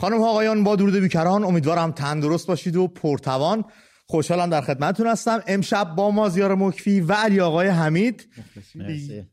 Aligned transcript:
خانم 0.00 0.22
آقایان 0.22 0.64
با 0.64 0.76
درود 0.76 0.94
بیکران 0.94 1.44
امیدوارم 1.44 1.92
تندرست 1.92 2.46
باشید 2.46 2.76
و 2.76 2.88
پرتوان. 2.88 3.64
خوشحالم 4.06 4.50
در 4.50 4.60
خدمتتون 4.60 5.06
هستم. 5.06 5.42
امشب 5.46 5.94
با 5.96 6.10
مازیار 6.10 6.54
مکفی 6.54 7.00
و 7.00 7.12
علی 7.12 7.40
آقای 7.40 7.68
حمید. 7.68 8.28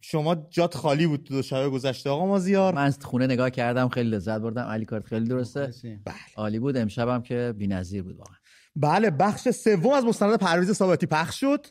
شما 0.01 0.35
جات 0.35 0.77
خالی 0.77 1.07
بود 1.07 1.23
دو 1.23 1.41
شب 1.41 1.69
گذشته 1.69 2.09
آقا 2.09 2.25
مازیار 2.25 2.73
من 2.73 2.91
خونه 2.91 3.27
نگاه 3.27 3.49
کردم 3.49 3.89
خیلی 3.89 4.09
لذت 4.09 4.41
بردم. 4.41 4.61
علی 4.61 4.85
کارت 4.85 5.05
خیلی 5.05 5.27
درسته. 5.27 5.71
بله. 6.05 6.15
عالی 6.35 6.59
بود. 6.59 6.77
امشبم 6.77 7.21
که 7.21 7.53
بی‌نظیر 7.57 8.03
بود 8.03 8.17
واقعا. 8.17 8.35
بله 8.75 9.09
بخش 9.09 9.49
سوم 9.49 9.93
از 9.93 10.05
مستند 10.05 10.39
پرویز 10.39 10.71
ثابتی 10.71 11.05
پخش 11.05 11.39
شد 11.39 11.67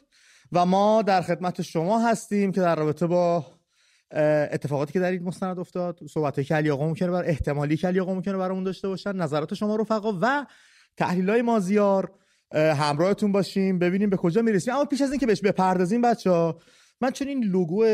و 0.52 0.66
ما 0.66 1.02
در 1.02 1.22
خدمت 1.22 1.62
شما 1.62 2.08
هستیم 2.08 2.52
که 2.52 2.60
در 2.60 2.76
رابطه 2.76 3.06
با 3.06 3.46
اتفاقاتی 4.14 4.92
که 4.92 5.00
در 5.00 5.10
این 5.10 5.22
مستند 5.22 5.58
افتاد 5.58 6.00
صحبت 6.10 6.42
که 6.42 6.54
علی 6.54 6.70
آقا 6.70 6.86
ممکنه 6.86 7.10
بر 7.10 7.24
احتمالی 7.24 7.76
که 7.76 7.86
علی 7.86 8.00
آقا 8.00 8.14
ممکنه 8.14 8.36
برامون 8.36 8.64
داشته 8.64 8.88
باشن 8.88 9.16
نظرات 9.16 9.54
شما 9.54 9.76
رفقا 9.76 10.18
و 10.22 10.46
تحلیل 10.96 11.30
های 11.30 11.42
مازیار 11.42 12.12
همراهتون 12.52 13.32
باشیم 13.32 13.78
ببینیم 13.78 14.10
به 14.10 14.16
کجا 14.16 14.42
می‌رسیم. 14.42 14.74
اما 14.74 14.84
پیش 14.84 15.00
از 15.00 15.10
اینکه 15.10 15.26
بهش 15.26 15.40
بپردازیم 15.40 16.02
بچه 16.02 16.30
ها 16.30 16.58
من 17.00 17.10
چون 17.10 17.28
این 17.28 17.44
لوگو 17.44 17.86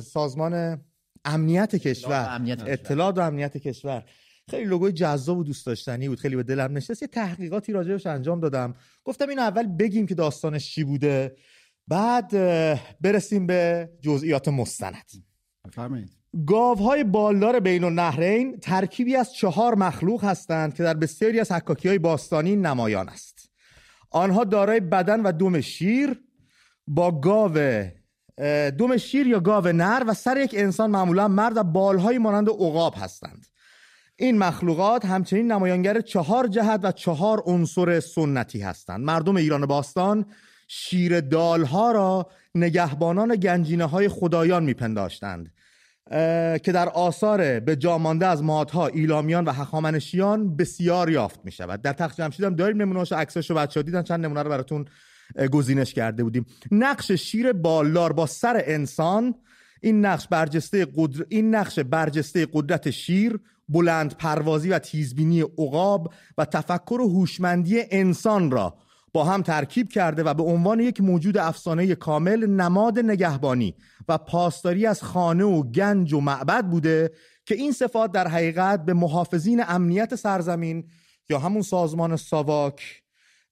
سازمان 0.00 0.84
امنیت 1.24 1.76
کشور 1.76 2.28
امنیت. 2.30 2.62
اطلاعات 2.66 3.18
و 3.18 3.20
امنیت 3.20 3.56
کشور 3.56 4.04
خیلی 4.50 4.64
لوگوی 4.64 4.92
جذاب 4.92 5.38
و 5.38 5.44
دوست 5.44 5.66
داشتنی 5.66 6.08
بود 6.08 6.20
خیلی 6.20 6.36
به 6.36 6.42
دلم 6.42 6.76
نشست 6.76 7.02
یه 7.02 7.08
تحقیقاتی 7.08 7.72
راجعش 7.72 8.06
انجام 8.06 8.40
دادم. 8.40 8.74
گفتم 9.04 9.28
این 9.28 9.38
اول 9.38 9.66
بگیم 9.66 10.06
که 10.06 10.14
داستانش 10.14 10.74
چی 10.74 10.84
بوده 10.84 11.36
بعد 11.88 12.30
برسیم 13.00 13.46
به 13.46 13.90
جزئیات 14.00 14.48
مستند. 14.48 15.29
بفرمایید. 15.66 16.10
گاوهای 16.46 17.04
بالدار 17.04 17.60
بین 17.60 17.84
النهرین 17.84 18.58
ترکیبی 18.58 19.16
از 19.16 19.32
چهار 19.32 19.74
مخلوق 19.74 20.24
هستند 20.24 20.74
که 20.74 20.82
در 20.82 20.94
بسیاری 20.94 21.40
از 21.40 21.52
حکاکی 21.52 21.88
های 21.88 21.98
باستانی 21.98 22.56
نمایان 22.56 23.08
است. 23.08 23.50
آنها 24.10 24.44
دارای 24.44 24.80
بدن 24.80 25.20
و 25.22 25.32
دم 25.32 25.60
شیر 25.60 26.20
با 26.86 27.20
گاو 27.20 27.84
دم 28.78 28.96
شیر 28.96 29.26
یا 29.26 29.40
گاو 29.40 29.68
نر 29.68 30.04
و 30.06 30.14
سر 30.14 30.36
یک 30.36 30.54
انسان 30.58 30.90
معمولا 30.90 31.28
مرد 31.28 31.56
و 31.56 31.62
بالهایی 31.62 32.18
مانند 32.18 32.48
عقاب 32.48 32.94
هستند. 32.96 33.46
این 34.16 34.38
مخلوقات 34.38 35.04
همچنین 35.04 35.52
نمایانگر 35.52 36.00
چهار 36.00 36.46
جهت 36.46 36.80
و 36.82 36.92
چهار 36.92 37.42
عنصر 37.46 38.00
سنتی 38.00 38.60
هستند. 38.60 39.00
مردم 39.00 39.36
ایران 39.36 39.66
باستان 39.66 40.26
شیر 40.68 41.20
دالها 41.20 41.92
را 41.92 42.30
نگهبانان 42.54 43.36
گنجینه 43.36 43.84
های 43.84 44.08
خدایان 44.08 44.64
میپنداشتند. 44.64 45.52
که 46.62 46.72
در 46.74 46.88
آثار 46.88 47.60
به 47.60 47.76
جا 47.76 47.98
مانده 47.98 48.26
از 48.26 48.42
مادها 48.42 48.86
ایلامیان 48.86 49.44
و 49.44 49.52
هخامنشیان 49.52 50.56
بسیار 50.56 51.10
یافت 51.10 51.40
می 51.44 51.52
شود 51.52 51.82
در 51.82 51.92
تخت 51.92 52.20
جمشید 52.20 52.44
هم 52.44 52.54
داریم 52.54 52.82
نمونه‌هاشو 52.82 53.16
عکساشو 53.16 53.54
بچه‌ها 53.54 53.82
دیدن 53.82 54.02
چند 54.02 54.24
نمونه 54.24 54.42
رو 54.42 54.50
براتون 54.50 54.84
گزینش 55.52 55.94
کرده 55.94 56.24
بودیم. 56.24 56.46
نقش 56.70 57.12
شیر 57.12 57.52
بالدار 57.52 58.12
با 58.12 58.26
سر 58.26 58.62
انسان 58.64 59.34
این 59.80 60.06
نقش 60.06 60.28
برجسته 60.28 60.86
قدر... 60.96 61.24
این 61.28 61.54
نقش 61.54 61.78
برجسته 61.78 62.46
قدرت 62.52 62.90
شیر 62.90 63.40
بلند 63.68 64.16
پروازی 64.16 64.68
و 64.68 64.78
تیزبینی 64.78 65.40
عقاب 65.40 66.12
و 66.38 66.44
تفکر 66.44 67.00
و 67.00 67.08
هوشمندی 67.08 67.82
انسان 67.90 68.50
را 68.50 68.74
با 69.12 69.24
هم 69.24 69.42
ترکیب 69.42 69.88
کرده 69.88 70.22
و 70.22 70.34
به 70.34 70.42
عنوان 70.42 70.80
یک 70.80 71.00
موجود 71.00 71.38
افسانه 71.38 71.94
کامل 71.94 72.46
نماد 72.46 72.98
نگهبانی 72.98 73.74
و 74.08 74.18
پاسداری 74.18 74.86
از 74.86 75.02
خانه 75.02 75.44
و 75.44 75.62
گنج 75.62 76.12
و 76.12 76.20
معبد 76.20 76.64
بوده 76.64 77.10
که 77.46 77.54
این 77.54 77.72
صفات 77.72 78.12
در 78.12 78.28
حقیقت 78.28 78.84
به 78.84 78.92
محافظین 78.92 79.62
امنیت 79.68 80.14
سرزمین 80.14 80.84
یا 81.30 81.38
همون 81.38 81.62
سازمان 81.62 82.16
ساواک 82.16 83.02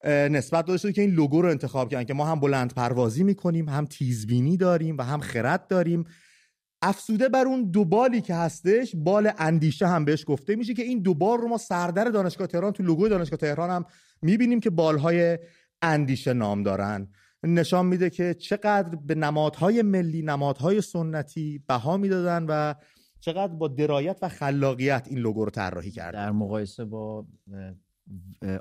نسبت 0.04 0.66
داده 0.66 0.78
شده 0.78 0.92
که 0.92 1.02
این 1.02 1.10
لوگو 1.10 1.42
رو 1.42 1.48
انتخاب 1.48 1.88
کردن 1.88 2.04
که 2.04 2.14
ما 2.14 2.26
هم 2.26 2.40
بلند 2.40 2.74
پروازی 2.74 3.24
می‌کنیم 3.24 3.68
هم 3.68 3.86
تیزبینی 3.86 4.56
داریم 4.56 4.98
و 4.98 5.02
هم 5.02 5.20
خرد 5.20 5.66
داریم. 5.66 6.04
افسوده 6.82 7.28
بر 7.28 7.44
اون 7.44 7.70
دو 7.70 7.84
بالی 7.84 8.20
که 8.20 8.34
هستش 8.34 8.96
بال 8.96 9.30
اندیشه 9.38 9.86
هم 9.86 10.04
بهش 10.04 10.24
گفته 10.26 10.56
میشه 10.56 10.74
که 10.74 10.82
این 10.82 11.02
دو 11.02 11.14
بال 11.14 11.38
رو 11.38 11.48
ما 11.48 11.58
سردر 11.58 12.04
دانشگاه 12.04 12.46
تهران 12.46 12.72
تو 12.72 12.82
لوگوی 12.82 13.08
دانشگاه 13.08 13.36
تهران 13.36 13.70
هم 13.70 13.84
می‌بینیم 14.22 14.60
که 14.60 14.70
بالهای 14.70 15.38
اندیشه 15.82 16.32
نام 16.32 16.62
دارن. 16.62 17.08
نشان 17.42 17.86
میده 17.86 18.10
که 18.10 18.34
چقدر 18.34 18.96
به 18.96 19.14
نمادهای 19.14 19.82
ملی 19.82 20.22
نمادهای 20.22 20.80
سنتی 20.80 21.62
بها 21.68 21.96
می‌دادن 21.96 22.46
و 22.48 22.74
چقدر 23.20 23.52
با 23.52 23.68
درایت 23.68 24.18
و 24.22 24.28
خلاقیت 24.28 25.06
این 25.10 25.18
لوگو 25.18 25.44
رو 25.44 25.50
طراحی 25.50 25.90
کردن. 25.90 26.26
در 26.26 26.32
مقایسه 26.32 26.84
با 26.84 27.26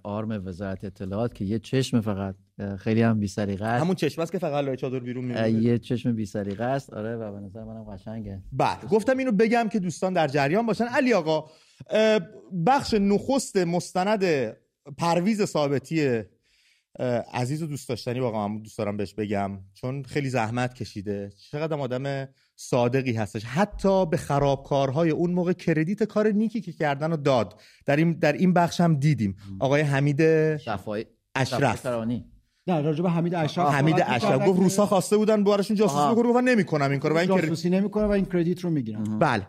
آرم 0.03 0.41
وزارت 0.45 0.83
اطلاعات 0.83 1.33
که 1.33 1.45
یه 1.45 1.59
چشم 1.59 2.01
فقط 2.01 2.35
خیلی 2.79 3.01
هم 3.01 3.19
بی 3.19 3.27
سلیقه 3.27 3.65
است. 3.65 3.83
همون 3.83 3.95
چشم 3.95 4.21
است 4.21 4.31
که 4.31 4.37
فقط 4.37 4.65
لای 4.65 4.77
چادر 4.77 4.99
بیرون 4.99 5.31
اه، 5.31 5.45
میمونه. 5.45 5.63
یه 5.63 5.77
چشم 5.77 6.15
بی 6.15 6.25
سلیقه 6.25 6.63
است. 6.63 6.93
آره 6.93 7.15
و 7.15 7.31
به 7.31 7.39
نظر 7.39 7.63
منم 7.63 7.83
قشنگه. 7.83 8.41
بله 8.51 8.89
گفتم 8.91 9.17
اینو 9.17 9.31
بگم 9.31 9.69
که 9.71 9.79
دوستان 9.79 10.13
در 10.13 10.27
جریان 10.27 10.65
باشن. 10.65 10.85
علی 10.85 11.13
آقا 11.13 11.49
بخش 12.65 12.93
نخست 12.93 13.57
مستند 13.57 14.23
پرویز 14.97 15.43
ثابتی 15.43 16.21
عزیز 17.33 17.61
و 17.61 17.67
دوست 17.67 17.89
داشتنی 17.89 18.19
واقعا 18.19 18.47
من 18.47 18.61
دوست 18.61 18.77
دارم 18.77 18.97
بهش 18.97 19.13
بگم. 19.13 19.59
چون 19.73 20.03
خیلی 20.03 20.29
زحمت 20.29 20.73
کشیده. 20.73 21.29
چقدر 21.51 21.77
آدم 21.79 22.27
صادقی 22.55 23.13
هستش. 23.13 23.45
حتی 23.45 24.05
به 24.05 24.17
خرابکارهای 24.17 25.09
اون 25.09 25.31
موقع 25.31 25.53
کردیت 25.53 26.03
کار 26.03 26.27
نیکی 26.27 26.61
که 26.61 26.71
کردن 26.71 27.11
رو 27.11 27.17
داد. 27.17 27.59
در 27.85 27.95
این 27.95 28.13
در 28.13 28.33
این 28.33 28.53
بخش 28.53 28.81
هم 28.81 28.95
دیدیم. 28.95 29.35
آقای 29.59 29.81
حمید 29.81 30.57
شفای 30.57 31.05
اشرف. 31.35 31.85
نه 32.67 32.81
راجع 32.81 33.03
به 33.03 33.09
حمید 33.09 33.35
اشرف 33.35 33.73
حمید 33.73 33.95
اشرف. 34.07 34.47
گفت 34.47 34.59
روسا 34.59 34.85
خواسته 34.85 35.17
بودن 35.17 35.43
براشون 35.43 35.77
جاسوسی 35.77 35.99
آها. 35.99 36.13
بکنه. 36.15 36.29
گفتن 36.29 36.43
نمی‌کنم 36.43 36.91
این 36.91 36.99
کارو 36.99 37.15
و 37.15 37.17
این 37.17 37.27
کردیت 37.27 37.43
جاسوسی 37.43 37.69
نمی‌کنه 37.69 38.05
و 38.05 38.11
این 38.11 38.25
کردیت 38.25 38.59
رو 38.59 38.69
می‌گیرن. 38.69 39.19
بله. 39.19 39.47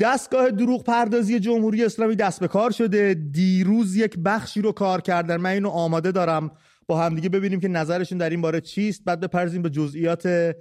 دستگاه 0.00 0.50
دروغ 0.50 0.84
پردازی 0.84 1.40
جمهوری 1.40 1.84
اسلامی 1.84 2.16
دست 2.16 2.40
به 2.40 2.48
کار 2.48 2.70
شده. 2.70 3.14
دیروز 3.14 3.96
یک 3.96 4.18
بخشی 4.24 4.62
رو 4.62 4.72
کار 4.72 5.00
کردن. 5.00 5.36
من 5.36 5.50
اینو 5.50 5.68
آماده 5.68 6.12
دارم. 6.12 6.50
با 6.86 6.98
همدیگه 6.98 7.28
ببینیم 7.28 7.60
که 7.60 7.68
نظرشون 7.68 8.18
در 8.18 8.30
این 8.30 8.40
باره 8.40 8.60
چیست. 8.60 9.04
بعد 9.04 9.20
بپرزیم 9.20 9.62
به 9.62 9.70
جزئیات 9.70 10.54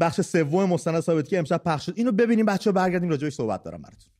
بخش 0.00 0.20
سوم 0.20 0.68
مستند 0.68 1.00
ثابتی 1.00 1.30
که 1.30 1.38
امشب 1.38 1.62
پخش 1.64 1.86
شد. 1.86 1.92
اینو 1.96 2.12
ببینیم. 2.12 2.46
بچه 2.46 2.72
برگردیم 2.72 3.10
راجعش 3.10 3.34
صحبت 3.34 3.62
دارم 3.62 3.82
براتون. 3.82 4.12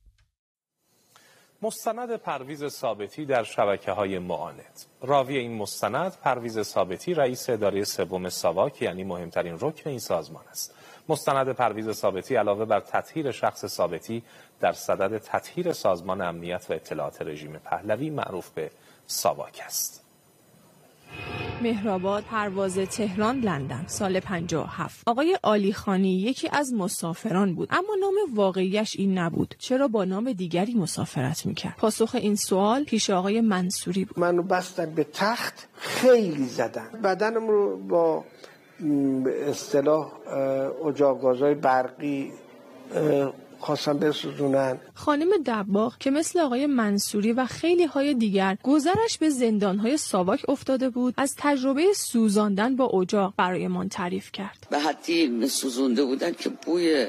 مستند 1.61 2.15
پرویز 2.15 2.65
ثابتی 2.65 3.25
در 3.25 3.43
شبکه 3.43 3.91
های 3.91 4.19
معاند. 4.19 4.85
راوی 5.01 5.37
این 5.37 5.53
مستند 5.53 6.11
پرویز 6.23 6.59
ثابتی 6.59 7.13
رئیس 7.13 7.49
اداره 7.49 7.83
سوم 7.83 8.29
ساواک 8.29 8.81
یعنی 8.81 9.03
مهمترین 9.03 9.57
رکن 9.61 9.89
این 9.89 9.99
سازمان 9.99 10.43
است. 10.51 10.75
مستند 11.09 11.49
پرویز 11.49 11.91
ثابتی 11.91 12.35
علاوه 12.35 12.65
بر 12.65 12.79
تطهیر 12.79 13.31
شخص 13.31 13.65
ثابتی 13.65 14.23
در 14.59 14.73
صدد 14.73 15.17
تطهیر 15.17 15.73
سازمان 15.73 16.21
امنیت 16.21 16.65
و 16.69 16.73
اطلاعات 16.73 17.21
رژیم 17.21 17.57
پهلوی 17.57 18.09
معروف 18.09 18.49
به 18.49 18.71
ساواک 19.07 19.61
است. 19.65 20.05
مهرآباد 21.61 22.23
پرواز 22.23 22.77
تهران 22.77 23.39
لندن 23.39 23.83
سال 23.87 24.19
57 24.19 25.03
آقای 25.07 25.37
علی 25.43 25.73
خانی 25.73 26.21
یکی 26.21 26.49
از 26.51 26.73
مسافران 26.73 27.55
بود 27.55 27.69
اما 27.71 27.95
نام 28.01 28.13
واقعیش 28.33 28.95
این 28.95 29.17
نبود. 29.17 29.55
چرا 29.59 29.87
با 29.87 30.05
نام 30.05 30.33
دیگری 30.33 30.73
مسافرت 30.73 31.45
می‌کرد؟ 31.45 31.75
پاسخ 31.77 32.15
این 32.15 32.35
سوال 32.35 32.83
پیش 32.83 33.09
آقای 33.09 33.41
منصوری 33.41 34.05
بود. 34.05 34.19
منو 34.19 34.43
بستن 34.43 34.95
به 34.95 35.03
تخت 35.13 35.67
خیلی 35.77 36.45
زدن. 36.45 36.89
بدنم 37.03 37.47
رو 37.47 37.77
با 37.77 38.23
به 39.23 39.49
اصطلاح 39.49 40.11
اجاقگازهای 40.87 41.55
برقی 41.55 42.31
خواستن 43.59 43.99
بسوزونن. 43.99 44.77
خانم 44.93 45.29
دباغ 45.45 45.97
که 45.97 46.11
مثل 46.11 46.39
آقای 46.39 46.65
منصوری 46.65 47.31
و 47.33 47.45
خیلی 47.45 47.85
های 47.85 48.13
دیگر 48.13 48.57
گذرش 48.63 49.17
به 49.19 49.29
زندان 49.29 49.77
های 49.77 49.97
ساواک 49.97 50.49
افتاده 50.49 50.89
بود 50.89 51.13
از 51.17 51.35
تجربه 51.37 51.93
سوزاندن 51.95 52.75
با 52.75 52.85
اجاق 52.85 53.33
برایمان 53.37 53.89
تعریف 53.89 54.31
کرد. 54.31 54.67
به 54.69 54.79
حدی 54.79 55.47
سوزونده 55.47 56.03
بودن 56.03 56.31
که 56.31 56.49
بوی 56.49 57.07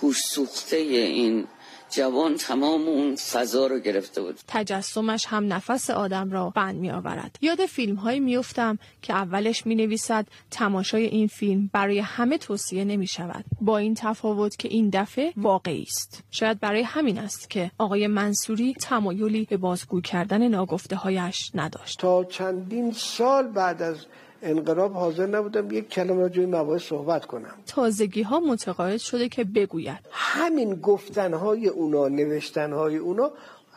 گوش 0.00 0.18
سوخته 0.20 0.76
این 0.76 1.46
جوان 1.90 2.36
تمام 2.36 2.88
اون 2.88 3.16
فضا 3.16 3.66
رو 3.66 3.78
گرفته 3.78 4.22
بود 4.22 4.40
تجسمش 4.48 5.26
هم 5.26 5.52
نفس 5.52 5.90
آدم 5.90 6.30
را 6.30 6.50
بند 6.50 6.76
می 6.76 6.90
آورد. 6.90 7.36
یاد 7.40 7.66
فیلم 7.66 7.94
هایی 7.94 8.20
می 8.20 8.36
افتم 8.36 8.78
که 9.02 9.12
اولش 9.12 9.66
می 9.66 9.74
نویسد 9.74 10.26
تماشای 10.50 11.04
این 11.04 11.26
فیلم 11.26 11.70
برای 11.72 11.98
همه 11.98 12.38
توصیه 12.38 12.84
نمی 12.84 13.06
شود. 13.06 13.44
با 13.60 13.78
این 13.78 13.94
تفاوت 13.94 14.56
که 14.56 14.68
این 14.68 14.90
دفعه 14.92 15.32
واقعی 15.36 15.82
است. 15.82 16.22
شاید 16.30 16.60
برای 16.60 16.82
همین 16.82 17.18
است 17.18 17.50
که 17.50 17.70
آقای 17.78 18.06
منصوری 18.06 18.74
تمایلی 18.74 19.44
به 19.44 19.56
بازگو 19.56 20.00
کردن 20.00 20.48
ناگفته 20.48 20.96
هایش 20.96 21.50
نداشت. 21.54 21.98
تا 21.98 22.24
چندین 22.24 22.92
سال 22.92 23.48
بعد 23.48 23.82
از 23.82 24.06
انقلاب 24.42 24.92
حاضر 24.92 25.26
نبودم 25.26 25.70
یک 25.70 25.88
کلمه 25.88 26.22
راجع 26.22 26.44
مباحث 26.44 26.82
صحبت 26.82 27.26
کنم. 27.26 27.54
تازگی 27.66 28.22
ها 28.22 28.40
متقاعد 28.40 28.96
شده 29.00 29.28
که 29.28 29.44
بگوید. 29.44 29.98
همین 30.10 30.74
گفتنهای 30.74 31.68
اونا 31.68 32.08
نوشتنهای 32.08 32.96
اونا 32.96 33.30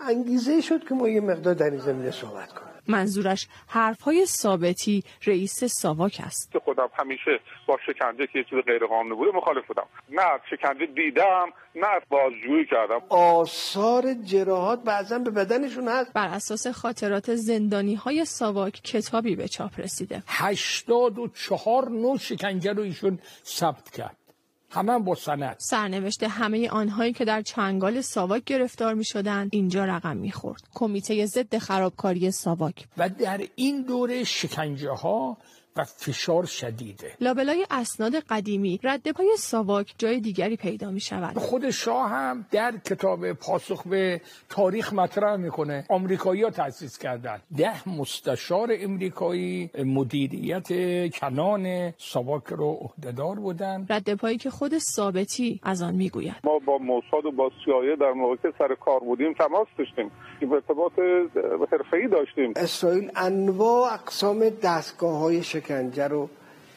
انگیزه 0.08 0.62
شد 0.62 0.84
که 0.88 0.96
ما 0.96 1.10
یه 1.10 1.22
مقدار 1.22 1.54
در 1.54 1.70
این 1.70 1.80
زمینه 1.80 2.12
صحبت 2.12 2.50
کنیم. 2.54 2.71
منظورش 2.88 3.48
حرفهای 3.68 4.26
ثابتی 4.26 5.04
رئیس 5.26 5.64
ساواک 5.64 6.22
است. 6.26 6.52
که 6.52 6.60
خودم 6.60 6.90
همیشه 7.00 7.40
با 7.68 7.78
شکنجه 7.86 8.28
که 8.28 8.40
یه 8.40 8.46
چیز 8.50 8.60
غیر 8.60 8.86
قانونی 8.86 9.16
بوده 9.16 9.38
مخالف 9.38 9.68
بودم. 9.68 9.86
نه 10.10 10.40
شکنجه 10.50 10.86
دیدم 10.86 11.46
نه 11.76 12.02
بازجویی 12.10 12.66
کردم. 12.66 13.02
آثار 13.10 14.14
جراحات 14.14 14.84
بعضا 14.84 15.20
به 15.20 15.32
بدنشون 15.32 15.88
هست. 15.88 16.14
بر 16.14 16.28
اساس 16.28 16.68
خاطرات 16.68 17.36
زندانی 17.36 17.96
های 17.96 18.26
ساواک 18.26 18.74
کتابی 18.74 19.36
به 19.36 19.48
چاپ 19.48 19.80
رسیده. 19.80 20.24
هشتاد 20.28 21.20
و 21.20 21.28
چهار 21.28 21.90
نوع 21.90 22.18
شکنجه 22.18 22.74
رو 22.74 22.84
ایشون 22.84 23.20
ثبت 23.46 23.90
کرد. 23.90 24.18
همه 24.74 25.00
با 25.00 25.16
سند 25.16 25.56
سرنوشت 25.60 26.24
همه 26.24 26.70
آنهایی 26.70 27.14
که 27.14 27.26
در 27.26 27.42
چنگال 27.42 28.02
ساواک 28.02 28.44
گرفتار 28.44 28.94
می 28.94 29.06
شدند 29.06 29.50
اینجا 29.54 29.86
رقم 29.86 30.18
می 30.18 30.32
خورد. 30.32 30.64
کمیته 30.74 31.26
ضد 31.26 31.58
خرابکاری 31.58 32.32
ساواک 32.32 32.88
و 32.98 33.10
در 33.10 33.42
این 33.56 33.82
دوره 33.82 34.24
شکنجه 34.24 34.90
ها 34.92 35.38
و 35.76 35.84
فشار 35.84 36.46
شدیده. 36.46 37.12
لابلای 37.22 37.66
اسناد 37.72 38.16
قدیمی 38.16 38.80
رد 38.84 39.12
پای 39.12 39.28
ساواک 39.38 39.94
جای 39.98 40.20
دیگری 40.20 40.56
پیدا 40.56 40.92
می 40.92 41.00
شود 41.00 41.38
خود 41.38 41.70
شاه 41.70 42.10
هم 42.10 42.46
در 42.52 42.74
کتاب 42.86 43.34
پاسخ 43.34 43.88
به 43.88 44.22
تاریخ 44.50 44.94
مطرح 44.94 45.36
می‌کنه. 45.36 45.86
آمریکایی 45.90 46.44
ها 46.44 46.50
تأسیس 46.50 46.98
کردن. 46.98 47.42
ده 47.58 47.90
مستشار 47.90 48.70
امریکایی 48.72 49.70
مدیریت 49.86 50.68
کنان 51.14 51.94
ساواک 51.98 52.44
رو 52.48 52.78
عهدهدار 52.82 53.36
بودن. 53.36 53.86
رد 53.90 54.14
پایی 54.14 54.38
که 54.38 54.50
خود 54.50 54.78
ثابتی 54.78 55.60
از 55.64 55.82
آن 55.82 55.96
می‌گوید. 55.96 56.36
ما 56.44 56.60
با 56.60 56.78
موساد 56.78 57.26
و 57.26 57.32
با 57.32 57.52
سیایه 57.66 57.96
در 57.96 58.12
موقع 58.12 58.36
سر 58.58 58.76
کار 58.76 59.00
بودیم 59.00 59.34
تماس 59.34 59.68
داشتیم. 59.78 60.12
ارتباط 60.50 60.92
حرفه‌ای 61.72 62.08
داشتیم. 62.08 62.54
اسرائیل 62.56 63.12
انواع 63.16 63.94
اقسام 63.94 64.50
دستگاه 64.50 65.18
های 65.18 65.44
شکنجه 65.44 66.08
رو 66.08 66.30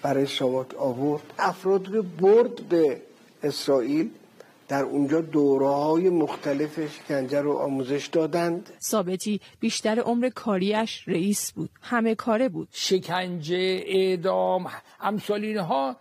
برای 0.03 0.27
ساواک 0.27 0.75
آورد. 0.75 1.23
افراد 1.39 1.89
رو 1.89 2.03
برد 2.03 2.69
به 2.69 3.03
اسرائیل. 3.43 4.11
در 4.69 4.83
اونجا 4.83 5.21
دوره 5.21 5.69
های 5.69 6.09
مختلف 6.11 6.81
شکنجه 6.97 7.41
رو 7.41 7.53
آموزش 7.53 8.07
دادند. 8.07 8.71
ثابتی 8.83 9.41
بیشتر 9.61 9.99
عمر 10.01 10.29
کاریش 10.29 11.09
رئیس 11.09 11.53
بود. 11.53 11.71
همه 11.83 12.15
کاره 12.15 12.49
بود. 12.49 12.69
شکنجه 12.73 13.83
اعدام 13.87 14.67
امثال 15.01 15.45
اینها 15.45 15.97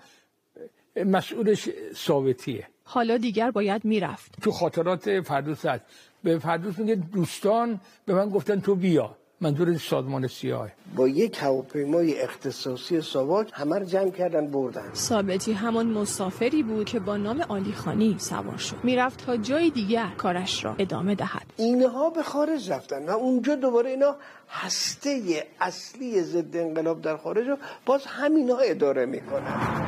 مسئولش 1.06 1.69
ثابتیه. 1.94 2.68
حالا 2.83 3.18
دیگر 3.18 3.51
باید 3.51 3.86
می‌رفت. 3.86 4.36
تو 4.42 4.51
خاطرات 4.51 5.21
فردوس 5.21 5.66
هست 5.66 5.86
به 6.24 6.40
فردوس 6.40 6.80
میگه 6.80 6.96
دوستان 6.96 7.80
به 8.06 8.14
من 8.14 8.30
گفتن 8.30 8.60
تو 8.60 8.75
بیا. 8.75 9.16
منظور 9.42 9.78
سازمان 9.78 10.28
سیاه. 10.28 10.70
با 10.96 11.08
یک 11.08 11.38
هواپیمای 11.42 12.22
اختصاصی 12.22 13.02
ساواک 13.02 13.50
همه 13.54 13.80
رو 13.80 13.86
جمع 13.86 14.10
کردن 14.10 14.48
بردن. 14.48 14.94
ثابتی 14.94 15.54
همان 15.54 15.88
مسافری 15.88 16.64
بود 16.64 16.86
که 16.86 17.00
با 17.00 17.18
نام 17.18 17.42
آلیخانی 17.42 18.16
سوار 18.20 18.58
شد. 18.58 18.75
می‌رفت 18.84 19.25
تا 19.25 19.38
جای 19.38 19.70
دیگر 19.70 20.10
کارش 20.18 20.66
را 20.66 20.75
ادامه 20.80 21.16
دهد. 21.16 21.54
اینها 21.58 22.10
به 22.10 22.24
خارج 22.24 22.72
رفتن 22.72 23.06
و 23.06 23.12
اونجا 23.12 23.56
دوباره 23.56 23.90
اینا 23.90 24.16
هسته 24.50 25.44
اصلی 25.60 26.22
ضد 26.22 26.58
انقلاب 26.58 27.02
در 27.02 27.18
خارج 27.18 27.48
رو 27.48 27.58
باز 27.86 28.06
همینا 28.06 28.58
اداره 28.58 29.06
می‌کنن. 29.06 29.88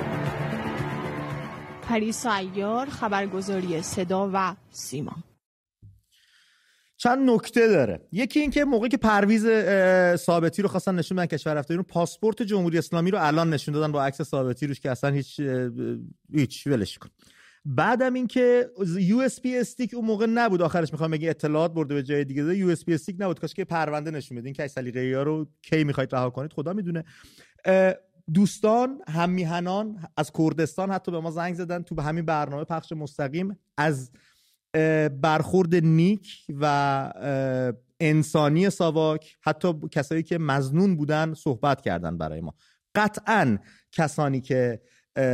پریسا 1.89 2.33
ایار 2.33 2.85
خبرگزاری 2.85 3.81
صدا 3.81 4.29
و 4.33 4.55
سیما. 4.71 5.15
چند 6.97 7.29
نکته 7.29 7.67
داره. 7.67 8.07
یکی 8.11 8.39
اینکه 8.39 8.65
موقعی 8.65 8.89
که 8.89 8.97
پرویز 8.97 9.47
ثابتی 10.15 10.61
رو 10.61 10.67
خواستن 10.67 10.95
نشون 10.95 11.15
بدن 11.17 11.25
کشور 11.25 11.53
رفته 11.53 11.77
پاسپورت 11.77 12.41
جمهوری 12.41 12.77
اسلامی 12.77 13.11
رو 13.11 13.17
الان 13.21 13.49
نشون 13.49 13.73
دادن 13.73 13.91
با 13.91 14.03
عکس 14.03 14.21
ثابتی 14.21 14.67
روش 14.67 14.79
که 14.79 14.91
اصلا 14.91 15.09
هیچ 15.09 15.41
هیچ 16.33 16.67
ولش 16.67 16.97
کن. 16.97 17.09
بعدم 17.65 18.13
اینکه 18.13 18.69
USB 18.99 19.57
stick 19.57 19.93
اون 19.93 20.05
موقع 20.05 20.25
نبود 20.25 20.61
آخرش 20.61 20.91
می‌خوام 20.91 21.11
بگی 21.11 21.29
اطلاعات 21.29 21.73
برده 21.73 21.93
به 21.93 22.03
جای 22.03 22.25
دیگه 22.25 22.57
USB 22.57 22.93
stick 22.93 23.15
نبود. 23.19 23.39
کاش 23.39 23.53
که 23.53 23.65
پرونده 23.65 24.11
نشون 24.11 24.37
بدین 24.37 24.53
که 24.53 24.67
سلیقه 24.67 25.17
ها 25.17 25.23
رو 25.23 25.47
کی 25.61 25.83
می‌خواید 25.83 26.15
رها 26.15 26.29
کنید 26.29 26.53
خدا 26.53 26.73
می‌دونه. 26.73 27.03
دوستان 28.33 29.01
هم 29.07 29.29
میهنان 29.29 30.07
از 30.17 30.31
کردستان 30.31 30.91
حتی 30.91 31.11
به 31.11 31.19
ما 31.19 31.31
زنگ 31.31 31.55
زدن 31.55 31.81
تو 31.81 31.95
به 31.95 32.03
همین 32.03 32.25
برنامه 32.25 32.63
پخش 32.63 32.91
مستقیم. 32.91 33.59
از 33.77 34.11
برخورد 35.21 35.75
نیک 35.75 36.45
و 36.49 37.13
انسانی 37.99 38.69
ساواک 38.69 39.37
حتی 39.41 39.73
کسایی 39.91 40.23
که 40.23 40.37
مزنون 40.37 40.95
بودن 40.95 41.33
صحبت 41.33 41.81
کردن 41.81 42.17
برای 42.17 42.41
ما. 42.41 42.53
قطعا 42.95 43.57
کسانی 43.91 44.41
که 44.41 44.81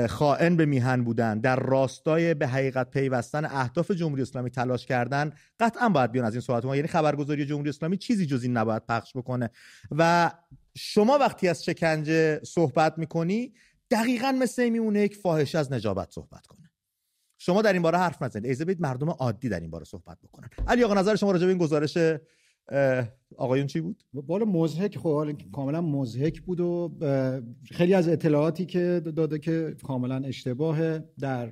خائن 0.09 0.55
به 0.55 0.65
میهن 0.65 1.03
بودن 1.03 1.39
در 1.39 1.55
راستای 1.55 2.33
به 2.33 2.47
حقیقت 2.47 2.89
پیوستن 2.89 3.45
اهداف 3.45 3.91
جمهوری 3.91 4.21
اسلامی 4.21 4.49
تلاش 4.49 4.85
کردن 4.85 5.31
قطعا 5.59 5.89
باید 5.89 6.11
بیان 6.11 6.25
از 6.25 6.33
این 6.33 6.41
صحبت 6.41 6.65
ما. 6.65 6.75
یعنی 6.75 6.87
خبرگزاری 6.87 7.45
جمهوری 7.45 7.69
اسلامی 7.69 7.97
چیزی 7.97 8.25
جز 8.25 8.43
این 8.43 8.57
نباید 8.57 8.85
پخش 8.85 9.17
بکنه. 9.17 9.49
و 9.91 10.31
شما 10.75 11.17
وقتی 11.17 11.47
از 11.47 11.63
شکنجه 11.63 12.39
صحبت 12.43 12.97
می‌کنی 12.97 13.53
دقیقا 13.91 14.31
مثل 14.31 14.69
میمونه 14.69 14.99
یک 14.99 15.15
فاحشه 15.15 15.57
از 15.57 15.71
نجابت 15.71 16.11
صحبت 16.11 16.47
کنه 16.47 16.60
شما 17.43 17.61
در 17.61 17.73
این 17.73 17.81
باره 17.81 17.97
حرف 17.97 18.21
نزنید. 18.21 18.45
ایزه 18.45 18.65
بید 18.65 18.81
مردم 18.81 19.09
عادی 19.09 19.49
در 19.49 19.59
این 19.59 19.69
باره 19.69 19.85
صحبت 19.85 20.17
بکنن. 20.21 20.49
علی 20.67 20.83
آقا 20.83 20.93
نظر 20.93 21.15
شما 21.15 21.31
راجع 21.31 21.45
به 21.45 21.49
این 21.49 21.57
گزارش 21.57 21.97
آقایون 23.37 23.67
چی 23.67 23.81
بود؟ 23.81 24.03
بالا 24.13 24.45
مزهک 24.45 24.97
خب 24.97 25.31
کاملا 25.51 25.81
مزهک 25.81 26.41
بود 26.41 26.59
و 26.59 26.97
خیلی 27.71 27.93
از 27.93 28.09
اطلاعاتی 28.09 28.65
که 28.65 29.01
داده 29.15 29.39
که 29.39 29.75
کاملا 29.83 30.15
اشتباهه. 30.25 31.03
در 31.19 31.51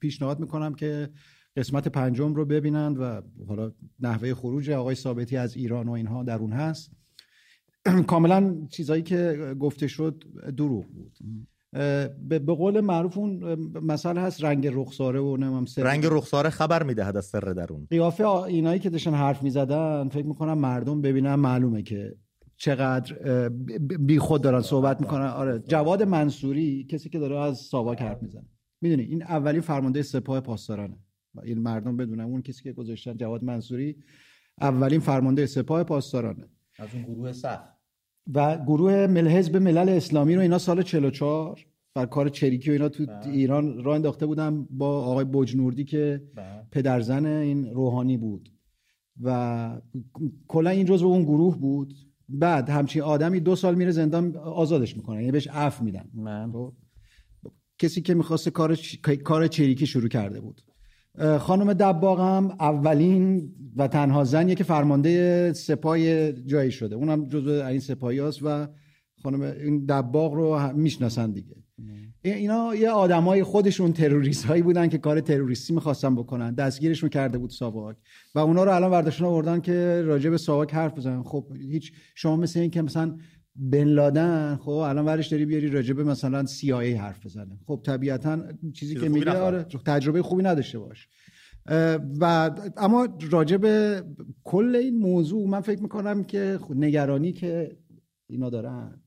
پیشنهاد 0.00 0.40
می‌کنم 0.40 0.74
که 0.74 1.10
قسمت 1.56 1.88
پنجم 1.88 2.34
رو 2.34 2.44
ببینند 2.44 2.98
و 3.00 3.22
حالا 3.48 3.72
نحوه 4.00 4.34
خروج 4.34 4.70
آقای 4.70 4.94
ثابتی 4.94 5.36
از 5.36 5.56
ایران 5.56 5.88
و 5.88 5.92
اینها 5.92 6.22
در 6.22 6.38
اون 6.38 6.52
هست. 6.52 6.90
کاملا 8.06 8.66
چیزایی 8.70 9.02
که 9.02 9.54
گفته 9.58 9.86
شد 9.86 10.24
دروغ 10.56 10.86
بود. 10.86 11.18
به 12.28 12.38
قول 12.38 12.80
معروف 12.80 13.18
اون 13.18 13.54
مسئله 13.82 14.20
هست 14.20 14.44
رنگ 14.44 14.66
رخساره 14.72 15.20
و 15.20 15.36
نمیم 15.36 15.64
سر. 15.64 15.82
رنگ 15.82 16.06
رخساره 16.06 16.50
خبر 16.50 16.82
می‌دهد 16.82 17.16
از 17.16 17.24
سر 17.24 17.40
درون. 17.40 17.86
قیافه 17.90 18.28
اینایی 18.28 18.80
که 18.80 18.90
داشتن 18.90 19.14
حرف 19.14 19.42
می‌زدن 19.42 20.08
فکر 20.08 20.26
می‌کنم 20.26 20.58
مردم 20.58 21.00
ببینن 21.00 21.34
معلومه 21.34 21.82
که 21.82 22.14
چقدر 22.56 23.48
بی 23.78 24.18
خود 24.18 24.42
دارن 24.42 24.60
صحبت 24.60 25.00
می‌کنن. 25.00 25.26
آره 25.26 25.58
جواد 25.58 26.02
منصوری 26.02 26.84
کسی 26.84 27.08
که 27.08 27.18
داره 27.18 27.38
از 27.38 27.58
ساواک 27.58 28.02
حرف 28.02 28.22
می‌زنه. 28.22 28.46
می‌دونی 28.80 29.02
این 29.02 29.22
اولین 29.22 29.60
فرمانده 29.60 30.02
سپاه 30.02 30.40
پاسدارانه. 30.40 30.98
این 31.44 31.58
مردم 31.58 31.96
بدونن 31.96 32.24
اون 32.24 32.42
کسی 32.42 32.62
که 32.62 32.72
گذاشتن 32.72 33.16
جواد 33.16 33.44
منصوری 33.44 33.96
اولین 34.60 35.00
فرمانده 35.00 35.46
سپاه 35.46 35.84
پاسدارانه. 35.84 36.44
از 36.78 36.88
اون 36.94 37.02
گروه 37.02 37.32
صف 37.32 37.60
و 38.32 38.58
گروه 38.58 39.06
مل 39.06 39.28
حزب 39.28 39.56
ملل 39.56 39.88
اسلامی 39.88 40.34
رو 40.34 40.40
اینا 40.40 40.58
سال 40.58 40.82
44 40.82 41.66
و 41.96 42.06
کار 42.06 42.28
چریکی 42.28 42.70
و 42.70 42.72
اینا 42.72 42.88
تو 42.88 43.06
بله. 43.06 43.32
ایران 43.32 43.84
راه 43.84 43.94
انداخته 43.94 44.26
بودن 44.26 44.66
با 44.70 45.04
آقای 45.04 45.24
بجنوردی 45.24 45.84
که 45.84 46.22
بله. 46.34 46.66
پدرزن 46.70 47.26
این 47.26 47.74
روحانی 47.74 48.16
بود 48.16 48.52
و 49.22 49.80
کلا 50.48 50.70
این 50.70 50.86
جزء 50.86 51.06
اون 51.06 51.22
گروه 51.22 51.58
بود 51.58 51.94
بعد 52.28 52.70
همچین 52.70 53.02
آدمی 53.02 53.40
دو 53.40 53.56
سال 53.56 53.74
میره 53.74 53.90
زندان 53.90 54.36
آزادش 54.36 54.96
می‌کنه 54.96 55.18
یعنی 55.20 55.32
بهش 55.32 55.48
عفو 55.48 55.84
میدن. 55.84 56.10
خب؟ 56.52 56.72
کسی 57.78 58.02
که 58.02 58.14
می‌خواست 58.14 58.48
کار 58.48 58.78
کار 59.24 59.46
چریکی 59.46 59.86
شروع 59.86 60.08
کرده 60.08 60.40
بود 60.40 60.62
خانم 61.38 61.72
دباغ 61.72 62.20
هم 62.20 62.56
اولین 62.60 63.52
و 63.76 63.88
تنها 63.88 64.24
زنیه 64.24 64.54
که 64.54 64.64
فرمانده 64.64 65.52
سپاه 65.52 66.32
جایی 66.32 66.70
شده. 66.70 66.96
اونم 66.96 67.24
جزو 67.24 67.50
این 67.50 67.80
سپاهی 67.80 68.18
هست 68.18 68.42
و 68.42 68.66
خانم 69.22 69.40
این 69.42 69.84
دباغ 69.84 70.34
رو 70.34 70.72
می‌شناسن 70.72 71.30
دیگه. 71.30 71.56
اینا 72.22 72.74
یه 72.74 72.90
آدمای 72.90 73.42
خودشون 73.42 73.92
تروریست 73.92 74.44
هایی 74.44 74.62
بودن 74.62 74.88
که 74.88 74.98
کار 74.98 75.20
تروریستی 75.20 75.74
می‌خواستن 75.74 76.14
بکنن. 76.14 76.54
دستگیرشون 76.54 77.08
کرده 77.08 77.38
بود 77.38 77.50
ساواک. 77.50 77.96
و 78.34 78.38
اونا 78.38 78.64
رو 78.64 78.74
الان 78.74 78.90
ورداشون 78.90 79.26
آوردن 79.26 79.60
که 79.60 80.02
راجع 80.04 80.30
به 80.30 80.38
ساواک 80.38 80.74
حرف 80.74 80.94
بزنن. 80.94 81.22
خب 81.22 81.46
هیچ 81.60 81.92
شما 82.14 82.36
مثل 82.36 82.60
این 82.60 82.70
که 82.70 82.82
مثلا 82.82 83.16
بن 83.56 83.84
لادن 83.84 84.56
خب 84.56 84.70
الان 84.70 85.04
ورش 85.04 85.28
داری 85.28 85.46
بیاری 85.46 85.70
راجع 85.70 85.94
به 85.94 86.04
مثلا 86.04 86.44
CIA 86.46 86.96
حرف 86.96 87.26
بزنه. 87.26 87.58
خب 87.66 87.80
طبیعتا 87.84 88.42
چیزی 88.72 88.94
که 88.94 89.08
میگه 89.08 89.38
آره 89.38 89.62
تجربه 89.64 90.22
خوبی 90.22 90.42
نداشته 90.42 90.78
باش. 90.78 91.08
و 92.20 92.50
اما 92.76 93.08
راجع 93.30 93.56
به 93.56 94.04
کل 94.44 94.76
این 94.76 94.98
موضوع 94.98 95.48
من 95.48 95.60
فکر 95.60 95.82
می‌کنم 95.82 96.24
که 96.24 96.58
نگرانی 96.70 97.32
که 97.32 97.76
اینا 98.26 98.50
دارن 98.50 99.00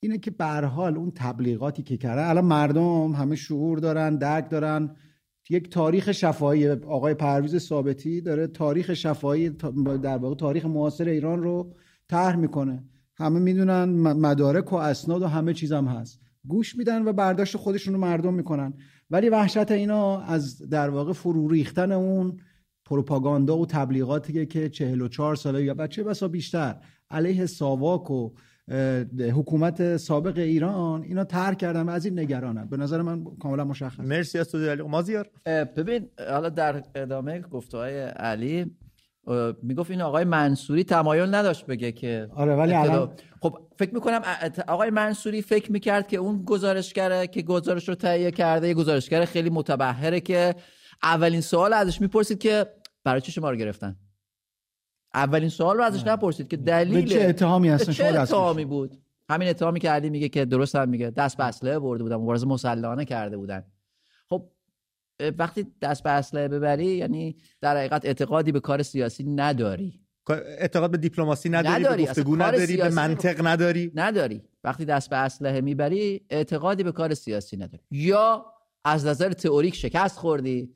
اینه 0.00 0.18
که 0.18 0.30
به 0.30 0.44
حال 0.44 0.96
اون 0.96 1.12
تبلیغاتی 1.14 1.82
که 1.82 1.96
کردن 1.96 2.28
الان 2.28 2.44
مردم 2.44 3.12
همه 3.12 3.36
شعور 3.36 3.78
دارن 3.78 4.16
درک 4.16 4.50
دارن. 4.50 4.96
یک 5.50 5.70
تاریخ 5.70 6.12
شفاهی 6.12 6.68
آقای 6.70 7.14
پرویز 7.14 7.56
ثابتی 7.56 8.20
داره 8.20 8.46
تاریخ 8.46 8.94
شفاهی 8.94 9.50
در 10.02 10.18
واقع 10.18 10.34
تاریخ 10.34 10.64
معاصر 10.64 11.08
ایران 11.08 11.42
رو 11.42 11.74
طرح 12.08 12.36
می‌کنه. 12.36 12.84
همه 13.16 13.38
می‌دونن 13.38 13.84
مدارک 14.12 14.72
و 14.72 14.76
اسناد 14.76 15.22
و 15.22 15.26
همه 15.26 15.54
چیز 15.54 15.72
هم 15.72 15.86
هست. 15.86 16.20
گوش 16.48 16.76
میدن 16.76 17.04
و 17.04 17.12
برداشت 17.12 17.56
خودشون 17.56 17.94
رو 17.94 18.00
مردم 18.00 18.34
می‌کنن. 18.34 18.74
ولی 19.10 19.28
وحشت 19.28 19.70
اینا 19.70 20.20
از 20.20 20.68
در 20.68 20.90
واقع 20.90 21.12
فرو 21.12 21.48
ریختن 21.48 21.92
اون 21.92 22.36
پروپاگاندا 22.84 23.58
و 23.58 23.66
تبلیغاتی 23.66 24.46
که 24.46 24.68
44 24.68 25.36
ساله 25.36 25.64
یا 25.64 25.74
بچه 25.74 26.02
بسا 26.02 26.28
بیشتر 26.28 26.76
علیه 27.10 27.46
ساواک 27.46 28.10
و 28.10 28.30
حکومت 29.18 29.96
سابق 29.96 30.38
ایران 30.38 31.02
اینا 31.02 31.24
ترک 31.24 31.58
کردن 31.58 31.82
و 31.82 31.90
از 31.90 32.04
این 32.04 32.18
نگرانم 32.18 32.68
به 32.68 32.76
نظر 32.76 33.02
من 33.02 33.24
کاملا 33.24 33.64
مشخص. 33.64 34.00
مرسی 34.00 34.38
از 34.38 34.48
تو 34.48 34.58
علی 34.58 34.82
مازیار 34.82 35.30
ببین 35.76 36.08
حالا 36.30 36.48
در 36.48 36.82
ادامه 36.94 37.40
گفته 37.40 37.78
های 37.78 38.00
علی 38.00 38.76
می‌گفت 39.62 39.90
این 39.90 40.02
آقای 40.02 40.24
منصوری 40.24 40.84
تمایل 40.84 41.34
نداشت 41.34 41.66
بگه 41.66 41.92
که 41.92 42.28
آره 42.36 42.56
ولی 42.56 42.74
الان 42.74 43.12
خب 43.40 43.58
فکر 43.78 43.94
می‌کنم 43.94 44.22
آقای 44.68 44.90
منصوری 44.90 45.42
فکر 45.42 45.72
می‌کرد 45.72 46.08
که 46.08 46.16
اون 46.16 46.44
گزارشگره 46.44 47.26
که 47.26 47.42
گزارش 47.42 47.88
رو 47.88 47.94
تهیه 47.94 48.30
کرده 48.30 48.68
یه 48.68 48.74
گزارشگر 48.74 49.24
خیلی 49.24 49.50
متبهره 49.50 50.20
که 50.20 50.54
اولین 51.02 51.40
سوال 51.40 51.72
ازش 51.72 52.00
می‌پرسید 52.00 52.38
که 52.38 52.66
برای 53.04 53.20
چه 53.20 53.32
شما 53.32 53.50
رو 53.50 53.56
گرفتن؟ 53.56 53.96
اولین 55.14 55.48
سوال 55.48 55.76
رو 55.76 55.82
ازش 55.82 56.06
نپرسید 56.06 56.48
که 56.48 56.56
دلیل 56.56 57.06
چه 57.06 57.20
اتهامی 57.28 57.68
هستن؟ 57.68 57.92
چه 57.92 58.04
اتهامی 58.04 58.64
بود؟ 58.64 58.96
همین 59.30 59.48
اتهامی 59.48 59.80
که 59.80 59.90
علی 59.90 60.10
میگه 60.10 60.28
که 60.28 60.44
درست 60.44 60.76
هم 60.76 60.88
میگه. 60.88 61.10
دست 61.10 61.36
به 61.36 61.44
اسلحه 61.44 61.78
برده 61.78 62.02
بودن 62.02 62.16
مبارزه 62.16 62.46
مسلحانه 62.46 63.04
کرده 63.04 63.36
بودن. 63.36 63.64
وقتی 65.38 65.66
دست 65.82 66.02
به 66.02 66.10
اسلحه 66.10 66.48
ببری 66.48 66.86
یعنی 66.86 67.36
در 67.60 67.76
حقیقت 67.76 68.04
اعتقادی 68.04 68.52
به 68.52 68.60
کار 68.60 68.82
سیاسی 68.82 69.24
نداری. 69.24 70.00
اعتقاد 70.28 70.90
به 70.90 70.96
دیپلماسی 70.96 71.48
نداری, 71.48 71.82
نداری. 71.82 72.04
به 72.04 72.10
گفتگو 72.10 72.36
نداری 72.36 72.76
به 72.76 72.88
منطق 72.88 73.46
نداری. 73.46 73.92
نداری. 73.94 74.42
وقتی 74.64 74.84
دست 74.84 75.10
به 75.10 75.16
اسلحه 75.16 75.60
می‌بری 75.60 76.26
اعتقادی 76.30 76.82
به 76.82 76.92
کار 76.92 77.14
سیاسی 77.14 77.56
نداری. 77.56 77.82
یا 77.90 78.46
از 78.84 79.06
نظر 79.06 79.32
تئوریک 79.32 79.74
شکست 79.74 80.18
خوردی 80.18 80.74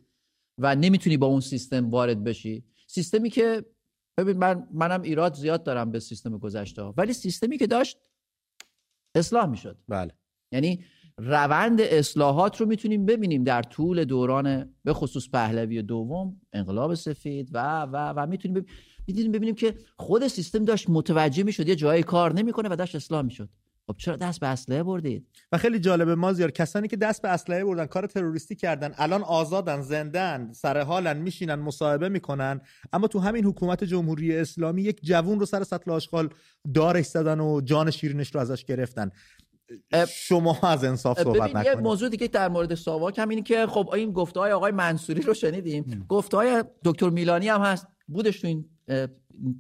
و 0.59 0.75
نمی‌تونی 0.75 1.17
با 1.17 1.27
اون 1.27 1.41
سیستم 1.41 1.91
وارد 1.91 2.25
بشی. 2.25 2.65
سیستمی 2.87 3.31
که 3.31 3.65
ببین 4.19 4.37
من 4.37 4.69
منم 4.73 5.03
ایراد 5.03 5.35
زیاد 5.35 5.65
دارم 5.65 5.91
به 5.91 6.01
سیستم 6.01 6.39
گذشته 6.39 6.83
ولی 6.83 7.13
سیستمی 7.13 7.59
که 7.59 7.67
داشت 7.67 7.99
اصلاح 9.15 9.47
می‌شد. 9.47 9.79
بله. 9.89 10.13
یعنی 10.53 10.85
روند 11.19 11.81
اصلاحات 11.81 12.61
رو 12.61 12.67
می‌تونیم 12.67 13.07
ببینیم 13.07 13.45
در 13.45 13.63
طول 13.63 14.05
دوران 14.05 14.75
به 14.85 14.93
خصوص 14.93 15.29
پهلوی 15.29 15.83
دوم 15.83 16.41
انقلاب 16.53 16.95
سفید 16.95 17.51
و 17.53 17.83
و 17.83 18.13
و 18.17 18.27
می‌تونیم 18.27 18.67
ببینیم, 19.09 19.33
ببینیم 19.33 19.55
که 19.55 19.75
خود 19.97 20.29
سیستم 20.29 20.65
داشت 20.65 20.91
متوجه 20.91 21.43
می‌شد 21.43 21.69
یه 21.69 21.77
جایی 21.77 22.03
کار 22.03 22.33
نمی‌کنه 22.33 22.69
و 22.73 22.77
داشت 22.77 22.95
اصلاح 22.95 23.23
می‌شد. 23.23 23.49
خب 23.89 23.97
چرا 23.99 24.17
دست 24.17 24.41
به 24.41 24.47
اسلحه 24.47 24.83
بردید؟ 24.83 25.27
و 25.53 25.59
خیلی 25.59 25.79
جالبه 25.79 26.15
مازیار 26.15 26.51
کسانی 26.51 26.89
که 26.89 26.97
دست 26.97 27.23
به 27.23 27.29
اسلحه 27.29 27.65
بردن 27.65 27.87
کار 27.87 28.07
تروریستی 28.07 28.55
کردن 28.55 28.95
الان 28.99 29.23
آزادن 29.23 29.81
زندن 29.81 30.53
سر 30.53 30.81
حالن 30.81 31.17
میشینن 31.17 31.55
مصاحبه 31.55 32.09
می‌کنن 32.09 32.61
اما 32.93 33.09
تو 33.09 33.19
همین 33.19 33.45
حکومت 33.45 33.85
جمهوری 33.85 34.37
اسلامی 34.37 34.83
یک 34.83 35.01
جوون 35.03 35.41
رو 35.41 35.47
سر 35.47 35.65
سطل 35.65 35.91
آشغال 35.91 36.29
دارش 36.75 37.07
زدن 37.07 37.41
و 37.41 37.61
جان 37.61 37.91
شیرینش 37.91 38.35
رو 38.35 38.41
ازش 38.41 38.65
گرفتن. 38.65 39.11
شما 40.09 40.59
از 40.63 40.85
انصاف 40.85 41.23
صحبت 41.23 41.51
نکنید 41.51 41.67
یه 41.67 41.75
موضوع 41.75 42.09
دیگه 42.09 42.27
در 42.27 42.49
مورد 42.49 42.75
ساواک 42.75 43.19
هم 43.19 43.29
اینه 43.29 43.43
که 43.43 43.67
خب 43.67 43.91
این 43.95 44.13
گفته 44.13 44.41
های 44.41 44.53
آقای 44.53 44.73
منصوری 44.73 45.23
رو 45.23 45.35
شنیدیم 45.35 46.07
گفته 46.09 46.37
های 46.37 46.65
دکتر 46.85 47.11
میلانی 47.11 47.49
هم 47.49 47.61
هست. 47.61 47.87
بودش 48.09 48.41
تو 48.41 48.47
این 48.47 48.65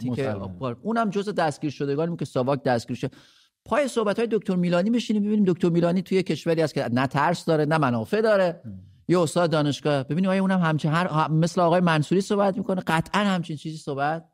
تیکه 0.00 0.36
اونم 0.82 1.10
جزء 1.10 1.32
دستگیر 1.32 1.70
شدگانی 1.70 2.16
که 2.16 2.24
ساواک 2.24 2.62
دستگیر 2.62 2.96
شده 2.96 3.16
پای 3.64 3.88
صحبت 3.88 4.18
های 4.18 4.28
دکتر 4.30 4.56
میلانی 4.56 4.90
بشینیم 4.90 5.22
ببینیم 5.22 5.44
دکتر 5.44 5.68
میلانی 5.68 6.02
توی 6.02 6.22
کشوری 6.22 6.62
است 6.62 6.74
که 6.74 6.88
نه 6.92 7.06
ترس 7.06 7.44
داره 7.44 7.64
نه 7.64 7.78
منافع 7.78 8.20
داره. 8.20 8.62
یه 9.08 9.20
استاد 9.20 9.50
دانشگاه. 9.50 10.02
ببینیم 10.02 10.30
آیا 10.30 10.40
اونم 10.40 10.60
همچین 10.60 10.90
هر 10.90 11.28
مثل 11.30 11.60
آقای 11.60 11.80
منصوری 11.80 12.20
صحبت 12.20 12.56
می‌کنه؟ 12.56 12.82
قطعا 12.86 13.20
همچین 13.24 13.56
چیزی 13.56 13.76
صحبت 13.76 14.24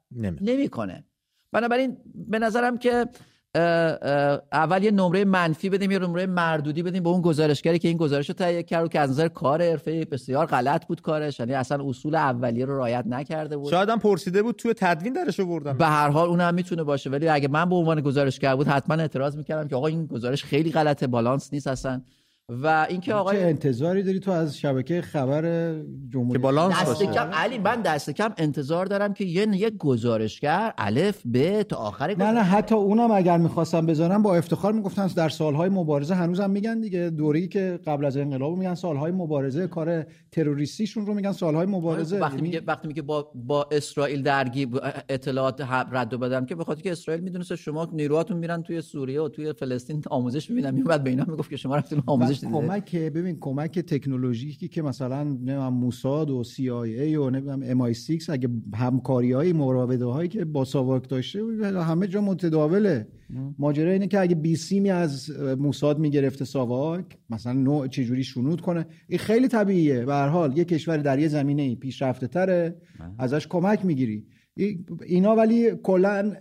نمی‌کنه. 0.41 1.05
بنابراین 1.52 1.97
به 2.14 2.38
نظرم 2.38 2.79
که 2.79 3.07
اول 3.54 4.82
یه 4.82 4.90
نمره 4.90 5.25
منفی 5.25 5.71
بدیم 5.71 5.90
یه 5.90 5.99
نمره 5.99 6.26
مردودی 6.26 6.82
بدیم 6.82 7.02
به 7.02 7.09
اون 7.09 7.21
گزارشگری 7.21 7.78
که 7.78 7.88
این 7.88 7.97
گزارش 7.97 8.28
رو 8.28 8.35
تهیه 8.35 8.62
کرد 8.62 8.88
که 8.88 9.00
از 9.00 9.11
نظر 9.11 9.28
کار 9.28 9.62
حرفه 9.62 10.04
بسیار 10.04 10.47
غلط 10.47 10.87
بود 10.87 11.00
کارش. 11.00 11.40
یعنی 11.40 11.54
اصلا 11.54 11.88
اصول 11.88 12.14
اولیه 12.14 12.64
رو 12.64 12.76
رعایت 12.76 13.04
نکرده 13.06 13.56
بود. 13.56 13.71
شاید 13.71 13.88
هم 13.88 13.99
پرسیده 13.99 14.42
بود 14.42 14.56
توی 14.56 14.75
تدوین 14.76 15.12
درش 15.12 15.40
آوردن 15.40 15.73
به 15.73 15.87
هر 15.87 16.09
حال 16.09 16.28
اون 16.28 16.40
هم 16.40 16.54
می‌تونه 16.54 16.82
باشه. 16.82 17.11
ولی 17.11 17.28
اگه 17.28 17.49
من 17.49 17.68
به 17.68 17.75
عنوان 17.75 18.00
گزارشگر 18.00 18.56
بود 18.56 18.68
حتما 18.68 18.94
اعتراض 18.94 19.37
می‌کردم 19.37 19.68
که 19.68 19.76
آقا 19.76 19.87
این 19.87 20.06
گزارش 20.06 20.44
خیلی 20.44 20.73
غلطه 20.73 21.06
بالانس 21.06 21.52
نیست 21.52 21.66
اصلا. 21.66 22.00
و 22.62 22.87
اینکه 22.88 23.14
آقای 23.14 23.37
چه 23.37 23.42
انتظاری 23.42 24.02
داری 24.02 24.21
تو 24.21 24.30
از 24.30 24.59
شبکه 24.59 25.00
خبر 25.00 25.75
جمهوری 26.09 26.32
که 26.32 26.38
بالانس 26.38 26.75
دست 26.75 27.02
کم 27.02 27.30
علی 27.32 27.59
من 27.59 27.82
دست 27.82 28.11
کم 28.11 28.32
انتظار 28.38 28.87
دارم 28.87 29.14
که 29.14 29.25
یه 29.25 29.47
یک 29.52 29.76
گزارشگر 29.76 30.73
الف 30.78 31.21
به 31.25 31.64
تا 31.64 31.76
آخر 31.76 32.14
نه 32.18 32.32
نه 32.32 32.40
حتی 32.40 32.75
اونم 32.75 33.11
اگر 33.11 33.38
می‌خواستم 33.38 33.87
بذارم 33.87 34.23
با 34.23 34.37
افتخار 34.37 34.73
می‌گفتن 34.73 35.06
در 35.06 35.28
سالهای 35.28 35.68
مبارزه 35.68 36.14
هنوزم 36.14 36.50
میگن 36.50 36.80
دیگه. 36.80 37.11
دوری 37.11 37.49
که 37.49 37.80
قبل 37.87 38.04
از 38.04 38.16
انقلاب 38.16 38.59
میگن 38.59 38.75
سالهای 38.75 39.12
مبارزه 39.12 39.66
کار 39.66 40.06
تروریستیشون 40.32 41.06
رو 41.06 41.14
میگن 41.14 41.32
سالهای 41.32 41.66
مبارزه. 41.66 42.18
وقتی 42.18 42.37
یعنی 42.37 42.49
میگه 42.49 42.62
وقتی 42.66 42.88
میگه 42.88 43.02
با 43.02 43.30
با 43.35 43.68
اسرائیل 43.73 44.23
درگیر 44.23 44.68
اطلاعات 45.09 45.61
رد 45.92 46.14
و 46.14 46.18
بدم 46.18 46.47
که 46.47 46.54
بخاطر 46.54 46.82
که 46.82 46.92
اسرائیل 46.92 47.23
می‌دونسته 47.25 47.56
شما 47.56 47.88
نیروهاتون 47.92 48.37
میرن 48.37 48.62
توی 48.62 48.80
سوریه 48.80 49.21
و 49.21 49.28
توی 49.28 49.52
فلسطین 49.52 50.02
آموزش 50.11 50.50
می‌بینن. 50.50 50.82
بعد 50.82 51.04
به 51.04 51.11
اینا 51.11 51.25
می‌گفت 51.28 51.50
که 51.50 51.56
شما 51.56 51.76
رفتین 51.76 52.02
آموزش 52.06 52.41
کمک 52.44 52.96
ببین 52.96 53.37
کمک 53.40 53.78
تکنولوژیکی 53.78 54.68
که 54.68 54.82
مثلا 54.82 55.25
نمی‌دونم 55.25 55.75
موساد 55.75 56.30
و 56.30 56.44
سی 56.44 56.70
آی 56.70 57.00
ای 57.00 57.16
و 57.16 57.30
نمی‌دونم 57.30 57.62
ام 57.64 57.80
آی 57.80 57.94
6 57.94 58.30
اگه 58.30 58.49
همکاری 58.75 59.32
های 59.32 59.52
مراوده 59.52 60.04
هایی 60.04 60.28
که 60.28 60.44
با 60.44 60.64
ساواک 60.64 61.08
داشته 61.08 61.40
همه 61.64 62.06
جا 62.06 62.20
متداوله. 62.20 63.08
ماجرا 63.58 63.90
اینه 63.90 64.06
که 64.06 64.20
اگه 64.20 64.34
بی 64.34 64.56
سیمی 64.56 64.90
از 64.90 65.30
موساد 65.58 65.99
می‌گرفته 65.99 66.44
ساواک 66.44 67.18
مثلا 67.30 67.52
نوع 67.52 67.87
چجوری 67.87 68.25
شنود 68.25 68.61
کنه 68.61 68.87
این 69.08 69.18
خیلی 69.18 69.49
طبیعیه. 69.49 70.04
به 70.04 70.12
هر 70.12 70.28
حال 70.28 70.58
یه 70.58 70.64
کشور 70.64 70.96
در 70.96 71.18
یه 71.18 71.28
زمینه 71.28 71.75
پیشرفته 71.75 72.26
تره 72.26 72.76
ازش 73.18 73.46
کمک 73.46 73.84
می‌گیری. 73.84 74.26
اینا 75.06 75.37
ولی 75.37 75.70
کلا 75.82 76.32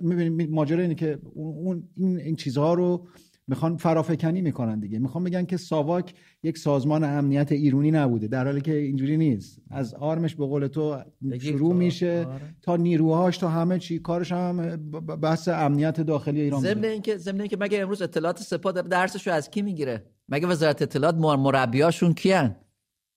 ماجرا 0.50 0.82
اینه 0.82 0.96
که 0.96 1.20
اون 1.34 1.84
این, 1.98 2.18
این 2.18 2.36
چیزها 2.36 2.74
رو 2.74 3.08
می‌خوان 3.48 3.78
فرافکنی 3.78 4.42
می‌کنن 4.42 4.80
دیگه. 4.80 5.00
می‌خوان 5.00 5.24
بگن 5.24 5.46
که 5.46 5.58
ساواک 5.58 6.14
یک 6.44 6.58
سازمان 6.58 7.04
امنیت 7.04 7.52
ایرونی 7.52 7.92
نبوده. 7.92 8.28
در 8.28 8.46
حالی 8.46 8.62
که 8.62 8.76
اینجوری 8.76 9.18
نیست. 9.18 9.62
از 9.70 9.94
آرمش 9.94 10.36
به 10.36 10.46
قول 10.46 10.68
تو 10.68 10.98
شروع 11.42 11.74
میشه 11.74 12.26
آره. 12.30 12.56
تا 12.62 12.76
نیروهاش 12.76 13.38
تا 13.38 13.50
همه 13.50 13.80
چی. 13.80 14.00
کارش 14.00 14.32
هم 14.32 14.76
بحث 15.22 15.48
امنیت 15.48 16.02
داخلی 16.02 16.42
ایران 16.42 16.62
ضمن 16.62 16.84
اینکه 16.84 17.18
ضمن 17.18 17.40
اینکه 17.40 17.58
مگه 17.60 17.82
امروز 17.82 18.02
اطلاعات 18.02 18.40
سپاه 18.40 18.74
درسشو 18.74 19.32
از 19.32 19.50
کی 19.50 19.62
می‌گیره؟ 19.62 20.06
مگه 20.30 20.48
وزارت 20.48 20.82
اطلاعات 20.82 21.16
مربیاشون 21.16 22.14
کیان؟ 22.14 22.56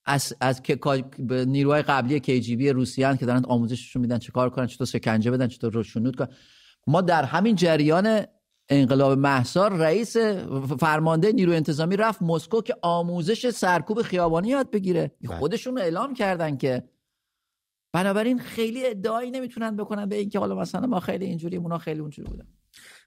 از 0.05 0.33
از 0.41 0.61
که 0.61 0.79
نیروهای 1.47 1.81
قبلی 1.81 2.19
کیجیبی 2.19 2.69
روسیان 2.69 3.17
که 3.17 3.25
دارن 3.25 3.45
آموزششون 3.45 4.01
میدن 4.01 4.17
چه 4.17 4.31
کار 4.31 4.49
کنن 4.49 4.67
چطور 4.67 4.87
شکنجه 4.87 5.31
بدن 5.31 5.47
چطور 5.47 5.73
روشنود 5.73 6.15
کنن. 6.15 6.27
ما 6.87 7.01
در 7.01 7.23
همین 7.23 7.55
جریان 7.55 8.25
انقلاب 8.69 9.17
محسار 9.17 9.73
رئیس 9.73 10.17
فرمانده 10.79 11.31
نیرو 11.31 11.51
انتظامی 11.51 11.97
رفت 11.97 12.21
مسکو 12.21 12.61
که 12.61 12.75
آموزش 12.81 13.49
سرکوب 13.49 14.01
خیابانی 14.01 14.47
یاد 14.47 14.71
بگیره. 14.71 15.11
بله. 15.21 15.37
خودشون 15.37 15.77
اعلام 15.77 16.13
کردن 16.13 16.57
که 16.57 16.83
بنابراین 17.93 18.39
خیلی 18.39 18.85
ادعایی 18.85 19.31
نمی‌تونن 19.31 19.75
بکنن 19.75 20.09
به 20.09 20.15
اینکه 20.15 20.39
حالا 20.39 20.55
مثلا 20.55 20.87
ما 20.87 20.99
خیلی 20.99 21.25
اینجوری 21.25 21.57
اونا 21.57 21.77
خیلی 21.77 21.99
اونجوری 21.99 22.29
بودن. 22.29 22.47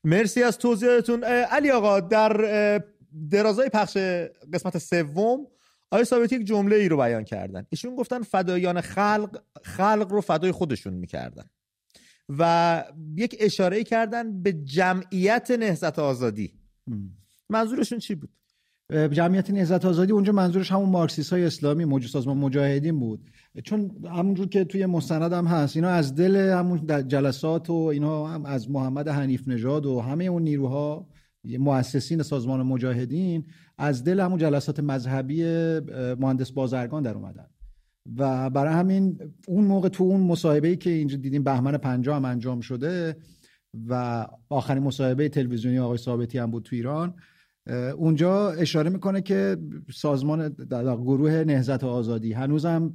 مرسی 0.04 0.42
از 0.42 0.58
توضیحتون 0.58 1.24
علی 1.24 1.70
آقا 1.70 2.00
در 2.00 2.82
درازای 3.30 3.68
پخش 3.68 3.96
قسمت 4.52 4.78
سوم 4.78 5.46
آقای 5.90 6.04
ثابتی 6.04 6.36
یک 6.36 6.46
جمله 6.46 6.76
ای 6.76 6.88
رو 6.88 6.96
بیان 6.96 7.24
کردن. 7.24 7.66
ایشون 7.70 7.96
گفتن 7.96 8.22
فدایان 8.22 8.80
خلق 8.80 9.42
خلق 9.62 10.06
رو 10.10 10.20
فدای 10.20 10.52
خودشون 10.52 10.94
می‌کردن. 10.94 11.44
و 12.28 12.84
یک 13.16 13.36
اشاره 13.40 13.84
کردن 13.84 14.42
به 14.42 14.52
جمعیت 14.52 15.50
نهزت 15.50 15.98
آزادی. 15.98 16.52
منظورشون 17.48 17.98
چی 17.98 18.14
بود؟ 18.14 18.30
جمعیت 18.90 19.50
نهزت 19.50 19.84
آزادی 19.84 20.12
اونجا 20.12 20.32
منظورش 20.32 20.72
همون 20.72 20.88
مارکسیست 20.88 21.32
های 21.32 21.44
اسلامی 21.44 21.84
موجود 21.84 22.10
سازمان 22.10 22.36
مجاهدین 22.36 22.98
بود. 22.98 23.30
چون 23.64 23.90
همونجور 24.04 24.48
که 24.48 24.64
توی 24.64 24.86
مستند 24.86 25.32
هم 25.32 25.46
هست 25.46 25.76
اینا 25.76 25.88
از 25.88 26.14
دل 26.14 26.36
همون 26.36 27.08
جلسات 27.08 27.70
و 27.70 27.72
اینا 27.72 28.26
هم 28.26 28.44
از 28.44 28.70
محمد 28.70 29.08
حنیف 29.08 29.48
نژاد 29.48 29.86
و 29.86 30.00
همه 30.00 30.24
اون 30.24 30.42
نیروها 30.42 31.08
مؤسسین 31.58 32.22
سازمان 32.22 32.62
مجاهدین 32.62 33.46
از 33.78 34.04
دل 34.04 34.20
همون 34.20 34.38
جلسات 34.38 34.80
مذهبی 34.80 35.42
مهندس 36.18 36.50
بازرگان 36.50 37.02
در 37.02 37.14
اومدن. 37.14 37.46
و 38.16 38.50
برای 38.50 38.74
همین 38.74 39.18
اون 39.48 39.64
موقع 39.64 39.88
تو 39.88 40.04
اون 40.04 40.20
مصاحبه 40.20 40.68
ای 40.68 40.76
که 40.76 40.90
اینجا 40.90 41.16
دیدیم 41.16 41.42
بهمن 41.42 41.76
50 41.76 42.16
هم 42.16 42.24
انجام 42.24 42.60
شده 42.60 43.16
و 43.88 44.26
آخرین 44.48 44.82
مصاحبه 44.82 45.28
تلویزیونی 45.28 45.78
آقای 45.78 45.98
ثابتی 45.98 46.38
هم 46.38 46.50
بود 46.50 46.62
تو 46.62 46.76
ایران 46.76 47.14
اونجا 47.96 48.50
اشاره 48.50 48.90
می‌کنه 48.90 49.20
که 49.20 49.56
سازمان 49.94 50.48
گروه 50.80 51.30
نهزت 51.30 51.84
آزادی 51.84 52.32
هنوزم 52.32 52.94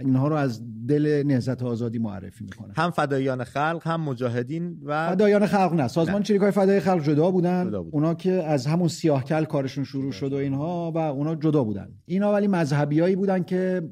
اینها 0.00 0.28
رو 0.28 0.34
از 0.34 0.62
دل 0.86 1.22
نهزت 1.26 1.62
آزادی 1.62 1.98
معرفی 1.98 2.44
می‌کنه. 2.44 2.72
هم 2.76 2.90
فدایان 2.90 3.44
خلق 3.44 3.80
هم 3.84 4.00
مجاهدین 4.00 4.78
و 4.84 5.10
فدایان 5.10 5.46
خلق 5.46 5.72
نه 5.74 5.88
سازمان 5.88 6.22
چریکای 6.22 6.50
فدای 6.50 6.80
خلق 6.80 7.02
جدا 7.02 7.30
بودن. 7.30 7.68
جدا 7.68 7.82
بود. 7.82 7.94
اونا 7.94 8.14
که 8.14 8.32
از 8.32 8.66
همون 8.66 8.88
سیاهکل 8.88 9.44
کارشون 9.44 9.84
شروع 9.84 10.12
شد 10.12 10.32
و 10.32 10.36
اینها 10.36 10.92
و 10.94 10.98
اونا 10.98 11.34
جدا 11.34 11.64
بودن. 11.64 11.88
اینا 12.04 12.32
ولی 12.32 12.46
مذهبیایی 12.46 13.16
بودن 13.16 13.42
که 13.42 13.82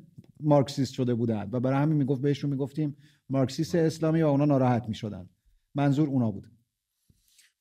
مارکسیست 0.43 0.95
شده 0.95 1.15
بودن 1.15 1.49
و 1.53 1.61
برای 1.61 1.79
همین 1.79 1.97
می‌گفت 1.97 2.21
بهشون 2.21 2.51
می‌گفتیم 2.51 2.97
مارکسیست 3.29 3.75
اسلامی 3.75 4.23
و 4.23 4.27
اونا 4.27 4.45
ناراحت 4.45 4.89
می‌شدن. 4.89 5.29
منظور 5.75 6.09
اونا 6.09 6.31
بود. 6.31 6.51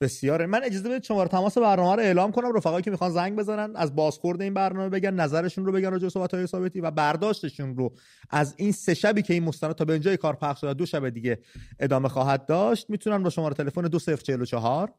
بسیاره. 0.01 0.45
من 0.45 0.63
اجازه 0.63 0.89
بدید 0.89 1.03
شماره 1.03 1.29
تماس 1.29 1.57
برنامه 1.57 1.95
رو 1.95 2.01
اعلام 2.01 2.31
کنم. 2.31 2.53
رفقایی 2.53 2.83
که 2.83 2.91
می‌خوان 2.91 3.11
زنگ 3.11 3.35
بزنن 3.35 3.75
از 3.75 3.95
بازخورد 3.95 4.41
این 4.41 4.53
برنامه 4.53 4.89
بگن 4.89 5.13
نظرشون 5.13 5.65
رو 5.65 5.71
بگن 5.71 5.91
راجع 5.91 6.09
صحبت 6.09 6.33
های 6.33 6.47
ثابتی 6.47 6.81
و 6.81 6.91
برداشتشون 6.91 7.75
رو 7.75 7.93
از 8.29 8.53
این 8.57 8.71
سه 8.71 8.93
شبی 8.93 9.21
که 9.21 9.33
این 9.33 9.43
مستند 9.43 9.71
تا 9.71 9.85
به 9.85 9.93
اینجای 9.93 10.17
کار 10.17 10.35
پخش 10.35 10.61
شده 10.61 10.73
دو 10.73 10.85
شب 10.85 11.09
دیگه 11.09 11.39
ادامه 11.79 12.09
خواهد 12.09 12.45
داشت. 12.45 12.89
می‌تونن 12.89 13.23
با 13.23 13.29
شماره 13.29 13.55
تلفن 13.55 13.81
2044 13.81 14.93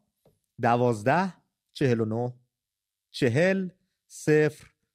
12 0.60 1.34
49 1.72 2.32
40 3.10 3.68
0 4.08 4.52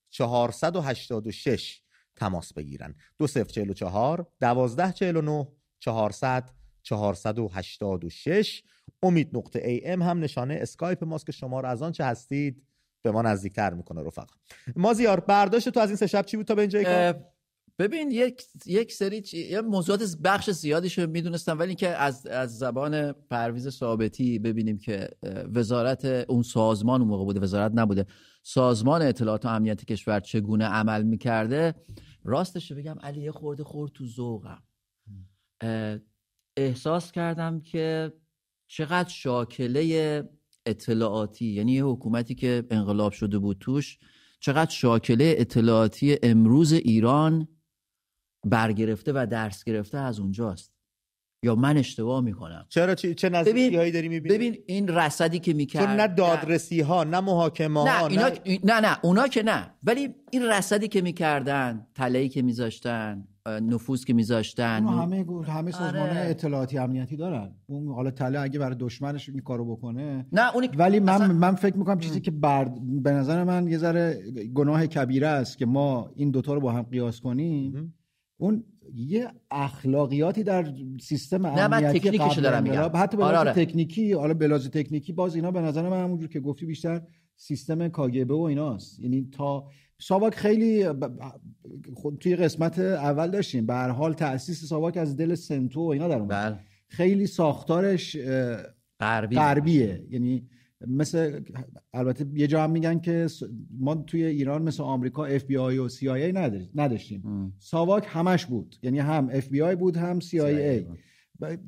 486 0.10 1.82
تماس 2.16 2.54
بگیرن. 2.54 2.96
2044 3.18 4.28
12 4.40 4.92
49 4.92 5.48
400 5.80 6.50
486 6.84 8.64
امید 9.04 9.38
نقطه 9.38 9.68
ای 9.68 9.86
ام 9.86 10.02
هم 10.02 10.20
نشانه 10.20 10.54
اسکایپ 10.62 11.04
ماست 11.04 11.26
که 11.26 11.32
شما 11.32 11.60
رو 11.60 11.68
از 11.68 11.82
آنچه 11.82 12.06
هستید 12.06 12.64
به 13.02 13.12
ما 13.12 13.22
نزدیکتر 13.22 13.74
می‌کنه 13.74 14.04
رفقا. 14.04 14.34
مازیار 14.76 15.20
برداشت 15.20 15.70
تو 15.70 15.80
از 15.80 15.90
این 15.90 15.96
سه 15.96 16.08
شب 16.08 16.26
چی 16.26 16.38
بود 16.38 16.46
تا 16.46 16.56
به 16.56 16.62
اینجای 16.62 17.14
ببین 17.80 18.12
یک 18.12 18.44
یک 18.66 18.94
سری 18.94 19.22
چی... 19.22 19.38
یه 19.38 19.62
موضوعات 19.62 20.18
بخش 20.24 20.50
زیادیشو 20.50 21.08
می‌دونستم 21.08 21.60
ولی 21.60 21.76
که 21.76 21.90
از 21.90 22.28
از 22.28 22.58
زبان 22.58 23.12
پرویز 23.12 23.70
ثابتی 23.70 24.40
ببینیم 24.40 24.78
که 24.78 25.10
وزارت 25.54 26.06
اون 26.06 26.44
سازمان 26.44 27.02
اون 27.02 27.10
موقع 27.10 27.24
بوده 27.24 27.40
وزارت 27.40 27.72
نبوده. 27.76 28.06
سازمان 28.48 29.02
اطلاعات 29.02 29.46
و 29.46 29.48
امنیت 29.48 29.86
کشور 29.86 30.20
چگونه 30.20 30.66
عمل 30.66 31.04
می‌کرده؟ 31.04 31.76
راستش 32.24 32.72
بگم 32.72 32.96
علی 33.04 33.22
یه 33.22 33.32
خورده 33.32 33.64
خورد 33.64 33.92
تو 33.92 34.06
ذوقم. 34.06 34.64
احساس 36.58 37.12
کردم 37.12 37.62
که 37.62 38.14
چقدر 38.68 39.10
شاکله 39.10 40.24
اطلاعاتی 40.66 41.46
یعنی 41.46 41.72
یه 41.72 41.86
حکومتی 41.86 42.36
که 42.36 42.64
انقلاب 42.72 43.12
شده 43.12 43.40
بود 43.40 43.58
توش 43.60 43.98
چقدر 44.40 44.72
شاکله 44.72 45.36
اطلاعاتی 45.38 46.18
امروز 46.24 46.74
ایران 46.74 47.48
برگرفته 48.46 49.12
و 49.16 49.28
درس 49.32 49.64
گرفته 49.64 49.98
از 49.98 50.20
اونجاست. 50.20 50.75
یا 51.46 51.56
من 51.56 51.78
اشتباه 51.78 52.22
می‌کنم؟ 52.22 52.66
چرا؟ 52.70 52.96
چه, 52.96 53.14
چه 53.14 53.30
نزدیکی 53.30 53.76
هایی 53.76 53.92
داری 53.92 54.10
می‌بینی؟ 54.10 54.36
ببین 54.36 54.58
این 54.66 54.88
رصدی 54.88 55.40
که 55.40 55.54
می‌کرد 55.54 55.86
چون 55.86 55.96
نه 55.96 56.08
دادرسی 56.08 56.82
ها 56.82 57.04
نه 57.04 57.20
محاکمه 57.20 57.80
ها 57.80 58.08
نه, 58.08 58.18
نه... 58.18 58.32
نه 58.64 58.80
نه 58.80 58.98
اونا 59.04 59.28
که 59.28 59.44
نه. 59.44 59.72
ولی 59.84 60.10
این 60.32 60.44
رصدی 60.44 60.88
که 60.88 61.02
می‌کردن 61.02 61.88
تلهی 61.96 62.30
که 62.30 62.42
میذاشتن 62.42 63.28
نفوذ 63.48 64.04
که 64.04 64.14
میذاشتن 64.14 64.86
همه 64.86 65.26
همه 65.48 65.72
سازمان 65.72 66.10
آره. 66.10 66.30
اطلاعاتی 66.30 66.78
امنیتی 66.78 67.16
دارن. 67.16 67.52
اون 67.66 67.96
حالا 67.96 68.12
تله 68.12 68.40
اگه 68.40 68.60
برای 68.60 68.76
دشمنش 68.80 69.30
این 69.30 69.40
کارو 69.40 69.76
بکنه 69.76 70.26
نه 70.32 70.56
اونی... 70.56 70.68
ولی 70.68 71.00
من 71.00 71.14
اصلا... 71.14 71.34
من 71.34 71.56
فکر 71.56 71.78
می‌کنم 71.78 72.00
چیزی 72.00 72.22
که 72.22 72.32
برد... 72.32 73.04
به 73.04 73.12
نظر 73.12 73.44
من 73.44 73.68
یه 73.68 73.78
ذره 73.78 74.20
گناه 74.54 74.88
کبیره 74.88 75.28
است 75.28 75.58
که 75.58 75.66
ما 75.66 76.12
این 76.16 76.32
دوتا 76.32 76.54
رو 76.54 76.60
با 76.60 76.72
هم 76.72 76.82
قیاس 76.82 77.22
کنیم. 77.22 77.94
اون 78.38 78.64
یه 78.94 79.32
اخلاقیاتی 79.52 80.44
در 80.44 80.74
سیستم 81.02 81.48
نه 81.48 81.68
من 81.68 81.82
تکنیکشو 81.82 82.42
دارم 82.42 82.64
میگم. 82.64 82.92
حتی 82.96 83.18
به 83.18 83.24
آره 83.24 83.38
آره. 83.38 83.54
تکنیکی 83.54 84.14
حالا 84.14 84.34
بلاز 84.34 84.70
تکنیکی 84.70 85.14
باز 85.14 85.36
اینا 85.36 85.52
به 85.52 85.62
نظر 85.62 85.90
من 85.90 86.04
همونجور 86.04 86.30
که 86.30 86.40
گفتی 86.40 86.66
بیشتر 86.66 87.02
سیستم 87.36 87.88
کاگبه 87.88 88.34
و 88.34 88.42
ایناست. 88.42 89.00
یعنی 89.00 89.30
تا 89.32 89.68
ساواک 90.00 90.36
خیلی 90.36 90.86
خود 91.94 92.18
توی 92.18 92.36
قسمت 92.36 92.80
اول 92.80 93.32
داشتیم. 93.32 93.66
به 93.66 93.74
هر 93.74 93.90
حال 93.90 94.14
تاسیس 94.14 94.66
ساواک 94.66 94.98
از 94.98 95.18
دل 95.18 95.36
سنتو 95.36 95.82
و 95.82 95.88
اینا 95.88 96.08
در 96.08 96.20
اومد. 96.20 96.30
بله. 96.30 96.60
خیلی 96.88 97.28
ساختارش 97.28 98.18
غربی. 99.00 99.36
غربیه. 99.36 100.04
یعنی 100.10 100.48
مثل 100.88 101.40
البته 101.94 102.26
یه 102.34 102.48
جا 102.48 102.64
هم 102.64 102.72
میگن 102.72 103.00
که 103.00 103.28
ما 103.80 103.96
توی 103.96 104.24
ایران 104.26 104.62
مثل 104.62 104.84
آمریکا 104.84 105.26
اف 105.26 105.44
بی 105.44 105.58
آی 105.58 105.78
و 105.78 105.90
سی 105.90 106.10
آی 106.10 106.24
ای 106.24 106.32
نداشتیم. 106.76 107.54
ساواک 107.60 108.06
همش 108.08 108.46
بود. 108.46 108.76
یعنی 108.84 109.00
هم 109.00 109.30
اف 109.32 109.48
بی 109.50 109.62
آی 109.62 109.76
بود 109.76 109.98
هم 109.98 110.20
سی 110.20 110.40
آی 110.40 110.62
ای 110.70 110.86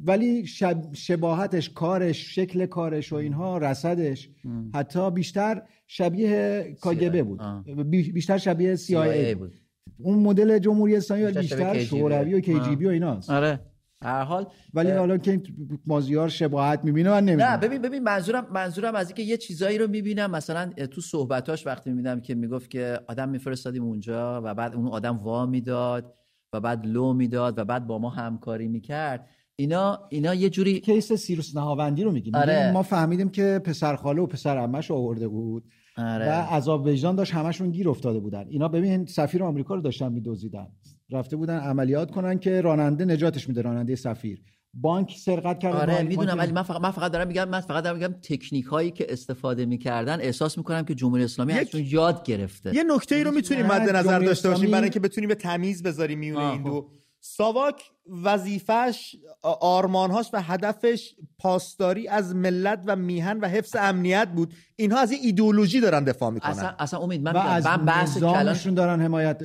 ولی 0.05 0.45
شباهتش 0.93 1.69
کارش 1.69 2.35
شکل 2.35 2.65
کارش 2.65 3.13
و 3.13 3.15
اینها 3.15 3.57
رصدش 3.57 4.29
حتی 4.73 5.11
بیشتر 5.11 5.61
شبیه 5.87 6.63
کاگبه 6.81 7.23
بود. 7.23 7.41
بیشتر 7.89 8.37
شبیه 8.37 8.75
سی 8.75 8.95
آی 8.95 9.09
ای 9.09 9.35
بود. 9.35 9.55
اون 9.97 10.19
مدل 10.19 10.59
جمهوری 10.59 10.95
اسلامی 10.95 11.23
بیشتر, 11.23 11.41
بیشتر 11.41 11.83
شوروی 11.83 12.33
و 12.33 12.39
KGB 12.39 12.85
و 12.85 12.89
ایناست. 12.89 13.29
آره. 13.29 13.59
هر 14.01 14.23
حال 14.23 14.47
ولی 14.73 14.91
حالا 14.91 15.17
که 15.17 15.41
مازیار 15.85 16.29
شباهت 16.29 16.83
می‌بینه 16.83 17.09
من 17.09 17.25
نمی‌دونم 17.25 17.49
نه 17.49 17.57
ببین 17.57 17.81
ببین 17.81 18.03
منظورم 18.03 18.47
منظورم 18.53 18.95
از 18.95 19.07
اینکه 19.07 19.23
یه 19.23 19.37
چیزایی 19.37 19.77
رو 19.77 19.87
می‌بینم. 19.87 20.31
مثلا 20.31 20.65
تو 20.65 21.01
صحبتاش 21.01 21.67
وقتی 21.67 21.89
می‌بینم 21.89 22.21
که 22.21 22.35
می‌گفت 22.35 22.69
که 22.69 22.99
آدم 23.07 23.29
میفرستادیم 23.29 23.83
اونجا 23.83 24.41
و 24.43 24.53
بعد 24.53 24.75
اون 24.75 24.87
آدم 24.87 25.17
وا 25.17 25.45
می‌داد 25.45 26.13
و 26.53 26.59
بعد 26.59 26.85
لو 26.85 27.13
می‌داد 27.13 27.59
و 27.59 27.65
بعد 27.65 27.87
با 27.87 27.99
ما 27.99 28.09
همکاری 28.09 28.67
می‌کرد. 28.67 29.27
اینا 29.55 29.99
اینا 30.09 30.33
یه 30.33 30.49
جوری 30.49 30.79
کیس 30.79 31.13
سیروس 31.13 31.55
نهاوندی 31.55 32.03
رو 32.03 32.11
میگیم. 32.11 32.35
آره. 32.35 32.71
ما 32.71 32.83
فهمیدیم 32.83 33.29
که 33.29 33.61
پسر 33.63 33.95
خاله 33.95 34.21
و 34.21 34.25
پسر 34.25 34.57
عمش 34.57 34.91
آورده 34.91 35.27
بود 35.27 35.63
آره. 35.97 36.27
و 36.27 36.31
عذاب 36.31 36.85
وجدان 36.85 37.15
داشت 37.15 37.33
همشون 37.33 37.71
گیر 37.71 37.89
افتاده 37.89 38.19
بودن. 38.19 38.45
اینا 38.49 38.67
ببین 38.67 39.05
سفیر 39.05 39.43
آمریکا 39.43 39.75
رو 39.75 39.81
داشتن 39.81 40.11
میدزدیدن. 40.11 40.67
رفته 41.11 41.35
بودن 41.35 41.59
عملیات 41.59 42.11
کنن 42.11 42.39
که 42.39 42.61
راننده 42.61 43.05
نجاتش 43.05 43.49
میده 43.49 43.61
راننده 43.61 43.95
سفیر. 43.95 44.41
بانک 44.73 45.15
سرقت 45.17 45.59
کرده 45.59 45.77
آره 45.77 46.03
می‌دونم 46.03 46.37
ولی 46.37 46.51
من 46.51 46.63
فقط 46.63 46.81
من 46.81 46.91
فقط 46.91 47.11
دارم 47.11 47.27
میگم 47.27 47.49
من 47.49 47.61
فقط 47.61 47.83
دارم 47.83 47.95
میگم 47.95 48.13
تکنیک 48.23 48.65
هایی 48.65 48.91
که 48.91 49.05
استفاده 49.09 49.65
می‌کردن 49.65 50.19
احساس 50.21 50.57
می‌کنم 50.57 50.85
که 50.85 50.95
جمهوری 50.95 51.23
اسلامی 51.23 51.53
یک... 51.53 51.59
ازشون 51.59 51.81
یاد 51.85 52.23
گرفته. 52.23 52.75
یه 52.75 52.83
نکته 52.83 53.15
ای 53.15 53.23
رو 53.23 53.31
می‌تونیم 53.31 53.65
مد 53.65 53.89
نظر 53.89 54.19
داشته 54.19 54.49
باشیم 54.49 54.71
برای 54.71 54.83
اینکه 54.83 54.99
بتونیم 54.99 55.27
به 55.27 55.35
تمیز 55.35 55.83
بذاریم 55.83 56.19
میونه 56.19 56.45
این 56.45 56.63
دو. 56.63 56.71
خب. 56.71 56.87
ساواک 57.19 57.91
وظیفش 58.23 59.15
آرمانهاش 59.61 60.29
و 60.33 60.41
هدفش 60.41 61.15
پاسداری 61.39 62.07
از 62.07 62.35
ملت 62.35 62.83
و 62.85 62.95
میهن 62.95 63.39
و 63.39 63.47
حفظ 63.47 63.75
امنیت 63.79 64.27
بود. 64.35 64.53
اینها 64.75 64.99
از 64.99 65.11
این 65.11 65.19
ایدئولوژی 65.23 65.79
دارن 65.79 66.03
دفاع 66.03 66.29
می‌کنن. 66.29 66.51
اصلا, 66.51 66.75
اصلا 66.79 66.99
امید 66.99 67.21
من, 67.21 67.31
و 67.31 67.37
از 67.37 67.65
من 67.65 67.85
بحث 67.85 68.17
نظامشون 68.17 68.73
دارن 68.73 69.01
حمایت 69.01 69.43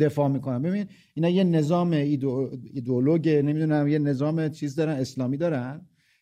دفاع 0.00 0.28
می‌کنن. 0.28 0.62
ببین 0.62 0.86
اینا 1.14 1.28
یه 1.28 1.44
نظام 1.44 1.90
ایدئولوگ 1.90 3.28
نمی‌دونم 3.28 3.88
یه 3.88 3.98
نظام 3.98 4.48
چیز 4.48 4.74
دارن 4.74 4.92
اسلامی 4.92 5.36
دارن 5.36 5.80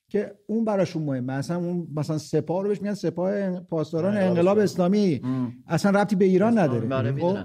که 0.08 0.34
اون 0.46 0.64
براشون 0.64 1.02
مهمه. 1.02 1.32
اصلا 1.32 1.56
اون 1.56 1.88
مثلا 1.94 2.18
سپاه 2.18 2.62
رو 2.62 2.68
بهش 2.68 2.82
میگن 2.82 2.94
سپاه 2.94 3.60
پاسداران 3.60 4.16
انقلاب 4.16 4.58
اسلامی. 4.58 5.20
اصلا 5.66 6.00
ربطی 6.00 6.16
به 6.16 6.24
ایران 6.24 6.58
نداره. 6.58 7.12
خب؟ 7.12 7.38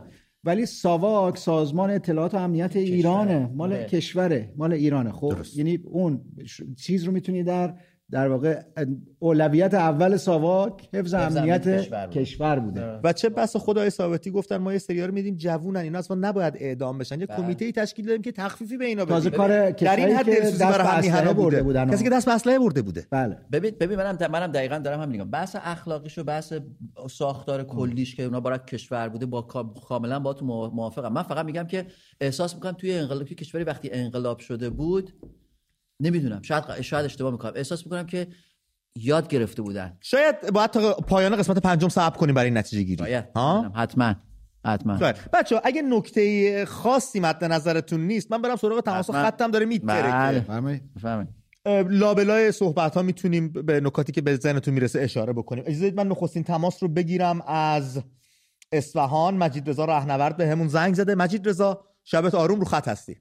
ولی 0.48 0.66
ساواک 0.66 1.38
سازمان 1.38 1.90
اطلاعات 1.90 2.34
و 2.34 2.38
امنیت 2.38 2.76
ایرانه 2.76 3.50
مال 3.56 3.70
بله. 3.70 3.86
کشوره 3.86 4.54
مال 4.58 4.74
ایرانه. 4.74 5.12
خب 5.12 5.34
یعنی 5.56 5.80
اون 5.86 6.22
چیز 6.78 7.04
رو 7.04 7.12
می‌تونی 7.12 7.44
در 7.44 7.74
در 8.12 8.28
واقع 8.28 8.62
اولویت 9.20 9.74
اول 9.74 10.18
ساواک 10.18 10.90
حفظ 10.94 11.14
امنیت 11.14 11.68
کشور, 11.68 12.08
کشور 12.08 12.60
بوده. 12.60 13.00
و 13.04 13.14
چه 13.14 13.30
بس 13.30 13.58
خدای 13.58 13.90
ثابتی 13.90 14.32
گفتن 14.32 14.58
ما 14.58 14.74
یه 14.74 14.80
سریال 14.80 15.12
میدیم 15.12 15.36
جوونن 15.36 15.80
اینا 15.80 16.00
اصلا 16.00 16.18
نباید 16.20 16.54
اعدام 16.58 16.98
بشن. 16.98 17.20
یه 17.20 17.26
بله. 17.26 17.38
کمیته 17.38 17.66
ای 17.66 17.72
تشکیل 17.72 18.06
دادیم 18.06 18.22
که 18.22 18.32
تخفیفی 18.32 18.78
به 18.78 18.86
اینا 18.86 19.06
بدیم. 19.06 19.16
تازه 19.16 19.30
کار 19.30 19.72
در 19.72 19.96
این 19.96 20.16
حد 20.16 20.30
دست 20.30 20.62
اسلحه 20.62 21.34
برده 21.34 21.64
بودن. 21.64 21.90
کسی 21.90 22.04
که 22.04 22.10
دست 22.10 22.26
به 22.26 22.32
اسلحه 22.32 22.60
برده 22.60 22.82
بوده. 22.82 23.08
بله. 23.12 23.38
ببین 23.52 23.72
ببین 23.80 23.98
منم 23.98 24.18
منم 24.32 24.52
دقیقاً 24.52 24.78
دارم 24.78 25.02
هم 25.02 25.10
میگم. 25.10 25.30
بحث 25.30 25.56
اخلاقیش 25.64 26.18
و 26.18 26.24
بحث 26.24 26.54
ساختار 27.10 27.64
کلیش 27.64 28.16
که 28.16 28.24
اونا 28.24 28.40
برای 28.40 28.60
کشور 28.68 29.10
بوده 29.10 29.26
با 29.26 29.42
کاملا 29.88 30.20
با 30.20 30.34
تو 30.34 30.46
موافقم. 30.46 31.14
من 31.14 31.24
فقط 31.24 31.46
میگم 31.46 31.64
که 31.64 31.86
احساس 32.22 32.56
می‌کنم 32.56 32.72
توی 32.72 32.94
انقلابی 32.94 33.36
کشوری 33.36 33.64
وقتی 33.64 33.90
انقلاب 33.92 34.40
شده 34.40 34.70
بود 34.70 35.14
نمی‌دونم. 36.00 36.42
شاید 36.42 36.82
شاید 36.82 37.06
اشتباه 37.06 37.32
می‌کنم. 37.32 37.52
احساس 37.56 37.86
می‌کنم 37.86 38.06
که 38.06 38.28
یاد 38.96 39.28
گرفته 39.28 39.62
بودن. 39.62 39.98
شاید 40.02 40.52
باید 40.54 40.70
تا 40.72 40.94
پایان 40.94 41.36
قسمت 41.36 41.58
پنجم 41.58 41.90
صبر 41.90 42.18
کنیم 42.18 42.36
برای 42.36 42.52
نتیجه 42.52 42.84
گیری. 42.84 43.04
باید. 43.04 43.26
ها؟ 43.36 43.72
حتما. 43.76 44.16
حتما. 44.66 45.00
بچه 45.34 45.62
اگه 45.64 45.82
نکته 45.82 46.66
خاصی 46.66 47.20
مد 47.20 47.44
نظرتون 47.44 48.08
نیست 48.08 48.32
من 48.32 48.42
برم 48.42 48.56
سراغ 48.56 48.80
تماس. 48.80 49.12
خطم 49.12 49.52
داره 49.52 49.66
میترکه 49.66 50.46
بله. 50.48 51.28
لابلای 51.90 52.52
صحبت 52.52 52.96
ها 52.96 53.02
می‌تونیم 53.02 53.50
به 53.52 53.80
نکاتی 53.80 54.12
که 54.12 54.22
به 54.22 54.36
ذهنتون 54.36 54.74
می‌رسه 54.74 55.00
اشاره 55.02 55.34
بکنیم. 55.34 55.64
اجازه 55.68 55.86
بدید 55.86 55.98
من 56.00 56.08
نخستین 56.08 56.44
تماس 56.44 56.84
رو 56.84 56.90
بگیرم 56.90 57.42
از 57.48 58.02
اصفهان. 58.72 59.38
مجید 59.38 59.70
رضا 59.70 59.86
رهنورد 59.86 60.38
به 60.38 60.48
همون 60.48 60.68
زنگ 60.68 60.96
زده. 60.96 61.16
مجید 61.16 61.50
رضا 61.50 61.86
شبت 62.04 62.36
آروم 62.36 62.60
رو 62.60 62.66
خط 62.66 62.88
هستی. 62.88 63.18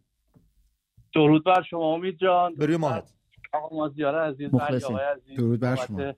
درود 1.16 1.44
بر 1.44 1.62
شما 1.62 1.94
امید 1.94 2.18
جان. 2.18 2.54
به 2.54 2.66
روی 2.66 2.76
ماهت 2.76 3.04
آقا 3.52 3.76
مازیار 3.76 4.14
عزیز 4.14 4.54
آقای 4.54 4.76
عزیز. 5.14 5.36
درود 5.36 5.60
بر 5.60 5.76
شما. 5.76 6.12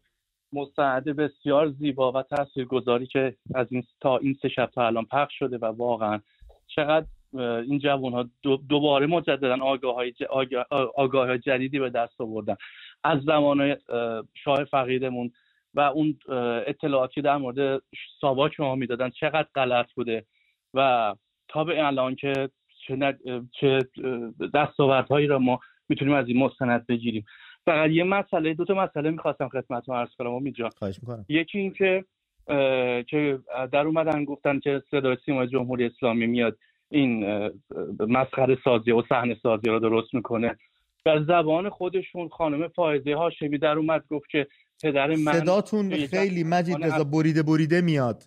مستند 0.52 1.04
بسیار 1.04 1.70
زیبا 1.70 2.12
و 2.12 2.22
تاثیرگذاری 2.22 3.06
که 3.06 3.36
از 3.54 3.66
این 3.70 3.82
تا 4.00 4.16
این 4.16 4.36
سه 4.42 4.48
شب 4.48 4.70
تا 4.74 4.86
الان 4.86 5.04
پخش 5.04 5.38
شده 5.38 5.58
و 5.58 5.64
واقعا 5.64 6.20
چقدر 6.66 7.06
این 7.38 7.78
جوان 7.78 8.12
ها 8.12 8.28
دوباره 8.68 9.06
مجددا 9.06 9.56
آگاه 9.62 9.94
های 9.94 10.12
آگاه, 10.30 10.64
آگاه 10.96 11.38
جدیدی 11.38 11.78
به 11.78 11.90
دست 11.90 12.20
آوردن. 12.20 12.56
از 13.04 13.22
زمان 13.22 13.76
شاه 14.44 14.64
فقیدمون 14.64 15.32
و 15.74 15.80
اون 15.80 16.18
اطلاعاتی 16.66 17.14
که 17.14 17.22
در 17.22 17.36
مورد 17.36 17.82
ساواک 18.20 18.60
ما 18.60 18.74
می‌دادن 18.74 19.10
چقدر 19.10 19.48
غلط 19.54 19.92
بوده 19.92 20.24
و 20.74 21.14
تا 21.48 21.64
به 21.64 21.86
الان 21.86 22.14
که 22.14 22.50
چه, 22.88 22.96
ند- 22.96 23.48
چه 23.60 23.78
دستاوردهایی 24.54 25.26
را 25.26 25.38
ما 25.38 25.60
می‌تونیم 25.88 26.14
از 26.14 26.28
این 26.28 26.38
مستند 26.38 26.86
بگیریم. 26.86 27.24
فقط 27.64 27.90
یه 27.90 28.04
مسئله 28.04 28.54
دو 28.54 28.64
تا 28.64 28.74
مسئله 28.74 29.10
می‌خواستم 29.10 29.48
خدمتتون 29.48 29.96
عرض 29.96 30.08
کنم 30.18 30.30
امید 30.30 30.54
جان 30.54 30.70
یکی 31.28 31.58
این 31.58 31.72
که 31.72 33.38
در 33.72 33.86
اومدن 33.86 34.24
گفتن 34.24 34.60
که 34.60 34.82
صدای 34.90 35.16
سیمای 35.24 35.46
جمهوری 35.46 35.86
اسلامی 35.86 36.26
میاد 36.26 36.58
این 36.90 37.26
مسخره 38.00 38.58
سازی 38.64 38.90
و 38.90 39.02
صحنه 39.08 39.36
سازی 39.42 39.70
رو 39.70 39.78
درست 39.78 40.14
می‌کنه. 40.14 40.56
در 41.04 41.22
زبان 41.22 41.70
خودشون 41.70 42.28
خانم 42.28 42.68
فائزه 42.68 43.14
هاشمی 43.14 43.58
در 43.58 43.78
اومد 43.78 44.04
گفت 44.10 44.30
که 44.30 44.46
پدر 44.82 45.06
من 45.06 45.32
صداتون 45.32 45.90
خیلی 45.90 46.44
مجید 46.44 46.84
رضا 46.84 47.04
بریده 47.04 47.42
بریده 47.42 47.80
میاد. 47.80 48.22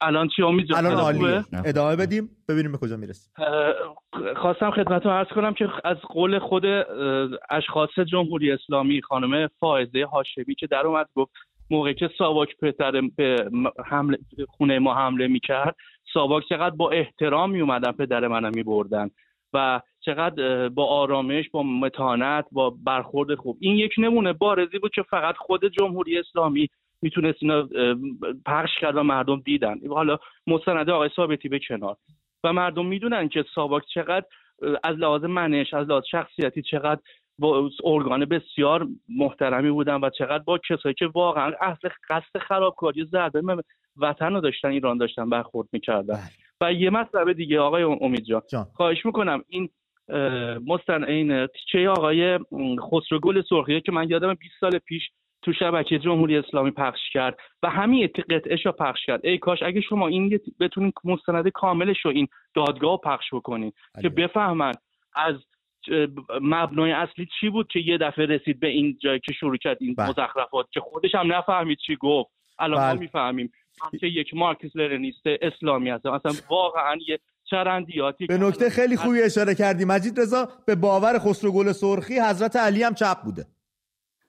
الان 0.00 0.28
چی 0.36 0.42
امید 0.42 0.74
الان 0.74 0.92
عالیه؟ 0.92 1.44
ادامه 1.64 1.96
بدیم 1.96 2.30
ببینیم 2.48 2.72
به 2.72 2.78
کجا 2.78 2.96
می‌رسیم. 2.96 3.32
خواستم 4.36 4.70
خدمتتون 4.70 5.12
عرض 5.12 5.28
کنم 5.28 5.54
که 5.54 5.68
از 5.84 5.96
قول 5.96 6.38
خود 6.38 6.64
اشخاص 7.50 7.98
جمهوری 7.98 8.52
اسلامی 8.52 9.02
خانم 9.02 9.48
فائزه 9.60 10.04
هاشمی 10.04 10.54
که 10.54 10.66
در 10.66 10.86
اومد 10.86 11.08
گفت 11.14 11.32
موقعی 11.70 11.94
که 11.94 12.10
ساواک 12.18 12.56
پدر 12.62 12.92
به 13.16 13.50
حمله 13.86 14.18
خونه 14.48 14.78
ما 14.78 14.94
حمله 14.94 15.28
می‌کرد 15.28 15.76
ساواک 16.14 16.44
چقدر 16.48 16.76
با 16.76 16.90
احترام 16.90 17.50
میومدن 17.50 17.92
پدر 17.92 18.28
منو 18.28 18.50
میبردن 18.54 19.10
و 19.52 19.80
چقدر 20.00 20.68
با 20.68 20.86
آرامش 20.86 21.50
با 21.50 21.62
متانت 21.62 22.44
با 22.52 22.70
برخورد 22.84 23.34
خوب. 23.34 23.56
این 23.60 23.76
یک 23.76 23.92
نمونه 23.98 24.32
بارزی 24.32 24.78
بود 24.78 24.90
که 24.94 25.02
فقط 25.02 25.34
خود 25.36 25.64
جمهوری 25.64 26.18
اسلامی 26.18 26.68
می‌تونست 27.02 27.38
اینا 27.40 27.68
پخش 28.46 28.70
کرد 28.80 28.96
و 28.96 29.02
مردم 29.02 29.40
دیدن. 29.40 29.86
حالا 29.88 30.18
مستند 30.46 30.90
آقای 30.90 31.10
ثابتی 31.16 31.48
به 31.48 31.60
کنار. 31.68 31.96
و 32.44 32.52
مردم 32.52 32.86
می‌دونن 32.86 33.28
که 33.28 33.44
ساواک 33.54 33.82
چقدر 33.94 34.26
از 34.84 34.96
لحاظ 34.96 35.24
منش 35.24 35.74
از 35.74 35.88
لحاظ 35.88 36.02
شخصیتی 36.10 36.62
چقدر 36.62 37.00
با 37.38 37.70
ارگان 37.84 38.24
بسیار 38.24 38.86
محترمی 39.08 39.70
بودن 39.70 39.94
و 39.94 40.10
چقدر 40.10 40.44
با 40.44 40.58
کسایی 40.58 40.94
که 40.94 41.06
واقعا 41.06 41.52
اصل 41.60 41.88
قصد 42.08 42.38
خرابکاری 42.38 43.04
ضربه 43.04 43.42
به 43.42 43.62
وطن 43.96 44.32
رو 44.32 44.40
داشتن 44.40 44.68
ایران 44.68 44.98
داشتن 44.98 45.30
برخورد 45.30 45.68
می‌کردن. 45.72 46.18
و 46.60 46.72
یه 46.72 46.90
مطلب 46.90 47.32
دیگه 47.32 47.60
آقای 47.60 47.82
امید 47.82 48.24
جان. 48.24 48.42
جان. 48.50 48.64
خواهش 48.74 49.06
می‌کنم 49.06 49.44
این 49.48 49.68
مستن 50.66 51.04
این 51.04 51.46
تیچه 51.46 51.88
آقای 51.88 52.38
خسروگل 52.92 53.42
سرخیه 53.48 53.80
که 53.80 53.92
من 53.92 54.10
یادم 54.10 54.34
20 54.34 54.54
سال 54.60 54.78
پیش 54.78 55.02
تو 55.42 55.52
شبکه 55.52 55.98
جمهوری 55.98 56.36
اسلامی 56.36 56.70
پخش 56.70 57.00
کرد 57.12 57.38
و 57.62 57.70
همین 57.70 58.08
قطعش 58.30 58.66
رو 58.66 58.72
پخش 58.72 59.06
کرد. 59.06 59.26
ای 59.26 59.38
کاش 59.38 59.62
اگه 59.62 59.80
شما 59.80 60.08
این 60.08 60.40
بتونین 60.60 60.92
مستند 61.04 61.48
کاملش 61.48 61.96
رو 62.04 62.10
این 62.10 62.28
دادگاه 62.54 63.00
پخش 63.04 63.34
بکنین 63.34 63.72
که 64.02 64.08
بفهمن 64.08 64.72
از 65.14 65.34
مبنای 66.40 66.92
اصلی 66.92 67.28
چی 67.40 67.48
بود 67.48 67.68
که 67.72 67.80
یه 67.80 67.98
دفعه 67.98 68.26
رسید 68.26 68.60
به 68.60 68.68
این 68.68 68.98
جایی 69.02 69.20
که 69.20 69.32
شروع 69.32 69.56
کرد 69.56 69.76
این 69.80 69.94
بله. 69.94 70.08
مزخرفات 70.08 70.66
که 70.70 70.80
خودش 70.80 71.14
هم 71.14 71.32
نفهمید 71.32 71.78
چی 71.86 71.96
گفت. 71.96 72.30
الان 72.58 72.80
ما 72.80 72.90
بله. 72.90 73.00
می‌فهمیم. 73.00 73.52
که 74.00 74.06
یک 74.06 74.34
مارکس 74.34 74.76
لرنیست 74.76 75.22
اسلامی 75.24 75.90
هستم. 75.90 76.12
اصلا 76.12 76.32
واقعا 76.50 76.96
یه 77.08 77.18
چرندیاتی 77.44 78.26
به 78.26 78.38
نکته 78.38 78.70
خیلی 78.70 78.96
خوبی 78.96 79.22
اشاره 79.22 79.54
کردی. 79.54 79.84
مجید 79.84 80.20
رضا 80.20 80.48
به 80.66 80.74
باور 80.74 81.18
خسرو 81.18 81.52
گل 81.52 81.72
سرخی 81.72 82.14
حضرت 82.30 82.56
علی 82.56 82.82
هم 82.82 82.94
چپ 82.94 83.16
بوده. 83.24 83.46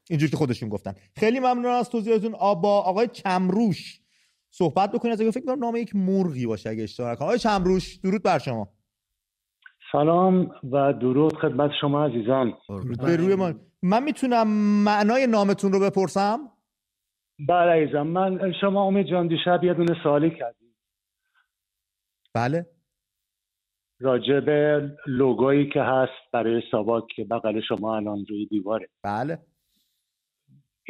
اینجوری 0.10 0.32
که 0.32 0.38
خودشون 0.38 0.70
گفتن. 0.70 0.94
خیلی 1.16 1.40
ممنون 1.40 1.66
از 1.66 1.90
توضیحاتون 1.90 2.36
آ- 2.36 2.56
با 2.56 2.82
آقای 2.82 3.08
چمروش 3.08 4.02
صحبت 4.50 4.92
بکنید. 4.92 5.14
از 5.14 5.22
فکر 5.34 5.46
کنم 5.46 5.60
نام 5.60 5.76
یک 5.76 5.96
مرغی 5.96 6.46
باشه 6.46 6.70
اگه 6.70 6.84
اشتباه 6.84 7.12
نکنم. 7.12 7.26
آقای 7.28 7.40
چمروش 7.40 7.96
درود 7.96 8.24
بر 8.24 8.40
شما. 8.40 8.70
سلام 9.92 10.52
و 10.72 10.94
درود 10.94 11.34
خدمت 11.38 11.72
شما 11.82 12.06
عزیزان. 12.06 12.54
به 13.06 13.16
روی 13.16 13.36
ما. 13.36 13.54
من 13.84 14.04
می‌تونم 14.04 14.48
معنای 14.84 15.28
نامتون 15.28 15.72
رو 15.72 15.80
بپرسم؟ 15.80 16.40
بله 17.48 17.84
عزیزم 17.84 18.08
من 18.08 18.54
شما 18.62 18.84
امید 18.84 19.08
جان 19.08 19.28
دیشب 19.28 19.64
یه 19.64 19.74
دونه 19.74 20.04
سوالی 20.04 20.30
کردیم 20.30 20.76
بله. 22.34 22.66
راجع 24.00 24.40
به 24.40 24.90
لوگویی 25.08 25.70
که 25.70 25.82
هست 25.82 26.32
برای 26.34 26.62
ساواک 26.72 27.04
که 27.16 27.24
بغل 27.24 27.62
شما 27.68 27.96
الان 27.96 28.26
روی 28.30 28.46
دیواره. 28.46 28.90
بله. 29.04 29.40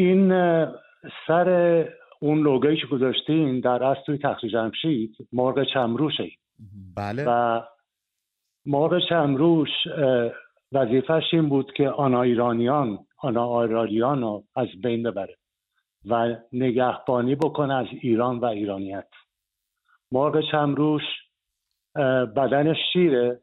این 0.05 0.29
سر 1.27 1.49
اون 2.19 2.39
لوگویی 2.39 2.77
که 2.77 2.87
گذاشتین 2.87 3.59
در 3.59 3.83
اصل 3.83 4.01
توی 4.05 4.17
تخت 4.17 4.45
جمشید 4.45 5.15
مرغ 5.33 5.63
چمروشه 5.73 6.29
بله. 6.95 7.23
و 7.27 7.61
مرغ 8.65 8.99
چمروش 9.09 9.69
وظیفش 10.71 11.23
این 11.33 11.49
بود 11.49 11.73
که 11.73 11.89
آنا 11.89 12.21
ایرانیان 12.21 12.99
آنا 13.17 13.61
ایرانیان 13.61 14.21
رو 14.21 14.43
از 14.55 14.67
بین 14.83 15.03
ببره 15.03 15.37
و 16.05 16.35
نگهبانی 16.53 17.35
بکنه 17.35 17.73
از 17.73 17.87
ایران 18.01 18.39
و 18.39 18.45
ایرانیت. 18.45 19.07
مرغ 20.11 20.41
چمروش 20.51 21.03
بدنش 22.35 22.77
شیره 22.93 23.39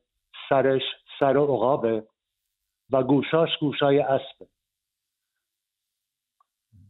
سرش 0.48 0.82
سر 1.20 1.36
عقابه 1.36 2.04
و 2.92 3.02
گوشاش 3.02 3.48
گوشای 3.60 3.98
اسبه. 3.98 4.46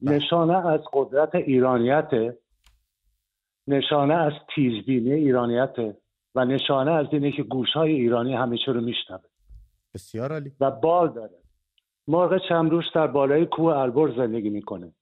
نشانه 0.03 0.67
از 0.67 0.81
قدرت 0.93 1.35
ایرانیت 1.35 2.11
نشانه 3.67 4.15
از 4.15 4.33
تیزبینی 4.55 5.13
ایرانیت 5.13 5.77
و 6.35 6.45
نشانه 6.45 6.91
از 6.91 7.07
اینه 7.13 7.33
که 7.33 7.43
گوشهای 7.43 7.93
ایرانی 7.93 8.35
همه 8.35 8.57
چی 8.57 8.73
رو 8.73 8.81
میشنوه. 8.81 9.21
بسیار 9.95 10.33
عالی. 10.33 10.53
و 10.61 10.71
بال 10.71 11.13
داره. 11.13 11.39
مرغ 12.09 12.39
چمروش 12.49 12.85
در 12.95 13.07
بالای 13.07 13.47
کوه 13.47 13.77
البرز 13.77 14.17
زندگی 14.17 14.51
می‌کنه 14.51 14.93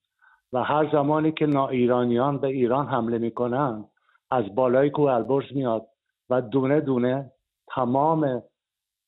و 0.52 0.62
هر 0.62 0.90
زمانی 0.92 1.32
که 1.32 1.46
نا 1.46 1.68
ایرانیان 1.68 2.38
به 2.38 2.46
ایران 2.46 2.86
حمله 2.86 3.18
می‌کنن 3.18 3.84
از 4.30 4.54
بالای 4.54 4.90
کوه 4.90 5.10
البرز 5.10 5.44
میاد 5.54 5.86
و 6.30 6.42
دونه 6.42 6.80
دونه 6.80 7.32
تمام 7.74 8.42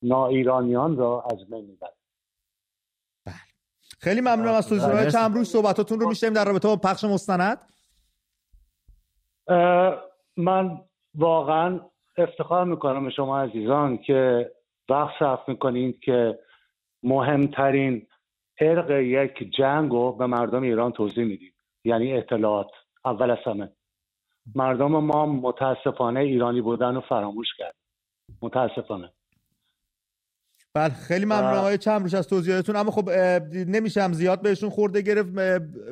نا 0.03 0.27
ایرانیان 0.27 0.97
را 0.97 1.25
از 1.31 1.51
بین 1.51 1.65
می‌بره. 1.65 1.98
خیلی 4.01 4.21
ممنونم 4.21 4.55
از 4.55 4.69
توضیحات 4.69 4.95
آقای 4.95 5.11
چمروش 5.13 5.47
صحبتاتون 5.47 6.01
رو 6.01 6.09
میشنیم 6.09 6.33
در 6.33 6.45
رابطه 6.45 6.69
با 6.69 6.77
پخش 6.77 7.05
مستند. 7.05 7.59
من 10.37 10.81
واقعا 11.15 11.81
افتخار 12.17 12.65
می‌کنم 12.65 13.05
به 13.05 13.11
شما 13.11 13.41
عزیزان 13.41 13.99
که 13.99 14.51
وقت 14.89 15.19
صرف 15.19 15.49
می‌کنید 15.49 16.01
که 16.01 16.39
مهمترین 17.03 18.07
ارق 18.61 18.91
یک 18.91 19.51
جنگ 19.59 19.93
رو 19.93 20.13
به 20.13 20.27
مردم 20.27 20.63
ایران 20.63 20.93
توضیح 20.93 21.25
می‌دید. 21.25 21.55
یعنی 21.85 22.13
اطلاعات 22.13 22.71
اول 23.05 23.31
از 23.31 23.39
همه. 23.47 23.73
مردم 24.55 24.87
ما 24.87 25.27
متاسفانه 25.27 26.21
ایرانی 26.21 26.61
بودن 26.61 26.95
رو 26.95 27.01
فراموش 27.01 27.49
کرد 27.59 27.75
متاسفانه. 28.43 29.13
بله 30.75 30.95
خیلی 30.95 31.25
ممنون 31.25 31.55
آقای 31.55 31.79
چمروش 31.79 32.15
از 32.15 32.27
توضیحاتتون. 32.27 32.77
اما 32.77 32.91
خب 32.91 33.11
نمیشم 33.55 34.13
زیاد 34.13 34.43
بهشون 34.43 34.71
خورده 34.71 35.01
گرفت 35.01 35.29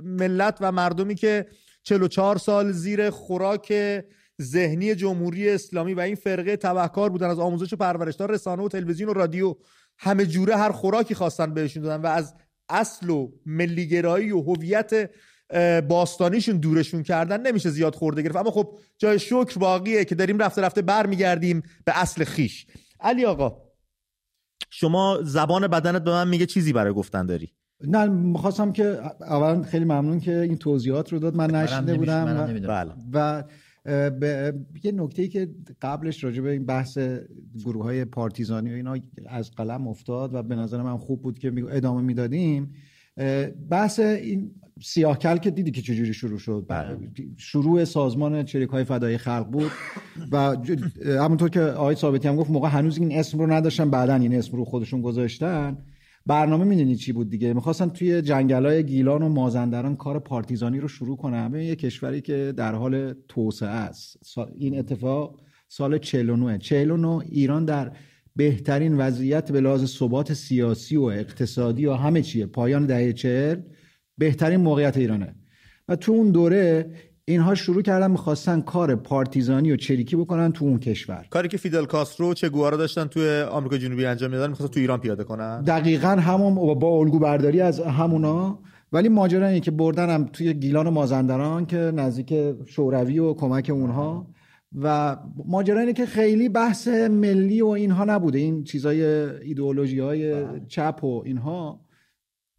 ملت 0.03 0.59
و 0.61 0.73
مردمی 0.73 1.15
که 1.15 1.47
44 1.83 2.39
سال 2.39 2.73
زیر 2.73 3.11
خوراک 3.11 3.75
ذهنی 4.43 4.95
جمهوری 4.95 5.51
اسلامی 5.51 5.95
و 5.95 6.01
این 6.01 6.15
فرقه 6.15 6.57
تبهکار 6.57 7.11
بودن 7.11 7.31
از 7.31 7.39
آموزش 7.39 7.73
و 7.73 7.77
پرورش 7.77 8.17
تا 8.17 8.27
رسانه 8.27 8.63
و 8.63 8.69
تلویزیون 8.69 9.09
و 9.09 9.13
رادیو 9.13 9.55
همه 9.99 10.27
جوره 10.27 10.57
هر 10.57 10.73
خوراکی 10.73 11.15
خواستن 11.15 11.55
بهشون 11.55 11.83
دادن 11.83 12.03
و 12.03 12.07
از 12.07 12.35
اصل 12.69 13.11
و 13.11 13.33
ملیگرایی 13.47 14.33
و 14.33 14.41
هویت 14.41 15.11
باستانیشون 15.89 16.57
دورشون 16.57 17.03
کردن 17.03 17.41
نمیشه 17.41 17.71
زیاد 17.71 17.95
خورده 17.95 18.23
گرفت. 18.23 18.37
اما 18.37 18.51
خب 18.51 18.79
جای 18.99 19.19
شکر 19.19 19.59
باقیه 19.59 20.05
که 20.05 20.15
داریم 20.15 20.39
رفته 20.39 20.63
رفته 20.63 20.83
برمیگردیم 20.83 21.63
به 21.85 22.01
اصل 22.01 22.25
خیش 22.25 22.67
علی 23.01 23.25
آقا 23.25 23.66
شما 24.71 25.19
زبان 25.23 25.67
بدنت 25.67 26.05
به 26.05 26.11
من 26.11 26.29
میگه 26.29 26.47
چیزی 26.47 26.73
برای 26.73 26.93
گفتن 26.93 27.27
داری؟ 27.27 27.49
نه 27.85 28.07
می‌خواستم 28.07 28.73
که 28.73 29.01
اولا 29.21 29.63
خیلی 29.63 29.85
ممنون 29.85 30.21
که 30.21 30.41
این 30.41 30.57
توضیحات 30.57 31.13
رو 31.13 31.19
داد. 31.19 31.37
من 31.37 31.51
نشیده 31.51 31.95
بودم 31.95 32.61
و, 32.69 32.93
و 33.13 33.43
به 34.11 34.55
یه 34.83 34.93
نکته 34.93 35.23
ای 35.23 35.29
که 35.29 35.49
قبلش 35.83 36.25
راجع 36.25 36.43
به 36.43 36.51
این 36.51 36.67
بحث 36.67 36.99
گروه 37.65 37.85
های 37.85 38.05
پارتیزانی 38.05 38.71
و 38.71 38.75
اینا 38.75 38.97
از 39.27 39.51
قلم 39.51 39.89
افتاد 39.89 40.35
و 40.35 40.43
به 40.43 40.55
نظر 40.55 40.83
من 40.83 40.97
خوب 40.97 41.23
بود 41.23 41.39
که 41.39 41.53
ادامه 41.71 42.03
می‌دادیم. 42.03 42.75
بحث 43.71 44.01
این 44.01 44.51
سیاهکل 44.83 45.37
که 45.37 45.51
دیدی 45.51 45.71
که 45.71 45.83
چجوری 45.83 46.15
شروع 46.15 46.39
شد؟ 46.39 46.65
بله. 46.69 46.99
شروع 47.37 47.85
سازمان 47.85 48.45
چریک 48.45 48.69
های 48.69 48.85
فدای 48.85 49.19
خلق 49.19 49.47
بود 49.47 49.71
و 50.33 50.57
همونطور 51.07 51.49
که 51.49 51.61
آقای 51.61 51.95
ثابتی 51.95 52.29
هم 52.29 52.37
گفت 52.37 52.51
موقع 52.51 52.69
هنوز 52.69 52.99
این 52.99 53.19
اسم 53.19 53.39
رو 53.39 53.53
نداشتن 53.53 53.91
بعدا 53.91 54.15
این 54.15 54.35
اسم 54.35 54.57
رو 54.57 54.65
خودشون 54.65 55.03
گذاشتن. 55.03 55.79
برنامه 56.27 56.65
می‌دونی 56.65 56.97
چی 56.97 57.13
بود 57.13 57.31
دیگه؟ 57.31 57.53
می‌خواستن 57.53 57.89
توی 57.89 58.23
جنگل 58.23 58.67
های 58.67 58.85
گیلان 58.85 59.23
و 59.23 59.29
مازندران 59.29 59.97
کار 59.97 60.19
پارتیزانی 60.19 60.81
رو 60.81 60.89
شروع 60.89 61.17
کنن. 61.17 61.55
یه 61.55 61.77
کشوری 61.77 62.21
که 62.21 62.55
در 62.57 62.75
حال 62.75 63.15
توسعه 63.29 63.69
است. 63.69 64.39
این 64.59 64.79
اتفاق 64.79 65.41
سال 65.69 65.99
49 65.99 66.59
49 66.59 67.09
ایران 67.09 67.65
در 67.65 67.93
بهترین 68.37 68.97
وضعیت 68.99 69.53
به 69.53 69.61
لحاظ 69.61 69.85
ثبات 69.85 70.33
سیاسی 70.33 70.97
و 70.97 71.03
اقتصادی 71.03 71.87
و 71.87 71.95
همه 71.95 72.23
چیه. 72.23 72.47
پایان 72.47 72.87
دهه 72.87 73.13
چهل 73.13 73.61
بهترین 74.19 74.61
موقعیت 74.61 74.97
ایرانه. 74.97 75.35
و 75.89 75.97
تو 75.97 76.13
اون 76.13 76.31
دوره 76.31 76.91
اینها 77.25 77.55
شروع 77.55 77.83
کردن 77.83 78.11
می‌خواستن 78.11 78.61
کار 78.61 78.97
پارتیزانی 78.97 79.73
و 79.73 79.77
چریکی 79.77 80.17
بکنن 80.17 80.53
تو 80.53 80.65
اون 80.65 80.79
کشور. 80.79 81.27
کاری 81.31 81.49
که 81.49 81.57
فیدل 81.57 81.85
کاسترو 81.85 82.35
چه 82.35 82.49
گوارا 82.49 82.77
داشتن 82.77 83.05
توی 83.05 83.41
آمریکا 83.41 83.79
جنوبی 83.79 84.05
انجام 84.05 84.31
می‌دادن 84.31 84.51
می‌خواستن 84.51 84.75
تو 84.75 84.81
ایران 84.81 85.01
پیاده 85.01 85.25
کنن؟ 85.25 85.63
دقیقا 85.63 86.09
همون 86.09 86.55
با 86.55 86.89
الگو 86.89 87.19
برداری 87.19 87.61
از 87.61 87.81
همونا. 87.81 88.59
ولی 88.93 89.09
ماجرا 89.09 89.47
اینه 89.47 89.61
که 89.61 89.71
بردن 89.71 90.11
هم 90.11 90.25
توی 90.33 90.55
گیلان 90.55 90.87
و 90.87 90.91
مازندران 90.91 91.67
که 91.67 91.77
نزدیک 91.77 92.35
شوروی 92.67 93.19
و 93.19 93.35
کمک 93.35 93.71
اونها. 93.71 94.27
و 94.77 95.17
ماجرا 95.47 95.81
اینه 95.81 95.93
که 95.93 96.07
خیلی 96.07 96.49
بحث 96.49 96.89
ملی 96.89 97.63
و 97.63 97.67
اینها 97.67 98.05
نبوده. 98.05 98.39
این 98.39 98.65
چیزای 98.65 99.03
ایدئولوژی 99.41 99.99
های 99.99 100.45
بله. 100.45 100.67
چپ 100.69 101.05
و 101.05 101.23
اینها 101.25 101.87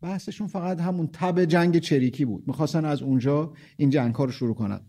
بحثشون 0.01 0.47
فقط 0.47 0.79
همون 0.79 1.09
تب 1.13 1.45
جنگ 1.45 1.79
چریکی 1.79 2.25
بود. 2.25 2.43
می‌خواستن 2.47 2.85
از 2.85 3.01
اونجا 3.01 3.53
این 3.77 3.89
جنگ 3.89 4.15
ها 4.15 4.25
رو 4.25 4.31
شروع 4.31 4.55
کنن. 4.55 4.79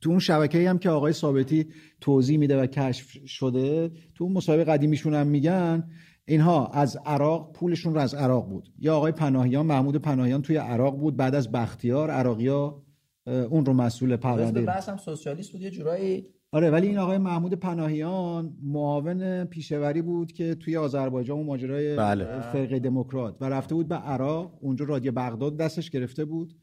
تو 0.00 0.10
اون 0.10 0.18
شبکه 0.18 0.70
هم 0.70 0.78
که 0.78 0.90
آقای 0.90 1.12
ثابتی 1.12 1.66
توضیح 2.00 2.38
میده 2.38 2.60
و 2.60 2.66
کشف 2.66 3.26
شده 3.26 3.90
تو 4.14 4.24
اون 4.24 4.32
مصاحبه 4.32 4.64
قدیمیشون 4.64 5.14
هم 5.14 5.26
میگن 5.26 5.88
اینها 6.24 6.66
از 6.66 6.96
عراق 7.06 7.52
پولشون 7.52 7.94
رو 7.94 8.00
از 8.00 8.14
عراق 8.14 8.48
بود. 8.48 8.68
یا 8.78 8.96
آقای 8.96 9.12
پناهیان 9.12 9.66
محمود 9.66 9.96
پناهیان 9.96 10.42
توی 10.42 10.56
عراق 10.56 10.96
بود 10.96 11.16
بعد 11.16 11.34
از 11.34 11.52
بختیار 11.52 12.10
عراقیا 12.10 12.82
اون 13.26 13.66
رو 13.66 13.72
مسئول 13.72 14.16
پرونده 14.16 14.62
بحث 14.62 14.88
هم 14.88 14.96
سوسیالیست 14.96 15.52
بود. 15.52 15.60
یه 15.60 15.70
جورایی 15.70 16.26
آره 16.52 16.70
ولی 16.70 16.86
این 16.86 16.98
آقای 16.98 17.18
محمود 17.18 17.54
پناهیان 17.54 18.56
معاون 18.62 19.44
پیشوری 19.44 20.02
بود 20.02 20.32
که 20.32 20.54
توی 20.54 20.76
آذربایجان 20.76 21.38
و 21.38 21.42
ماجرای 21.42 21.96
بله. 21.96 22.40
فرقه 22.40 22.78
دموکرات 22.78 23.36
و 23.40 23.48
رفته 23.48 23.74
بود 23.74 23.88
به 23.88 23.94
عراق 23.94 24.58
اونجا 24.60 24.84
رادیو 24.84 25.12
بغداد 25.12 25.56
دستش 25.56 25.90
گرفته 25.90 26.24
بود 26.24 26.54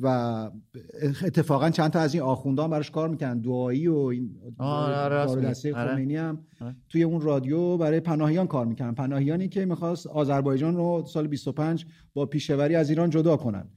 و 0.00 0.50
اتفاقا 1.24 1.70
چند 1.70 1.90
تا 1.90 2.00
از 2.00 2.14
این 2.14 2.22
آخوندان 2.22 2.70
براش 2.70 2.90
کار 2.90 3.08
می‌کنن 3.08 3.40
دعایی 3.40 3.88
و 3.88 3.96
این 3.96 4.36
آره 4.58 5.40
دسته 5.40 5.74
آره. 5.74 5.94
خمینی 5.94 6.16
هم 6.16 6.44
آره. 6.60 6.76
توی 6.88 7.02
اون 7.02 7.20
رادیو 7.20 7.76
برای 7.76 8.00
پناهیان 8.00 8.46
کار 8.46 8.66
می‌کنن 8.66 8.94
پناهیانی 8.94 9.48
که 9.48 9.64
می‌خواست 9.64 10.06
آذربایجان 10.06 10.76
رو 10.76 11.04
سال 11.06 11.26
25 11.26 11.86
با 12.14 12.26
پیشوری 12.26 12.76
از 12.76 12.90
ایران 12.90 13.10
جدا 13.10 13.36
کنن 13.36 13.68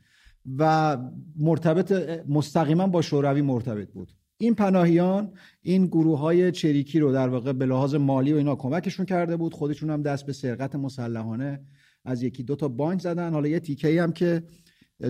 و 0.58 0.98
مرتبط 1.38 1.92
مستقیما 2.30 2.88
با 2.88 3.02
شوروی 3.02 3.42
مرتبط 3.42 3.92
بود 3.92 4.12
این 4.38 4.56
پناهیان 4.56 5.32
این 5.62 5.86
گروه 5.86 6.20
های 6.20 6.52
چریکی 6.52 7.00
رو 7.00 7.12
در 7.12 7.30
واقع 7.30 7.54
به 7.54 7.66
لحاظ 7.66 7.96
مالی 7.96 8.34
و 8.34 8.38
اینا 8.38 8.56
کمکشون 8.56 9.06
کرده 9.06 9.38
بود. 9.38 9.54
خودشون 9.54 9.90
هم 9.90 10.02
دست 10.02 10.26
به 10.26 10.34
سرقت 10.34 10.76
مسلحانه 10.76 11.62
از 12.06 12.24
یکی 12.24 12.44
دو 12.44 12.56
تا 12.56 12.68
بانک 12.68 13.02
زدن. 13.02 13.34
حالا 13.34 13.48
یه 13.48 13.60
تیکه 13.60 14.04
هم 14.04 14.12
که 14.12 14.44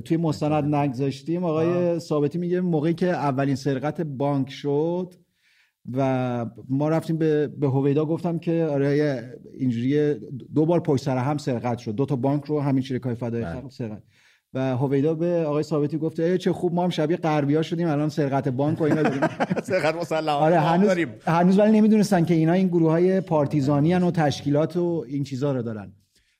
توی 0.06 0.18
مستند 0.18 0.76
نگذاشتیم. 0.76 1.44
آقای 1.44 2.00
ثابتی 2.00 2.38
میگه 2.38 2.62
موقعی 2.62 2.94
که 2.94 3.08
اولین 3.08 3.56
سرقت 3.56 4.02
بانک 4.02 4.50
شد 4.50 5.13
و 5.94 6.46
ما 6.70 6.90
رفتیم 6.90 7.18
به 7.18 7.48
به 7.48 7.68
هویدا 7.68 8.06
گفتم 8.06 8.40
که 8.40 8.68
آره 8.72 9.40
اینجوری 9.54 10.13
دو 10.56 10.66
بار 10.66 10.80
پشت 10.80 11.04
سر 11.04 11.18
هم 11.18 11.38
سرقت 11.38 11.78
شد. 11.78 11.96
دو 11.96 12.06
تا 12.06 12.16
بانک 12.16 12.44
رو 12.46 12.60
همین 12.60 12.84
شرکای 12.84 13.16
فدای 13.16 13.42
بله. 13.42 13.62
خلق 13.62 13.72
سرقت. 13.72 14.04
و 14.54 14.78
هویدا 14.78 15.14
به 15.14 15.46
آقای 15.46 15.64
ثابتی 15.64 15.98
گفته 15.98 16.38
چه 16.38 16.54
خوب 16.54 16.74
ما 16.74 16.84
هم 16.84 16.90
شبیه 16.90 17.18
غربیا 17.18 17.62
شدیم 17.62 17.88
الان 17.88 18.10
سرقت 18.10 18.48
بانک 18.48 18.82
و 18.82 18.84
اینا 18.84 19.02
داریم. 19.02 19.22
سرقت 19.64 19.96
مسلحانه 19.96 20.46
آره 20.46 20.60
هنوز 20.60 21.08
هنوز 21.26 21.60
ولی 21.60 21.72
نمی‌دونستن 21.72 22.26
که 22.26 22.34
اینا 22.34 22.54
این 22.54 22.68
گروه 22.68 22.92
های 22.92 23.22
پارتیزانی 23.22 23.94
و 23.94 24.12
تشکیلات 24.12 24.78
و 24.78 25.06
این 25.08 25.24
چیزا 25.24 25.52
رو 25.52 25.62
دارن. 25.62 25.94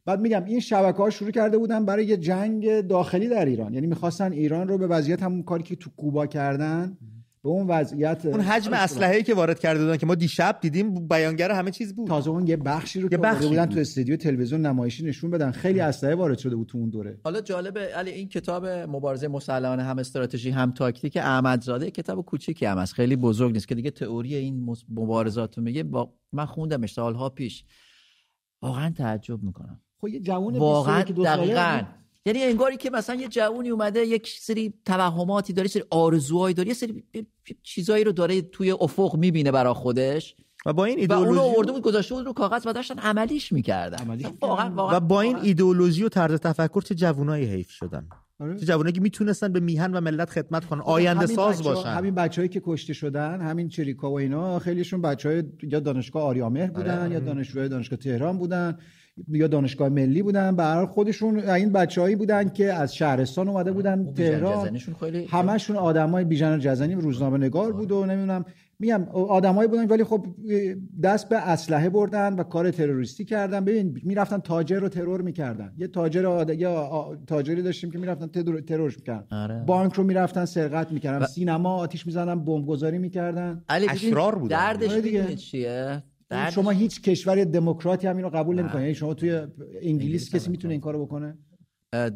بعد 0.06 0.20
میگم 0.20 0.44
این 0.46 0.60
شبکه 0.60 0.98
ها 0.98 1.10
شروع 1.10 1.32
کرده 1.32 1.58
بودن 1.58 1.86
برای 1.86 2.06
یه 2.06 2.18
جنگ 2.18 2.82
داخلی 2.82 3.28
در 3.28 3.46
ایران. 3.46 3.74
یعنی 3.74 3.88
می‌خواستن 3.88 4.32
ایران 4.32 4.68
رو 4.68 4.78
به 4.78 4.88
وضعیت 4.88 5.24
همون 5.24 5.44
کاری 5.44 5.64
که 5.64 5.76
تو 5.76 5.90
کوبا 5.98 6.28
کردن 6.28 6.98
به 7.44 7.50
اون 7.50 7.68
وضعیت 7.68 8.26
اون 8.26 8.42
حجم 8.42 8.74
اسلحه‌ای 8.74 9.24
که 9.24 9.34
وارد 9.34 9.60
کرده 9.60 9.84
بودن 9.84 9.98
که 9.98 10.06
ما 10.06 10.16
دیشب 10.16 10.58
دیدیم 10.62 11.08
بیانگر 11.08 11.52
همه 11.52 11.72
چیز 11.72 11.96
بود. 11.96 12.08
تازه 12.08 12.30
اون 12.30 12.48
یه 12.48 12.58
بخشی 12.58 13.02
رو 13.02 13.10
که 13.10 13.18
بخشی 13.18 13.48
بودن 13.48 13.66
تو 13.66 13.80
استودیو 13.80 14.16
تلویزیون 14.16 14.62
نمایشی 14.62 15.06
نشون 15.06 15.32
بدن. 15.32 15.52
خیلی 15.52 15.80
اسلحه 15.80 16.16
وارد 16.16 16.38
شده 16.38 16.56
بود 16.56 16.68
تو 16.68 16.78
اون 16.78 16.90
دوره. 16.90 17.20
حالا 17.24 17.42
جالبه 17.42 17.80
علی 17.80 18.12
این 18.12 18.30
کتاب 18.30 18.66
مبارزه 18.66 19.28
مسلحانه 19.28 19.84
هم 19.84 20.00
استراتژی 20.00 20.50
هم 20.50 20.72
تاکتیک 20.72 21.18
احمدزاده 21.18 21.92
کتاب 21.92 22.26
کوچیکی 22.26 22.66
هم 22.66 22.78
است 22.78 22.94
خیلی 22.94 23.16
بزرگ 23.16 23.54
نیست 23.54 23.68
که 23.68 23.76
دیگه 23.76 23.92
تئوری 23.92 24.36
این 24.36 24.76
مبارزات 24.90 25.58
رو 25.58 25.64
میگه. 25.64 25.84
با... 25.84 26.14
من 26.32 26.46
خوندم 26.46 26.86
سالها 26.86 27.30
پیش. 27.30 27.64
واقعا 28.62 28.90
تعجب 28.90 29.44
می‌کنم. 29.44 29.82
خب 30.02 30.08
یه 30.08 30.20
جوون 30.20 30.58
واقعا 30.58 31.04
دقیقاً. 31.04 31.82
یعنی 32.28 32.44
انگاری 32.44 32.78
که 32.78 32.90
مثلا 32.90 33.16
یه 33.16 33.28
جوونی 33.28 33.70
اومده 33.70 34.00
یک 34.00 34.28
سری 34.40 34.74
توهماتی 34.86 35.54
داره 35.54 35.68
سری 35.68 35.84
آرزوهایی 35.90 36.54
داره 36.54 36.68
یه 36.68 36.74
سری 36.74 37.04
چیزایی 37.64 38.04
رو 38.04 38.12
داره 38.12 38.42
توی 38.42 38.72
افق 38.72 39.16
می‌بینه 39.16 39.52
برا 39.52 39.74
خودش. 39.74 40.36
و 40.66 40.74
با 40.74 40.86
این 40.86 41.00
ایدئولوژی 41.00 41.40
و 41.40 41.42
آورده 41.42 41.72
بود 41.72 41.82
گذاشته 41.82 42.16
بود 42.16 42.26
رو 42.26 42.34
کاغذ 42.34 42.68
و 42.68 42.74
داشتن 42.74 43.00
عملیش 43.00 43.52
می‌کردن. 43.52 44.20
واقعا 44.42 44.76
واقعا 44.76 44.98
و 44.98 45.00
با 45.00 45.22
این 45.22 45.38
ایدئولوژی 45.38 46.04
و 46.04 46.10
طرز 46.10 46.40
تفکر 46.40 46.82
چه 46.82 46.96
جوونایی 46.96 47.46
حیف 47.46 47.70
شدن؟ 47.70 48.08
آره. 48.40 48.60
چه 48.60 48.66
جوونایی 48.66 48.94
که 48.94 49.02
می‌تونستن 49.02 49.54
به 49.54 49.60
میهن 49.60 49.94
و 49.94 50.02
ملت 50.02 50.30
خدمت 50.30 50.66
کنن 50.66 50.82
خب، 50.82 50.90
آینده 50.90 51.26
ساز 51.26 51.64
باشن. 51.64 51.90
همین 51.90 52.16
بچه‌ای 52.16 52.50
که 52.50 52.62
کشته 52.66 52.94
شدن 52.94 53.42
همین 53.42 53.70
چریکا 53.70 54.12
و 54.12 54.20
اینا 54.20 54.60
خیلیشون 54.60 55.02
بچهای 55.02 55.44
یا 55.64 55.80
دانشگاه 55.80 56.24
آریامهر 56.24 56.68
بودن 56.68 57.02
آره. 57.02 57.14
یا 57.14 57.20
دانشجوی 57.20 57.70
دانشگاه 57.70 58.00
تهران 58.00 58.38
بودن. 58.38 58.78
یا 59.28 59.48
دانشگاه 59.48 59.90
ملی 59.90 60.22
بودن. 60.22 60.56
به 60.56 60.86
خودشون 60.86 61.40
این 61.40 61.72
بچههایی 61.72 62.16
بودن 62.16 62.50
که 62.50 62.74
از 62.74 62.96
شهرستان 62.96 63.48
اومده 63.48 63.72
بودن 63.72 64.14
تهران. 64.14 64.78
همشون 65.30 65.76
آدمای 65.76 66.24
بیژن 66.24 66.60
جزنی 66.60 66.96
روزنامه 66.96 67.38
نگار 67.38 67.74
بود 67.74 67.92
و 67.92 68.06
نمی‌دونم 68.06 68.46
میگم 68.80 69.04
آدمایی 69.12 69.70
بودن 69.70 69.88
ولی 69.88 70.04
خب 70.04 70.26
دست 71.04 71.30
به 71.30 71.50
اسلحه 71.50 71.90
بردن 71.90 72.34
و 72.34 72.44
کار 72.44 72.72
تروریستی 72.72 73.26
کردن. 73.26 73.66
ببین 73.66 74.02
می‌رفتن 74.04 74.38
تاجر 74.38 74.80
رو 74.80 74.90
ترور 74.90 75.22
می‌کردن. 75.22 75.74
یه 75.78 75.88
تاجر 75.88 76.26
آد... 76.26 76.50
یا 76.50 77.18
تاجری 77.28 77.62
داشتیم 77.62 77.92
که 77.92 77.98
می‌رفتن 77.98 78.28
ترورش 78.62 78.98
می‌کردن. 78.98 79.38
آره. 79.38 79.64
بانک 79.68 79.94
رو 79.94 80.04
می‌رفتن 80.04 80.46
سرقت 80.46 80.92
می‌کردن. 80.92 81.24
و... 81.26 81.28
سینما 81.28 81.76
آتیش 81.76 82.06
می‌زدن 82.06 82.46
بمبگذاری 82.46 82.98
می‌کردن. 82.98 83.64
اشرار 83.70 84.36
بودن. 84.36 84.58
دردش 84.58 84.92
آره 84.92 85.36
چیه؟ 85.36 86.04
شما 86.54 86.72
هیچ 86.72 87.02
کشور 87.02 87.44
دموکراتی 87.44 88.08
هم 88.08 88.18
اینو 88.18 88.30
قبول 88.30 88.60
نمی‌کنه. 88.60 88.82
یعنی 88.82 88.96
شما 88.96 89.14
توی 89.14 89.48
انگلیس 89.82 90.36
کسی 90.36 90.50
می‌تونه 90.50 90.72
این 90.72 90.82
کارو 90.82 91.06
بکنه؟ 91.06 91.38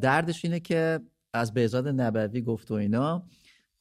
دردش 0.01 0.45
اینه 0.45 0.59
که 0.59 0.99
از 1.33 1.53
بهزاد 1.53 1.87
نبوی 1.87 2.41
گفت 2.41 2.71
و 2.71 2.73
اینا 2.73 3.25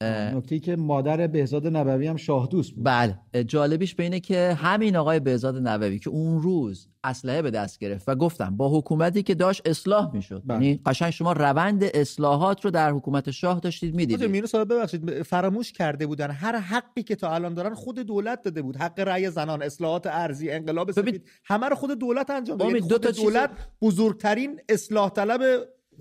نکته 0.02 0.58
که 0.58 0.76
مادر 0.76 1.26
بهزاد 1.26 1.66
نبوی 1.66 2.06
هم 2.06 2.16
شاه 2.16 2.48
دوست 2.48 2.72
بود. 2.72 2.84
بله 2.84 3.18
جالبیش 3.46 3.94
به 3.94 4.02
اینه 4.02 4.20
که 4.20 4.58
همین 4.58 4.96
آقای 4.96 5.20
بهزاد 5.20 5.68
نبوی 5.68 5.98
که 5.98 6.10
اون 6.10 6.42
روز 6.42 6.88
اسلحه 7.04 7.42
به 7.42 7.50
دست 7.50 7.78
گرفت 7.78 8.08
و 8.08 8.14
گفتم 8.14 8.56
با 8.56 8.78
حکومتی 8.78 9.22
که 9.22 9.34
داشت 9.34 9.62
اصلاح 9.64 10.14
می‌شد. 10.14 10.42
بله. 10.46 10.64
یعنی 10.64 10.80
قشنگ 10.86 11.10
شما 11.10 11.32
روند 11.32 11.84
اصلاحات 11.94 12.64
رو 12.64 12.70
در 12.70 12.90
حکومت 12.90 13.30
شاه 13.30 13.60
داشتید 13.60 13.94
می‌دیدید. 13.94 14.30
مینو 14.30 14.46
صاحب 14.46 14.72
ببخشید 14.72 15.22
فراموش 15.22 15.72
کرده 15.72 16.06
بودن. 16.06 16.30
هر 16.30 16.58
حقی 16.58 17.02
که 17.02 17.16
تا 17.16 17.34
الان 17.34 17.54
دارن 17.54 17.74
خود 17.74 17.98
دولت 17.98 18.42
داده 18.42 18.62
بود. 18.62 18.76
حق 18.76 19.00
رأی 19.00 19.30
زنان 19.30 19.62
اصلاحات 19.62 20.06
ارزی 20.06 20.50
انقلاب 20.50 20.90
سفید 20.90 21.24
همه 21.44 21.68
رو 21.68 21.76
خود 21.76 21.98
دولت 21.98 22.30
انجام 22.30 22.58
داد. 22.58 22.68
یعنی 22.68 22.88
دو 22.88 22.98
تا 22.98 23.10
دولت 23.10 23.50
بزرگترین 23.82 24.60
اصلاح 24.68 25.10
طلب 25.10 25.40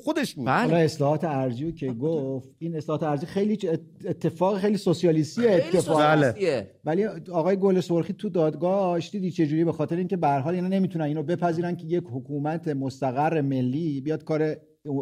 خودش 0.03 0.35
بود. 0.35 0.47
حالا 0.47 0.77
اصلاحات 0.77 1.23
ارزی 1.23 1.71
که 1.71 1.91
گفت 1.91 2.49
این 2.59 2.75
اصلاحات 2.75 3.03
ارزی 3.03 3.25
خیلی 3.25 3.59
اتفاق 4.05 4.57
خیلی 4.57 4.77
سوسیالیستی 4.77 5.47
اتفاق. 5.47 6.01
بله. 6.01 6.67
ولی 6.85 7.05
آقای 7.31 7.55
گل 7.55 7.79
سرخی 7.79 8.13
تو 8.13 8.29
دادگاه 8.29 8.99
دیدی 8.99 9.31
چه 9.31 9.47
جوری 9.47 9.63
به 9.63 9.71
خاطر 9.71 9.95
اینکه 9.95 10.17
به 10.17 10.27
هر 10.27 10.39
حال 10.39 10.55
اینا 10.55 10.67
نمی‌تونن 10.67 11.05
اینو 11.05 11.23
بپذیرن 11.23 11.75
که 11.75 11.85
یک 11.85 12.03
حکومت 12.11 12.67
مستقر 12.67 13.41
ملی 13.41 14.01
بیاد 14.01 14.23
کار 14.23 14.55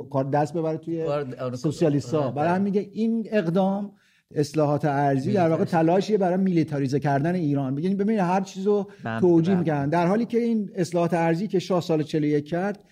کار 0.10 0.24
دست 0.24 0.54
ببره 0.54 0.78
توی 0.78 1.06
سوسیالیستا 1.54 2.32
برای 2.32 2.50
هم 2.50 2.62
میگه 2.62 2.90
این 2.92 3.28
اقدام 3.32 3.92
اصلاحات 4.36 4.86
ارزی 4.86 5.34
در 5.34 5.50
واقع 5.50 5.64
تلاشیه 5.64 6.18
برای 6.18 6.38
میلیتاریزه 6.38 7.00
کردن 7.00 7.36
ایران. 7.36 7.76
ببینید 7.76 7.98
ببینید 7.98 8.22
هر 8.22 8.42
چیزو 8.42 8.88
توجیه 9.22 9.56
می‌کنن 9.56 9.90
در 9.90 10.08
حالی 10.08 10.26
که 10.26 10.38
این 10.38 10.70
اصلاحات 10.76 11.14
ارزی 11.14 11.48
که 11.48 11.60
شاه 11.60 11.82
سال 11.82 12.04
41 12.04 12.46
کرد 12.46 12.84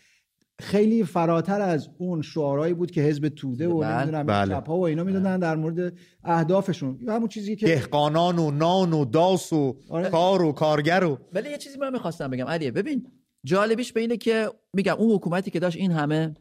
خیلی 0.60 1.04
فراتر 1.04 1.62
از 1.62 1.90
اون 1.98 2.22
شعارهایی 2.22 2.74
بود 2.74 2.92
که 2.92 3.02
حزب 3.02 3.30
توده 3.30 3.68
و 3.68 3.80
بله. 3.80 3.96
نمی‌دونم 3.96 4.24
بله. 4.24 4.56
و 4.56 4.72
اینا 4.72 5.04
می‌دادن 5.04 5.40
در 5.40 5.56
مورد 5.56 5.94
اهدافشون 6.24 7.00
همون 7.08 7.28
چیزی 7.28 7.56
که 7.56 7.66
دهقانان 7.66 8.40
و 8.40 8.52
نان 8.52 8.94
و 8.94 9.06
داس 9.06 9.54
و 9.54 9.78
آره. 9.90 10.10
کار 10.10 10.42
و 10.42 10.52
کارگر 10.52 11.04
و 11.04 11.20
ولی 11.34 11.50
یه 11.50 11.58
چیزی 11.58 11.78
من 11.78 11.92
می‌خواستم 11.94 12.30
بگم 12.30 12.46
علیه 12.46 12.72
ببین 12.72 13.08
جالبیش 13.44 13.94
به 13.94 14.02
اینه 14.02 14.18
که 14.18 14.50
میگم 14.74 14.94
اون 14.94 15.16
حکومتی 15.16 15.52
که 15.52 15.60
داشت 15.60 15.78
این 15.78 15.92
همه 15.92 16.34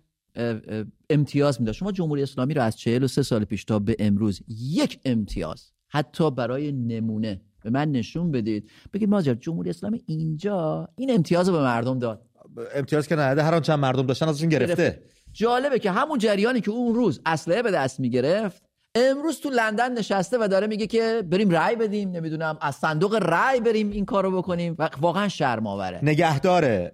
امتیاز 1.10 1.60
می‌داد 1.60 1.74
شما 1.74 1.92
جمهوری 1.92 2.22
اسلامی 2.22 2.54
رو 2.54 2.62
از 2.62 2.76
43 2.76 3.22
سال 3.22 3.44
پیش 3.44 3.64
تا 3.64 3.78
به 3.78 3.96
امروز 3.98 4.42
یک 4.48 5.00
امتیاز 5.04 5.72
حتی 5.88 6.30
برای 6.30 6.72
نمونه 6.72 7.40
به 7.62 7.70
من 7.70 7.92
نشون 7.92 8.30
بدید 8.30 8.70
بگید 8.92 9.08
ماجر 9.08 9.34
جمهوری 9.34 9.70
اسلامی 9.70 10.02
اینجا 10.06 10.88
این 10.96 11.10
امتیاز 11.10 11.48
رو 11.48 11.54
به 11.54 11.62
مردم 11.62 11.98
داد 11.98 12.28
امتیاز 12.74 13.08
که 13.08 13.16
نهده 13.16 13.42
هر 13.42 13.60
چند 13.60 13.78
مردم 13.78 14.06
داشتن 14.06 14.28
ازشون 14.28 14.48
گرفته. 14.48 15.02
جالبه 15.32 15.78
که 15.78 15.90
همون 15.90 16.18
جریانی 16.18 16.60
که 16.60 16.70
اون 16.70 16.94
روز 16.94 17.20
اسلحه 17.26 17.62
به 17.62 17.70
دست 17.70 18.00
می‌گرفت 18.00 18.62
امروز 18.94 19.40
تو 19.40 19.50
لندن 19.50 19.98
نشسته 19.98 20.38
و 20.40 20.48
داره 20.48 20.66
میگه 20.66 20.86
که 20.86 21.22
بریم 21.30 21.50
رای 21.50 21.76
بدیم 21.76 22.10
نمی‌دونم 22.10 22.58
از 22.60 22.74
صندوق 22.74 23.14
رای 23.14 23.60
بریم 23.60 23.90
این 23.90 24.04
کارو 24.04 24.36
بکنیم 24.36 24.76
و 24.78 24.90
واقعا 25.00 25.28
شرم 25.28 25.66
آوره 25.66 26.00
نگهدار 26.02 26.92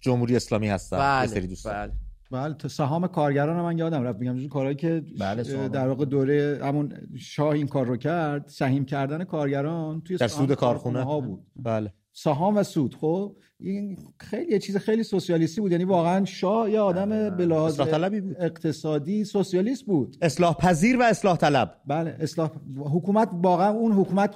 جمهوری 0.00 0.36
اسلامی 0.36 0.68
هستن 0.68 0.98
بله. 0.98 1.26
سری 1.26 1.46
دوستان. 1.46 1.72
بله. 1.72 1.92
بله 2.30 2.68
سهام 2.68 3.06
کارگران 3.06 3.62
من 3.62 3.78
یادم 3.78 4.02
رفت. 4.02 4.18
میگم 4.18 4.48
کارهایی 4.48 4.76
که 4.76 5.04
بله 5.18 5.68
در 5.68 5.88
واقع 5.88 6.04
دوره 6.04 6.60
همون 6.62 6.92
شاه 7.18 7.48
این 7.48 7.66
کار 7.66 7.86
رو 7.86 7.96
کرد 7.96 8.48
سهیم 8.48 8.84
کردن 8.84 9.24
کارگران 9.24 10.00
توی 10.00 10.16
در 10.16 10.28
سود 10.28 10.54
کارخونه. 10.54 11.02
ها 11.02 11.20
بود. 11.20 11.46
بله. 11.56 11.92
سهام 12.12 12.56
و 12.56 12.62
سود 12.62 12.94
خب؟ 12.94 13.36
این 13.64 13.98
خیلی 14.20 14.52
یه 14.52 14.58
چیز 14.58 14.76
خیلی 14.76 15.02
سوسیالیستی 15.02 15.60
بود. 15.60 15.72
یعنی 15.72 15.84
واقعا 15.84 16.24
شاه 16.24 16.70
یه 16.70 16.80
آدم 16.80 17.36
به 17.36 17.46
لحاظ 17.46 17.80
بود. 17.80 18.36
اقتصادی 18.38 19.24
سوسیالیست 19.24 19.84
بود. 19.84 20.16
اصلاح 20.22 20.54
پذیر 20.54 20.98
و 20.98 21.02
اصلاح 21.02 21.36
طلب. 21.36 21.74
بله 21.86 22.16
اصلاح 22.20 22.50
حکومت 22.76 23.28
واقعا 23.32 23.70
اون 23.70 23.92
حکومت 23.92 24.34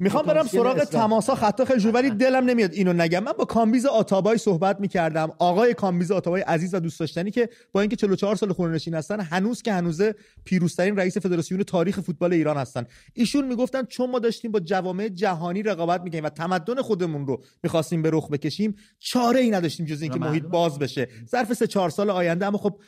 می‌خوام 0.00 0.26
برم 0.26 0.46
سراغ 0.46 0.84
تماسا 0.84 1.34
خطا 1.34 1.64
خیلی 1.64 1.88
ولی 1.88 2.10
دلم 2.10 2.44
نمیاد 2.44 2.72
اینو 2.72 2.92
نگم. 2.92 3.22
من 3.22 3.32
با 3.38 3.44
کامبیز 3.44 3.86
آتابای 3.86 4.38
صحبت 4.38 4.80
می‌کردم. 4.80 5.32
آقای 5.38 5.74
کامبیز 5.74 6.10
آتابای 6.10 6.42
عزیز 6.42 6.74
و 6.74 6.80
دوست 6.80 7.00
داشتنی 7.00 7.30
که 7.30 7.48
با 7.72 7.80
اینکه 7.80 7.96
44 7.96 8.36
سال 8.36 8.52
خونه 8.52 8.74
نشین 8.74 8.94
هستن 8.94 9.20
هنوز 9.20 9.62
که 9.62 9.72
هنوزه 9.72 10.14
پیروزترین 10.44 10.96
رئیس 10.96 11.18
فدراسیون 11.18 11.62
تاریخ 11.62 12.00
فوتبال 12.00 12.32
ایران 12.32 12.56
هستن. 12.56 12.86
ایشون 13.14 13.48
می‌گفتن 13.48 13.84
چون 13.84 14.10
ما 14.10 14.18
داشتیم 14.18 14.52
با 14.52 14.60
جوامع 14.60 15.08
جهانی 15.08 15.62
رقابت 15.62 16.02
می‌کنیم 16.02 16.24
و 16.24 16.28
تمدن 16.28 16.82
خودمون 16.82 17.26
رو 17.26 17.42
می‌خواستیم 17.62 18.02
به 18.02 18.10
رخ 18.12 18.25
بکشیم 18.30 18.74
چاره 18.98 19.40
ای 19.40 19.50
نداشتیم 19.50 19.86
جز 19.86 20.02
اینکه 20.02 20.18
محیط 20.18 20.42
باز 20.42 20.78
بشه. 20.78 21.08
ظرف 21.30 21.52
سه 21.52 21.66
چهار 21.66 21.90
سال 21.90 22.10
آینده 22.10 22.46
اما 22.46 22.58
خب 22.58 22.80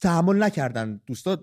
تحمل 0.00 0.42
نکردن 0.42 1.00
دوستا 1.06 1.38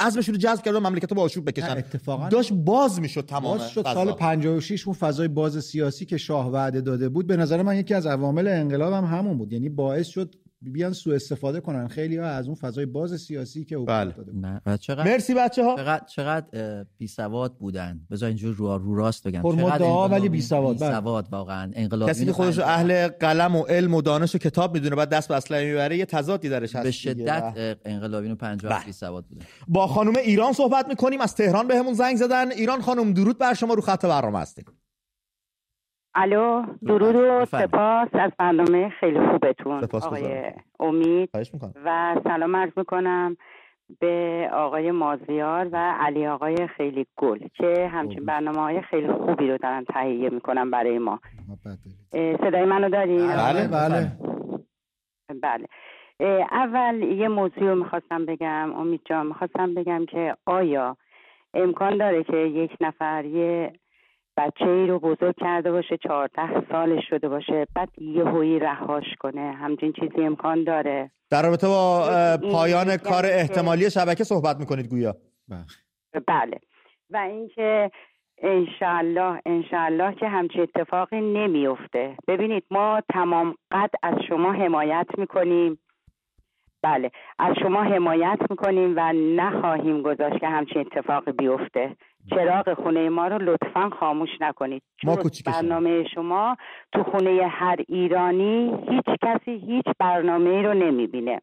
عزمشون 0.00 0.34
رو 0.34 0.40
جذب 0.40 0.62
کردن 0.62 0.78
مملکت 0.78 1.10
رو 1.10 1.16
با 1.16 1.22
آشوب 1.22 1.50
بکشن. 1.50 1.76
اتفاقا 1.76 2.28
داشت 2.28 2.52
باز 2.52 3.00
می‌شد 3.00 3.26
تمام 3.26 3.58
باز 3.58 3.70
شد. 3.70 3.82
سال 3.82 4.12
56 4.12 4.86
اون 4.86 4.96
فضای 4.96 5.28
باز 5.28 5.64
سیاسی 5.64 6.04
که 6.04 6.16
شاه 6.16 6.50
وعده 6.50 6.80
داده 6.80 7.08
بود 7.08 7.26
به 7.26 7.36
نظر 7.36 7.62
من 7.62 7.76
یکی 7.76 7.94
از 7.94 8.06
عوامل 8.06 8.48
انقلاب 8.48 8.92
هم 8.92 9.04
همون 9.04 9.38
بود. 9.38 9.52
یعنی 9.52 9.68
باعث 9.68 10.06
شد 10.06 10.34
بیان 10.62 10.92
سوء 10.92 11.14
استفاده 11.14 11.60
کنن. 11.60 11.88
خیلی 11.88 12.16
ها 12.16 12.26
از 12.26 12.46
اون 12.46 12.54
فضای 12.54 12.86
باز 12.86 13.20
سیاسی 13.20 13.64
که 13.64 13.78
بله. 13.78 14.12
داده 14.12 14.76
چقدر 14.78 15.12
مرسی 15.12 15.34
بچه 15.34 15.64
ها 15.64 15.76
چقدر, 15.76 16.04
چقدر 16.06 16.84
بی 16.98 17.06
سواد 17.06 17.56
بودن. 17.58 18.00
بذار 18.10 18.28
اینجور 18.28 18.54
رو, 18.54 18.78
رو 18.78 18.94
راست 18.94 19.28
بگم. 19.28 19.42
چقدر 19.42 19.84
ولی 19.84 20.28
بی 20.28 20.42
سواد 20.42 20.80
بله. 20.80 20.90
سواد 20.90 21.28
واقعا. 21.32 21.70
انقلاب 21.74 22.08
کسی 22.08 22.26
که 22.26 22.32
خودش 22.32 22.58
اهل 22.58 23.08
قلم 23.08 23.56
و 23.56 23.62
علم 23.62 23.94
و 23.94 24.02
دانش 24.02 24.34
و 24.34 24.38
کتاب 24.38 24.74
می‌دونه 24.74 24.96
بعد 24.96 25.08
دست 25.08 25.28
به 25.28 25.34
اسلحه 25.34 25.64
می‌بره 25.64 25.96
یه 25.96 26.04
تضادی 26.04 26.48
درش 26.48 26.76
هست 26.76 26.84
به 26.84 26.90
شدت 26.90 27.78
انقلابیون 27.84 28.34
50 28.34 28.72
بله. 28.72 28.84
بی 28.84 28.92
سواد 28.92 29.24
بودن 29.24 29.46
با 29.68 29.86
خانم 29.86 30.16
ایران 30.16 30.52
صحبت 30.52 30.88
می‌کنیم. 30.88 31.20
از 31.20 31.34
تهران 31.34 31.68
بهمون 31.68 31.94
زنگ 31.94 32.16
زدن. 32.16 32.50
ایران 32.50 32.80
خانم 32.80 33.12
درود 33.12 33.38
بر 33.38 33.54
شما. 33.54 33.74
رو 33.74 33.82
خط 33.82 34.04
برنامه 34.04 34.38
هستیم. 34.38 34.64
الو 36.20 36.62
درود 36.86 37.16
و 37.16 37.44
سپاس 37.44 38.08
از 38.12 38.32
برنامه 38.38 38.88
خیلی 38.88 39.20
خوبتون. 39.26 39.84
آقای 39.92 40.52
امید 40.80 41.30
و 41.84 42.16
سلام 42.24 42.56
عرض 42.56 42.72
می‌کنم 42.76 43.36
به 44.00 44.48
آقای 44.52 44.90
مازیار 44.90 45.68
و 45.72 45.94
علی 46.00 46.26
آقای 46.26 46.66
خیلی 46.66 47.06
گل 47.16 47.38
که 47.54 47.88
همچین 47.92 48.24
برنامه 48.24 48.60
های 48.60 48.82
خیلی 48.82 49.12
خوبی 49.12 49.50
رو 49.50 49.58
دارن 49.58 49.84
تهیه 49.84 50.30
می‌کنن 50.30 50.70
برای 50.70 50.98
ما. 50.98 51.20
صدای 52.12 52.64
منو 52.64 52.88
دارین؟ 52.88 53.26
بله 53.26 53.68
بله. 53.68 54.12
بله 55.42 55.66
اول 56.52 57.02
یه 57.02 57.28
موضوع 57.28 57.74
می‌خواستم 57.74 58.26
بگم. 58.26 58.72
امید 58.76 59.00
جان 59.04 59.26
می‌خواستم 59.26 59.74
بگم 59.74 60.06
که 60.06 60.36
آیا 60.46 60.96
امکان 61.54 61.96
داره 61.96 62.24
که 62.24 62.36
یک 62.36 62.76
نفر 62.80 63.24
یه 63.24 63.72
بچه 64.38 64.64
ای 64.64 64.86
رو 64.86 64.98
بزرگ 64.98 65.34
کرده 65.40 65.72
باشه 65.72 65.96
چهارده 65.96 66.66
سالش 66.72 67.04
شده 67.08 67.28
باشه 67.28 67.66
بعد 67.74 67.88
یه 67.98 68.24
هوی 68.24 68.58
رهاش 68.58 69.04
کنه 69.20 69.52
همچین 69.52 69.92
چیزی 69.92 70.22
امکان 70.24 70.64
داره. 70.64 71.10
در 71.30 71.42
رابطه 71.42 71.66
با 71.66 72.08
پایان 72.52 72.96
کار 72.96 73.22
احتمالی 73.26 73.90
شبکه 73.90 74.24
صحبت 74.24 74.56
می‌کنید 74.60 74.88
گویا. 74.88 75.14
بله. 76.26 76.60
و 77.10 77.16
اینکه 77.16 77.90
انشالله 78.42 79.40
انشالله 79.46 80.14
که 80.14 80.28
همچین 80.28 80.62
اتفاقی 80.62 81.20
نمیفته 81.20 82.16
ببینید 82.28 82.64
ما 82.70 83.02
تمام 83.12 83.54
قد 83.70 83.90
از 84.02 84.14
شما 84.28 84.52
حمایت 84.52 85.06
می‌کنیم. 85.18 85.78
بله. 86.82 87.10
از 87.38 87.54
شما 87.62 87.82
حمایت 87.82 88.38
می‌کنیم 88.50 88.94
و 88.96 89.12
نخواهیم 89.12 90.02
گذاشت 90.02 90.40
که 90.40 90.48
همچین 90.48 90.80
اتفاقی 90.80 91.32
بیفته. 91.32 91.96
چراغ 92.30 92.74
خونه 92.74 93.08
ما 93.08 93.28
رو 93.28 93.38
لطفا 93.42 93.90
خاموش 94.00 94.30
نکنید. 94.40 94.82
ما 95.04 95.16
برنامه 95.46 96.04
شما 96.14 96.56
تو 96.92 97.02
خونه 97.02 97.46
هر 97.50 97.76
ایرانی 97.88 98.78
هیچ 98.90 99.04
کسی 99.24 99.50
هیچ 99.50 99.84
برنامه 99.98 100.62
رو 100.62 100.74
نمی‌بینه. 100.74 101.40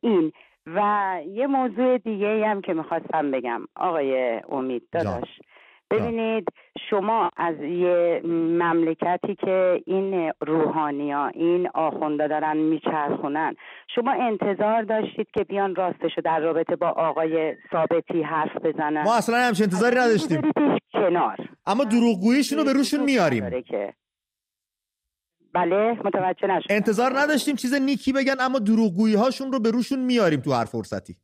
این. 0.00 0.32
و 0.66 1.20
یه 1.26 1.46
موضوع 1.46 1.98
دیگه 1.98 2.46
هم 2.48 2.60
که 2.60 2.74
می‌خواستم 2.74 3.30
بگم. 3.30 3.60
آقای 3.76 4.40
امید 4.48 4.82
داداش. 4.92 5.40
ببینید 5.90 6.48
شما 6.90 7.30
از 7.36 7.54
یه 7.60 8.20
مملکتی 8.58 9.34
که 9.34 9.82
این 9.86 10.32
روحانی 10.40 11.12
ها 11.12 11.28
این 11.28 11.68
آخونده 11.74 12.28
دارن 12.28 12.56
میچرخونن 12.56 13.54
شما 13.94 14.12
انتظار 14.12 14.82
داشتید 14.82 15.26
که 15.34 15.44
بیان 15.44 15.74
راستشو 15.74 16.20
در 16.24 16.40
رابطه 16.40 16.76
با 16.76 16.88
آقای 16.88 17.54
ثابتی 17.72 18.22
حرف 18.22 18.56
بزنن؟ 18.64 19.02
ما 19.02 19.16
اصلا 19.16 19.36
همچین 19.36 19.64
انتظاری 19.64 19.96
نداشتیم. 19.96 20.40
کنار. 20.92 21.36
اما 21.66 21.84
دروغگوییشون 21.84 22.58
رو 22.58 22.64
به 22.64 22.72
روشون 22.72 23.04
میاریم. 23.04 23.50
بله 25.54 25.98
متوجه 26.04 26.46
نشد 26.46 26.66
انتظار 26.70 27.18
نداشتیم 27.18 27.56
چیز 27.56 27.74
نیکی 27.74 28.12
بگن 28.12 28.34
اما 28.40 28.58
دروغگویی 28.58 29.14
هاشون 29.14 29.52
رو 29.52 29.60
به 29.60 29.70
روشون 29.70 29.98
میاریم 29.98 30.40
تو 30.40 30.52
هر 30.52 30.64
فرصتی. 30.64 31.16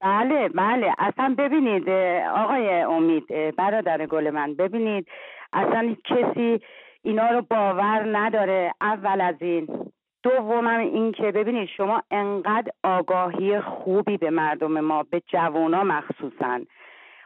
بله 0.00 0.48
بله. 0.48 0.94
اصلا 0.98 1.34
ببینید 1.38 1.88
آقای 2.36 2.68
امید 2.80 3.56
برادر 3.56 4.06
گل 4.06 4.30
من 4.30 4.54
ببینید 4.54 5.08
اصلا 5.52 5.96
کسی 6.04 6.60
اینا 7.02 7.30
رو 7.30 7.42
باور 7.42 8.18
نداره. 8.18 8.74
اول 8.80 9.20
از 9.20 9.34
این. 9.40 9.90
دومم 10.22 10.78
این 10.80 11.12
که 11.12 11.32
ببینید 11.32 11.68
شما 11.76 12.02
انقدر 12.10 12.72
آگاهی 12.84 13.60
خوبی 13.60 14.16
به 14.16 14.30
مردم 14.30 14.80
ما 14.80 15.02
به 15.02 15.22
جوانا 15.26 15.84
مخصوصا. 15.84 16.60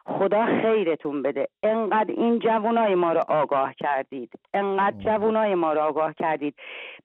خدا 0.05 0.47
خیرتون 0.47 1.23
بده. 1.23 1.49
انقدر 1.63 2.15
این 2.17 2.39
جوانای 2.39 2.95
ما 2.95 3.13
رو 3.13 3.21
آگاه 3.29 3.75
کردید. 3.75 4.33
انقدر 4.55 4.97
جوانای 5.05 5.55
ما 5.55 5.73
رو 5.73 5.81
آگاه 5.81 6.15
کردید. 6.15 6.55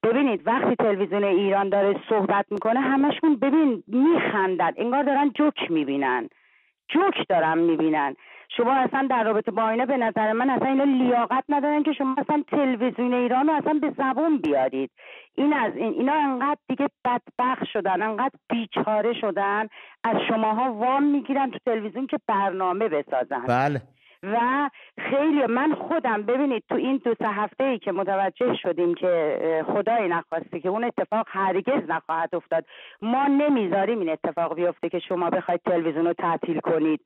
ببینید 0.03 0.47
وقتی 0.47 0.75
تلویزیون 0.75 1.23
ایران 1.23 1.69
داره 1.69 1.95
صحبت 2.09 2.45
می‌کنه 2.51 2.79
همشون 2.79 3.35
ببین 3.35 3.83
میخندن 3.87 4.71
انگار 4.77 5.03
دارن 5.03 5.29
جوک 5.29 5.71
می‌بینن. 5.71 6.29
جوک 6.89 7.27
دارن 7.29 7.57
می‌بینن. 7.57 8.15
شما 8.49 8.73
اصلا 8.73 9.07
در 9.09 9.23
رابطه 9.23 9.51
با 9.51 9.69
اینا 9.69 9.85
به 9.85 9.97
نظر 9.97 10.33
من 10.33 10.49
اصلا 10.49 10.67
اینا 10.67 10.83
لیاقت 10.83 11.43
ندارن 11.49 11.83
که 11.83 11.93
شما 11.93 12.15
اصلا 12.17 12.43
تلویزیون 12.47 13.13
ایران 13.13 13.47
رو 13.47 13.53
اصلا 13.53 13.79
به 13.81 13.93
زبون 13.97 14.37
بیارید. 14.37 14.91
این 15.35 15.53
از 15.53 15.75
این 15.75 15.93
اینا 15.93 16.13
انقدر 16.13 16.59
دیگه 16.67 16.87
بدبخت 17.05 17.65
شدن 17.73 18.01
انقدر 18.01 18.35
بیچاره 18.49 19.13
شدن. 19.13 19.67
از 20.03 20.15
شماها 20.27 20.73
وام 20.73 21.03
می‌گیرن 21.03 21.51
تو 21.51 21.59
تلویزیون 21.65 22.07
که 22.07 22.17
برنامه 22.27 22.87
بسازن. 22.87 23.45
بله. 23.47 23.81
و 24.23 24.69
خیلی 24.99 25.45
من 25.45 25.73
خودم 25.73 26.23
ببینید 26.23 26.63
تو 26.69 26.75
این 26.75 27.01
دو 27.05 27.15
سه 27.19 27.27
هفته 27.27 27.63
ای 27.63 27.79
که 27.79 27.91
متوجه 27.91 28.55
شدیم 28.55 28.95
که 28.95 29.39
خدای 29.67 30.07
نخواسته 30.07 30.59
که 30.59 30.69
اون 30.69 30.83
اتفاق 30.83 31.27
هرگز 31.29 31.89
نخواهد 31.89 32.35
افتاد 32.35 32.65
ما 33.01 33.27
نمی‌ذاریم 33.27 33.99
این 33.99 34.09
اتفاق 34.09 34.55
بیفته 34.55 34.89
که 34.89 34.99
شما 34.99 35.29
بخواید 35.29 35.61
تلویزیون 35.65 36.05
رو 36.07 36.13
تعطیل 36.13 36.59
کنید. 36.59 37.01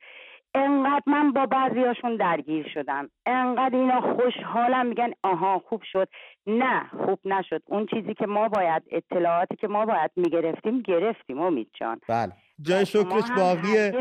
انقدر 0.56 1.04
من 1.08 1.32
با 1.32 1.46
بعضیاشون 1.46 2.16
درگیر 2.16 2.68
شدم. 2.74 3.10
انقدر 3.26 3.76
اینا 3.76 4.02
خوشحالم 4.02 4.86
میگن 4.86 5.12
آها 5.24 5.62
خوب 5.70 5.82
شد. 5.92 6.08
نه 6.48 6.90
خوب 7.06 7.20
نشد. 7.26 7.62
اون 7.66 7.86
چیزی 7.86 8.14
که 8.14 8.26
ما 8.26 8.50
باید 8.50 8.84
اطلاعاتی 8.92 9.56
که 9.56 9.68
ما 9.68 9.86
باید 9.86 10.12
می‌گرفتیم 10.16 10.82
گرفتیم 10.82 11.40
امید 11.40 11.70
جان. 11.80 12.02
بله. 12.10 12.32
جای 12.62 12.86
شکرش 12.86 13.32
باقیه 13.38 13.94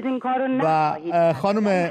و 0.63 0.95
خانم 1.33 1.91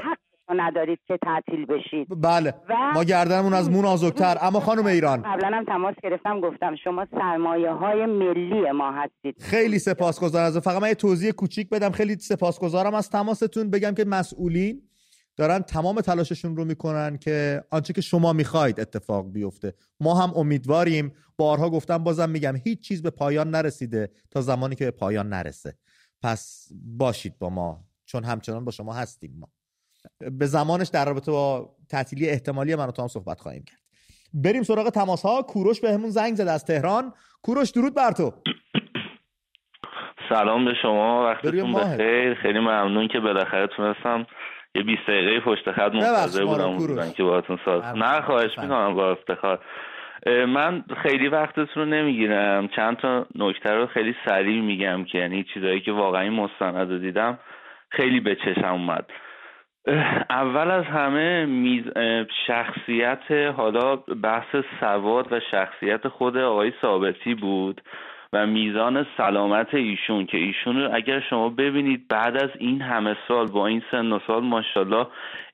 ندارید 0.54 0.98
که 1.06 1.18
تعطیل 1.22 1.66
بشید. 1.66 2.22
بله 2.22 2.54
ما 2.94 3.04
گردنمون 3.04 3.54
از 3.54 3.70
مون 3.70 3.84
آزوکتر 3.84 4.36
اما 4.40 4.60
خانم 4.60 4.86
ایران. 4.86 5.22
قبلا 5.22 5.56
هم 5.56 5.64
تماس 5.64 5.94
گرفتم 6.02 6.40
گفتم 6.40 6.76
شما 6.84 7.06
سرمایه 7.10 7.70
های 7.70 8.06
ملی 8.06 8.70
ما 8.70 8.92
هستید. 8.92 9.42
خیلی 9.42 9.78
سپاسگزارم. 9.78 10.46
از 10.46 10.58
فقط 10.58 10.82
من 10.82 10.88
یه 10.88 10.94
توضیح 10.94 11.30
کوچیک 11.30 11.68
بدم. 11.68 11.90
خیلی 11.90 12.16
سپاسگزارم. 12.16 12.94
از 12.94 13.10
تماستون 13.10 13.70
بگم 13.70 13.94
که 13.94 14.04
مسئولین 14.04 14.82
دارن 15.36 15.58
تمام 15.58 16.00
تلاششون 16.00 16.56
رو 16.56 16.64
می‌کنن 16.64 17.18
که 17.18 17.64
آنچه 17.70 17.92
که 17.92 18.00
شما 18.00 18.32
می‌خواید 18.32 18.80
اتفاق 18.80 19.32
بیفته. 19.32 19.74
ما 20.00 20.14
هم 20.14 20.32
امیدواریم. 20.36 21.12
بارها 21.38 21.70
گفتم 21.70 21.98
بازم 21.98 22.30
میگم 22.30 22.56
هیچ 22.64 22.80
چیز 22.80 23.02
به 23.02 23.10
پایان 23.10 23.50
نرسیده 23.50 24.10
تا 24.30 24.40
زمانی 24.40 24.74
که 24.74 24.84
به 24.84 24.90
پایان 24.90 25.28
نرسه. 25.28 25.74
پس 26.22 26.68
باشید 26.98 27.38
با 27.38 27.50
ما 27.50 27.84
چون 28.04 28.24
همچنان 28.24 28.64
با 28.64 28.70
شما 28.70 28.92
هستیم 28.92 29.36
ما. 29.40 29.48
به 30.38 30.46
زمانش 30.46 30.88
در 30.88 31.04
رابطه 31.04 31.32
با 31.32 31.68
تعطیلی 31.90 32.28
احتمالی 32.28 32.74
من 32.74 32.86
و 32.86 32.90
تو 32.90 33.02
هم 33.02 33.08
صحبت 33.08 33.40
خواهیم 33.40 33.64
کرد. 33.66 33.80
بریم 34.34 34.62
سراغ 34.62 34.88
تماس 34.88 35.22
ها 35.22 35.42
کوروش 35.42 35.80
به 35.80 35.92
همون 35.92 36.10
زنگ 36.10 36.34
زد 36.34 36.48
از 36.48 36.64
تهران. 36.64 37.12
کوروش 37.42 37.70
درود 37.70 37.94
بر 37.94 38.10
تو. 38.10 38.32
سلام 40.28 40.64
به 40.64 40.74
شما. 40.82 41.24
وقتتون 41.24 41.72
بخیر. 41.72 42.34
خیلی 42.34 42.58
ممنون 42.58 43.08
که 43.08 43.20
بالاخره 43.20 43.66
تونستم 43.66 44.26
یه 44.74 44.82
20 44.82 45.02
دقیقه 45.08 45.40
پشت 45.40 45.72
خط 45.72 45.92
منتظر 45.92 46.44
بودم 46.44 47.10
که 47.10 47.22
باهاتون 47.22 47.58
ساز 47.64 47.84
نه 47.84 48.20
خواهش 48.20 48.58
می‌کنم 48.58 48.94
با 48.94 49.10
افتخار. 49.10 49.64
من 50.26 50.84
خیلی 51.02 51.28
وقتتون 51.28 51.68
رو 51.74 51.84
نمی‌گیرم. 51.84 52.68
چند 52.68 52.96
تا 52.96 53.26
نکته 53.34 53.70
رو 53.70 53.86
خیلی 53.86 54.14
سریع 54.26 54.62
میگم 54.62 55.04
که 55.04 55.18
یعنی 55.18 55.44
چیزایی 55.54 55.80
که 55.80 55.92
واقعا 55.92 56.30
مستند 56.30 57.00
دیدم 57.00 57.38
خیلی 57.90 58.20
به 58.20 58.36
چشم 58.44 58.72
اومد. 58.72 59.06
اول 60.30 60.70
از 60.70 60.84
همه 60.84 61.46
شخصیت 62.46 63.32
حالا 63.56 63.96
بحث 63.96 64.56
سواد 64.80 65.32
و 65.32 65.40
شخصیت 65.50 66.08
خود 66.08 66.36
آقای 66.36 66.72
ثابتی 66.82 67.34
بود 67.34 67.80
و 68.32 68.46
میزان 68.46 69.06
سلامت 69.16 69.74
ایشون 69.74 70.26
که 70.26 70.38
ایشون 70.38 70.82
رو 70.82 70.94
اگر 70.94 71.20
شما 71.20 71.48
ببینید 71.48 72.08
بعد 72.08 72.36
از 72.36 72.50
این 72.58 72.82
همه 72.82 73.16
سال 73.28 73.46
با 73.46 73.66
این 73.66 73.82
سن 73.90 74.12
و 74.12 74.18
سال 74.26 74.42
ماشاءالله 74.42 75.06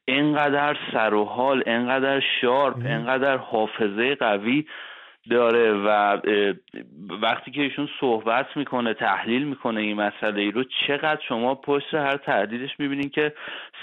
انقدر 0.08 0.76
سر 0.92 1.14
و 1.14 1.24
حال 1.24 1.62
انقدر 1.66 2.22
شارپ 2.40 2.76
انقدر 2.86 3.36
حافظه 3.36 4.14
قوی 4.14 4.66
داره 5.30 5.72
و 5.72 6.18
وقتی 7.22 7.50
که 7.50 7.62
ایشون 7.62 7.88
صحبت 8.00 8.56
می‌کنه 8.56 8.94
تحلیل 8.94 9.44
می‌کنه 9.44 9.80
این 9.80 9.96
مسئله 9.96 10.42
ای 10.42 10.50
رو 10.50 10.64
چقدر 10.86 11.20
شما 11.28 11.54
پشت 11.54 11.94
هر 11.94 12.16
تحلیلش 12.16 12.70
می‌بینین 12.78 13.08
که 13.08 13.32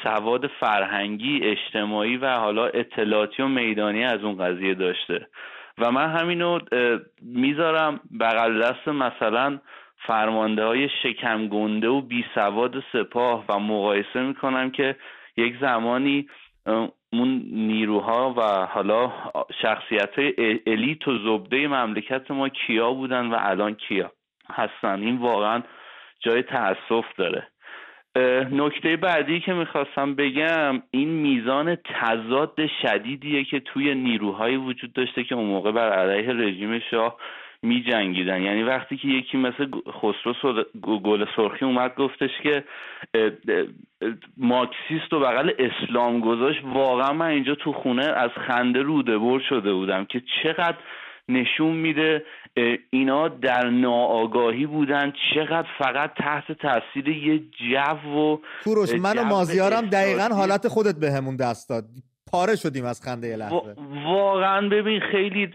سواد 0.04 0.48
فرهنگی 0.48 1.40
اجتماعی 1.44 2.18
و 2.18 2.36
حالا 2.36 2.66
اطلاعاتی 2.66 3.42
و 3.42 3.48
میدانی 3.48 4.04
از 4.04 4.24
اون 4.24 4.38
قضیه 4.38 4.74
داشته. 4.74 5.28
و 5.78 5.92
من 5.92 6.10
همینو 6.10 6.60
می‌ذارم 7.22 8.00
بغل 8.20 8.62
دست 8.62 8.88
مثلا 8.88 9.60
فرمانده 9.98 10.66
های 10.66 10.90
شکم 11.04 11.48
گنده 11.48 11.88
و 11.88 12.02
بی 12.02 12.26
سواد 12.36 12.84
سپاه 12.94 13.46
و 13.50 13.60
مقایسه 13.60 14.22
می‌کنم 14.22 14.72
که 14.72 14.96
یک 15.38 15.56
زمانی 15.62 16.28
اون 17.14 17.44
نیروها 17.52 18.34
و 18.38 18.66
حالا 18.66 19.12
شخصیت 19.62 20.14
الیت 20.68 21.08
و 21.08 21.18
زبده 21.18 21.68
مملکت 21.68 22.32
ما 22.32 22.50
کیا 22.50 22.94
بودن 22.94 23.26
و 23.26 23.38
الان 23.40 23.76
کیا 23.76 24.12
هستن؟ 24.50 25.02
این 25.02 25.18
واقعا 25.18 25.62
جای 26.20 26.42
تاسف 26.42 27.06
داره. 27.18 27.48
نکته 28.52 28.98
بعدی 28.98 29.40
که 29.40 29.54
می‌خواستم 29.54 30.16
بگم 30.16 30.82
این 30.92 31.10
میزان 31.10 31.76
تضاد 31.76 32.60
شدیدیه 32.82 33.44
که 33.44 33.60
توی 33.60 33.96
نیروهایی 33.96 34.58
وجود 34.58 34.94
داشته 34.94 35.24
که 35.24 35.36
اون 35.36 35.46
موقع 35.46 35.72
بر 35.72 35.90
علیه 35.90 36.34
رژیم 36.34 36.80
شاه 36.80 37.18
می 37.64 37.84
جنگیدن 37.92 38.42
یعنی 38.42 38.64
وقتی 38.64 38.98
که 38.98 39.08
یکی 39.08 39.38
مثل 39.38 39.68
خسرو 39.92 40.64
گل 40.82 41.26
سرخی 41.36 41.66
اومد 41.66 41.96
گفتش 41.96 42.32
که 42.44 42.64
مارکسیست 44.38 45.14
و 45.14 45.20
بغل 45.20 45.52
اسلام 45.60 46.20
گذاشت. 46.20 46.60
واقعا 46.64 47.14
من 47.14 47.26
اینجا 47.26 47.56
تو 47.56 47.74
خونه 47.74 48.06
از 48.06 48.30
خنده 48.48 48.82
روده 48.82 49.18
بر 49.18 49.40
شده 49.50 49.74
بودم 49.74 50.06
که 50.06 50.22
چقدر 50.44 50.78
نشون 51.30 51.76
میده 51.76 52.26
اینا 52.90 53.28
در 53.28 53.70
ناآگاهی 53.70 54.66
بودن. 54.66 55.14
چقدر 55.36 55.68
فقط 55.78 56.14
تحت 56.18 56.52
تاثیر 56.52 57.08
یه 57.08 57.40
جو 57.40 58.10
و 58.10 58.38
کوروش 58.64 58.94
من 58.94 59.18
و 59.18 59.24
مازیارم 59.24 59.86
دقیقا 59.86 60.36
حالت 60.36 60.68
خودت 60.68 60.96
به 61.00 61.12
همون 61.12 61.36
دست 61.36 61.70
داد. 61.70 61.84
پاره 62.34 62.56
شدیم 62.56 62.86
از 62.86 63.02
خنده 63.06 63.36
لحظه. 63.36 63.76
واقعا 64.06 64.70
ببین 64.70 65.00
خیلی 65.00 65.50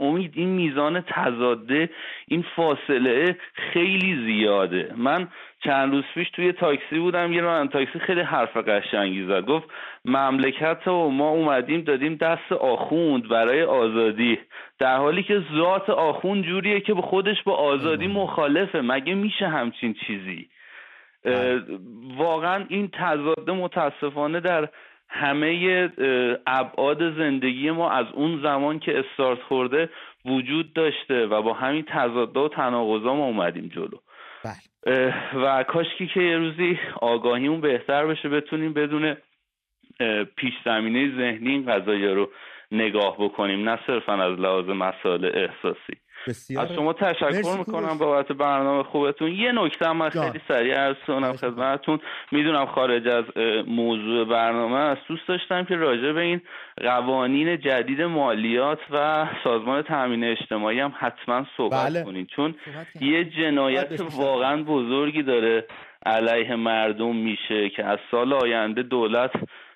امید 0.00 0.32
این 0.34 0.48
میزان 0.48 1.00
تضاده 1.00 1.90
این 2.28 2.44
فاصله 2.56 3.36
خیلی 3.72 4.26
زیاده. 4.26 4.94
من 4.96 5.28
چند 5.64 5.92
روز 5.92 6.04
پیش 6.14 6.30
توی 6.30 6.52
تاکسی 6.52 6.98
بودم 6.98 7.32
یه 7.32 7.40
راننده 7.40 7.72
تاکسی 7.72 7.98
خیلی 7.98 8.20
حرف 8.20 8.56
قشنگی 8.56 9.26
زد. 9.26 9.44
گفت 9.46 9.66
مملکت 10.04 10.88
و 10.88 11.10
ما 11.10 11.30
اومدیم 11.30 11.80
دادیم 11.80 12.14
دست 12.14 12.52
آخوند 12.52 13.28
برای 13.28 13.62
آزادی. 13.62 14.38
در 14.78 14.96
حالی 14.96 15.22
که 15.22 15.42
ذات 15.56 15.90
آخوند 15.90 16.44
جوریه 16.44 16.80
که 16.80 16.94
به 16.94 17.02
خودش 17.02 17.42
با 17.42 17.54
آزادی 17.54 18.06
مخالفه. 18.06 18.80
مگه 18.80 19.14
میشه 19.14 19.48
همچین 19.48 19.94
چیزی؟ 20.06 20.48
بله. 21.24 21.62
واقعا 22.16 22.64
این 22.68 22.88
تضاده 22.88 23.52
متاسفانه 23.52 24.40
در 24.40 24.68
همه 25.08 25.90
ابعاد 26.46 27.16
زندگی 27.18 27.70
ما 27.70 27.90
از 27.90 28.06
اون 28.12 28.42
زمان 28.42 28.78
که 28.78 28.98
استارت 28.98 29.42
خورده 29.42 29.90
وجود 30.24 30.72
داشته 30.72 31.26
و 31.26 31.42
با 31.42 31.52
همین 31.52 31.84
تضادها 31.88 32.44
و 32.44 32.48
تناقضا 32.48 33.14
ما 33.14 33.24
اومدیم 33.24 33.68
جلو 33.68 33.98
بله. 34.44 35.14
و 35.34 35.62
کاشکی 35.62 36.06
که 36.06 36.20
یه 36.20 36.36
روزی 36.36 36.78
آگاهیمون 37.00 37.60
بهتر 37.60 38.06
بشه 38.06 38.28
بتونیم 38.28 38.72
بدون 38.72 39.16
پیش 40.36 40.54
زمینه 40.64 41.16
ذهنی 41.16 41.50
این 41.50 41.66
قضایی 41.66 42.08
رو 42.08 42.30
نگاه 42.72 43.16
بکنیم 43.18 43.68
نه 43.68 43.78
صرفا 43.86 44.12
از 44.12 44.38
لحاظ 44.38 44.68
مسائل 44.68 45.24
احساسی 45.24 45.96
بسیار 46.26 46.64
از 46.64 46.72
شما 46.72 46.92
تشکر 46.92 47.58
می‌کنم 47.58 47.98
بابت 47.98 48.32
برنامه 48.32 48.82
خوبتون. 48.82 49.32
یه 49.32 49.52
نکته 49.52 49.92
من 49.92 50.10
خیلی 50.10 50.40
سریع 50.48 50.80
از 50.80 50.96
کنم 51.06 51.32
خدمتتون. 51.32 52.00
می‌دونم 52.32 52.66
خارج 52.66 53.08
از 53.08 53.24
موضوع 53.66 54.24
برنامه 54.24 54.76
است. 54.76 55.00
دوست 55.08 55.28
داشتم 55.28 55.64
که 55.64 55.76
راجع 55.76 56.12
به 56.12 56.20
این 56.20 56.40
قوانین 56.76 57.60
جدید 57.60 58.02
مالیات 58.02 58.80
و 58.90 59.26
سازمان 59.44 59.82
تامین 59.82 60.24
اجتماعی 60.24 60.80
هم 60.80 60.94
حتما 60.98 61.46
صحبت 61.56 61.86
بله. 61.86 62.04
کنید 62.04 62.28
چون 62.36 62.54
یه 63.00 63.24
جنایت 63.24 64.00
واقعا 64.16 64.62
بزرگی 64.62 65.22
داره 65.22 65.66
علیه 66.06 66.56
مردم 66.56 67.16
میشه 67.16 67.68
که 67.68 67.84
از 67.84 67.98
سال 68.10 68.32
آینده 68.32 68.82
دولت 68.82 69.30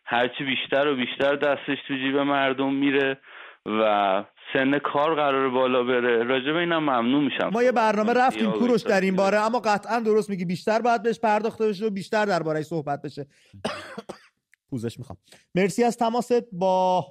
هرچی 0.05 0.45
بیشتر 0.45 0.88
و 0.88 0.97
بیشتر 0.97 1.36
دستش 1.36 1.78
تو 1.88 1.95
جیب 1.95 2.16
مردم 2.16 2.72
میره 2.72 3.18
و 3.66 4.24
سن 4.53 4.79
کار 4.79 5.15
قرار 5.15 5.51
بالا 5.51 5.85
بره. 5.85 6.25
راجع 6.25 6.53
به 6.53 6.59
اینم 6.59 6.79
ممنون 6.79 7.25
میشم. 7.25 7.49
ما 7.53 7.63
یه 7.63 7.73
برنامه 7.73 8.13
رفتیم 8.13 8.51
کوروش 8.51 8.83
در 8.83 9.01
این 9.01 9.17
باره 9.17 9.39
اما 9.39 9.61
قطعا 9.61 10.01
درست 10.01 10.31
میگی. 10.31 10.45
بیشتر 10.45 10.81
باید 10.83 11.03
بهش 11.03 11.21
پرداخته 11.21 11.69
بشه 11.69 11.87
و 11.87 11.91
بیشتر 11.91 12.25
دربارهش 12.25 12.67
صحبت 12.67 13.03
بشه. 13.03 13.27
پوزش 14.71 14.99
می‌خوام. 14.99 15.19
مرسی 15.55 15.85
از 15.85 15.97
تماست 15.97 16.45
با 16.53 17.07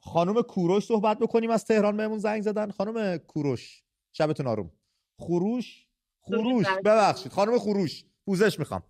خانم 0.00 0.42
کوروش 0.42 0.84
صحبت 0.84 1.18
بکنیم. 1.18 1.50
از 1.50 1.64
تهران 1.64 1.96
بهمون 1.96 2.18
زنگ 2.18 2.42
زدن. 2.42 2.70
خانم 2.70 3.16
کوروش 3.16 3.82
شبتون 4.12 4.46
آروم. 4.46 4.70
خروش؟ 5.18 5.86
خروش. 6.20 6.66
ببخشید. 6.84 7.32
خانم 7.32 7.58
خروش 7.58 8.04
پوزش 8.26 8.58
می‌خوام. 8.58 8.82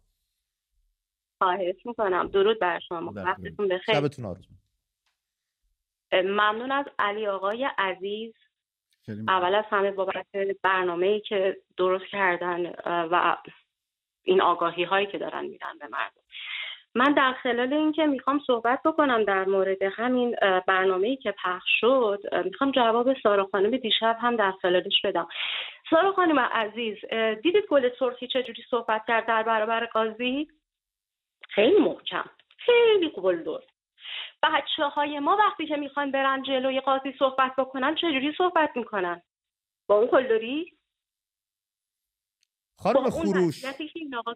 خواهش 1.43 1.77
می‌کنم. 1.85 2.29
درود 2.29 2.61
بر 2.61 2.81
شما. 2.89 3.13
وقتتون 3.15 3.69
بخیر. 3.69 3.95
شبتون 3.95 4.25
آروم. 4.25 4.45
ممنون 6.23 6.73
از 6.73 6.85
علی 6.99 7.27
آقای 7.27 7.69
عزیز. 7.79 8.35
اول 9.29 9.55
از 9.55 9.65
همه 9.71 9.91
بابت 9.91 10.27
برنامه 10.63 11.07
ای 11.07 11.21
که 11.21 11.57
درست 11.77 12.07
کردن 12.07 12.73
و 12.87 13.37
این 14.23 14.43
آگاهی 14.43 14.85
هایی 14.85 15.07
که 15.07 15.19
دارن 15.19 15.45
میدن 15.45 15.79
به 15.81 15.87
مردم. 15.87 16.21
من 16.95 17.13
در 17.13 17.33
خلال 17.33 17.73
اینکه 17.73 18.07
می‌خوام 18.07 18.41
صحبت 18.47 18.81
بکنم 18.85 19.25
در 19.25 19.45
مورد 19.45 19.83
همین 19.83 20.37
برنامه 20.67 21.09
ای 21.09 21.17
که 21.17 21.35
پخش 21.45 21.71
شد 21.81 22.23
می‌خوام 22.45 22.71
جواب 22.71 23.21
سارا 23.23 23.49
خانم 23.53 23.77
دیشب 23.77 24.17
هم 24.21 24.37
در 24.37 24.53
خلالش 24.63 25.01
بدم. 25.05 25.29
سارا 25.91 26.13
خانم 26.13 26.39
عزیز 26.39 26.97
دیدید 27.43 27.67
گل 27.71 27.91
سرخی 27.99 28.27
چجوری 28.27 28.63
صحبت 28.71 29.03
کرد 29.09 29.27
در 29.27 29.43
برابر 29.43 29.87
قاضی؟ 29.87 30.49
خیلی 31.49 31.81
محکم. 31.81 32.25
خیلی 32.59 33.09
قلدر 33.09 33.61
بچه 34.45 34.85
های 34.85 35.19
ما 35.19 35.37
وقتی 35.37 35.67
که 35.67 35.77
می‌خوان 35.77 36.11
برن 36.11 36.43
جلوی 36.43 36.81
قاضی 36.81 37.13
صحبت 37.19 37.57
بکنن 37.59 37.95
چجوری 37.95 38.35
صحبت 38.39 38.71
می‌کنن؟ 38.77 39.23
با 39.87 39.95
اون 39.95 40.07
قلدری 40.07 40.73
خانم 42.79 43.11
خروش. 43.11 43.65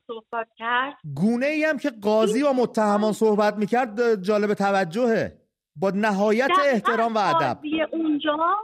صحبت 0.07 0.49
کرد. 0.57 0.95
گونه 1.17 1.47
ای 1.47 1.65
هم 1.65 1.79
که 1.79 1.91
قاضی 2.03 2.43
و 2.43 2.53
متهمان 2.53 3.13
صحبت 3.13 3.55
می‌کرد 3.55 4.23
جالب 4.23 4.55
توجهه. 4.55 5.33
با 5.77 5.91
نهایت 5.95 6.51
احترام 6.73 7.15
و 7.15 7.19
ادب. 7.19 7.59
اونجا 7.91 8.57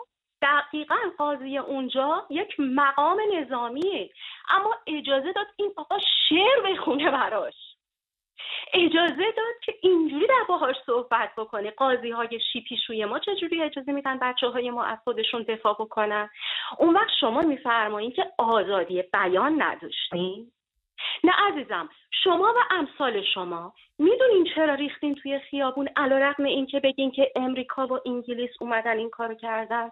دقیقا 0.42 0.96
قاضی 1.18 1.58
اونجا 1.58 2.26
یک 2.30 2.48
مقام 2.58 3.18
نظامیه. 3.34 4.10
اما 4.50 4.74
اجازه 4.86 5.32
داد 5.32 5.46
این 5.56 5.72
آقا 5.76 5.98
شعر 6.28 6.72
بخونه 6.72 7.10
براش. 7.10 7.54
اجازه 8.74 9.32
داد 9.36 9.54
که 9.62 9.74
اینجوری 9.82 10.26
در 10.26 10.44
باهاش 10.48 10.76
صحبت 10.86 11.30
بکنه. 11.36 11.70
قاضی 11.70 12.10
های 12.10 12.40
شیپیشوی 12.52 13.04
ما 13.04 13.18
چجوری 13.18 13.62
اجازه 13.62 13.92
میدن 13.92 14.18
بچه 14.18 14.46
های 14.46 14.70
ما 14.70 14.84
از 14.84 14.98
خودشون 15.04 15.42
دفاع 15.42 15.74
بکنن؟ 15.74 16.30
اون 16.78 16.94
وقت 16.94 17.10
شما 17.20 17.40
میفرمایین 17.40 18.12
که 18.12 18.32
آزادی 18.38 19.02
بیان 19.02 19.62
نداشتین. 19.62 20.52
نه 21.24 21.32
عزیزم 21.32 21.88
شما 22.24 22.54
و 22.56 22.74
امثال 22.74 23.22
شما 23.22 23.74
می‌دونین 23.98 24.44
چرا 24.54 24.74
ریختین 24.74 25.14
توی 25.14 25.38
خیابون؟ 25.38 25.88
علا 25.96 26.18
رقم 26.18 26.44
این 26.44 26.66
که 26.66 26.80
بگین 26.80 27.10
که 27.10 27.32
امریکا 27.36 27.86
و 27.86 28.00
انگلیس 28.06 28.50
اومدن 28.60 28.98
این 28.98 29.10
کارو 29.10 29.34
کردن. 29.34 29.90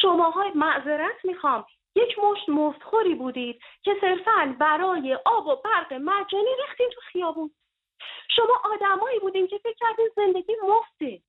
شماها 0.00 0.44
معذرت 0.54 1.24
می‌خوام 1.24 1.64
یک 1.96 2.18
مشت 2.18 2.48
مفتخوری 2.48 3.14
بودید 3.14 3.60
که 3.82 3.96
صرفا 4.00 4.56
برای 4.60 5.18
آب 5.24 5.46
و 5.46 5.56
برق 5.64 5.92
مجانی 5.92 6.48
ریختین 6.66 6.90
تو 6.94 7.00
خیابون. 7.00 7.50
شما 8.38 8.72
آدمایی 8.74 9.18
بودین 9.18 9.46
که 9.46 9.58
فکر 9.58 9.76
کردین 9.80 10.08
زندگی 10.16 10.52
مفته. 10.68 11.20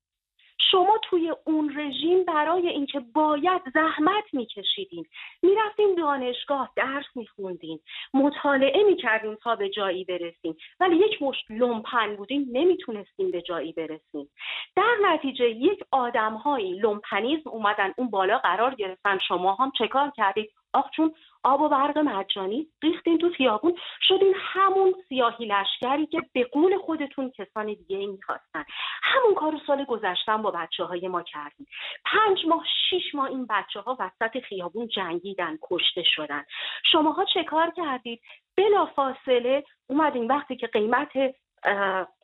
شما 0.72 0.97
توی 1.03 1.34
اون 1.45 1.80
رژیم 1.80 2.24
برای 2.24 2.68
اینکه 2.68 2.99
باید 2.99 3.62
زحمت 3.74 4.24
میکشیدین. 4.34 5.05
می‌رفتین 5.41 5.95
دانشگاه 5.95 6.72
درس 6.76 7.05
میخوندین 7.16 7.80
مطالعه 8.14 8.84
می‌کردین 8.84 9.36
تا 9.36 9.55
به 9.55 9.70
جایی 9.70 10.03
برسین. 10.03 10.55
ولی 10.80 10.95
یک 10.95 11.22
مشت 11.22 11.45
لومپن 11.49 12.16
بودین 12.16 12.47
نمی‌تونستین 12.51 13.32
به 13.32 13.41
جایی 13.41 13.74
برسین. 13.74 14.30
در 14.76 14.95
نتیجه 15.01 15.49
یک 15.49 15.80
آدمهایی 15.91 16.80
لومپنیزم 16.80 17.49
اومدن 17.49 17.93
اون 17.97 18.10
بالا 18.10 18.38
قرار 18.38 18.76
گرفتن. 18.76 19.18
شما 19.28 19.53
هم 19.55 19.72
چه 19.78 19.88
کار 19.88 20.12
کردید؟ 20.18 20.51
آخ 20.74 20.89
جون 20.95 21.13
آب 21.43 21.61
و 21.61 21.70
برق 21.70 21.97
مجانی 21.97 22.67
ریختین 22.84 23.17
تو 23.17 23.30
خیابون 23.30 23.78
شدین 24.01 24.34
همون 24.38 24.93
سیاهی 25.09 25.45
لشکری 25.45 26.05
که 26.05 26.22
به 26.34 26.43
قول 26.43 26.78
خودتون 26.78 27.32
کسان 27.32 27.65
دیگه 27.65 27.97
ای 27.97 28.07
می‌خواستن. 28.07 28.65
همون 29.03 29.36
کار 29.36 29.59
سال 29.67 29.86
گذشتن 29.86 30.41
با 30.41 30.51
بچه 30.51 30.84
های 30.84 31.07
ما 31.07 31.22
کردیم. 31.22 31.67
پنج 32.05 32.45
ماه 32.47 32.65
شیش 32.89 33.15
ماه 33.15 33.26
این 33.26 33.47
بچه 33.49 33.80
ها 33.80 33.97
وسط 33.99 34.39
خیابون 34.39 34.88
جنگیدن 34.88 35.57
کشته 35.61 36.03
شدن. 36.03 36.43
شماها 36.91 37.26
چه 37.26 37.43
کار 37.43 37.72
کردید؟ 37.78 38.22
بلا 38.57 38.86
فاصله 38.86 39.63
اومدین 39.89 40.28
وقتی 40.28 40.55
که 40.55 40.67
قیمت 40.67 41.11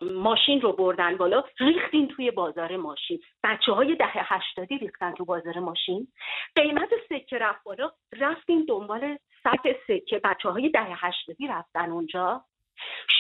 ماشین 0.02 0.62
رو 0.62 0.72
بردن 0.74 1.18
بالا 1.18 1.44
ریختین 1.60 2.08
توی 2.08 2.32
بازار 2.32 2.78
ماشین. 2.78 3.20
بچه 3.44 3.72
های 3.72 3.96
دهه 3.96 4.34
هشتادی 4.34 4.78
ریختن 4.78 5.12
تو 5.12 5.26
بازار 5.26 5.60
ماشین. 5.60 6.08
قیمت 6.56 6.90
سکه 7.10 7.38
رفت 7.38 7.64
بالا 7.64 7.92
رفتین 8.14 8.66
دنبال 8.68 9.18
سطح 9.44 9.74
سکه. 9.88 10.20
بچه 10.24 10.50
های 10.50 10.70
دهه 10.70 11.06
هشتادی 11.06 11.48
رفتن 11.48 11.92
اونجا. 11.92 12.44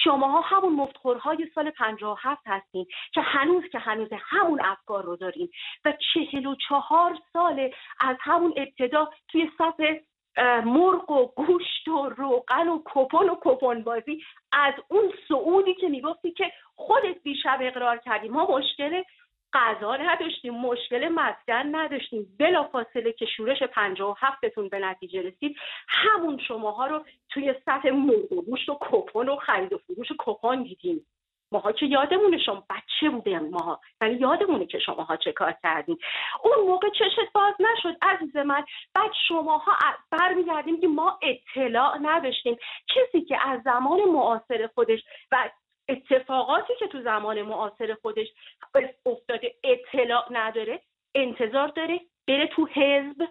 شماها 0.03 0.41
همون 0.41 0.73
مفتخورهای 0.73 1.47
سال 1.55 1.71
57 1.71 2.41
هستین 2.45 2.85
که 3.13 3.21
هنوز 3.21 3.63
که 3.71 3.79
هنوز 3.79 4.09
همون 4.19 4.61
افکار 4.61 5.03
رو 5.03 5.15
دارین. 5.15 5.49
و 5.85 5.93
چهل 6.13 6.45
و 6.45 6.55
چهار 6.69 7.17
سال 7.33 7.71
از 7.99 8.17
همون 8.19 8.53
ابتدا 8.57 9.09
توی 9.27 9.51
صف 9.57 9.79
مرغ 10.65 11.09
و 11.09 11.25
گوشت 11.35 11.87
و 11.87 12.09
روغن 12.09 12.67
و 12.67 12.81
کپون 12.85 13.29
و 13.29 13.35
کپون 13.41 13.83
بازی 13.83 14.23
از 14.51 14.73
اون 14.87 15.13
سعودی 15.27 15.73
که 15.73 15.89
می‌گفتی 15.89 16.31
که 16.31 16.51
خودت 16.75 17.23
دیشب 17.23 17.59
اقرار 17.61 17.97
کردی. 17.97 18.29
ما 18.29 18.57
مشکل 18.57 19.03
غذا 19.53 19.95
نداشتیم 19.95 20.53
مشکل 20.53 21.07
مسکن 21.07 21.75
نداشتیم. 21.75 22.35
بلا 22.39 22.63
فاصله 22.63 23.11
که 23.11 23.25
شورش 23.25 23.63
پنجاه 23.63 24.11
و 24.11 24.15
هفتتون 24.17 24.69
به 24.69 24.79
نتیجه 24.79 25.21
رسید 25.21 25.55
همون 25.87 26.37
شماها 26.47 26.87
رو 26.87 27.05
توی 27.29 27.55
سطح 27.65 27.89
مرغ 27.89 28.31
و 28.31 28.41
گوشت 28.41 28.69
و 28.69 28.77
کپون 28.81 29.29
و 29.29 29.35
خرید 29.35 29.73
و 29.73 29.77
فروش 29.77 30.07
کپون 30.19 30.63
دیدیم. 30.63 31.05
ماها 31.51 31.71
که 31.71 31.85
یادمونه 31.85 32.37
شما 32.37 32.63
بچه 32.69 33.09
بودیم 33.09 33.49
ماها 33.49 33.79
ولی 34.01 34.15
یادمونه 34.15 34.65
که 34.65 34.79
شماها 34.79 35.15
چه 35.17 35.31
کار 35.31 35.55
کردیم 35.63 35.97
اون 36.43 36.67
موقع 36.67 36.89
چشت 36.89 37.31
باز 37.33 37.53
نشد 37.59 37.97
عزیز 38.01 38.35
من. 38.35 38.65
بعد 38.93 39.11
شماها 39.27 39.71
برمیگردیم 40.11 40.81
که 40.81 40.87
ما 40.87 41.19
اطلاع 41.21 41.97
نداشتیم. 42.01 42.57
کسی 42.87 43.21
که 43.21 43.47
از 43.47 43.61
زمان 43.63 43.99
معاصر 44.03 44.69
خودش 44.75 44.99
و 45.31 45.49
اتفاقاتی 45.89 46.73
که 46.79 46.87
تو 46.87 47.01
زمان 47.03 47.41
معاصر 47.41 47.93
خودش 48.01 48.27
افتاده 49.05 49.55
اطلاع 49.63 50.25
نداره 50.31 50.81
انتظار 51.15 51.67
داره 51.67 51.99
بره 52.27 52.47
تو 52.47 52.65
حزب. 52.65 53.27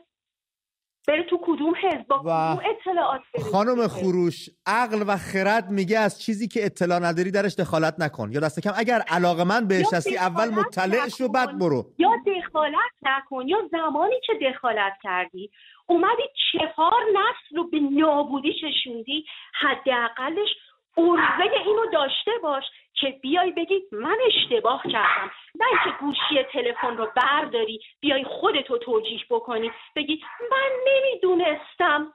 بره 1.08 1.22
تو 1.22 1.38
کدوم 1.42 1.74
حزب؟ 1.82 2.06
با 2.08 2.18
کدوم 2.18 2.60
اطلاعات 2.70 3.20
خانم 3.52 3.88
خروش 3.88 4.48
عقل 4.66 5.04
و 5.08 5.16
خرد 5.16 5.70
میگه 5.70 5.98
از 5.98 6.22
چیزی 6.22 6.48
که 6.48 6.64
اطلاع 6.64 6.98
نداری 6.98 7.30
درش 7.30 7.54
دخالت 7.54 7.94
نکن. 7.98 8.32
یا 8.32 8.40
دست 8.40 8.60
کم 8.60 8.72
اگر 8.76 9.02
علاقه 9.08 9.44
من 9.44 9.68
بهش 9.68 9.86
هستی 9.92 10.16
اول 10.16 10.50
مطلع 10.50 11.08
شو 11.08 11.28
بعد 11.28 11.58
برو. 11.58 11.84
یا 11.98 12.10
دخالت 12.26 12.94
نکن. 13.02 13.48
یا 13.48 13.58
زمانی 13.72 14.14
که 14.26 14.32
دخالت 14.50 14.92
کردی 15.02 15.50
اومدی 15.86 16.22
چهار 16.52 17.00
نسل 17.10 17.56
رو 17.56 17.70
به 17.70 17.80
نابودی 17.80 18.52
چشوندی 18.60 19.24
حداقلش 19.60 20.48
ارزه 20.96 21.54
اینو 21.66 21.90
داشته 21.92 22.30
باش 22.42 22.64
که 23.00 23.06
بیای 23.22 23.50
بگی 23.50 23.74
من 23.92 24.16
اشتباه 24.26 24.82
کردم. 24.82 25.30
نه 25.54 25.66
اینکه 25.66 25.98
گوشی 26.00 26.44
تلفن 26.52 26.96
رو 26.96 27.08
برداری 27.16 27.80
بیای 28.00 28.24
خودتو 28.24 28.78
توجیح 28.78 29.20
بکنی. 29.30 29.70
بگی 29.96 30.20
من 30.50 30.70
نمی‌دونستم. 30.86 32.12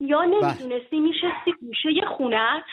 یا 0.00 0.18
بله. 0.18 0.28
نمی‌دونستی 0.28 1.00
میشستی 1.00 1.52
گوشه 1.60 1.88
خونت 2.16 2.64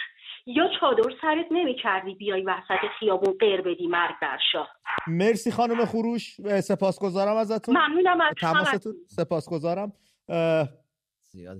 یا 0.45 0.69
چادر 0.79 1.03
سرت 1.21 1.45
نمی‌کردی 1.51 2.15
بیای 2.15 2.41
وسط 2.41 2.87
خیابون 2.99 3.33
غیر 3.39 3.61
بدی 3.61 3.87
مرگ 3.87 4.15
در 4.21 4.39
شاه. 4.51 4.69
مرسی 5.07 5.51
خانم 5.51 5.85
خروش. 5.85 6.41
سپاسگزارم 6.61 7.37
ازتون. 7.37 7.77
ممنونم 7.77 8.21
از 8.21 8.33
تماستون. 8.41 8.93
سپاسگزارم. 9.07 9.91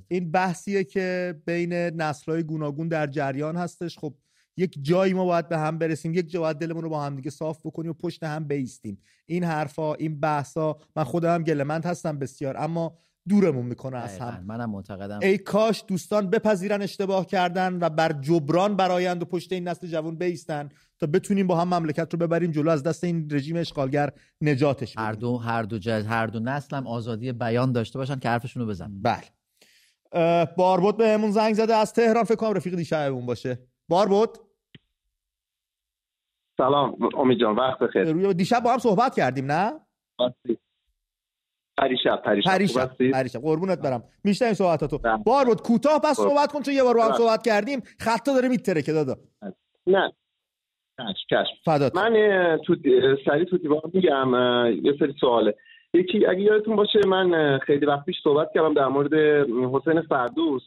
این 0.10 0.32
بحثیه 0.32 0.84
که 0.84 1.36
بین 1.48 1.74
نسلهای 1.74 2.44
گوناگون 2.44 2.88
در 2.88 3.08
جریان 3.08 3.56
هستش. 3.56 3.98
خب 3.98 4.14
یک 4.58 4.78
جایی 4.82 5.14
ما 5.14 5.26
باید 5.26 5.50
به 5.50 5.58
هم 5.58 5.78
برسیم 5.78 6.14
یک 6.14 6.30
جا 6.30 6.40
باید 6.40 6.58
دلمون 6.58 6.84
رو 6.84 6.90
با 6.90 7.04
هم 7.04 7.16
دیگه 7.16 7.30
صاف 7.30 7.66
بکنیم 7.66 7.92
و 7.92 7.94
پشت 7.94 8.24
هم 8.24 8.48
بیستیم. 8.48 9.02
این 9.26 9.44
حرفا 9.44 9.94
این 9.94 10.20
بحثا 10.20 10.78
من 10.96 11.04
خودم 11.04 11.44
گلمند 11.44 11.86
هستم 11.86 12.20
بسیار 12.20 12.58
اما 12.58 12.98
دورمون 13.30 13.66
می‌کنه 13.66 13.98
از 13.98 14.20
هم. 14.20 14.44
منم 14.46 14.70
معتقدم. 14.70 15.20
ای 15.22 15.38
کاش 15.38 15.84
دوستان 15.88 16.30
بپذیرن 16.30 16.82
اشتباه 16.82 17.26
کردن 17.26 17.78
و 17.82 17.90
بر 17.90 18.14
جبران 18.14 18.76
برایند 18.76 19.22
و 19.22 19.26
پشت 19.26 19.54
این 19.54 19.68
نسل 19.68 19.88
جوان 19.88 20.16
بیستن 20.16 20.70
تا 21.00 21.08
بتونیم 21.08 21.48
با 21.48 21.56
هم 21.56 21.74
مملکت 21.74 22.14
رو 22.14 22.20
ببریم 22.20 22.52
جلو 22.52 22.70
از 22.70 22.84
دست 22.84 23.04
این 23.04 23.28
رژیم 23.32 23.56
اشغالگر 23.56 24.12
نجاتش 24.42 24.94
بدیم. 24.94 25.06
هر 25.06 25.14
دو 25.14 25.38
هر 25.38 25.64
دو 25.64 25.80
جز 25.80 26.06
هر 26.06 26.28
دو 26.28 26.40
نسل 26.40 26.78
هم 26.78 26.88
آزادی 26.88 27.32
بیان 27.32 27.72
داشته 27.72 28.00
باشن 28.00 28.20
که 28.20 28.30
حرفشون 28.30 28.64
رو 28.64 28.70
بزنن. 28.70 29.02
بله. 29.02 29.24
باربود 30.58 30.98
بهمون 30.98 31.32
زنگ 31.32 31.54
زده 31.54 31.76
از 31.76 31.94
تهران 31.94 32.24
فکر 32.24 32.36
کنم 32.36 32.54
رفیق 32.54 32.76
دیشبمون 32.76 33.26
باشه. 33.26 33.60
باربود. 33.88 34.38
سلام 36.58 36.98
امید 37.18 37.40
جان 37.40 37.56
وقت 37.56 37.80
بخیر. 37.80 38.04
روی 38.04 38.34
دیشب 38.34 38.60
با 38.64 38.72
هم 38.72 38.78
صحبت 38.78 39.16
کردیم 39.16 39.52
نه؟ 39.52 39.72
پریشب 41.78 42.22
پریشب. 42.26 42.52
پریشب 42.52 42.92
پریشب. 43.14 43.40
قربونت 43.40 43.82
برم. 43.82 44.04
میشنم 44.24 44.54
صحبتاتو. 44.54 44.98
بله. 44.98 45.18
باربود 45.18 45.62
کوتاه 45.62 46.00
پس 46.04 46.16
صحبت 46.16 46.52
کن 46.52 46.62
چون 46.62 46.74
یه 46.74 46.84
بار 46.84 46.94
با 46.96 47.06
هم 47.06 47.12
صحبت 47.12 47.46
کردیم. 47.46 47.82
خطا 48.00 48.34
داره 48.34 48.48
میتره 48.48 48.82
که 48.82 48.92
دادا. 48.94 49.16
نه. 49.88 50.14
کشف 51.32 51.68
من 51.96 52.14
تو 52.66 52.76
سری 53.26 53.46
تو 53.46 53.58
دیوار 53.58 53.82
میگم 53.94 54.34
یه 54.84 54.94
سری 55.00 55.16
سواله. 55.20 55.56
یکی 55.94 56.26
اگه 56.26 56.42
یادتون 56.42 56.76
باشه 56.76 57.00
من 57.08 57.60
خیلی 57.60 57.86
وقت 57.86 58.06
پیش 58.06 58.16
صحبت 58.24 58.48
کردم 58.54 58.74
در 58.74 58.88
مورد 58.88 59.14
حسین 59.74 60.02
فردوس. 60.02 60.62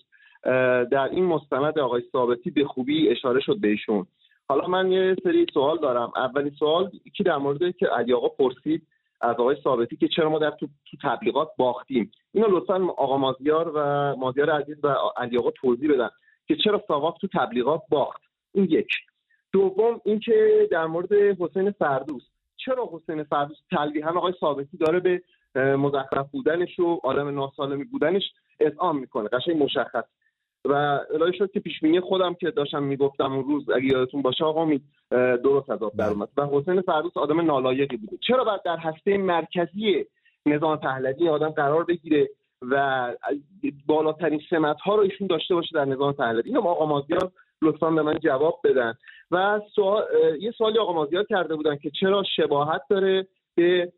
در 0.93 1.09
این 1.12 1.24
مستند 1.24 1.78
آقای 1.78 2.03
ثابتی 2.12 2.51
به 2.51 2.64
خوبی 2.64 3.09
اشاره 3.09 3.41
شد 3.41 3.61
بهشون. 3.61 4.07
حالا 4.51 4.66
من 4.66 4.92
یه 4.92 5.16
سری 5.24 5.46
سوال 5.55 5.78
دارم. 5.78 6.12
اولین 6.16 6.53
سوال 6.59 6.90
یکی 7.05 7.24
در 7.24 7.36
مورد 7.36 7.76
که 7.76 7.86
علی 7.86 8.12
آقا 8.12 8.28
پرسید 8.28 8.86
از 9.20 9.36
آقای 9.36 9.57
ثابتی 9.64 9.96
که 9.96 10.09
چرا 10.09 10.30
ما 10.30 10.38
در 10.38 10.51
تو, 10.51 10.68
تبلیغات 11.03 11.48
باختیم. 11.57 12.11
اینو 12.32 12.46
لطفا 12.51 12.86
آقا 12.98 13.16
مازیار 13.16 13.72
و 13.74 13.80
مازیار 14.16 14.51
عزیز 14.51 14.84
و 14.84 14.94
علی 15.16 15.38
آقا 15.38 15.51
توضیح 15.51 15.92
بدن 15.92 16.09
که 16.48 16.57
چرا 16.57 16.82
ساواک 16.88 17.20
تو 17.20 17.28
تبلیغات 17.34 17.82
باخت. 17.88 18.22
این 18.53 18.64
یک. 18.64 18.88
دوم 19.53 20.01
اینکه 20.05 20.68
در 20.70 20.86
مورد 20.86 21.12
حسین 21.12 21.70
فردوس. 21.70 22.22
چرا 22.57 22.90
حسین 22.92 23.22
فردوس 23.22 23.59
تلویحا 23.70 24.11
آقای 24.11 24.34
ثابتی 24.40 24.76
داره 24.76 25.01
به 25.01 25.76
مزخرف 25.76 26.30
بودنش 26.30 26.78
و 26.78 27.01
آدم 27.03 27.34
ناسالمی 27.34 27.84
بودنش 27.84 28.22
اذعان 28.61 28.96
می‌کنه؟ 28.96 29.28
قشنگ 29.28 29.62
مشخص. 29.62 30.05
و 30.65 31.01
الهی 31.15 31.39
شد 31.39 31.51
که 31.51 31.61
پیشبینی 31.61 32.01
خودم 32.01 32.35
که 32.35 32.51
داشتم 32.51 32.83
می‌گفتم 32.83 33.33
اون 33.33 33.45
روز 33.45 33.71
اگه 33.71 33.85
یادتون 33.85 34.23
باشه 34.23 34.45
آقا 34.45 34.65
می 34.65 34.81
درست 35.45 35.71
از 35.71 35.83
آب 35.83 35.97
در 35.97 36.09
اومد. 36.09 36.29
و 36.37 36.47
حسین 36.47 36.81
فردوس 36.81 37.17
آدم 37.17 37.41
نالایقی 37.41 37.97
بوده. 37.97 38.17
چرا 38.27 38.45
باید 38.45 38.63
در 38.63 38.77
هسته 38.77 39.19
مرکزی 39.19 40.07
نظام 40.47 40.77
پهلوی 40.77 41.29
آدم 41.29 41.49
قرار 41.49 41.85
بگیره 41.85 42.29
و 42.63 43.07
بالاترین 43.87 44.41
سمت 44.51 44.81
ها 44.81 44.95
رو 44.95 45.03
ایشون 45.03 45.27
داشته 45.27 45.55
باشه 45.55 45.69
در 45.75 45.85
نظام 45.85 46.13
پهلوی؟ 46.13 46.43
اینو 46.45 46.61
آقا 46.61 46.87
مازیار 46.87 47.33
لطفا 47.63 47.91
به 47.91 48.03
من 48.03 48.19
جواب 48.19 48.61
بدن. 48.65 48.95
و 49.31 49.61
سوال، 49.75 50.03
یه 50.41 50.51
سوالی 50.51 50.79
آقا 50.79 50.93
مازیار 50.93 51.25
کرده 51.25 51.57
بودن 51.57 51.77
که 51.77 51.91
چرا 52.01 52.23
شباهت 52.37 52.83
داره 52.91 53.27
به 53.55 53.93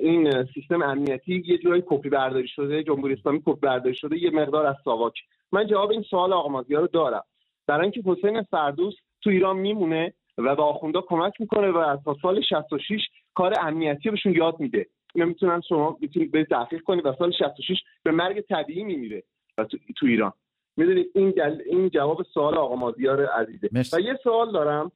این 0.00 0.46
سیستم 0.54 0.82
امنیتی؟ 0.82 1.42
یه 1.46 1.58
جورایی 1.58 1.82
کپی 1.86 2.08
برداری 2.08 2.48
شده 2.48 2.82
جمهوری 2.82 3.14
اسلامی 3.14 3.42
کپی 3.46 3.60
برداری 3.60 3.94
شده 3.94 4.18
یه 4.18 4.30
مقدار 4.30 4.66
از 4.66 4.76
ساواک. 4.84 5.14
من 5.52 5.66
جواب 5.66 5.90
این 5.90 6.02
سوال 6.02 6.32
آقا 6.32 6.48
مازیار 6.48 6.80
رو 6.80 6.86
دارم. 6.86 7.24
در 7.66 7.80
اینکه 7.80 8.02
حسین 8.06 8.42
فردوس 8.42 8.94
تو 9.22 9.30
ایران 9.30 9.56
میمونه 9.56 10.12
و 10.38 10.56
به 10.56 10.62
آخوندا 10.62 11.00
کمک 11.00 11.40
می‌کنه 11.40 11.68
و 11.68 11.96
تا 12.04 12.16
سال 12.22 12.40
66 12.40 13.00
کار 13.34 13.54
امنیتی 13.60 14.10
بهشون 14.10 14.34
یاد 14.34 14.60
میده. 14.60 14.86
اینا 15.14 15.26
می‌تونن 15.26 15.60
شما 15.68 15.96
می‌تونید 16.00 16.30
به 16.32 16.44
تحقیق 16.44 16.82
کنید 16.82 17.06
و 17.06 17.14
سال 17.18 17.32
66 17.32 17.76
به 18.02 18.10
مرگ 18.10 18.40
طبیعی 18.40 18.84
میمیره 18.84 19.22
و 19.58 19.64
تو, 19.64 19.78
تو 19.96 20.06
ایران. 20.06 20.32
می‌دونید 20.76 21.10
این 21.14 21.34
این 21.66 21.88
جواب 21.88 22.22
سوال 22.22 22.54
آقا 22.54 22.76
مازیار 22.76 23.26
عزیزه. 23.26 23.68
و 23.92 24.00
یه 24.00 24.18
سوال 24.22 24.52
دارم 24.52 24.92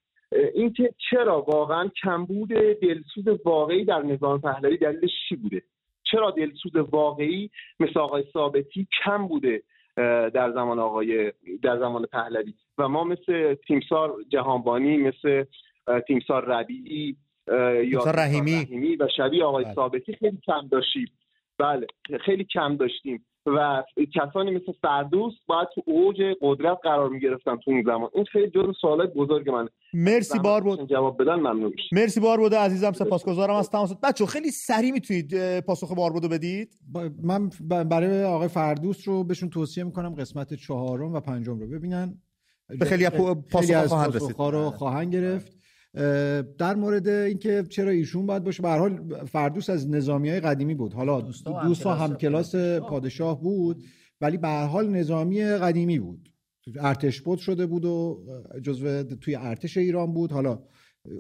اینکه 0.55 0.95
چرا 1.11 1.43
واقعا 1.43 1.91
کمبود 2.03 2.49
دلسوز 2.83 3.25
واقعی 3.45 3.85
در 3.85 4.03
نظام 4.03 4.41
پهلوی 4.41 4.77
دلیلش 4.77 5.11
چی 5.29 5.37
بوده؟ 5.37 5.63
چرا 6.03 6.31
دلسوز 6.31 6.77
واقعی 6.77 7.51
مثل 7.81 8.01
آقای 8.01 8.25
ثابتی 8.33 8.89
کم 9.05 9.29
بوده؟ 9.29 9.63
در 9.97 10.53
زمان 10.53 10.79
آقای 10.79 11.33
در 11.63 11.79
زمان 11.79 12.07
پهلوی 12.07 12.55
و 12.79 12.89
ما 12.89 13.05
مثل 13.05 13.55
تیمسار 13.55 14.15
جهانبانی 14.29 14.97
مثل 14.97 15.45
تیمسار 16.07 16.45
ربیعی 16.45 17.17
یا 17.85 18.05
رحیمی. 18.05 18.53
رحیمی 18.53 18.97
و 18.97 19.09
شبیه 19.17 19.45
آقای 19.45 19.65
بله. 19.65 19.75
ثابتی 19.75 20.13
خیلی 20.13 20.39
کم 20.47 20.69
داشتیم 20.71 21.07
بله 21.59 21.87
خیلی 22.25 22.45
کم 22.45 22.77
داشتیم 22.77 23.27
و 23.47 23.85
کسانی 24.15 24.51
مثل 24.51 24.73
فردوس 24.83 25.33
باید 25.47 25.69
تو 25.75 25.83
اوج 25.87 26.17
قدرت 26.41 26.79
قرار 26.83 27.09
می 27.09 27.21
گرفتن 27.21 27.57
تو 27.57 27.71
این 27.71 27.83
زمان. 27.87 28.11
این 28.15 28.25
خیلی 28.25 28.51
جز 28.51 28.75
سوالات 28.81 29.15
بزرگ 29.15 29.51
من 29.51 29.69
مرسی 29.95 30.39
بار 30.39 30.61
بود 30.61 30.91
جواب 30.91 31.23
بدن 31.23 31.35
ممنون 31.35 31.73
مرسی 31.93 32.21
بار 32.21 32.39
بوده 32.41 32.59
عزیزم 32.59 32.93
سپاسگزارم. 32.93 33.55
از 33.55 33.71
تماست 33.71 34.01
بچه 34.01 34.27
خیلی 34.27 34.51
سریع 34.51 34.93
می‌تونید 34.93 35.61
پاسخ 35.61 35.95
بار 35.95 36.13
بودو 36.13 36.29
بدید 36.29 36.79
من 37.23 37.51
برای 37.89 38.25
آقای 38.25 38.49
فردوس 38.49 39.09
رو 39.09 39.25
بهشون 39.25 39.51
توصیه 39.51 39.85
می‌کنم 39.85 40.15
قسمت 40.15 40.55
چهارم 40.55 41.13
و 41.13 41.21
پنجم 41.21 41.61
رو 41.61 41.67
ببینن. 41.67 42.19
به 42.79 42.85
خیلی 42.85 43.09
پاسخ 43.53 43.87
خواهند 43.87 44.17
رسید. 44.17 44.37
رو 44.39 44.71
خواهند 44.71 45.15
گرفت. 45.15 45.62
در 46.59 46.75
مورد 46.77 47.09
اینکه 47.09 47.65
چرا 47.69 47.91
ایشون 47.91 48.27
باید 48.27 48.45
باشه 48.45 48.63
به 48.63 48.69
حال 48.69 49.25
فردوس 49.27 49.71
از 49.71 49.91
نظامی 49.91 50.31
های 50.31 50.41
قدیمی 50.41 50.75
بود. 50.75 50.95
حالا 50.95 51.21
دوست 51.67 51.87
هم 51.87 52.15
کلاس 52.15 52.55
پادشاه. 52.57 53.43
بود 53.43 53.83
ولی 54.21 54.37
به 54.37 54.49
حال 54.49 54.89
نظامی 54.91 55.45
قدیمی 55.45 55.99
بود. 55.99 56.29
ارتش 56.81 57.21
بود 57.21 57.39
شده 57.39 57.67
بود 57.67 57.85
و 57.85 58.25
جزو 58.63 59.03
توی 59.03 59.35
ارتش 59.35 59.77
ایران 59.77 60.15
بود. 60.15 60.33
حالا 60.33 60.63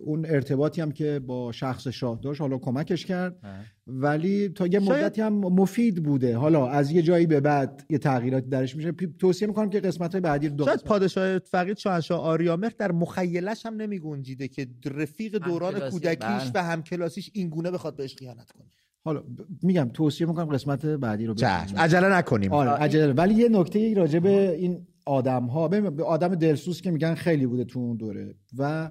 اون 0.05 0.26
ارتباطی 0.26 0.80
هم 0.80 0.93
که 0.93 1.20
با 1.26 1.53
شخص 1.53 1.89
شاه 1.89 2.20
داشت 2.22 2.41
حالا 2.41 2.59
کمکش 2.59 3.07
کرد. 3.07 3.39
ولی 3.87 4.49
تا 4.49 4.66
یه 4.66 4.78
مدتی 4.78 5.20
هم 5.20 5.33
مفید 5.33 6.03
بوده. 6.03 6.37
حالا 6.37 6.68
از 6.68 6.91
یه 6.91 7.03
جایی 7.03 7.26
به 7.26 7.41
بعد 7.41 7.87
یه 7.91 7.99
تغییراتی 7.99 8.49
درش 8.49 8.76
میشه. 8.76 8.93
توصیه 9.18 9.49
می‌کنم 9.49 9.70
که 9.70 9.80
قسمت 9.80 10.12
های 10.12 10.20
بعدی 10.20 10.49
رو 10.49 10.64
شاید 10.64 10.83
پادشاه 10.85 11.39
فقید 11.39 11.76
شاهنشاه 11.76 12.20
آریامر 12.20 12.70
در 12.78 12.93
مخیلش 12.93 13.66
هم 13.66 13.74
نمیگنجیده 13.74 14.49
که 14.49 14.66
رفیق 14.85 15.39
دوران 15.39 15.91
کودکیش 15.91 16.20
بله. 16.22 16.51
و 16.55 16.62
همکلاسیش 16.62 17.30
این 17.33 17.49
گونه 17.49 17.70
بخواد 17.70 17.97
بهش 17.97 18.16
خیانت 18.16 18.51
کنه. 18.51 18.66
حالا 19.05 19.24
میگم 19.62 19.91
توصیه 19.95 20.26
می‌کنم 20.26 20.45
قسمت 20.45 20.87
بعدی 20.87 21.26
رو 21.26 21.35
عجله 21.76 22.09
نکنیم. 22.09 22.53
آره 22.53 22.70
عجله. 22.70 23.12
ولی 23.12 23.35
یه 23.35 23.49
نکته 23.49 23.95
راجع 23.95 24.18
به 24.18 24.51
این 24.51 24.87
آدم 25.07 25.45
ها 25.45 25.70
آدم 26.07 26.35
دلسوز 26.35 26.80
که 26.80 26.91
میگن 26.91 27.14
خیلی 27.14 27.47
بوده 27.47 27.64
تو 27.64 27.78
اون 27.78 27.97
دوره. 27.97 28.35
و 28.59 28.91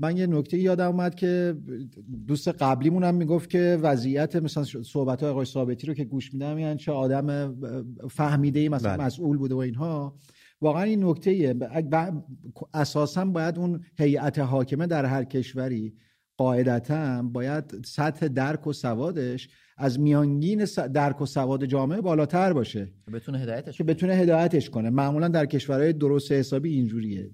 من 0.00 0.16
یه 0.16 0.26
نکته 0.26 0.58
یادم 0.58 0.86
اومد 0.86 1.14
که 1.14 1.56
دوست 2.26 2.48
قبلیمون 2.48 3.04
هم 3.04 3.14
می‌گفت 3.14 3.50
که 3.50 3.78
وضعیت 3.82 4.36
مثلا 4.36 4.64
صحبت 4.82 5.22
های 5.22 5.30
آقای 5.30 5.44
ثابتی 5.44 5.86
رو 5.86 5.94
که 5.94 6.04
گوش 6.04 6.34
میدم 6.34 6.58
یعنی 6.58 6.78
چه 6.78 6.92
آدم 6.92 7.56
فهمیده 8.10 8.60
ای 8.60 8.68
مثلا 8.68 8.96
بله. 8.96 9.06
مسئول 9.06 9.38
بوده 9.38 9.54
و 9.54 9.58
اینها. 9.58 10.16
واقعا 10.60 10.82
این 10.82 11.04
نکته 11.04 11.56
اساسا 12.74 13.24
باید 13.24 13.58
اون 13.58 13.80
هیئت 13.98 14.38
حاکمه 14.38 14.86
در 14.86 15.04
هر 15.04 15.24
کشوری 15.24 15.94
قاعدتا 16.36 17.22
باید 17.22 17.64
سطح 17.84 18.28
درک 18.28 18.66
و 18.66 18.72
سوادش 18.72 19.48
از 19.76 20.00
میانگین 20.00 20.64
درک 20.94 21.20
و 21.20 21.26
سواد 21.26 21.64
جامعه 21.64 22.00
بالاتر 22.00 22.52
باشه. 22.52 22.92
بتونه 23.12 23.38
هدایتش 23.38 23.78
که 23.78 23.84
بتونه 23.84 24.12
هدایتش 24.12 24.70
کنه. 24.70 24.90
معمولا 24.90 25.28
در 25.28 25.46
کشورهای 25.46 25.92
درست 25.92 26.32
حسابی 26.32 26.72
اینجوریه. 26.72 27.30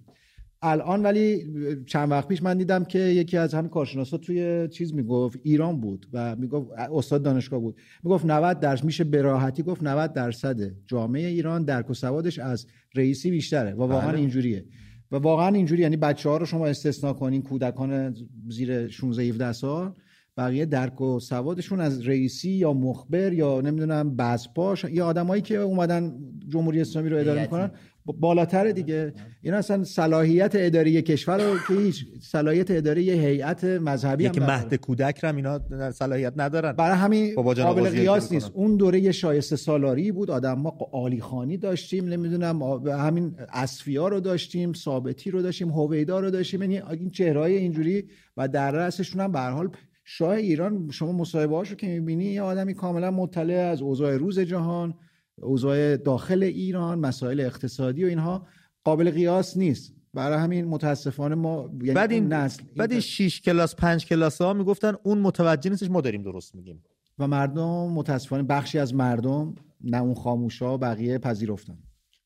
الان 0.62 1.02
ولی 1.02 1.44
چند 1.86 2.10
وقت 2.10 2.28
پیش 2.28 2.42
من 2.42 2.58
دیدم 2.58 2.84
که 2.84 2.98
یکی 2.98 3.36
از 3.36 3.54
همین 3.54 3.70
کارشناسا 3.70 4.18
توی 4.18 4.68
چیز 4.68 4.94
می‌گفت 4.94 5.38
ایران 5.42 5.80
بود 5.80 6.06
و 6.12 6.36
می‌گفت 6.36 6.70
استاد 6.72 7.22
دانشگاه 7.22 7.60
بود. 7.60 7.76
می‌گفت 8.04 8.26
90 8.26 8.60
درصد 8.60 8.84
میشه 8.84 9.04
به 9.04 9.22
راحتی 9.22 9.62
گفت 9.62 9.82
90 9.82 10.12
درصد 10.12 10.60
جامعه 10.86 11.26
ایران 11.26 11.64
درک 11.64 11.90
و 11.90 11.94
سوادش 11.94 12.38
از 12.38 12.66
رئیسی 12.94 13.30
بیشتره 13.30 13.74
و 13.74 13.78
واقعا 13.78 14.08
بله. 14.08 14.18
اینجوریه. 14.18 14.64
و 15.12 15.16
واقعا 15.16 15.48
اینجوری 15.48 15.82
یعنی 15.82 15.96
بچه 15.96 16.28
ها 16.28 16.36
رو 16.36 16.46
شما 16.46 16.66
استثنا 16.66 17.12
کنین 17.12 17.42
کودکان 17.42 18.16
زیر 18.48 18.88
16 18.88 19.22
17 19.22 19.52
سال 19.52 19.92
بقیه 20.36 20.66
درک 20.66 21.00
و 21.00 21.20
سوادشون 21.20 21.80
از 21.80 22.08
رئیسی 22.08 22.50
یا 22.50 22.72
مخبر 22.72 23.32
یا 23.32 23.60
نمی‌دونم 23.60 24.16
بزپاش 24.16 24.84
یا 24.84 25.06
آدمایی 25.06 25.42
که 25.42 25.56
اومدن 25.56 26.14
جمهوری 26.48 26.80
اسلامی 26.80 27.08
رو 27.08 27.18
اداره 27.18 27.42
می‌کنن 27.42 27.70
بالاتر 28.12 28.70
دیگه. 28.70 29.12
این 29.42 29.54
اصلا 29.54 29.84
صلاحیت 29.84 30.52
اداری 30.54 31.02
کشور 31.02 31.44
رو 31.44 31.58
که 31.68 31.74
هیچ 31.74 32.06
صلاحیت 32.20 32.70
اداری 32.70 33.10
هیئت 33.10 33.64
مذهبی 33.64 34.28
که 34.28 34.40
مهد 34.40 34.74
کودک 34.74 35.20
هم 35.24 35.36
اینا 35.36 35.60
صلاحیت 35.90 36.32
ندارن. 36.36 36.72
برای 36.72 36.96
همین 36.96 37.34
قابل 37.34 37.88
قیاس 37.88 38.32
نیست. 38.32 38.50
اون 38.54 38.76
دوره 38.76 39.00
یه 39.00 39.12
شایسته 39.12 39.56
سالاری 39.56 40.12
بود. 40.12 40.30
آدم 40.30 40.58
ما 40.58 40.76
عالی 40.92 41.20
خانی 41.20 41.56
داشتیم 41.56 42.08
نمی‌دونم 42.08 42.62
همین 42.86 43.34
اصفیا 43.52 44.08
رو 44.08 44.20
داشتیم 44.20 44.72
ثابتی 44.72 45.30
رو 45.30 45.42
داشتیم 45.42 45.70
هویدا 45.70 46.20
رو 46.20 46.30
داشتیم. 46.30 46.62
یعنی 46.62 46.80
این 46.80 47.10
چهرهای 47.10 47.56
اینجوری 47.56 48.04
و 48.36 48.48
در 48.48 48.70
رأسشون 48.70 49.20
هم 49.20 49.32
به 49.32 49.40
حال 49.40 49.70
شاه 50.04 50.30
ایران 50.30 50.88
شما 50.92 51.12
مصاحبه 51.12 51.58
رو 51.58 51.64
که 51.64 51.86
می‌بینی 51.86 52.24
یه 52.24 52.42
آدمی 52.42 52.74
کاملا 52.74 53.10
مطلع 53.10 53.54
از 53.54 53.82
اوضاع 53.82 54.16
روز 54.16 54.40
جهان. 54.40 54.94
اوضاع 55.42 55.96
داخل 55.96 56.42
ایران 56.42 56.98
مسائل 56.98 57.40
اقتصادی 57.40 58.04
و 58.04 58.06
اینها 58.06 58.46
قابل 58.84 59.10
قیاس 59.10 59.56
نیست. 59.56 59.94
برای 60.14 60.38
همین 60.38 60.64
متاسفانه 60.64 61.34
ما 61.34 61.70
یعنی 61.80 61.94
بعد 61.94 62.12
این 62.12 62.32
نسل 62.32 62.62
بعد 62.76 62.92
این 62.92 63.00
6 63.00 63.40
کلاس 63.40 63.76
5 63.76 64.06
کلاس 64.06 64.42
ها 64.42 64.52
می‌گفتن 64.52 64.94
اون 65.02 65.18
متوجه 65.18 65.70
نیستش 65.70 65.90
ما 65.90 66.00
داریم 66.00 66.22
درست 66.22 66.54
میگیم. 66.54 66.84
و 67.18 67.26
مردم 67.26 67.92
متاسفانه 67.92 68.42
بخشی 68.42 68.78
از 68.78 68.94
مردم 68.94 69.54
نه 69.80 70.02
اون 70.02 70.14
خاموشا 70.14 70.76
بقیه 70.76 71.18
پذیرفتن. 71.18 71.78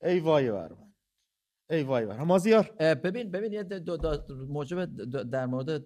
ای 0.02 0.20
وای 0.20 0.50
بر 0.50 0.70
ای 1.70 1.82
وای 1.82 2.06
بر 2.06 2.24
مازیار. 2.24 2.70
ببین 2.80 3.30
ببین 3.30 3.52
یه 3.52 3.64
موجب 4.48 4.84
در 5.30 5.46
مورد 5.46 5.84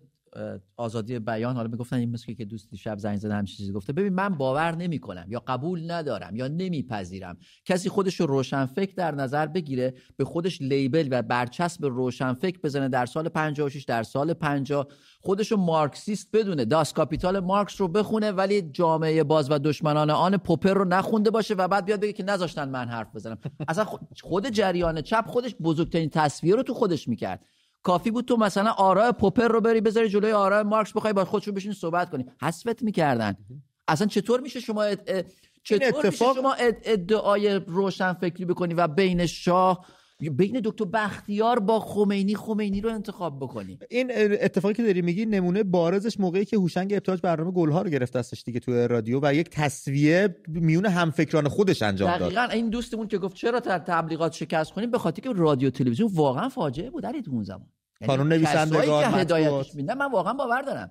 آزادی 0.76 1.18
بیان 1.18 1.56
حالا 1.56 1.68
می‌گفتن 1.68 1.96
این 1.96 2.10
مثل 2.10 2.32
که 2.32 2.44
دوست 2.44 2.74
شب 2.74 2.98
زنگ 2.98 3.16
زده 3.16 3.34
همین 3.34 3.44
چیزی 3.44 3.72
گفته. 3.72 3.92
ببین 3.92 4.12
من 4.12 4.28
باور 4.28 4.76
نمی‌کنم 4.76 5.26
یا 5.28 5.42
قبول 5.46 5.90
ندارم 5.90 6.36
یا 6.36 6.48
نمیپذیرم. 6.48 7.36
کسی 7.64 7.88
خودش 7.88 8.20
رو 8.20 8.26
روشنفکر 8.26 8.94
در 8.96 9.14
نظر 9.14 9.46
بگیره 9.46 9.94
به 10.16 10.24
خودش 10.24 10.62
label 10.62 11.08
و 11.10 11.22
برچسب 11.22 11.84
روشنفکر 11.86 12.58
بزنه 12.60 12.88
در 12.88 13.06
سال 13.06 13.28
56 13.28 13.84
در 13.84 14.02
سال 14.02 14.34
50 14.34 14.86
خودش 15.20 15.52
رو 15.52 15.56
مارکسیست 15.56 16.28
بدونه. 16.32 16.64
داس 16.64 16.92
کاپیتال 16.92 17.40
مارکس 17.40 17.80
رو 17.80 17.88
بخونه 17.88 18.32
ولی 18.32 18.62
جامعه 18.62 19.24
باز 19.24 19.50
و 19.50 19.58
دشمنان 19.58 20.10
آن 20.10 20.36
پوپر 20.36 20.74
رو 20.74 20.84
نخونده 20.84 21.30
باشه 21.30 21.54
و 21.54 21.68
بعد 21.68 21.84
بیاد 21.84 22.00
بگه 22.00 22.12
که 22.12 22.22
نذاشتن 22.22 22.68
من 22.68 22.88
حرف 22.88 23.14
بزنم. 23.14 23.38
اصلا 23.68 23.84
خود 24.22 24.48
جریان 24.48 25.02
چپ 25.02 25.24
خودش 25.26 25.54
بزرگترین 25.54 26.10
تصویر 26.10 26.54
رو 26.56 26.62
تو 26.62 26.74
خودش 26.74 27.08
می‌کرد. 27.08 27.44
کافی 27.84 28.10
بود 28.10 28.24
تو 28.24 28.36
مثلا 28.36 28.70
آراء 28.70 29.12
پوپر 29.12 29.48
رو 29.48 29.60
بری 29.60 29.80
بذاری 29.80 30.08
جلوی 30.08 30.32
آراء 30.32 30.62
مارکس 30.62 30.92
بخوای 30.92 31.12
با 31.12 31.24
خودش 31.24 31.46
رو 31.48 31.52
بشین 31.52 31.72
صحبت 31.72 32.10
کنی. 32.10 32.24
حذفت 32.42 32.82
می‌کردن. 32.82 33.36
اصلا 33.88 34.06
چطور 34.06 34.40
میشه 34.40 34.60
شما 34.60 34.84
چطور 35.64 36.06
میشه 36.06 36.34
شما 36.34 36.54
ادعای 36.84 37.60
روشن 37.66 38.12
فکری 38.12 38.44
بکنی 38.44 38.74
و 38.74 38.88
بین 38.88 39.26
شاه 39.26 39.86
بین 40.36 40.60
دکتر 40.64 40.84
بختیار 40.84 41.58
با 41.58 41.80
خمینی 41.80 42.34
خمینی 42.34 42.80
رو 42.80 42.90
انتخاب 42.90 43.38
بکنی؟ 43.40 43.78
این 43.90 44.10
اتفاقی 44.14 44.74
که 44.74 44.82
داری 44.82 45.02
میگی 45.02 45.26
نمونه 45.26 45.62
بارزش 45.62 46.20
موقعی 46.20 46.44
که 46.44 46.56
هوشنگ 46.56 46.92
ابتاج 46.92 47.20
برنامه 47.20 47.50
گلها 47.50 47.82
رو 47.82 47.90
گرفت 47.90 48.12
دستش 48.16 48.42
دیگه 48.42 48.60
تو 48.60 48.72
رادیو 48.72 49.20
و 49.22 49.34
یک 49.34 49.48
تصویه 49.50 50.36
میون 50.48 50.86
همفکران 50.86 51.48
خودش 51.48 51.82
انجام 51.82 52.10
داد. 52.10 52.20
دقیقاً. 52.20 52.42
این 52.42 52.70
دوستمون 52.70 53.08
که 53.08 53.18
گفت 53.18 53.36
چرا 53.36 53.60
تبلیغات 53.60 54.32
شکست 54.32 54.72
کنیم 54.72 54.90
به 54.90 54.98
خاطر 54.98 55.22
که 55.22 55.32
رادیو 55.32 55.70
تلویزیون 55.70 56.10
واقعا 56.14 56.48
فاجعه 56.48 56.90
بود 56.90 57.02
در 57.02 57.14
اون 57.30 57.42
زمان. 57.42 57.68
قانون 58.06 58.32
یعنی 58.32 58.44
نویسندگان 58.44 59.02
که 59.02 59.16
هدایتش 59.16 59.74
میدن 59.74 59.94
من 59.94 60.10
واقعا 60.10 60.32
باور 60.32 60.62
دارم. 60.62 60.90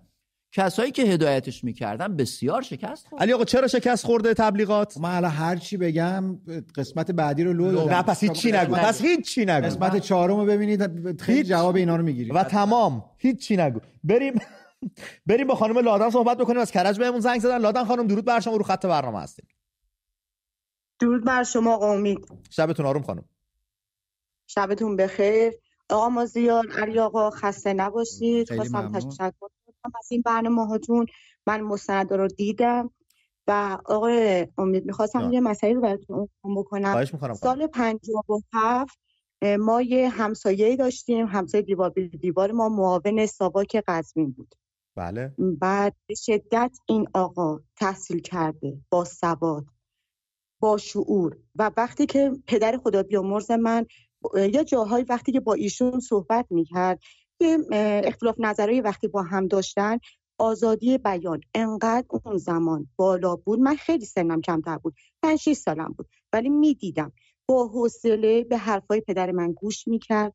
کسایی 0.55 0.91
که 0.91 1.03
هدایتش 1.03 1.63
می‌کردن 1.63 2.15
بسیار 2.15 2.61
شکست 2.61 3.07
خورد. 3.07 3.21
علی 3.21 3.33
آقا 3.33 3.43
چرا 3.43 3.67
شکست 3.67 4.05
خورده 4.05 4.33
تبلیغات؟ 4.33 4.97
من 4.97 5.15
الان 5.15 5.31
هر 5.31 5.55
چی 5.55 5.77
بگم 5.77 6.39
قسمت 6.75 7.11
بعدی 7.11 7.43
رو 7.43 7.53
لو 7.53 7.71
دادم. 7.71 7.93
نه 7.93 8.01
پس 8.01 8.23
هیچ 8.23 8.31
چی 8.31 8.51
نگو. 8.51 8.75
پس 8.75 9.01
هیچ 9.01 9.33
چی 9.35 9.45
نگو. 9.45 9.65
قسمت 9.65 9.97
چهارم 9.97 10.35
رو 10.35 10.45
ببینید 10.45 11.21
خیلی 11.21 11.43
جواب 11.43 11.75
اینا 11.75 11.95
رو 11.95 12.03
می‌گیرید. 12.03 12.35
و 12.35 12.43
تمام. 12.43 13.05
هیچ 13.17 13.47
چی 13.47 13.57
نگو. 13.57 13.79
بریم. 14.03 14.33
بریم 15.25 15.47
با 15.47 15.55
خانم 15.55 15.79
لادن 15.79 16.09
صحبت 16.09 16.37
بکنیم. 16.37 16.59
از 16.59 16.71
کرج 16.71 16.99
بهمون 16.99 17.19
زنگ 17.19 17.39
زدن. 17.39 17.57
لادن 17.57 17.85
خانم 17.85 18.07
درود 18.07 18.25
بر 18.25 18.39
شما. 18.39 18.55
رو 18.55 18.63
خط 18.63 18.85
برنامه 18.85 19.19
هستیم. 19.19 19.47
درود 20.99 21.25
بر 21.25 21.43
شما 21.43 21.75
امید. 21.75 22.27
شبتون 22.49 22.85
آروم 22.85 23.03
خانم. 23.03 23.25
شبتون 24.47 24.95
بخیر. 24.95 25.53
آقا 25.89 26.09
مازیار 26.09 26.67
علی 26.71 26.99
آقا 26.99 27.29
خسته 27.29 27.73
نباشید. 27.73 28.53
خواستم 28.55 28.91
تشکر 28.91 29.31
کنم 29.39 29.91
از 29.99 30.11
این 30.11 30.21
برنامه 30.21 30.65
هاتون. 30.67 31.05
من 31.47 31.61
مستند 31.61 32.13
رو 32.13 32.27
دیدم 32.27 32.89
و 33.47 33.77
آقای 33.85 34.47
امید 34.57 34.85
می‌خواستم 34.85 35.31
یه 35.33 35.41
مسئله 35.41 35.73
رو 35.73 35.81
براتون 35.81 36.29
بکنم. 36.55 37.05
سال 37.33 37.67
57 37.67 38.97
ما 39.59 39.81
یه 39.81 40.09
همسایه 40.09 40.75
داشتیم. 40.75 41.25
همسایه 41.27 41.63
دیوار 41.63 41.89
به 41.89 42.07
دیوار 42.07 42.51
ما 42.51 42.69
معاون 42.69 43.25
ساواک 43.25 43.83
قزوین 43.87 44.31
بود. 44.31 44.55
بله. 44.95 45.33
بعد 45.37 45.95
به 46.07 46.15
شدت 46.15 46.77
این 46.85 47.07
آقا 47.13 47.59
تحصیل 47.75 48.19
کرده 48.19 48.77
با 48.89 49.05
سواد 49.05 49.65
با 50.59 50.77
شعور. 50.77 51.37
و 51.55 51.71
وقتی 51.77 52.05
که 52.05 52.31
پدر 52.47 52.77
خدا 52.77 53.03
بیامرز 53.03 53.51
من 53.51 53.85
یا 54.35 54.63
جاهایی 54.63 55.05
وقتی 55.09 55.31
که 55.31 55.39
با 55.39 55.53
ایشون 55.53 55.99
صحبت 55.99 56.45
می‌کرد 56.49 56.99
یه 57.39 57.57
اختلاف 58.03 58.35
نظرهای 58.39 58.81
وقتی 58.81 59.07
با 59.07 59.23
هم 59.23 59.47
داشتن 59.47 59.97
آزادی 60.37 60.97
بیان 60.97 61.41
انقدر 61.53 62.05
اون 62.25 62.37
زمان 62.37 62.87
بالا 62.95 63.35
بود. 63.35 63.59
من 63.59 63.75
خیلی 63.75 64.05
سنم 64.05 64.41
کمتر 64.41 64.77
بود 64.77 64.95
5 65.21 65.39
6 65.39 65.53
سالم 65.53 65.93
بود 65.97 66.07
ولی 66.33 66.49
می‌دیدم. 66.49 67.11
با 67.47 67.67
حوصله 67.67 68.43
به 68.43 68.57
حرفای 68.57 69.01
پدر 69.01 69.31
من 69.31 69.51
گوش 69.51 69.87
می‌کرد 69.87 70.33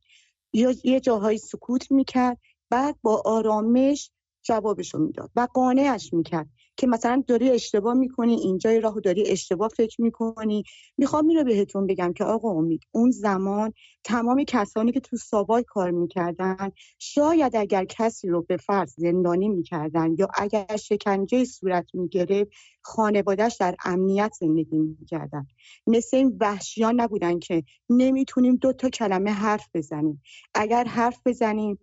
یا 0.53 0.73
یه 0.83 0.99
جاهایی 0.99 1.37
سکوت 1.37 1.91
می‌کرد 1.91 2.37
بعد 2.69 2.95
با 3.01 3.21
آرامش 3.25 4.11
جوابشو 4.43 4.97
می‌داد 4.97 5.31
و 5.35 5.47
قانعش 5.53 6.13
می‌کرد. 6.13 6.49
که 6.79 6.87
مثلا 6.87 7.23
داری 7.27 7.49
اشتباه 7.49 7.93
می‌کنی 7.93 8.33
اینجا 8.33 8.77
راهو 8.77 8.99
داری 8.99 9.27
اشتباه 9.27 9.69
فکر 9.69 10.01
می‌کنی. 10.01 10.63
می‌خوام 10.97 11.27
اینو 11.27 11.43
بهتون 11.43 11.87
بگم 11.87 12.13
که 12.13 12.23
آقا 12.23 12.49
امید 12.49 12.81
اون 12.91 13.11
زمان 13.11 13.73
تمام 14.03 14.43
کسانی 14.43 14.91
که 14.91 14.99
تو 14.99 15.17
سابای 15.17 15.63
کار 15.63 15.91
می‌کردن 15.91 16.71
شاید 16.99 17.55
اگر 17.55 17.85
کسی 17.85 18.27
رو 18.27 18.41
به 18.41 18.57
فرض 18.57 18.93
زندانی 18.97 19.49
می‌کردن 19.49 20.15
یا 20.19 20.27
اگر 20.37 20.75
شکنجه 20.75 21.45
صورت 21.45 21.85
می‌گرفت 21.93 22.51
خانوادهش 22.81 23.57
در 23.59 23.75
امنیت 23.85 24.33
زندگی 24.39 24.77
می‌کردن. 24.77 25.47
مثل 25.87 26.17
این 26.17 26.37
وحشیان 26.41 27.01
نبودن 27.01 27.39
که 27.39 27.63
نمی‌تونیم 27.89 28.55
دو 28.55 28.73
تا 28.73 28.89
کلمه 28.89 29.31
حرف 29.31 29.67
بزنیم. 29.73 30.21
اگر 30.53 30.83
حرف 30.83 31.19
بزنیم 31.25 31.79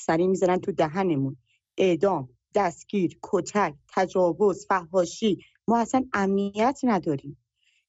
سری 0.00 0.26
می‌زنن 0.26 0.58
تو 0.58 0.72
دهنمون. 0.72 1.36
اعدام. 1.78 2.28
دستگیر 2.54 3.18
کتک 3.22 3.74
تجاوز 3.94 4.66
فحاشی. 4.66 5.38
ما 5.68 5.78
اصلا 5.78 6.04
امنیت 6.12 6.80
نداریم. 6.82 7.36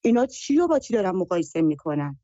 اینا 0.01 0.25
چی 0.25 0.55
رو 0.55 0.67
با 0.67 0.79
چی 0.79 0.93
دارن 0.93 1.11
مقایسه 1.11 1.61
می‌کنن؟ 1.61 2.19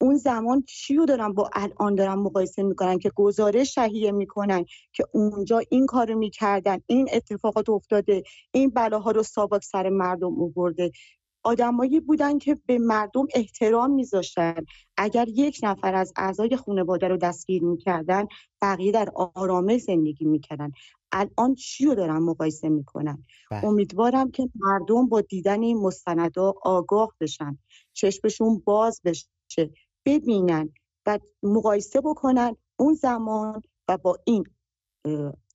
اون 0.00 0.16
زمان 0.16 0.62
چی 0.62 0.94
رو 0.94 1.06
دارن 1.06 1.32
با 1.32 1.50
الان 1.52 1.94
دارن 1.94 2.14
مقایسه 2.14 2.62
می‌کنن 2.62 2.98
که 2.98 3.10
گزارش 3.16 3.74
شهیه 3.74 4.12
می‌کنن 4.12 4.64
که 4.92 5.04
اونجا 5.12 5.60
این 5.70 5.86
کارو 5.86 6.18
می‌کردن 6.18 6.78
این 6.86 7.08
اتفاقات 7.12 7.68
افتاده 7.70 8.22
این 8.52 8.70
بلاها 8.70 9.10
رو 9.10 9.22
سابق 9.22 9.62
سر 9.62 9.88
مردم 9.88 10.34
اوورده 10.34 10.90
آدمایی 11.42 12.00
بودن 12.00 12.38
که 12.38 12.56
به 12.66 12.78
مردم 12.78 13.26
احترام 13.34 13.90
میذاشتن. 13.90 14.64
اگر 14.96 15.28
یک 15.28 15.60
نفر 15.62 15.94
از 15.94 16.12
اعضای 16.16 16.56
خانواده 16.56 17.08
رو 17.08 17.16
دستگیر 17.16 17.64
می‌کردن 17.64 18.26
بقیه 18.62 18.92
در 18.92 19.08
آرامش 19.14 19.80
زندگی 19.80 20.24
می‌کردن. 20.24 20.72
الان 21.12 21.54
چی 21.54 21.84
رو 21.84 21.94
دارن 21.94 22.18
مقایسه 22.18 22.68
می‌کنن 22.68 23.24
بله. 23.50 23.64
امیدوارم 23.64 24.30
که 24.30 24.50
مردم 24.54 25.08
با 25.08 25.20
دیدن 25.20 25.62
این 25.62 25.78
مستندا 25.78 26.54
آگاه 26.62 27.12
بشن 27.20 27.58
چشمشون 27.92 28.62
باز 28.64 29.00
بشه 29.04 29.70
ببینن 30.06 30.72
و 31.06 31.18
مقایسه 31.42 32.00
بکنن 32.00 32.56
اون 32.76 32.94
زمان 32.94 33.62
و 33.88 33.98
با 33.98 34.18
این 34.24 34.44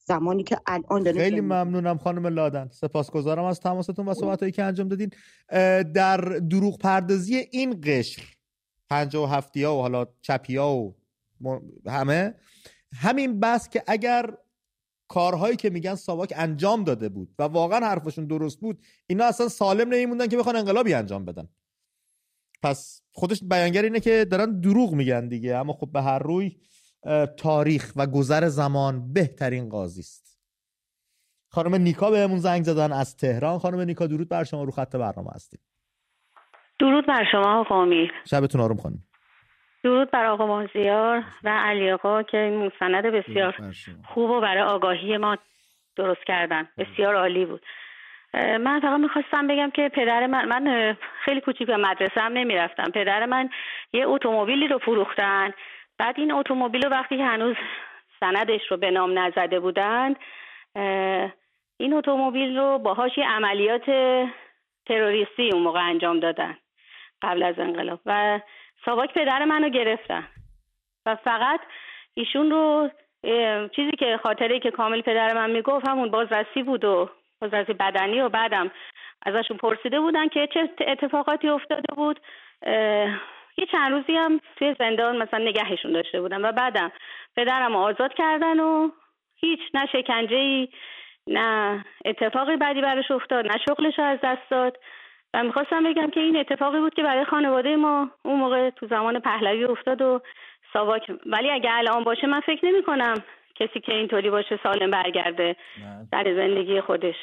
زمانی 0.07 0.43
که 0.43 0.57
الان 0.67 1.03
داریم 1.03 1.21
خیلی 1.21 1.41
ممنونم 1.41 1.97
خانم 1.97 2.27
لادن. 2.27 2.69
سپاسگزارم 2.71 3.43
از 3.43 3.59
تماستون 3.59 4.07
و 4.07 4.13
صحبتهایی 4.13 4.51
که 4.51 4.63
انجام 4.63 4.87
دادین. 4.87 5.09
در 5.93 6.17
دروغ 6.49 6.77
پردازی 6.77 7.35
این 7.35 7.81
قشر 7.83 8.23
پنجا 8.89 9.23
و 9.23 9.25
هفتی 9.25 9.63
ها 9.63 9.77
و 9.77 9.81
حالا 9.81 10.05
چپی 10.21 10.55
ها 10.55 10.75
و 10.75 10.95
همه 11.87 12.35
همین 12.93 13.39
بس 13.39 13.69
که 13.69 13.83
اگر 13.87 14.37
کارهایی 15.07 15.55
که 15.55 15.69
میگن 15.69 15.95
ساواک 15.95 16.33
انجام 16.35 16.83
داده 16.83 17.09
بود 17.09 17.35
و 17.39 17.43
واقعا 17.43 17.79
حرفشون 17.79 18.25
درست 18.25 18.59
بود 18.59 18.79
اینا 19.07 19.25
اصلا 19.25 19.47
سالم 19.47 19.89
نمیموندن 19.93 20.27
که 20.27 20.37
بخوان 20.37 20.55
انقلابی 20.55 20.93
انجام 20.93 21.25
بدن. 21.25 21.47
پس 22.63 23.01
خودش 23.11 23.43
بیانگر 23.43 23.81
اینه 23.81 23.99
که 23.99 24.25
دارن 24.25 24.59
دروغ 24.59 24.93
میگن 24.93 25.27
دیگه 25.27 25.55
اما 25.55 25.73
خب 25.73 25.91
به 25.91 26.01
هر 26.01 26.19
روی 26.19 26.57
تاریخ 27.37 27.93
و 27.95 28.07
گذر 28.07 28.47
زمان 28.47 29.13
بهترین 29.13 29.69
قاضی 29.69 30.01
است. 30.01 30.39
خانم 31.51 31.75
نیکا 31.75 32.11
بهمون 32.11 32.37
زنگ 32.37 32.63
زدن 32.63 32.91
از 32.91 33.15
تهران. 33.15 33.59
خانم 33.59 33.79
نیکا 33.79 34.07
درود 34.07 34.29
بر 34.29 34.43
شما. 34.43 34.63
رو 34.63 34.71
خط 34.71 34.95
برنامه 34.95 35.29
هستیم. 35.35 35.59
درود 36.79 37.07
بر 37.07 37.23
شما 37.31 37.59
آقا 37.59 37.87
شبتون 38.25 38.61
آروم 38.61 38.77
خانم. 38.77 39.03
درود 39.85 40.11
بر 40.11 40.25
آقا 40.25 40.45
مازیار 40.47 41.23
و 41.43 41.49
علی 41.49 41.91
آقا 41.91 42.23
که 42.23 42.37
این 42.37 42.65
مستند 42.65 43.05
بسیار 43.05 43.55
خوب 44.07 44.29
و 44.29 44.41
برای 44.41 44.63
آگاهی 44.63 45.17
ما 45.17 45.37
درست 45.95 46.23
کردن. 46.23 46.67
بسیار 46.77 47.15
عالی 47.15 47.45
بود. 47.45 47.65
من 48.33 48.79
فقط 48.79 48.99
می‌خواستم 48.99 49.47
بگم 49.47 49.69
که 49.69 49.89
پدر 49.89 50.27
من 50.27 50.45
من 50.45 50.97
خیلی 51.25 51.41
کوچیک 51.41 51.67
به 51.67 51.77
مدرسه 51.77 52.21
هم 52.21 52.33
نمی‌رفتم. 52.33 52.91
پدر 52.91 53.25
من 53.25 53.49
یه 53.93 54.07
اتومبیلی 54.07 54.67
رو 54.67 54.79
فروختن. 54.79 55.53
بعد 55.97 56.15
این 56.17 56.31
اتومبیل 56.31 56.83
رو 56.83 56.89
وقتی 56.89 57.21
هنوز 57.21 57.55
سندش 58.19 58.61
رو 58.71 58.77
به 58.77 58.91
نام 58.91 59.19
نزده 59.19 59.59
بودند 59.59 60.15
این 61.77 61.93
اتومبیل 61.93 62.57
رو 62.57 62.77
باهاش 62.77 63.17
یه 63.17 63.29
عملیات 63.29 63.85
تروریستی 64.85 65.49
اون 65.53 65.63
موقع 65.63 65.79
انجام 65.79 66.19
دادن 66.19 66.57
قبل 67.21 67.43
از 67.43 67.59
انقلاب. 67.59 67.99
و 68.05 68.39
ساواک 68.85 69.13
پدر 69.13 69.45
منو 69.45 69.69
گرفتن. 69.69 70.27
و 71.05 71.15
فقط 71.15 71.59
ایشون 72.13 72.51
رو 72.51 72.89
چیزی 73.75 73.91
که 73.99 74.19
خاطره 74.23 74.59
که 74.59 74.71
کامل 74.71 75.01
پدر 75.01 75.33
من 75.33 75.49
می‌گفت 75.49 75.87
همون 75.87 76.11
بازرسی 76.11 76.63
بود 76.63 76.85
و 76.85 77.09
بازرسی 77.41 77.73
بدنی 77.73 78.21
و 78.21 78.29
بعدم 78.29 78.71
ازشون 79.25 79.57
پرسیده 79.57 79.99
بودن 79.99 80.27
که 80.27 80.47
چه 80.53 80.69
اتفاقاتی 80.87 81.49
افتاده 81.49 81.95
بود. 81.95 82.19
یه 83.57 83.65
چند 83.71 83.91
روزی 83.91 84.15
هم 84.15 84.39
توی 84.55 84.75
زندان 84.79 85.17
مثلا 85.17 85.39
نگهشون 85.39 85.91
داشته 85.91 86.21
بودن 86.21 86.45
و 86.45 86.51
بعدم 86.51 86.91
پدرم 87.35 87.75
آزاد 87.75 88.13
کردن 88.13 88.59
و 88.59 88.89
هیچ 89.35 89.59
نه 89.73 89.85
شکنجه 89.85 90.35
ای 90.35 90.67
نه 91.27 91.85
اتفاقی 92.05 92.55
بعدی 92.55 92.81
براش 92.81 93.11
افتاد 93.11 93.47
نه 93.47 93.57
شغلش 93.69 93.99
از 93.99 94.19
دست 94.23 94.49
داد. 94.49 94.77
و 95.35 95.43
می‌خواستم 95.43 95.83
بگم 95.83 96.09
که 96.09 96.19
این 96.19 96.37
اتفاقی 96.37 96.79
بود 96.79 96.93
که 96.93 97.03
برای 97.03 97.25
خانواده 97.25 97.75
ما 97.75 98.09
اون 98.23 98.39
موقع 98.39 98.69
تو 98.69 98.87
زمان 98.87 99.19
پهلوی 99.19 99.65
افتاد 99.65 100.01
و 100.01 100.21
ساواک 100.73 101.11
ولی 101.25 101.49
اگه 101.51 101.69
الان 101.73 102.03
باشه 102.03 102.27
من 102.27 102.39
فکر 102.39 102.65
نمی 102.65 102.83
کنم 102.83 103.23
کسی 103.55 103.79
که 103.79 103.93
اینطوری 103.93 104.29
باشه 104.29 104.59
سالم 104.63 104.91
برگرده 104.91 105.55
در 106.11 106.23
زندگی 106.23 106.81
خودش. 106.81 107.15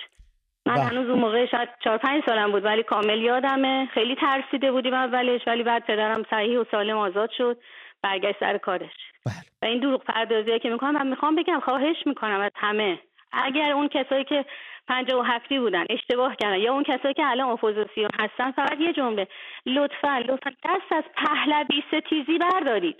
من 0.66 0.74
بله. 0.74 0.82
هنوز 0.84 1.08
اون 1.08 1.18
موقع 1.18 1.46
شاید 1.46 1.68
چهار 1.84 1.98
پنج 1.98 2.22
سالم 2.26 2.52
بود 2.52 2.64
ولی 2.64 2.82
کامل 2.82 3.20
یادمه. 3.20 3.88
خیلی 3.94 4.16
ترسیده 4.16 4.72
بودیم 4.72 4.94
اولش 4.94 5.40
ولی 5.46 5.62
بعد 5.62 5.86
پدرم 5.86 6.24
صحیح 6.30 6.58
و 6.58 6.64
سالم 6.70 6.96
آزاد 6.96 7.30
شد. 7.30 7.56
برگشت 8.02 8.40
سر 8.40 8.58
کارش. 8.58 8.92
بله. 9.26 9.34
و 9.62 9.64
این 9.64 9.80
دروغ 9.80 10.04
پردازی 10.04 10.58
که 10.58 10.70
می‌کنم 10.70 10.92
من 10.92 11.06
می‌خوام 11.06 11.36
بگم 11.36 11.60
خواهش 11.60 11.96
می‌کنم 12.06 12.40
از 12.40 12.52
همه. 12.56 12.98
اگر 13.32 13.72
اون 13.72 13.88
کسایی 13.88 14.24
که 14.24 14.44
پنجاه 14.88 15.20
و 15.20 15.22
هفتی 15.22 15.58
بودن. 15.58 15.84
اشتباه 15.90 16.36
کردن. 16.36 16.60
یا 16.60 16.72
اون 16.72 16.82
کسایی 16.82 17.14
که 17.14 17.26
الان 17.26 17.50
اپوزیسیون 17.50 18.10
هستن 18.20 18.50
فقط 18.50 18.80
یه 18.80 18.92
جمله. 18.92 19.28
لطفا 19.66 20.18
لطفا. 20.18 20.50
دست 20.50 20.92
از 20.92 21.04
پهلوی 21.16 21.82
ستیزی 21.88 22.38
بردارید. 22.38 22.96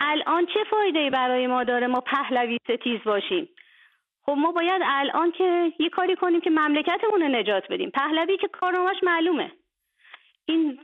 الان 0.00 0.46
چه 0.46 0.64
فایده 0.70 1.10
برای 1.10 1.46
ما 1.46 1.64
داره 1.64 1.86
ما 1.86 2.00
پهلوی 2.00 2.58
ستیز 2.64 3.00
باشیم؟ 3.04 3.48
خب 4.22 4.32
ما 4.32 4.52
باید 4.52 4.82
الان 4.84 5.32
که 5.32 5.72
یه 5.78 5.88
کاری 5.88 6.16
کنیم 6.16 6.40
که 6.40 6.50
مملکتمون 6.50 7.20
رو 7.20 7.28
نجات 7.28 7.72
بدیم. 7.72 7.90
پهلوی 7.90 8.36
که 8.36 8.48
کارنامهش 8.48 8.96
معلومه. 9.02 9.52
این 10.44 10.80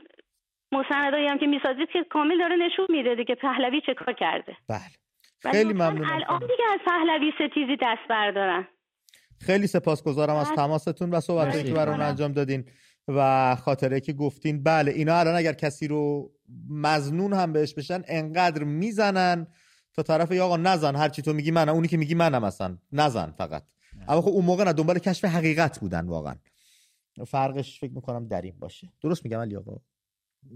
مستندایی 0.71 1.27
هم 1.27 1.37
که 1.37 1.47
می‌سازید 1.47 1.89
که 1.89 2.03
کامل 2.03 2.37
داره 2.37 2.55
نشون 2.55 2.85
میده 2.89 3.23
که 3.23 3.35
پهلوی 3.35 3.81
چه 3.81 3.93
کار 3.93 4.13
کرده. 4.13 4.57
بله. 4.69 5.51
خیلی 5.51 5.73
ممنونم 5.73 6.11
الان 6.13 6.39
دیگه 6.39 6.65
از 6.73 6.79
پهلوی 6.85 7.31
ستیزی 7.31 7.75
دست 7.81 8.07
بردارن. 8.09 8.67
خیلی 9.39 9.67
سپاسگزارم 9.67 10.35
از. 10.35 10.47
تماستون 10.55 11.09
و 11.09 11.19
صحبتایی 11.19 11.63
که 11.63 11.73
برام 11.73 12.01
انجام 12.01 12.31
دادین 12.31 12.65
و 13.07 13.55
خاطره 13.55 13.99
که 13.99 14.13
گفتین. 14.13 14.63
بله 14.63 14.91
اینا 14.91 15.19
الان 15.19 15.35
اگر 15.35 15.53
کسی 15.53 15.87
رو 15.87 16.31
مزنون 16.69 17.33
هم 17.33 17.53
بهش 17.53 17.73
بشن 17.73 18.03
انقدر 18.07 18.63
می‌زنن 18.63 19.47
تا 19.93 20.03
طرف 20.03 20.31
یا 20.31 20.45
آقا 20.45 20.57
نزن 20.57 20.95
هرچی 20.95 21.21
تو 21.21 21.33
میگی 21.33 21.51
منم 21.51 21.73
اونی 21.73 21.87
که 21.87 21.97
میگی 21.97 22.15
منم 22.15 22.43
اصلا. 22.43 22.77
نزن 22.91 23.33
فقط. 23.37 23.63
اما 24.07 24.21
خب 24.21 24.29
اون 24.29 24.45
موقع 24.45 24.63
نه 24.63 24.73
دنبال 24.73 24.99
کشف 24.99 25.25
حقیقت 25.25 25.79
بودن 25.79 26.07
واقعا. 26.07 26.35
فرقش 27.27 27.79
فکر 27.79 27.91
می‌کنم 27.93 28.27
در 28.27 28.41
این 28.41 28.53
باشه. 28.59 28.93
درست 29.01 29.25
میگم 29.25 29.39
علی 29.39 29.55
آقا؟ 29.55 29.81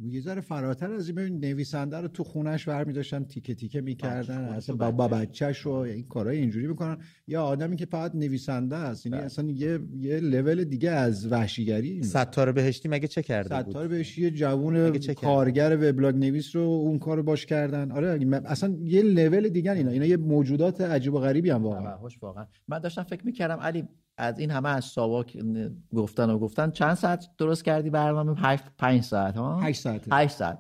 یه 0.02 0.22
ذره 0.22 0.42
فراتر 0.42 0.92
از 0.92 1.08
این 1.08 1.16
ببین 1.16 1.40
نویسنده 1.40 1.98
رو 1.98 2.08
تو 2.08 2.24
خونش 2.24 2.70
برمی 2.70 2.94
داشتن 2.94 3.24
تیکه 3.24 3.56
تیکه 3.56 3.82
می‌کردن 3.82 4.38
اصلا 4.38 4.92
با 4.92 5.08
بچهش 5.08 5.58
رو 5.58 5.72
این 5.72 6.08
کارهای 6.08 6.38
اینجوری 6.38 6.68
می‌کنن. 6.68 6.98
یا 7.28 7.44
آدمی 7.44 7.76
که 7.76 7.86
فقط 7.86 8.16
نویسنده 8.16 8.76
است 8.76 9.06
یعنی 9.06 9.18
بله. 9.18 9.26
اصلا 9.26 9.50
یه 9.50 9.80
یه 9.98 10.20
لول 10.20 10.64
دیگه 10.64 10.92
از 10.92 11.32
وحشیگری 11.32 12.04
ستاره 12.04 12.52
بهشتی 12.52 12.90
مگه 12.90 13.08
چه 13.08 13.22
کرده 13.22 13.62
ستاره 13.62 13.88
بهشتی 13.88 14.22
یه 14.22 14.32
جوون 14.32 15.00
کارگر 15.14 15.78
وبلاگ 15.82 16.16
نویس 16.16 16.56
رو 16.56 16.62
اون 16.62 17.00
کارو 17.00 17.24
باش 17.24 17.46
کردن. 17.46 17.92
آره 17.92 18.20
اصلا 18.46 18.78
یه 18.84 19.02
لول 19.02 19.50
دیگه 19.50 19.72
اینا 19.72 19.92
اینا 19.92 20.06
یه 20.06 20.18
موجودات 20.18 20.82
عجیب 20.82 21.14
و 21.14 21.20
غریبی 21.20 21.50
هم 21.50 21.64
واقعا. 21.64 21.98
واقعا. 22.22 22.46
من 22.68 22.80
داشتم 22.80 23.04
فکر 23.04 23.26
می‌کردم 23.26 23.58
علی 23.60 23.88
از 24.20 24.40
این 24.40 24.52
همه 24.52 24.70
از 24.70 24.86
ساواک 24.86 25.38
گفتن 25.96 26.30
و 26.30 26.40
گفتن. 26.40 26.72
چند 26.72 26.94
ساعت 26.94 27.28
درست 27.38 27.64
کردی 27.64 27.90
برنامه؟ 27.90 28.58
5 28.78 29.04
ساعت 29.04 29.38
ها؟ 29.38 29.60
8 29.62 29.82
ساعت. 29.82 30.08
8 30.12 30.36
ساعت. 30.36 30.60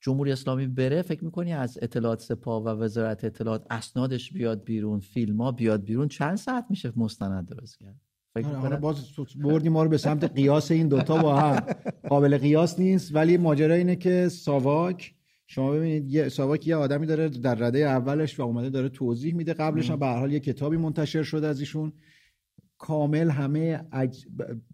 جمهوری 0.00 0.32
اسلامی 0.32 0.66
بره 0.66 1.02
فکر 1.02 1.24
می‌کنی 1.24 1.52
از 1.52 1.78
اطلاعات 1.82 2.20
سپاه 2.20 2.62
و 2.62 2.68
وزارت 2.68 3.24
اطلاعات 3.24 3.66
اسنادش 3.70 4.32
بیاد 4.32 4.64
بیرون 4.64 5.00
فیلم 5.00 5.40
ها 5.40 5.52
بیاد 5.52 5.84
بیرون 5.84 6.08
چند 6.08 6.36
ساعت 6.36 6.66
میشه 6.70 6.92
مستند 6.96 7.48
درست 7.48 7.78
کرد؟ 7.78 8.00
فکر 8.34 8.48
آره, 8.48 8.58
آره، 8.58 8.76
باز 8.76 8.96
بردی 9.36 9.68
ما 9.68 9.82
رو 9.82 9.88
به 9.88 9.98
سمت 9.98 10.24
قیاس 10.24 10.70
این 10.70 10.88
دوتا 10.88 11.22
با 11.22 11.36
هم. 11.36 11.60
قابل 12.08 12.38
قیاس 12.38 12.78
نیست 12.78 13.14
ولی 13.14 13.36
ماجرا 13.36 13.74
اینه 13.74 13.96
که 13.96 14.28
ساواک 14.28 15.14
شما 15.46 15.70
ببینید 15.70 16.10
یه 16.10 16.28
ساواک 16.28 16.66
یه 16.66 16.76
آدمی 16.76 17.06
داره 17.06 17.28
در 17.28 17.54
رده 17.54 17.78
اولش 17.78 18.40
و 18.40 18.42
اومده 18.42 18.70
داره 18.70 18.88
توضیح 18.88 19.34
میده 19.34 19.54
قبلش 19.54 19.90
هم 19.90 19.98
به 19.98 20.06
هر 20.06 20.18
حال 20.18 20.32
یه 20.32 20.40
کتابی 20.40 20.76
منتشر 20.76 21.22
شده 21.22 21.46
از 21.46 21.60
ایشون. 21.60 21.92
کامل 22.78 23.30
همه 23.30 23.80
اج... 23.92 24.24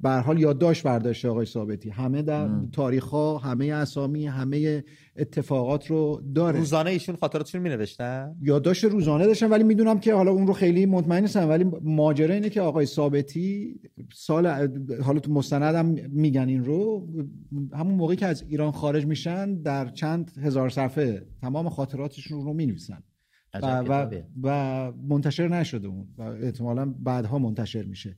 به 0.01 0.11
حال 0.11 0.41
یادداشت 0.41 0.83
برداشته 0.83 1.29
آقای 1.29 1.47
ثابتی. 1.47 1.91
همه 1.91 2.23
در 2.23 2.49
تاریخ 2.73 3.05
ها 3.05 3.39
همه 3.39 3.73
اسامی 3.73 4.27
همه 4.27 4.85
اتفاقات 5.17 5.87
رو 5.87 6.23
داره. 6.35 6.59
روزانه 6.59 6.91
ایشون 6.91 7.17
خاطراتشون 7.17 7.63
می 7.63 7.69
نوشتن 7.69 8.37
یادداشت 8.43 8.85
روزانه 8.85 9.27
داشتن 9.27 9.51
ولی 9.51 9.65
می‌دونم 9.65 10.01
که 10.01 10.15
حالا 10.15 10.31
اون 10.31 10.47
رو 10.47 10.53
خیلی 10.53 10.87
مطمئن 10.87 11.21
نیستم 11.23 11.49
ولی 11.49 11.65
ماجرا 11.83 12.35
اینه 12.35 12.51
که 12.51 12.61
آقای 12.61 12.87
ثابتی 12.87 13.75
سال 14.15 14.47
حالا 15.03 15.21
تو 15.21 15.33
مستندم 15.33 15.87
میگن 16.09 16.49
این 16.49 16.65
رو. 16.65 17.09
همون 17.73 17.95
موقعی 17.95 18.17
که 18.17 18.27
از 18.27 18.45
ایران 18.49 18.73
خارج 18.73 19.07
میشن 19.07 19.55
در 19.55 19.89
چند 19.89 20.31
هزار 20.43 20.69
صفحه 20.69 21.27
تمام 21.41 21.69
خاطراتشون 21.69 22.45
رو 22.45 22.53
می 22.53 22.67
نویسن 22.67 23.03
و, 23.55 23.83
و, 23.89 24.21
و, 24.43 24.93
منتشر 24.93 25.49
نشده 25.49 25.89
اون 25.89 26.09
و 26.19 26.23
احتمالا 26.23 26.95
بعدها 26.99 27.39
منتشر 27.39 27.83
میشه. 27.83 28.17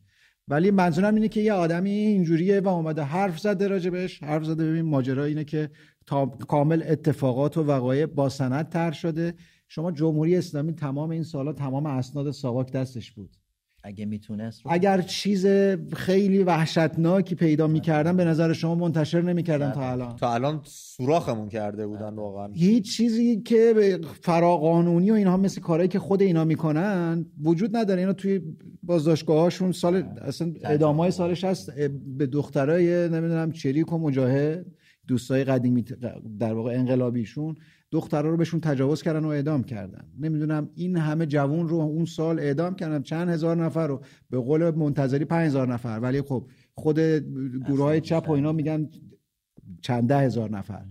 ولی 0.49 0.71
منظورم 0.71 1.15
اینه 1.15 1.29
که 1.29 1.41
یه 1.41 1.53
آدمی 1.53 1.91
اینجوریه 1.91 2.61
و 2.61 2.69
اومده 2.69 3.03
حرف 3.03 3.39
زده 3.39 3.69
راجبش 3.69 4.23
حرف 4.23 4.45
زده 4.45 4.71
ببین 4.71 4.83
ماجرا 4.83 5.25
اینه 5.25 5.45
که 5.45 5.71
تا 6.07 6.27
کامل 6.27 6.83
اتفاقات 6.87 7.57
و 7.57 7.63
وقایع 7.63 8.07
با 8.07 8.29
سند 8.29 8.69
تر 8.69 8.93
شده. 8.93 9.35
شما 9.69 9.93
جمهوری 9.93 10.37
اسلامی 10.37 10.73
تمام 10.73 11.11
این 11.11 11.23
سالا 11.23 11.53
تمام 11.53 11.87
اسناد 11.87 12.31
ساواک 12.31 12.73
دستش 12.73 13.13
بود. 13.13 13.37
اگه 13.85 14.05
می‌تونست 14.05 14.63
اگر 14.67 15.01
چیز 15.01 15.47
خیلی 15.93 16.43
وحشتناکی 16.43 17.35
پیدا 17.35 17.67
می‌کردن 17.67 18.17
به 18.17 18.25
نظر 18.25 18.53
شما 18.53 18.75
منتشر 18.75 19.23
نمی‌کردن 19.23 19.73
تا 19.73 19.91
الان؟ 19.91 20.17
تا 20.17 20.35
الان 20.35 20.61
سوراخمون 20.65 21.49
کرده 21.49 21.87
بودن 21.87 22.15
واقعا. 22.15 22.49
هیچ 22.53 22.97
چیزی 22.97 23.41
که 23.41 24.01
فراقانونی 24.21 25.11
و 25.11 25.15
اینها 25.15 25.37
مثل 25.37 25.61
کارهایی 25.61 25.89
که 25.89 25.99
خود 25.99 26.23
اینا 26.23 26.45
می‌کنن 26.45 27.27
وجود 27.43 27.77
نداره. 27.77 28.01
اینا 28.01 28.13
توی 28.13 28.41
بازداشتگاهاشون 28.83 29.73
سال 29.73 30.05
اصلا 30.23 30.53
ادامای 30.65 31.11
سالش 31.11 31.45
هست. 31.45 31.71
به 32.19 32.27
دخترای 32.27 33.09
نمی‌دونم 33.09 33.53
چریک 33.53 33.93
و 33.93 33.99
مجاهد 33.99 34.67
دوستای 35.09 35.45
قدیمی 35.45 35.85
در 36.39 36.55
واقع 36.55 36.71
انقلابیشون. 36.71 37.55
دخترها 37.93 38.31
رو 38.31 38.37
بهشون 38.37 38.61
تجاوز 38.61 39.03
کردن 39.03 39.25
و 39.25 39.29
اعدام 39.29 39.65
کردن. 39.65 40.05
نمی‌دونم 40.19 40.71
این 40.75 40.97
همه 40.97 41.27
جوون 41.27 41.69
رو 41.69 41.77
اون 41.77 42.05
سال 42.05 42.39
اعدام 42.39 42.75
کردن. 42.75 43.03
چند 43.03 43.29
هزار 43.29 43.57
نفر 43.57 43.87
رو. 43.87 44.03
به 44.31 44.39
قول 44.39 44.71
منتظری 44.71 45.25
پنج 45.25 45.47
هزار 45.47 45.73
نفر. 45.73 45.99
ولی 46.03 46.23
خب 46.23 46.49
خود 46.75 46.99
گروه 47.67 47.83
های 47.83 48.01
چپ 48.01 48.25
و 48.29 48.33
اینا 48.33 48.53
میگن 48.53 48.89
چند 49.81 50.09
ده 50.09 50.19
هزار 50.19 50.51
نفر. 50.51 50.85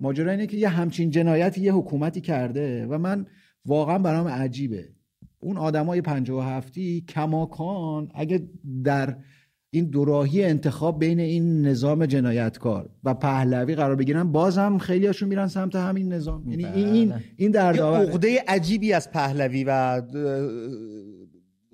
ماجرا 0.00 0.30
اینه 0.30 0.46
که 0.46 0.56
یه 0.56 0.68
همچین 0.68 1.10
جنایتی 1.10 1.60
یه 1.60 1.72
حکومتی 1.72 2.20
کرده 2.20 2.86
و 2.86 2.98
من 2.98 3.26
واقعا 3.66 3.98
برام 3.98 4.28
عجیبه. 4.28 4.88
اون 5.38 5.56
آدمای 5.56 6.00
57 6.00 6.78
کماکان 7.08 8.08
اگه 8.14 8.48
در 8.84 9.16
این 9.70 9.84
دوراهی 9.84 10.44
انتخاب 10.44 10.98
بین 10.98 11.20
این 11.20 11.66
نظام 11.66 12.06
جنایتکار 12.06 12.88
و 13.04 13.14
پهلوی 13.14 13.74
قرار 13.74 13.96
بگیرن 13.96 14.32
بازم 14.32 14.78
خیلی 14.78 15.06
هاشون 15.06 15.28
میرن 15.28 15.48
سمت 15.48 15.74
همین 15.74 16.12
نظام 16.12 16.50
یعنی 16.50 16.64
این 16.64 17.08
بله. 17.08 17.22
این 17.36 17.50
در 17.50 17.82
عقده 17.82 18.44
عجیبی 18.48 18.92
از 18.92 19.10
پهلوی 19.10 19.64
و 19.64 20.02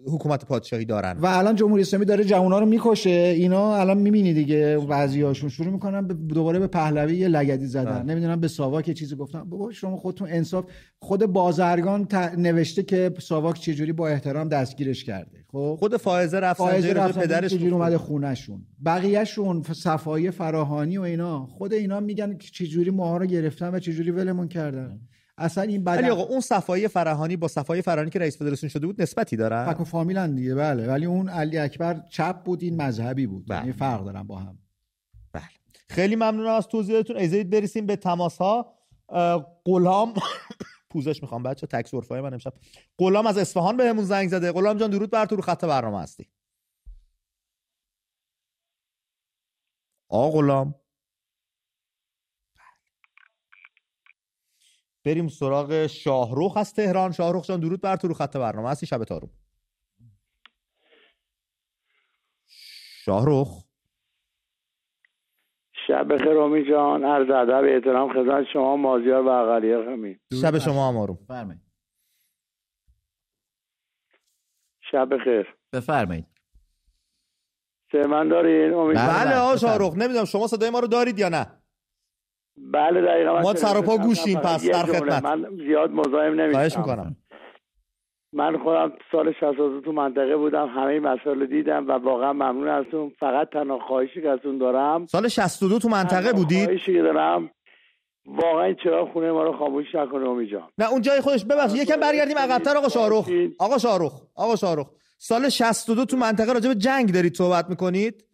حکومت 0.06 0.44
پادشاهی 0.44 0.84
دارن. 0.84 1.18
و 1.18 1.26
الان 1.26 1.56
جمهوری 1.56 1.82
اسلامی 1.82 2.04
داره 2.04 2.24
جوونا 2.24 2.58
رو 2.58 2.66
می‌کشه. 2.66 3.10
اینا 3.10 3.76
الان 3.76 3.98
می‌بینی 3.98 4.34
دیگه 4.34 4.78
بعضیاشون. 4.88 5.48
شروع 5.48 5.72
می‌کنن 5.72 6.06
دوباره 6.06 6.58
به 6.58 6.66
پهلوی 6.66 7.16
یه 7.16 7.28
لگدی 7.28 7.66
زدن. 7.66 8.02
بله. 8.02 8.02
نمی‌دونم 8.02 8.40
به 8.40 8.48
ساواک 8.48 8.88
یه 8.88 8.94
چیزی 8.94 9.16
گفتن. 9.16 9.44
بابا 9.44 9.72
شما 9.72 9.96
خودتون 9.96 10.28
انصاف 10.30 10.64
خود 10.98 11.26
بازرگان 11.26 12.08
نوشته 12.38 12.82
که 12.82 13.14
ساواک 13.18 13.60
چجوری 13.60 13.92
با 13.92 14.08
احترام 14.08 14.48
دستگیرش 14.48 15.04
کرده. 15.04 15.44
خب؟ 15.52 15.76
خود 15.78 15.96
فائزه 15.96 16.40
رفسنجانی 16.40 17.12
پدرش 17.12 17.50
چجوری 17.50 17.70
اومده 17.70 17.98
خونهشون. 17.98 18.66
بقیهشون 18.84 19.62
صفای 19.62 20.30
فراهانی 20.30 20.98
و 20.98 21.02
اینا. 21.02 21.46
خود 21.46 21.72
اینا 21.72 22.00
میگن 22.00 22.36
چجوری 22.38 22.90
ماها 22.90 23.16
رو 23.16 23.26
گرفتن 23.26 23.74
و 23.74 23.78
چجوری 23.78 24.10
ولمون 24.10 24.48
کردن. 24.48 25.00
اصلا 25.38 25.64
این 25.64 25.84
ولی 25.84 26.08
آقا 26.08 26.22
اون 26.22 26.40
صفای 26.40 26.88
فرهانی 26.88 27.36
با 27.36 27.48
صفای 27.48 27.82
فرهانی 27.82 28.10
که 28.10 28.18
رئیس 28.18 28.38
فدراسیون 28.38 28.70
شده 28.70 28.86
بود 28.86 29.02
نسبتی 29.02 29.36
داره 29.36 29.72
فک 29.72 29.80
و 29.80 29.84
فامیلن 29.84 30.34
دیگه 30.34 30.54
بله. 30.54 30.86
ولی 30.86 31.06
اون 31.06 31.28
علی 31.28 31.58
اکبر 31.58 32.04
چپ 32.10 32.42
بود 32.42 32.62
این 32.62 32.82
مذهبی 32.82 33.26
بود. 33.26 33.46
بله. 33.48 33.58
یعنی 33.58 33.72
فرق 33.72 34.04
دارن 34.04 34.22
با 34.22 34.38
هم. 34.38 34.58
بله. 35.32 35.42
خیلی 35.88 36.16
ممنونم 36.16 36.54
از 36.54 36.68
توضیحاتتون. 36.68 37.16
اجازه 37.16 37.44
برسیم 37.44 37.86
به 37.86 37.96
تماس 37.96 38.38
ها 38.38 38.74
غلام 39.64 40.14
پوزش 40.90 41.22
می‌خوام 41.22 41.42
بچه 41.42 41.66
تک 41.66 41.88
سرفای 41.88 42.20
من 42.20 42.32
امشب. 42.32 42.54
غلام 42.98 43.26
از 43.26 43.38
اصفهان 43.38 43.76
بهمون 43.76 44.04
زنگ 44.04 44.28
زده. 44.28 44.52
غلام 44.52 44.76
جان 44.76 44.90
درود 44.90 45.10
بر 45.10 45.26
تو 45.26 45.36
رو 45.36 45.42
خط 45.42 45.64
برنامه 45.64 46.00
هستی. 46.00 46.28
آقا 50.08 50.30
غلام. 50.30 50.74
بریم 55.04 55.28
سراغ 55.28 55.86
شاهروخ 55.86 56.56
از 56.56 56.74
تهران. 56.74 57.12
شاهروخ 57.12 57.46
جان 57.46 57.60
درود 57.60 57.80
بر 57.80 57.96
تو 57.96 58.08
رو 58.08 58.14
خط 58.14 58.36
برنامه. 58.36 58.68
هستی 58.68 58.86
شب 58.86 59.04
تارو. 59.04 59.30
شاهروخ 63.04 63.64
شب 65.86 66.16
خیرامی 66.16 66.70
جان. 66.70 67.04
عرض 67.04 67.30
ادب 67.30 67.64
احترام 67.74 68.12
خدمت 68.12 68.46
شما 68.52 68.76
مازیار 68.76 69.22
و 69.22 69.28
اقلیه 69.28 70.18
شب 70.42 70.58
شما. 70.58 70.88
هم 70.88 70.96
آروم 70.96 71.16
بفرمایید. 71.16 71.62
شب 74.90 75.08
خیر. 75.24 75.56
بفرمایید. 75.72 76.26
سه 77.92 78.06
من 78.06 78.28
دارین 78.28 78.74
امید 78.74 78.96
بله, 78.96 79.24
بله 79.24 79.36
آ 79.36 79.56
شاهروخ 79.56 79.94
نمی‌دونم 79.94 80.24
شما 80.24 80.46
صدای 80.46 80.70
ما 80.70 80.78
رو 80.78 80.86
دارید 80.86 81.18
یا 81.18 81.28
نه؟ 81.28 81.61
بله 82.56 83.00
دقیقا. 83.02 83.40
ما 83.40 83.54
سراپا 83.54 83.96
گوشیم 83.96 84.40
پس 84.40 84.68
در 84.68 84.82
خدمت. 84.82 85.24
من 85.24 85.46
زیاد 85.66 85.90
مزاحم 85.90 86.40
نمیشم 86.40 86.52
خواهش 86.52 86.76
می‌کنم. 86.76 87.16
من 88.34 88.58
خودم 88.58 88.92
سال 89.12 89.32
62 89.40 89.80
تو 89.80 89.92
منطقه 89.92 90.36
بودم 90.36 90.68
همه 90.68 91.00
مسائل 91.00 91.46
دیدم 91.46 91.88
و 91.88 91.92
واقعا 91.92 92.32
ممنون 92.32 92.68
ازتون 92.68 93.12
فقط 93.20 93.48
تنها 93.52 93.78
خواهشی 93.78 94.22
که 94.22 94.28
ازتون 94.28 94.58
دارم 94.58 95.06
سال 95.06 95.28
62 95.28 95.78
تو 95.78 95.88
منطقه 95.88 96.32
بودید؟ 96.32 96.64
خواهشی 96.64 96.92
که 96.92 97.02
دارم 97.02 97.50
واقعا 98.26 98.74
چرا 98.84 99.06
خونه 99.12 99.32
ما 99.32 99.42
رو 99.42 99.52
خاموش 99.58 99.94
نکنه 99.94 100.28
امی 100.28 100.46
جان. 100.46 100.68
نه 100.78 100.90
اون 100.90 101.00
جای 101.00 101.20
خودش 101.20 101.44
ببخشید 101.44 101.82
یکم 101.82 102.00
برگردیم 102.00 102.38
عقب‌تر 102.38 102.76
آقا 102.76 102.88
شاروخ 102.88 103.28
آقا 103.58 103.78
شاروخ 103.78 104.22
آقا 104.34 104.56
شاروخ 104.56 104.86
سال 105.18 105.48
62 105.48 106.04
تو 106.04 106.16
منطقه 106.16 106.52
راجع 106.52 106.68
به 106.68 106.74
جنگ 106.74 107.12
دارید 107.12 107.34
صحبت 107.34 107.70
می‌کنید؟ 107.70 108.24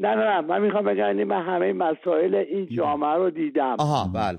نه 0.00 0.14
نه 0.14 0.24
نه 0.24 0.40
من 0.40 0.62
می‌خوام 0.62 0.84
بگم 0.84 1.24
من 1.24 1.42
همه 1.42 1.72
مسائل 1.72 2.34
این 2.34 2.66
جامعه 2.66 3.14
رو 3.14 3.30
دیدم. 3.30 3.76
آها 3.78 4.10
بله. 4.14 4.38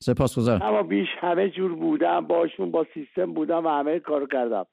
سپاسگزارم. 0.00 0.62
اما 0.62 0.82
بیش 0.82 1.08
همه 1.18 1.50
جور 1.50 1.74
بودم 1.74 2.20
باشون 2.26 2.70
با 2.70 2.86
سیستم 2.94 3.34
بودم 3.34 3.66
و 3.66 3.68
همه 3.68 3.98
کار 3.98 4.26
کردم. 4.26 4.66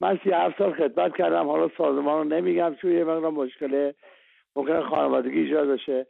من 0.00 0.18
سی 0.24 0.30
هفت 0.30 0.58
سال 0.58 0.74
خدمت 0.74 1.16
کردم 1.16 1.46
حالا 1.48 1.68
سازمان 1.78 2.18
رو 2.18 2.24
نمیگم 2.24 2.74
چون 2.82 2.92
یه 2.92 3.04
مقدار 3.04 3.30
مشکل 3.30 3.92
ممکنه 4.56 4.80
خانوادگی 4.80 5.38
ایجاد 5.38 5.68
بشه. 5.68 6.06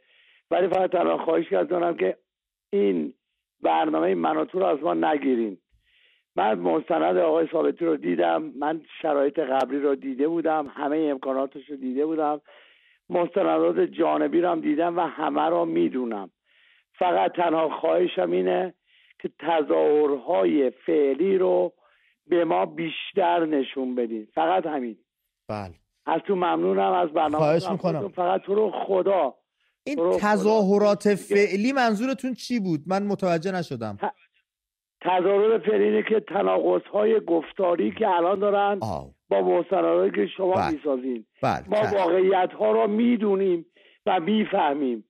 ولی 0.51 0.67
فقط 0.67 0.91
تنها 0.91 1.17
خواهش 1.17 1.49
کردم 1.49 1.97
که 1.97 2.17
این 2.73 3.13
برنامه 3.61 4.15
مناتو 4.15 4.59
رو 4.59 4.65
از 4.65 4.79
ما 4.83 4.93
نگیرین. 4.93 5.57
من 6.35 6.59
مستند 6.59 7.17
آقای 7.17 7.47
ثابتی 7.51 7.85
رو 7.85 7.97
دیدم. 7.97 8.43
من 8.59 8.81
شرایط 9.01 9.39
قبلی 9.39 9.79
رو 9.79 9.95
دیده 9.95 10.27
بودم. 10.27 10.71
همه 10.73 11.07
امکاناتش 11.11 11.69
رو 11.69 11.75
دیده 11.75 12.05
بودم. 12.05 12.41
مستندات 13.09 13.79
جانبی 13.79 14.41
رو 14.41 14.49
هم 14.49 14.61
دیدم 14.61 14.97
و 14.97 15.01
همه 15.01 15.49
رو 15.49 15.65
می‌دونم. 15.65 16.31
فقط 16.99 17.31
تنها 17.31 17.69
خواهشم 17.69 18.31
اینه 18.31 18.73
که 19.19 19.29
تظاهرهای 19.39 20.71
فعلی 20.85 21.37
رو 21.37 21.73
به 22.27 22.45
ما 22.45 22.65
بیشتر 22.65 23.45
نشون 23.45 23.95
بدین. 23.95 24.27
فقط 24.35 24.65
همین. 24.65 24.97
بله. 25.47 25.73
از 26.05 26.21
تو 26.27 26.35
ممنونم. 26.35 26.91
از 26.91 27.09
برنامه 27.09 27.37
خواهش 27.37 27.69
می‌کنم. 27.69 28.09
فقط 28.09 28.41
تو 28.41 28.55
رو 28.55 28.71
خدا. 28.85 29.35
این 29.83 29.97
تظاهرات 30.19 31.15
فعلی 31.15 31.73
منظورتون 31.73 32.33
چی 32.33 32.59
بود؟ 32.59 32.79
من 32.87 33.03
متوجه 33.03 33.51
نشدم. 33.51 33.97
تظاهر 35.01 35.59
فعلی 35.59 36.03
که 36.09 36.19
تناقض 36.19 36.81
های 36.93 37.19
گفتاری 37.19 37.91
که 37.91 38.07
الان 38.07 38.39
دارن 38.39 38.79
با 39.29 39.41
مستنداتی 39.41 40.15
که 40.15 40.27
شما 40.37 40.53
بله. 40.53 40.71
می‌سازین. 40.71 41.25
بله. 41.41 41.69
ما 41.69 41.97
واقعیت 41.97 42.49
ها 42.59 42.71
رو 42.71 42.87
می‌دونیم 42.87 43.65
و 44.05 44.19
می‌فهمیم. 44.19 45.05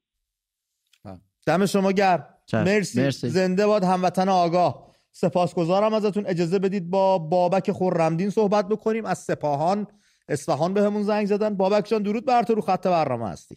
دم 1.48 1.66
شما 1.66 1.92
گرم. 1.92 2.28
مرسی. 2.54 3.02
مرسی. 3.02 3.30
زنده 3.30 3.68
باد 3.68 3.84
هموطن 3.84 4.30
آگاه. 4.30 4.92
سپاسگزارم 5.12 5.94
ازتون. 5.94 6.26
اجازه 6.28 6.60
بدید 6.60 6.90
با 6.90 7.18
بابک 7.18 7.72
خورمدین 7.72 8.30
صحبت 8.30 8.68
بکنیم. 8.68 9.06
از 9.06 9.18
سپاهان. 9.18 9.88
اصفهان 10.30 10.74
بهمون 10.74 10.92
همون 10.92 11.04
زنگ 11.04 11.26
زدن. 11.26 11.58
بابک 11.58 11.86
جان 11.86 12.04
درود 12.04 12.26
بر 12.26 12.44
تو. 12.44 12.54
رو 12.54 12.62
خط 12.62 12.88
برنامه 12.88 13.30
هستی. 13.30 13.56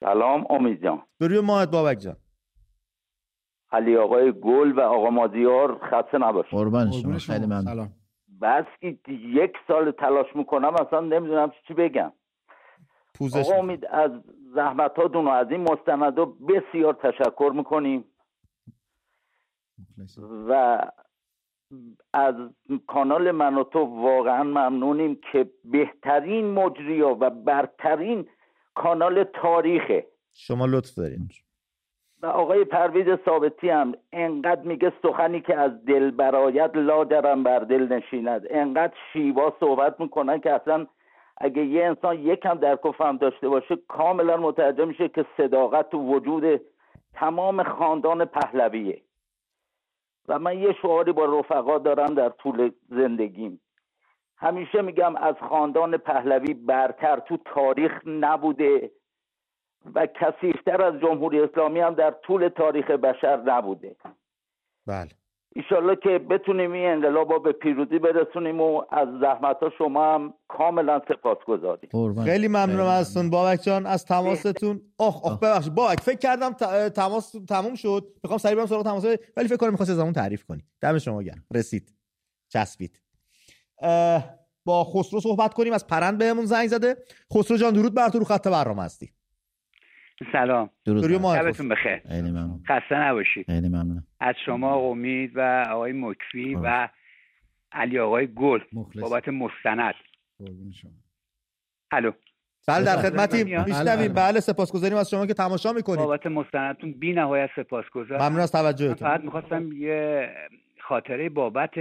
سلام 0.00 0.44
امید 0.50 0.82
جان. 0.82 1.02
بروی 1.20 1.40
ماهت 1.40 1.70
بابک 1.70 1.98
جان. 1.98 2.16
علی 3.74 3.96
آقای 3.96 4.32
گل 4.32 4.72
و 4.72 4.80
آقا 4.80 5.10
مازیار 5.10 5.78
خسته 5.78 6.18
نباش 6.18 6.46
قربان 6.50 6.90
شما 6.90 7.18
خیلی 7.18 7.46
ممنون. 7.46 7.88
بس 8.42 8.64
که 8.80 8.98
یک 9.10 9.52
سال 9.68 9.90
تلاش 9.90 10.26
می‌کنم 10.34 10.74
اصلا 10.74 11.00
نمی‌دونم 11.00 11.52
چی 11.68 11.74
بگم. 11.74 12.12
پوزش 13.14 13.48
آقا 13.48 13.58
امید 13.58 13.86
از 13.86 14.10
زحمتاتون 14.54 15.24
و 15.24 15.28
از 15.28 15.50
این 15.50 15.60
مستندا 15.60 16.24
بسیار 16.24 16.94
تشکر 16.94 17.52
می‌کنیم. 17.56 18.04
و 20.48 20.78
از 22.12 22.34
کانال 22.86 23.30
من 23.30 23.54
و 23.54 23.64
تو 23.64 23.78
واقعا 23.78 24.42
ممنونیم 24.42 25.18
که 25.32 25.50
بهترین 25.64 26.50
مجریا 26.50 27.16
و 27.20 27.30
برترین 27.30 28.28
کانال 28.74 29.24
تاریخه. 29.24 30.06
شما 30.32 30.66
لطف 30.66 30.94
دارین. 30.94 31.28
و 32.24 32.26
آقای 32.26 32.64
پرویز 32.64 33.18
ثابتی 33.24 33.68
هم 33.68 33.94
انقدر 34.12 34.62
میگه 34.62 34.92
سخنی 35.02 35.40
که 35.40 35.56
از 35.56 35.84
دل 35.84 36.10
برایت 36.10 36.70
لاجرم 36.74 37.42
بر 37.42 37.58
دل 37.58 37.92
نشیند. 37.92 38.46
انقدر 38.50 38.92
شیوا 39.12 39.52
صحبت 39.60 40.00
می‌کنن 40.00 40.40
که 40.40 40.52
اصلا 40.52 40.86
اگه 41.36 41.64
یه 41.64 41.84
انسان 41.84 42.18
یکم 42.18 42.54
درک 42.54 42.86
و 42.86 42.92
فهم 42.92 43.16
داشته 43.16 43.48
باشه 43.48 43.76
کاملا 43.88 44.36
متوجه 44.36 44.84
میشه 44.84 45.08
که 45.08 45.26
صداقت 45.36 45.94
و 45.94 45.98
وجود 45.98 46.60
تمام 47.14 47.62
خاندان 47.62 48.24
پهلویه. 48.24 49.02
و 50.28 50.38
من 50.38 50.58
یه 50.58 50.72
شعاری 50.72 51.12
با 51.12 51.24
رفقا 51.24 51.78
دارم 51.78 52.14
در 52.14 52.28
طول 52.28 52.70
زندگیم. 52.88 53.60
همیشه 54.36 54.82
میگم 54.82 55.16
از 55.16 55.34
خاندان 55.48 55.96
پهلوی 55.96 56.54
برتر 56.54 57.18
تو 57.18 57.36
تاریخ 57.44 58.00
نبوده. 58.06 58.90
و 59.94 60.06
کثیفتر 60.20 60.82
از 60.82 61.00
جمهوری 61.00 61.40
اسلامی 61.40 61.80
هم 61.80 61.94
در 61.94 62.10
طول 62.10 62.48
تاریخ 62.48 62.90
بشر 62.90 63.36
نبوده. 63.36 63.96
بله. 64.86 65.08
ایشالله 65.56 65.96
که 65.96 66.18
بتونیم 66.18 66.72
این 66.72 66.86
انقلاب 66.86 67.32
رو 67.32 67.40
به 67.40 67.52
پیروزی 67.52 67.98
برسونیم 67.98 68.60
و 68.60 68.82
از 68.90 69.08
زحمت 69.20 69.56
ها 69.56 69.70
شما 69.78 70.14
هم 70.14 70.34
کاملا 70.48 71.00
سپاس 71.08 71.38
گذاریم 71.46 72.24
خیلی 72.24 72.48
ممنونم 72.48 72.86
ازتون. 72.86 73.30
بابک 73.30 73.62
جان 73.62 73.86
از 73.86 74.04
تماستون. 74.04 74.80
آخ 74.98 75.24
آخ 75.24 75.38
ببخشید. 75.38 75.74
بابک 75.74 76.00
فکر 76.00 76.18
کردم 76.18 76.52
تماس 76.88 77.36
تموم 77.48 77.74
شد. 77.74 78.04
می‌خوام 78.22 78.38
سریع 78.38 78.56
برم 78.56 78.66
سراغ 78.66 78.84
تماس 78.84 79.04
ولی 79.36 79.48
فکر 79.48 79.56
کنم 79.56 79.70
می‌خواست 79.70 79.90
از 79.90 80.12
تعریف 80.12 80.44
کنی. 80.44 80.62
دم 80.80 80.98
شما 80.98 81.22
گرم. 81.22 81.44
رسید. 81.54 81.94
چسبید. 82.48 83.00
با 84.64 84.84
خسرو 84.84 85.20
صحبت 85.20 85.54
کنیم. 85.54 85.72
از 85.72 85.86
پرند 85.86 86.18
بهمون 86.18 86.44
زنگ 86.44 86.68
زده. 86.68 86.96
خسرو 87.34 87.56
جان 87.56 87.72
درود 87.72 87.94
بر 87.94 88.08
تو 88.08 88.18
رو 88.18 88.24
خط 88.24 88.48
برنامه 88.48 88.82
هستی. 88.82 89.12
سلام. 90.32 90.70
درود 90.84 91.04
شبتون 91.36 91.68
بخیر. 91.68 91.98
خیلی 92.08 92.30
ممنون. 92.30 92.62
خسته 92.68 92.94
نباشید. 92.94 93.46
خیلی 93.46 93.68
ممنون. 93.68 94.02
از 94.20 94.34
شما 94.46 94.76
امید 94.76 95.32
و 95.34 95.64
آقای 95.70 95.92
مکفی 95.92 96.54
و 96.54 96.88
علی 97.72 97.98
آقای 97.98 98.26
گل. 98.34 98.60
بابت 99.00 99.28
مستند. 99.28 99.94
الو. 101.90 102.12
بله 102.68 102.84
در 102.84 102.96
خدمتیم. 102.96 103.64
میشنویم. 103.64 104.12
بله. 104.12 104.40
سپاسگزاریم 104.40 104.96
از 104.98 105.10
شما 105.10 105.26
که 105.26 105.34
تماشا 105.34 105.72
می‌کنید. 105.72 105.98
بابت 105.98 106.26
مستندتون 106.26 106.92
بی 106.92 107.12
نهایت 107.12 107.50
سپاسگزارم. 107.56 108.22
ممنون 108.22 108.40
از 108.40 108.52
توجهتون. 108.52 109.08
فقط 109.08 109.20
می‌خواستم 109.20 109.72
یه 109.72 110.30
خاطره 110.80 111.28
بابت 111.28 111.74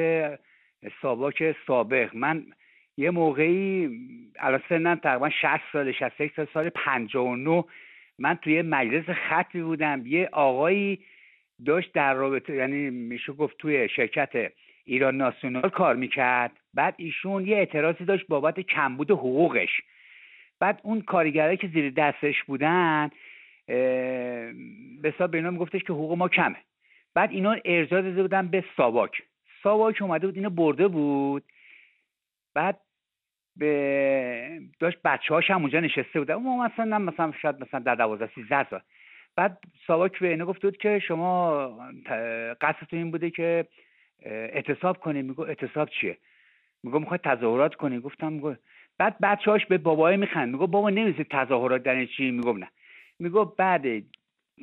ساواک 1.01 1.55
سابق. 1.67 2.15
من 2.15 2.45
یه 2.97 3.11
موقعی 3.11 3.89
الان 4.39 4.61
سنم 4.69 4.95
تقریبا 4.95 5.29
60 5.29 5.61
سال 5.73 5.91
61 5.91 6.31
سال 6.35 6.47
سال 6.53 6.69
59 6.69 7.63
من 8.19 8.35
توی 8.35 8.61
مجلس 8.61 9.09
خطی 9.09 9.61
بودم. 9.61 10.03
یه 10.05 10.29
آقایی 10.31 10.99
داشت 11.65 11.93
در 11.93 12.13
رابطه 12.13 12.55
یعنی 12.55 12.89
میشه 12.89 13.33
گفت 13.33 13.57
توی 13.57 13.89
شرکت 13.89 14.51
ایران 14.85 15.17
ناسیونال 15.17 15.69
کار 15.69 15.95
می‌کرد. 15.95 16.51
بعد 16.73 16.95
ایشون 16.97 17.47
یه 17.47 17.55
اعتراضی 17.57 18.05
داشت 18.05 18.27
بابت 18.27 18.59
کمبود 18.59 19.11
حقوقش. 19.11 19.81
بعد 20.59 20.79
اون 20.83 21.01
کارگرایی 21.01 21.57
که 21.57 21.67
زیر 21.67 21.89
دستش 21.89 22.43
بودن 22.43 23.11
به 25.01 25.13
حساب 25.15 25.31
به 25.31 25.37
اینا 25.37 25.51
میگفتش 25.51 25.81
که 25.83 25.93
حقوق 25.93 26.17
ما 26.17 26.29
کمه. 26.29 26.55
بعد 27.13 27.31
اینا 27.31 27.55
ارجاع 27.65 28.01
داده 28.01 28.21
بودن 28.21 28.47
به 28.47 28.63
ساواک. 28.77 29.21
ساواک 29.63 30.01
اومده 30.01 30.27
بود 30.27 30.35
اینو 30.35 30.49
برده 30.49 30.87
بود. 30.87 31.43
بعد 32.53 32.79
به 33.57 34.61
داشت 34.79 34.97
بچه 35.05 35.33
هاش 35.33 35.51
هم 35.51 35.61
اونجا 35.61 35.79
نشسته 35.79 36.19
بودن. 36.19 36.33
اون 36.33 36.65
مثلا 36.65 36.99
مثلا 36.99 37.33
شاید 37.41 37.61
مثلا 37.61 37.79
در 37.79 37.95
دوازده 37.95 38.29
سیزده 38.35 38.69
سال 38.69 38.81
بعد 39.35 39.57
ساواک 39.87 40.19
به 40.19 40.27
اینو 40.27 40.45
گفته 40.45 40.67
بود 40.67 40.77
که 40.77 40.99
شما 40.99 41.65
قصدتون 42.61 42.99
این 42.99 43.11
بوده 43.11 43.29
که 43.29 43.67
اعتصاب 44.25 44.97
کنیم 44.97 45.25
میگو 45.25 45.41
اعتصاب 45.41 45.89
چیه؟ 45.89 46.17
میگو 46.83 46.99
می‌خواد 46.99 47.21
تظاهرات 47.21 47.75
کنی. 47.75 47.99
گفتم 47.99 48.33
میگو. 48.33 48.55
بعد 48.97 49.15
بچه‌هاش 49.21 49.65
به 49.65 49.77
بابای 49.77 50.17
میخند. 50.17 50.51
میگو 50.51 50.67
بابا 50.67 50.89
نمی‌دونی 50.89 51.25
تظاهرات 51.31 51.83
در 51.83 52.05
چی؟ 52.05 52.31
میگم 52.31 52.57
نه. 52.57 52.67
میگو 53.19 53.45
بعد 53.45 53.85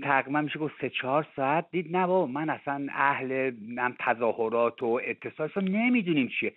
تقریبا 0.03 0.41
میشه 0.41 0.59
گفت 0.59 0.74
سه 0.80 0.91
چهار 0.91 1.26
ساعت 1.36 1.66
دید 1.70 1.97
نه 1.97 2.07
بابا 2.07 2.26
من 2.26 2.51
اصلا 2.51 2.86
اهل 2.91 3.53
نم 3.68 3.97
تظاهرات 3.99 4.82
و 4.82 5.01
اتصال 5.05 5.68
نمی‌دونیم 5.68 6.28
چیه. 6.28 6.53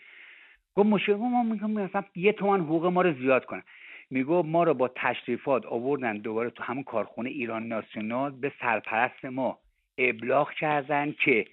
گفت 0.75 0.89
مشکل 0.89 1.13
ما 1.13 1.43
میگم 1.43 1.71
مثلا 1.71 2.03
یه 2.15 2.31
تومن 2.31 2.59
حقوق 2.59 2.85
ما 2.85 3.01
رو 3.01 3.13
زیاد 3.13 3.45
کنن. 3.45 3.63
میگو 4.09 4.43
ما 4.43 4.63
رو 4.63 4.73
با 4.73 4.87
تشریفات 4.87 5.65
آوردن 5.65 6.17
دوباره 6.17 6.49
تو 6.49 6.63
همون 6.63 6.83
کارخونه 6.83 7.29
ایران 7.29 7.67
ناسیونال 7.67 8.31
به 8.31 8.51
سرپرست 8.61 9.25
ما 9.25 9.59
ابلاغ 9.97 10.51
کردن 10.51 11.11
که 11.11 11.45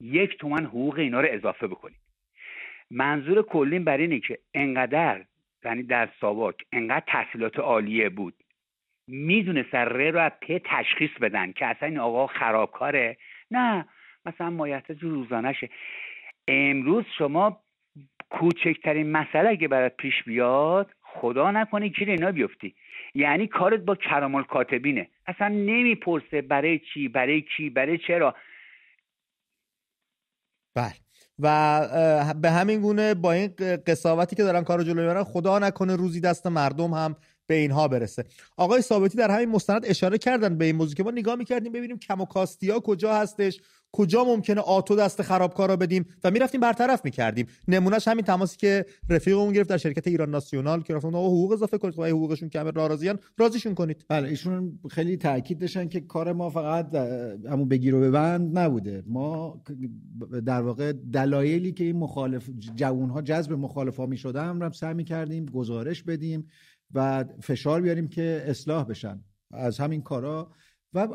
یک 0.00 0.38
تومن 0.38 0.64
حقوق 0.66 0.98
اینا 0.98 1.20
رو 1.20 1.28
اضافه 1.30 1.66
بکنید 1.66 1.96
منظور 2.90 3.42
کلین 3.42 3.84
بر 3.84 3.96
اینه 3.96 4.20
که 4.20 4.38
انقدر 4.54 5.24
یعنی 5.64 5.82
در 5.82 6.08
ساواک 6.20 6.54
انقدر 6.72 7.04
تحصیلات 7.06 7.58
عالیه 7.58 8.08
بود 8.08 8.34
می‌دونست 9.06 9.74
ره 9.74 10.10
رو 10.10 10.20
از 10.20 10.32
پی 10.40 10.60
تشخیص 10.64 11.10
بدن 11.20 11.52
که 11.52 11.66
اصلا 11.66 11.88
این 11.88 11.98
آقا 11.98 12.26
خرابکاره. 12.26 13.16
نه 13.50 13.84
مثلا 14.26 14.50
مایحتاج 14.50 15.02
روزانهشه. 15.02 15.68
امروز 16.48 17.04
شما 17.18 17.60
کوچکترین 18.30 19.12
مسئله 19.12 19.48
اگه 19.48 19.68
برات 19.68 19.96
پیش 19.96 20.14
بیاد 20.26 20.90
خدا 21.02 21.50
نکنه 21.50 21.88
گیر 21.88 22.10
اینا 22.10 22.32
بیفتی. 22.32 22.74
یعنی 23.14 23.46
کارت 23.46 23.80
با 23.80 23.94
کرامال 23.94 24.42
کاتبینه. 24.44 25.08
اصلا 25.26 25.48
نمی‌پرسه 25.48 26.42
برای 26.42 26.80
چی 26.94 27.08
برای 27.08 27.42
کی 27.56 27.70
برای 27.70 27.98
چرا. 27.98 28.34
بله. 30.74 30.92
و 31.38 32.34
به 32.42 32.50
همین 32.50 32.80
گونه 32.80 33.14
با 33.14 33.32
این 33.32 33.54
قصاوتی 33.86 34.36
که 34.36 34.42
دارن 34.42 34.64
کارو 34.64 34.82
جلو 34.82 35.00
می‌برن 35.00 35.24
خدا 35.24 35.58
نکنه 35.58 35.96
روزی 35.96 36.20
دست 36.20 36.46
مردم 36.46 36.90
هم 36.90 37.16
به 37.46 37.54
اینها 37.54 37.88
برسه. 37.88 38.24
آقای 38.56 38.80
ثابتی 38.80 39.18
در 39.18 39.30
همین 39.30 39.48
مستند 39.48 39.86
اشاره 39.86 40.18
کردن 40.18 40.58
به 40.58 40.64
این 40.64 40.76
موضوع 40.76 40.94
که 40.94 41.02
ما 41.02 41.10
نگاه 41.10 41.34
می‌کردیم 41.34 41.72
ببینیم 41.72 41.98
کم 41.98 42.20
و 42.20 42.26
کاستی 42.26 42.72
کجا 42.84 43.14
هستش. 43.14 43.60
کجا 43.92 44.24
ممکنه 44.24 44.60
آتو 44.60 44.96
دست 44.96 45.22
خرابکارا 45.22 45.76
بدیم؟ 45.76 46.06
و 46.24 46.30
می‌رفتیم 46.30 46.60
برطرف 46.60 47.04
می‌کردیم. 47.04 47.46
نمونهش 47.68 48.08
همین 48.08 48.24
تماسی 48.24 48.56
که 48.56 48.86
رفیقمون 49.08 49.52
گرفت 49.52 49.70
در 49.70 49.76
شرکت 49.76 50.06
ایران 50.06 50.30
ناسیونال 50.30 50.82
که 50.82 50.94
رفتن 50.94 51.08
حقوق 51.08 51.52
اضافه 51.52 51.78
کنید. 51.78 51.98
و 51.98 52.04
حقوقشون 52.04 52.48
کمه 52.48 52.72
ناراضیان 52.76 53.18
راضیشون 53.38 53.74
کنید. 53.74 54.04
بله 54.08 54.28
ایشون 54.28 54.78
خیلی 54.90 55.16
تاکید 55.16 55.58
داشتن 55.58 55.88
که 55.88 56.00
کار 56.00 56.32
ما 56.32 56.50
فقط 56.50 56.94
همون 56.94 57.68
بگیر 57.68 57.94
و 57.94 58.00
ببند 58.00 58.58
نبوده. 58.58 59.02
ما 59.06 59.62
در 60.46 60.62
واقع 60.62 60.92
دلایلی 60.92 61.72
که 61.72 61.84
این 61.84 61.96
مخالف 61.96 62.50
جوانها 62.74 63.22
جذب 63.22 63.52
مخالفا 63.52 64.06
می‌شدن 64.06 64.62
هم 64.62 64.72
سعی 64.72 64.94
می‌کردیم 64.94 65.46
گزارش 65.46 66.02
بدیم 66.02 66.46
و 66.94 67.24
فشار 67.40 67.80
بیاریم 67.80 68.08
که 68.08 68.44
اصلاح 68.46 68.84
بشن. 68.84 69.24
از 69.52 69.78
همین 69.78 70.02
کارا 70.02 70.52
و 70.94 71.08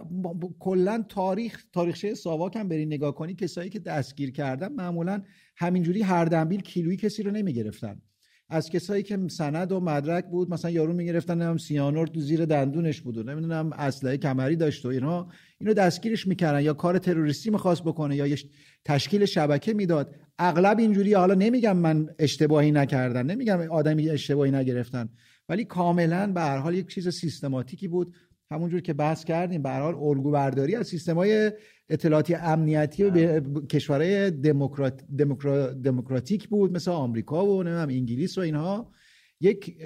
کلا 0.59 1.05
تاریخ 1.09 1.63
تاریخچه 1.73 2.13
ساواک 2.13 2.55
هم 2.55 2.67
بری 2.69 2.86
نگاه 2.86 3.15
کنی 3.15 3.36
کسایی 3.36 3.69
که 3.69 3.80
دستگیر 3.80 4.32
کردن 4.32 4.73
معمولا 4.73 5.21
همینجوری 5.57 6.01
هر 6.01 6.26
دنبیل 6.26 6.61
کیلویی 6.61 6.97
کسی 6.97 7.23
رو 7.23 7.32
نمی‌گرفتن. 7.32 8.01
از 8.49 8.69
کسایی 8.69 9.03
که 9.03 9.19
سند 9.28 9.71
و 9.71 9.80
مدرک 9.80 10.26
بود 10.26 10.49
مثلا 10.49 10.71
یارو 10.71 10.93
می‌گرفتن 10.93 11.41
هم 11.41 11.57
سیانور 11.57 12.07
تو 12.07 12.19
زیر 12.19 12.45
دندونش 12.45 13.01
بود 13.01 13.17
و 13.17 13.23
نمی‌دونم 13.23 13.73
اسلحه 13.73 14.17
کمری 14.17 14.55
داشت 14.55 14.86
و 14.86 14.89
اینا. 14.89 15.28
اینو 15.59 15.73
دستگیرش 15.73 16.28
می‌کردن. 16.28 16.61
یا 16.61 16.73
کار 16.73 16.97
تروریستی 16.97 17.49
می‌خواست 17.49 17.84
بکنه 17.84 18.15
یا 18.15 18.36
تشکیل 18.86 19.26
شبکه 19.26 19.73
می‌داد. 19.73 20.15
اغلب 20.39 20.80
اینجوری 20.80 21.13
حالا 21.13 21.34
نمیگم 21.34 21.78
من 21.78 22.09
اشتباهی 22.19 22.71
نکردن 22.71 23.26
نمیگم 23.26 23.59
آدمی 23.71 24.09
اشتباهی 24.09 24.51
نگرفتن 24.51 25.09
ولی 25.49 25.65
کاملا 25.65 26.32
به 26.34 26.41
هر 26.41 26.57
حال 26.57 26.76
یک 26.76 26.88
چیز 26.88 27.09
سیستماتیکی 27.09 27.88
بود. 27.88 28.15
همونجور 28.52 28.82
که 28.82 28.93
بحث 28.93 29.24
کردیم 29.24 29.64
به 29.64 29.70
حال 29.70 29.96
الگو 29.96 30.32
برداری 30.32 30.76
از 30.76 30.88
سیستمای 30.88 31.52
اطلاعاتی 31.89 32.36
امنیتی 32.36 33.04
و 33.04 33.41
کشورهای 33.66 34.32
دموکرات، 34.32 35.04
دموکراتیک 35.84 36.48
بود 36.48 36.72
مثل 36.72 36.91
آمریکا 36.91 37.46
و 37.46 37.64
نمی‌دونم 37.64 37.89
انگلیس 37.89 38.38
و 38.38 38.41
اینها. 38.41 38.91
یک 39.42 39.78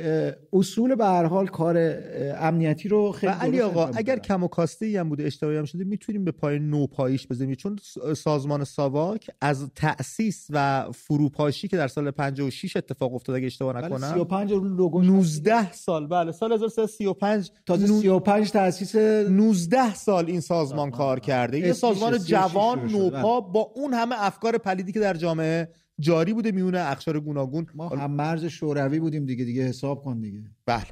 اصول 0.54 0.96
به 0.96 1.06
هر 1.06 1.26
حال 1.26 1.48
کار 1.48 1.98
امنیتی 2.38 2.90
رو 2.90 3.12
خیلی 3.12 3.34
علی 3.34 3.62
آقا 3.62 3.88
اگر 3.88 4.20
کم 4.20 4.44
و 4.44 4.48
کاسته 4.48 4.86
ای 4.86 4.98
هم 4.98 5.10
بوده 5.10 5.24
اشتباهی 5.24 5.58
هم 5.58 5.66
شده 5.66 5.84
می‌تونیم 5.84 6.24
به 6.24 6.32
پای 6.32 6.60
نو 6.60 6.88
پایش 6.88 7.28
بزنیم. 7.28 7.56
چون 7.56 7.80
سازمان 8.18 8.64
ساواک 8.64 9.30
از 9.42 9.70
تأسیس 9.76 10.48
و 10.50 10.86
فروپاشی 10.92 11.68
که 11.68 11.78
در 11.78 11.88
سال 11.88 12.12
56 12.12 12.78
اتفاق 12.78 13.14
افتاد 13.14 13.36
اگه 13.36 13.46
اشتباه 13.46 13.74
بله، 13.74 13.86
نکنم 13.86 14.14
35 14.14 14.52
لوگو 14.52 15.02
19 15.02 15.72
سال. 15.72 16.08
بله 16.08 16.32
سال 16.32 16.54
1335 16.54 17.52
تازه 17.66 17.88
35 17.88 18.52
تأسیس 18.52 18.96
19 18.96 19.96
سال 19.96 20.26
این 20.26 20.42
سازمان 20.42 20.92
کار 20.92 21.20
کرده. 21.20 21.60
یه 21.60 21.74
سازمان 21.74 22.18
جوان 22.18 22.92
نوپا 22.92 23.42
با 23.42 23.72
اون 23.76 23.94
همه 23.94 24.16
افکار 24.26 24.58
پلیدی 24.58 24.92
که 24.92 25.00
در 25.00 25.14
جامعه 25.14 25.70
جاری 26.00 26.34
بوده 26.34 26.52
میونه 26.52 26.80
اخشار 26.80 27.20
گوناگون. 27.20 27.68
ما 27.76 27.88
هم 27.90 28.12
مرز 28.12 28.46
شوروی 28.46 29.00
بودیم 29.00 29.26
دیگه 29.26 29.46
دیگه 29.46 29.64
حساب 29.64 30.04
کن 30.04 30.20
دیگه. 30.20 30.40
بله 30.66 30.86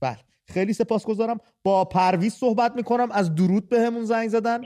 بله. 0.00 0.18
خیلی 0.48 0.72
سپاسگزارم. 0.72 1.38
با 1.64 1.84
پرویز 1.84 2.34
صحبت 2.34 2.76
می‌کنم. 2.76 3.08
از 3.10 3.34
درود 3.34 3.68
بهمون 3.68 4.00
به 4.00 4.06
زنگ 4.06 4.28
زدن. 4.28 4.60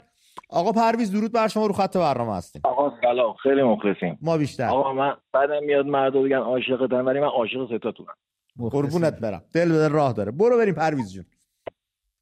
آقا 0.49 0.73
پرویز 0.73 1.13
درود 1.13 1.33
بر 1.33 1.49
شما 1.49 1.67
رو 1.67 1.73
خط 1.73 1.97
برنامه 1.97 2.37
هستیم. 2.37 2.63
آقا 2.65 2.93
سلام. 3.01 3.35
خیلی 3.35 3.63
مخلصیم. 3.63 4.19
ما 4.23 4.37
بیشتر. 4.39 4.69
آقا 4.69 4.93
من 4.93 5.17
بعدم 5.33 5.65
میاد 5.65 5.87
مرد 5.87 6.13
بگن 6.13 6.37
عاشقتم 6.37 7.07
ولی 7.07 7.21
من 7.21 7.27
عاشق 7.27 7.79
ستاتونم. 7.79 8.15
قربونت 8.59 9.21
برم. 9.21 9.43
دل 9.55 9.69
به 9.69 9.89
راه 9.89 10.13
داره. 10.13 10.31
برو 10.31 10.57
بریم 10.57 10.75
پرویز 10.75 11.13
جون. 11.13 11.25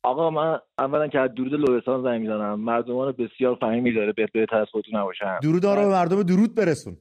آقا 0.02 0.30
من 0.30 0.58
اولا 0.78 1.08
که 1.08 1.18
از 1.18 1.30
درود 1.34 1.52
لوستان 1.52 2.02
زنگ 2.02 2.20
می‌زنم. 2.20 2.60
مردمان 2.60 3.12
بسیار 3.12 3.56
فهمی 3.60 3.94
داره. 3.94 4.12
بهتر 4.34 4.56
از 4.56 4.66
خودتون 4.72 4.96
نباشن. 4.96 5.38
درود 5.42 5.64
رو 5.64 5.76
به 5.76 5.88
مردم 5.88 6.22
درود 6.22 6.54
برسون. 6.54 6.96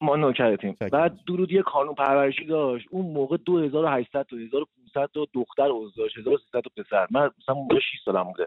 ما 0.00 0.16
نوکرتیم. 0.16 0.76
بعد 0.92 1.18
درود 1.26 1.52
یه 1.52 1.62
کانون 1.62 1.94
پرورشی 1.94 2.44
داشت. 2.44 2.88
اون 2.90 3.06
موقع 3.06 3.36
2800 3.36 4.22
تا 4.22 4.36
1500 4.36 5.10
تا 5.14 5.26
دختر 5.34 5.68
عضو 5.70 6.02
داشت 6.02 6.18
1300 6.18 6.60
تا 6.60 6.70
پسر. 6.82 7.06
من 7.10 7.30
مثلا 7.38 7.54
موقع 7.54 7.78
6 7.78 7.84
سالم 8.04 8.24
بوده. 8.24 8.46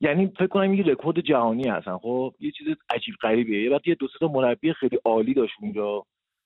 یعنی 0.00 0.26
فکر 0.26 0.46
کنم 0.46 0.74
یه 0.74 0.84
رکورد 0.84 1.20
جهانی 1.20 1.68
هستن. 1.68 1.98
خب 1.98 2.34
یه 2.40 2.50
چیز 2.50 2.66
عجیب 2.90 3.14
غریبیه. 3.22 3.70
بعد 3.70 3.88
یه 3.88 3.94
دو 3.94 4.08
تا 4.20 4.28
مربی 4.28 4.72
خیلی 4.72 4.98
عالی 5.04 5.34
داشت 5.34 5.54
اونجا. 5.60 6.04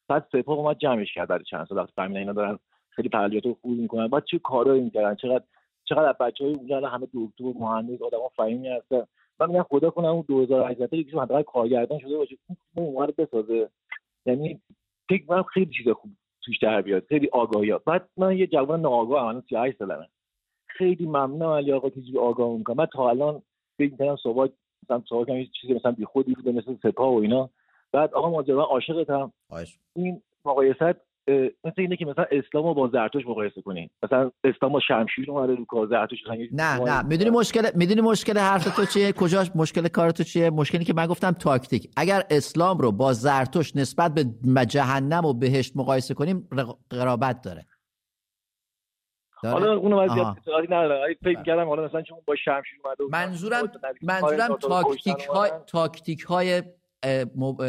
بعد 0.08 0.26
سپاه 0.32 0.58
اومد 0.58 0.78
جمعش 0.78 1.14
کرد 1.14 1.28
بعد 1.28 1.42
چند 1.42 1.66
سال. 1.66 1.78
وقتی 1.78 1.92
فهمیدن 1.96 2.20
اینا 2.20 2.32
دارن 2.32 2.58
خیلی 2.90 3.08
فعالیت 3.08 3.44
خوب 3.62 3.78
می‌کنن. 3.78 4.08
بعد 4.08 4.24
چه 4.24 4.38
کارایی 4.38 4.82
می‌کردن؟ 4.82 5.14
چقدر 5.14 5.44
چقدر 5.84 6.08
از 6.08 6.18
بچهای 6.20 6.54
اونجا 6.54 6.88
همه 6.88 7.06
دکتر 7.14 7.58
مهندس 7.60 8.02
آدما 8.02 8.28
فهمی 8.36 8.68
هستن 8.68 9.02
من 9.40 9.48
میگم 9.48 9.62
خدا 9.62 9.90
کنه 9.90 10.08
اون 10.08 10.24
2018 10.28 10.96
یکیشون 10.96 11.22
حداقل 11.22 11.42
کارگردان 11.42 11.98
شده 11.98 12.16
باشه. 12.16 12.36
اون 12.76 12.92
موقع 12.92 13.12
بسازه. 13.18 13.68
یعنی 14.26 14.60
فکر 15.08 15.24
من 15.28 15.42
خیلی 15.42 15.70
چیز 15.76 15.88
خوب 15.88 16.10
توش 16.44 16.58
در 16.58 16.82
بیاد 16.82 17.04
خیلی 17.08 17.28
آگاهی 17.32 17.74
بعد 17.86 18.08
من 18.16 18.36
یه 18.38 18.46
جوان 18.46 18.80
ناآگاه 18.80 19.24
الان 19.24 19.42
38 19.48 19.78
سالمه. 19.78 20.08
خیلی 20.66 21.06
ممنونم 21.06 21.50
علی 21.50 21.72
آقا 21.72 21.90
که 21.90 22.00
آگاه 22.20 22.56
می‌کنم 22.56 22.76
من 22.76 22.86
تا 22.86 23.10
الان 23.10 23.42
فکر 23.78 23.90
می‌کردم 23.92 24.16
صحبت 24.16 24.50
مثلا 24.82 25.02
صحبت 25.08 25.26
کنم 25.26 25.44
چیزی 25.60 25.74
مثلا 25.74 25.92
بی 25.92 26.04
خودی 26.04 26.34
بوده 26.34 26.52
مثل 26.52 26.76
سپاه 26.82 27.14
و 27.14 27.18
اینا. 27.18 27.50
بعد 27.92 28.14
آقا 28.14 28.30
ماجرا 28.30 28.64
عاشقتم. 28.64 29.32
این 29.96 30.22
مقایست 30.44 31.11
مثل 31.64 31.74
اینه 31.76 31.96
که 31.96 32.04
مثلا 32.04 32.26
اسلام 32.30 32.64
رو 32.64 32.74
با 32.74 32.88
زرتوش 32.88 33.26
مقایسه 33.26 33.62
کنین. 33.62 33.90
مثلا 34.02 34.30
اسلام 34.44 34.72
با 34.72 34.80
شمشیر 34.80 35.30
اومده 35.30 35.54
رو 35.54 35.64
کار 35.64 35.86
زرتوش 35.86 36.18
نه 36.52 36.78
نه. 36.78 37.02
می‌دونی 37.02 37.30
مشکل 37.30 37.62
می‌دونی 37.74 38.00
مشکل 38.00 38.38
حرف 38.38 38.76
تو 38.76 38.84
چیه؟ 38.84 39.12
کجاش 39.12 39.50
مشکل 39.54 39.88
کار 39.88 40.10
تو 40.10 40.24
چیه؟ 40.24 40.50
مشکلی 40.50 40.84
که 40.84 40.94
من 40.94 41.06
گفتم 41.06 41.30
تاکتیک. 41.30 41.90
اگر 41.96 42.22
اسلام 42.30 42.78
رو 42.78 42.92
با 42.92 43.12
زرتشت 43.12 43.76
نسبت 43.76 44.14
به 44.14 44.24
جهنم 44.66 45.24
و 45.24 45.32
بهشت 45.32 45.76
مقایسه 45.76 46.14
کنیم 46.14 46.48
قرابت 46.90 47.40
داره. 47.40 47.66
حالا 49.44 49.76
اونو 49.76 50.00
وضعیت 50.00 50.26
اطلاعاتی 50.26 50.66
نداره 50.66 51.16
فکر 51.22 51.42
کردم 51.42 51.68
حالا 51.68 51.84
مثلا 51.84 52.02
چون 52.02 52.18
با 52.26 52.36
شمشیر 52.36 52.78
اومده 52.84 53.04
منظورم 53.10 53.72
منظورم 54.02 54.56
تاکتیک 54.56 55.24
های 55.24 55.50
تاکتیک 55.66 56.20
های 56.20 56.62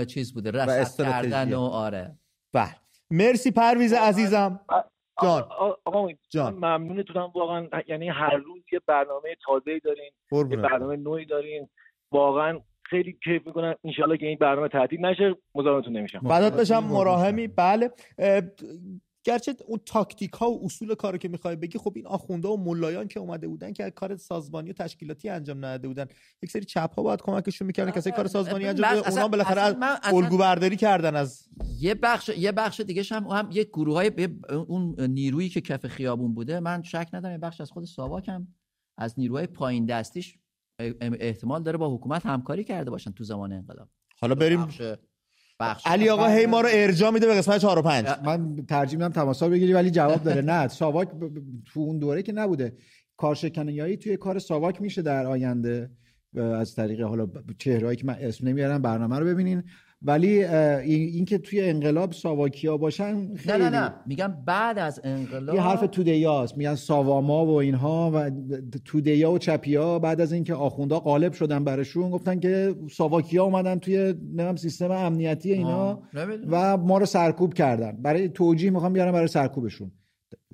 چیز 0.07 0.33
بوده 0.33 0.51
رصد 0.51 1.05
کردن 1.05 1.53
و 1.53 1.59
آره. 1.59 2.17
بله. 2.53 2.82
مرسی 3.13 3.51
پرویز 3.51 3.93
عزیزم. 3.93 4.59
جان. 5.23 5.47
آقا 5.85 6.07
جان. 6.29 6.53
ممنونتونم 6.53 7.31
واقعا 7.35 7.67
یعنی 7.87 8.09
هر 8.09 8.35
روز 8.35 8.61
یه 8.71 8.79
برنامه 8.87 9.35
تازه 9.45 9.79
دارین 9.79 10.11
یه 10.31 10.57
برنامه 10.57 10.95
نوعی 10.95 11.25
دارین 11.25 11.69
واقعا 12.11 12.59
خیلی 12.83 13.17
کیف 13.23 13.47
می‌کنم. 13.47 13.75
انشالله 13.83 14.17
که 14.17 14.25
این 14.25 14.37
برنامه 14.41 14.67
تعطیل 14.67 15.05
نشه 15.05 15.35
مزاحمتون 15.55 15.97
نمیشم. 15.97 16.19
بعدت 16.19 16.53
بشم 16.53 16.83
مراهمی. 16.83 17.47
بله. 17.47 17.91
گرچه 19.23 19.55
اون 19.67 19.79
تاکتیک 19.85 20.31
ها 20.31 20.51
و 20.51 20.65
اصول 20.65 20.95
کارو 20.95 21.17
که 21.17 21.27
می‌خوای 21.27 21.55
بگی 21.55 21.77
خب 21.77 21.93
این 21.95 22.07
آخونده 22.07 22.47
و 22.47 22.57
ملایان 22.57 23.07
که 23.07 23.19
اومده 23.19 23.47
بودن 23.47 23.73
که 23.73 23.89
کار 23.89 24.15
سازمانی 24.15 24.69
و 24.69 24.73
تشکیلاتی 24.73 25.29
انجام 25.29 25.57
نداده 25.57 25.87
بودن. 25.87 26.05
یک 26.43 26.51
سری 26.51 26.65
چپ 26.65 26.95
ها 26.95 27.03
باید 27.03 27.21
کمکشون 27.21 27.67
می‌کردن 27.67 27.91
کسایی 27.91 28.15
کار 28.15 28.27
سازمانی 28.27 28.65
انجام 28.65 28.95
دادن 28.95 29.09
اونا 29.09 29.27
بالاخره 29.27 29.61
از 29.61 29.75
الگو 30.03 30.37
برداری 30.37 30.75
کردن 30.75 31.15
از 31.15 31.47
یه 31.79 31.95
بخش 31.95 32.29
یه 32.29 32.51
بخش 32.51 32.79
دیگه 32.79 33.03
هم 33.11 33.23
هم 33.23 33.49
یه 33.51 33.63
گروه 33.63 33.95
های 33.95 34.29
اون 34.67 35.01
نیرویی 35.01 35.49
که 35.49 35.61
کف 35.61 35.87
خیابون 35.87 36.33
بوده 36.33 36.59
من 36.59 36.83
شک 36.83 37.09
ندارم 37.13 37.33
یه 37.33 37.37
بخش 37.37 37.61
از 37.61 37.71
خود 37.71 37.85
ساواک 37.85 38.29
هم 38.29 38.47
از 38.97 39.13
نیروهای 39.17 39.47
پایین 39.47 39.85
دستیش 39.85 40.37
احتمال 41.01 41.63
داره 41.63 41.77
با 41.77 41.95
حکومت 41.95 42.25
همکاری 42.25 42.63
کرده 42.63 42.91
باشن 42.91 43.11
تو 43.11 43.23
زمان 43.23 43.53
انقلاب. 43.53 43.89
حالا 44.19 44.35
بریم 44.35 44.67
علی 45.85 46.09
آقا 46.09 46.27
هی 46.27 46.45
ما 46.45 46.61
رو 46.61 46.67
ارجا 46.71 47.11
میده 47.11 47.27
به 47.27 47.33
قسمت 47.33 47.57
4 47.57 47.79
و 47.79 47.81
5 47.81 48.07
من 48.25 48.55
ترجیح 48.69 48.99
میدم 48.99 49.11
تماسا 49.11 49.49
بگیری 49.49 49.73
ولی 49.73 49.91
جواب 49.91 50.23
داره. 50.23 50.41
نه 50.41 50.67
ساواک 50.67 51.09
تو 51.73 51.79
اون 51.79 51.99
دوره 51.99 52.21
که 52.23 52.31
نبوده. 52.31 52.73
کارشکنیایی 53.17 53.97
توی 53.97 54.17
کار 54.17 54.39
ساواک 54.39 54.81
میشه 54.81 55.01
در 55.01 55.25
آینده. 55.25 55.91
از 56.35 56.75
طریق 56.75 57.01
حالا 57.01 57.27
چهرهایی 57.57 57.97
که 57.97 58.05
من 58.05 58.15
اسم 58.19 58.47
نمیارم 58.47 58.81
برنامه 58.81 59.19
رو 59.19 59.25
ببینین. 59.25 59.63
ولی 60.03 60.43
این 60.43 61.25
که 61.25 61.37
توی 61.37 61.61
انقلاب 61.61 62.11
ساواکیا 62.11 62.77
باشن 62.77 63.35
خیلی 63.35 63.57
نه 63.57 63.69
نه. 63.69 63.79
نه 63.79 63.93
میگم 64.05 64.33
بعد 64.45 64.79
از 64.79 65.01
انقلاب 65.03 65.55
یه 65.55 65.61
حرف 65.61 65.87
تودیاست 65.91 66.57
میگن 66.57 66.75
ساواما 66.75 67.45
و 67.45 67.49
اینها 67.49 68.11
و 68.13 68.31
تودیا 68.85 69.31
و 69.31 69.37
چپیا 69.37 69.99
بعد 69.99 70.21
از 70.21 70.33
اینکه 70.33 70.53
آخوندا 70.53 70.99
غالب 70.99 71.33
شدن 71.33 71.63
برشون 71.63 72.09
گفتن 72.11 72.39
که 72.39 72.75
ساواکیا 72.91 73.43
اومدن 73.43 73.79
توی 73.79 74.13
نمیم 74.35 74.55
سیستم 74.55 74.91
امنیتی 74.91 75.53
اینا 75.53 76.01
و 76.49 76.77
ما 76.77 76.97
رو 76.97 77.05
سرکوب 77.05 77.53
کردن. 77.53 78.01
برای 78.01 78.29
توجیه 78.29 78.69
می‌خوام 78.69 78.93
بیارم 78.93 79.11
برای 79.11 79.27
سرکوبشون. 79.27 79.91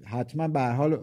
حتما 0.05 0.47
به 0.47 0.61
حال 0.61 0.99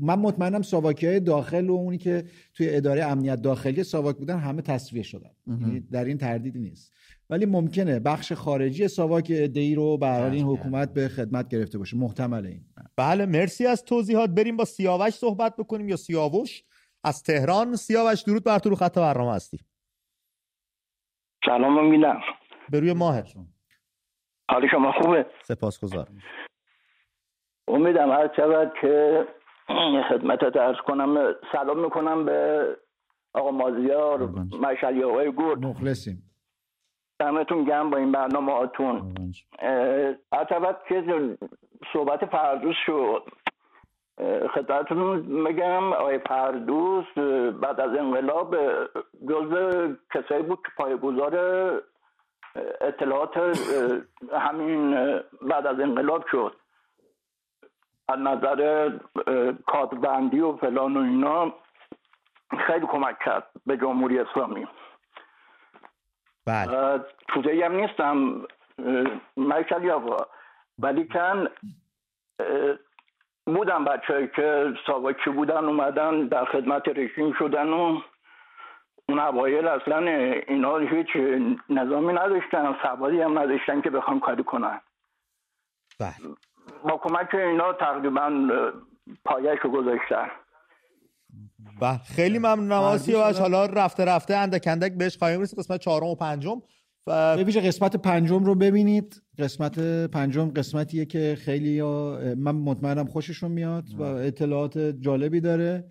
من 0.00 0.18
مطمئنم 0.18 0.62
ساواکی 0.62 1.06
های 1.06 1.20
داخل 1.20 1.70
و 1.70 1.72
اونی 1.72 1.98
که 1.98 2.24
توی 2.54 2.76
اداره 2.76 3.04
امنیت 3.04 3.42
داخلی 3.42 3.84
ساواک 3.84 4.16
بودن 4.16 4.38
همه 4.38 4.62
تصویه 4.62 5.02
شدن. 5.02 5.30
یعنی 5.46 5.80
در 5.80 6.04
این 6.04 6.18
تردیدی 6.18 6.58
نیست. 6.58 6.92
ولی 7.30 7.46
ممکنه 7.46 8.00
بخش 8.00 8.32
خارجی 8.32 8.88
ساواک 8.88 9.32
دی 9.32 9.74
رو 9.74 9.98
به 9.98 10.24
این 10.24 10.46
حکومت 10.46 10.94
به 10.94 11.08
خدمت 11.08 11.48
گرفته 11.48 11.78
باشه. 11.78 11.96
محتمل 11.96 12.46
این. 12.46 12.64
بله 12.96 13.26
مرسی 13.26 13.66
از 13.66 13.84
توضیحات. 13.84 14.30
بریم 14.30 14.56
با 14.56 14.64
سیاوش 14.64 15.14
صحبت 15.14 15.56
بکنیم 15.56 15.88
یا 15.88 15.96
سیاوش. 15.96 16.62
از 17.04 17.22
تهران. 17.22 17.76
سیاوش 17.76 18.22
درود 18.22 18.44
بر 18.44 18.58
تو 18.58 18.70
رو 18.70 18.76
خط 18.76 18.98
برنامه 18.98 19.34
هستی. 19.34 19.58
سلام 21.46 21.90
میدم 21.90 22.20
به 22.70 22.80
روی 22.80 22.92
ماهر 22.92 23.32
حال 24.50 24.68
شما 24.70 24.92
خوبه؟ 24.92 25.26
سپاسگزارم. 25.44 26.18
امیدم 27.70 28.10
هر 28.10 28.30
شود 28.36 28.72
که 28.80 29.26
خدمت 30.08 30.44
درس 30.44 30.76
کنم 30.76 31.34
سلام 31.52 31.78
می‌کنم 31.78 32.24
به 32.24 32.66
آقا 33.34 33.50
مازیار 33.50 34.28
مشعلی 34.60 35.04
آقای 35.04 35.32
گرد 35.32 35.58
مخلصیم. 35.58 36.22
دمتون 37.18 37.64
گم 37.64 37.90
با 37.90 37.96
این 37.96 38.12
برنامه 38.12 38.52
هاتون. 38.52 39.14
هر 40.32 40.76
که 40.88 41.36
صحبت 41.92 42.24
پردوس 42.24 42.76
شد. 42.86 43.22
خدمتتون 44.54 45.16
میگم 45.20 45.92
آقای 45.92 46.18
پردوس 46.18 47.06
بعد 47.62 47.80
از 47.80 47.96
انقلاب 47.98 48.56
جز 49.28 49.52
کسایی 50.14 50.42
بود 50.42 50.58
که 50.58 50.68
پایگذار 50.76 51.34
اطلاعات 52.80 53.36
همین 54.32 54.94
بعد 55.42 55.66
از 55.66 55.80
انقلاب 55.80 56.24
شد. 56.30 56.52
از 58.10 58.18
نظر 58.18 58.90
کادبندی 59.66 60.40
و 60.40 60.56
فلان 60.56 60.96
و 60.96 61.00
اینا 61.00 61.52
خیلی 62.66 62.86
کمک 62.86 63.18
کرد 63.24 63.50
به 63.66 63.76
جمهوری 63.76 64.18
اسلامی. 64.18 64.66
بله. 66.46 67.00
توده 67.28 67.64
هم 67.64 67.72
نیستم 67.72 68.46
مشعلی 69.36 69.90
آقا 69.90 70.26
ولی 70.78 71.08
کن 71.08 71.46
بودن 73.46 73.84
بچه 73.84 74.30
که 74.36 74.74
ساواکی 74.86 75.30
بودن 75.30 75.64
اومدن 75.64 76.26
در 76.26 76.44
خدمت 76.44 76.88
رژیم 76.88 77.32
شدن 77.38 77.68
و 77.68 78.00
اون 79.08 79.18
اوایل 79.18 79.66
اصلا 79.66 79.98
اینا 80.48 80.78
هیچ 80.78 81.16
نظامی 81.68 82.12
نداشتن 82.12 82.76
سوادی 82.82 83.20
هم 83.20 83.38
نداشتن 83.38 83.80
که 83.80 83.90
بخوام 83.90 84.20
کاری 84.20 84.44
کنن. 84.44 84.80
بله. 86.00 86.14
با 86.84 87.00
کمک 87.02 87.34
اینا 87.34 87.72
تقریبا 87.72 88.48
پایش 89.24 89.58
رو 89.62 89.70
گذاشتن. 89.70 90.28
و 91.80 91.98
خیلی 92.16 92.38
ممنونم 92.38 92.72
آسیاش 92.72 93.38
حالا 93.38 93.66
رفته 93.66 94.04
رفته 94.04 94.34
اندک 94.36 94.64
اندک 94.66 94.92
بهش 94.92 95.18
خواهیم 95.18 95.40
رسید. 95.40 95.58
قسمت 95.58 95.80
چهارم 95.80 96.06
و 96.06 96.14
پنجم. 96.14 96.62
و 97.06 97.44
به 97.44 97.44
قسمت 97.44 97.96
پنجم 97.96 98.44
رو 98.44 98.54
ببینید. 98.54 99.22
قسمت 99.38 99.78
پنجم 100.06 100.50
قسمتیه 100.50 101.04
که 101.04 101.36
خیلی 101.40 101.82
من 102.34 102.54
مطمئنم 102.54 103.06
خوششون 103.06 103.52
میاد 103.52 103.84
و 103.98 104.02
اطلاعات 104.02 104.78
جالبی 104.78 105.40
داره. 105.40 105.84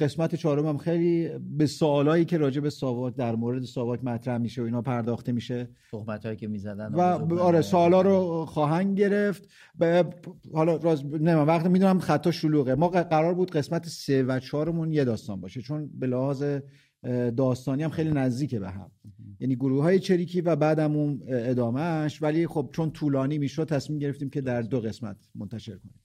قسمت 0.00 0.34
چهارم 0.34 0.66
هم 0.66 0.78
خیلی 0.78 1.30
به 1.56 1.66
سوالایی 1.66 2.24
که 2.24 2.38
راجع 2.38 2.60
به 2.60 2.70
ساواک 2.70 3.14
در 3.16 3.34
مورد 3.34 3.62
ساواک 3.62 4.04
مطرح 4.04 4.38
میشه 4.38 4.62
و 4.62 4.64
اینا 4.64 4.82
پرداخته 4.82 5.32
میشه. 5.32 5.68
صحبت 5.90 6.26
هایی 6.26 6.36
که 6.36 6.48
می‌زدن 6.48 6.94
و 6.94 7.00
آره 7.38 7.60
سوالا 7.60 8.02
رو 8.02 8.44
خواهند 8.46 8.98
گرفت. 8.98 9.48
حالا 10.54 10.76
راز 10.76 11.04
نه 11.06 11.36
وقتی 11.36 11.68
می‌دونم 11.68 11.98
خطا 11.98 12.30
شلوغه. 12.30 12.74
ما 12.74 12.88
قرار 12.88 13.34
بود 13.34 13.50
قسمت 13.50 13.88
سه 13.88 14.22
و 14.22 14.38
چهارمون 14.38 14.92
یه 14.92 15.04
داستان 15.04 15.40
باشه 15.40 15.62
چون 15.62 15.90
به 15.98 16.06
لحاظ 16.06 16.44
داستانی 17.36 17.82
هم 17.82 17.90
خیلی 17.90 18.10
نزدیکه 18.10 18.60
به 18.60 18.70
هم. 18.70 18.90
یعنی 19.40 19.56
گروه 19.56 19.82
های 19.82 19.98
چریکی 19.98 20.40
و 20.40 20.56
بعدم 20.56 20.96
اون 20.96 21.22
ادامهش 21.28 22.22
ولی 22.22 22.46
خب 22.46 22.70
چون 22.72 22.90
طولانی 22.90 23.38
می‌شد 23.38 23.68
تصمیم 23.68 23.98
گرفتیم 23.98 24.30
که 24.30 24.40
در 24.40 24.62
دو 24.62 24.80
قسمت 24.80 25.16
منتشر 25.34 25.78
کنیم. 25.78 26.00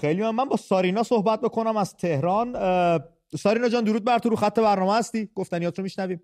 خیلی 0.00 0.22
من, 0.22 0.30
من 0.30 0.44
با 0.44 0.56
سارینا 0.56 1.02
صحبت 1.02 1.40
بکنم 1.40 1.76
از 1.76 1.96
تهران. 1.96 2.52
سارینا 3.36 3.68
جان 3.68 3.84
درود 3.84 4.04
بر 4.04 4.18
تو 4.18 4.28
رو 4.28 4.36
خط 4.36 4.58
برنامه 4.58 4.94
هستی؟ 4.94 5.30
گفتنیات 5.34 5.78
رو 5.78 5.82
میشنویم. 5.82 6.20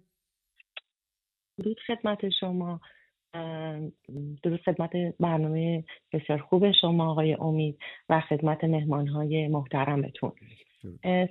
درود 1.58 1.76
خدمت 1.86 2.18
شما. 2.40 2.80
درود 4.42 4.60
خدمت 4.64 4.90
برنامه 5.20 5.84
بسیار 6.12 6.38
خوب 6.38 6.72
شما 6.80 7.10
آقای 7.10 7.34
امید 7.34 7.78
و 8.08 8.20
خدمت 8.20 8.64
مهمان 8.64 9.08
های 9.08 9.48
محترمتون. 9.48 10.32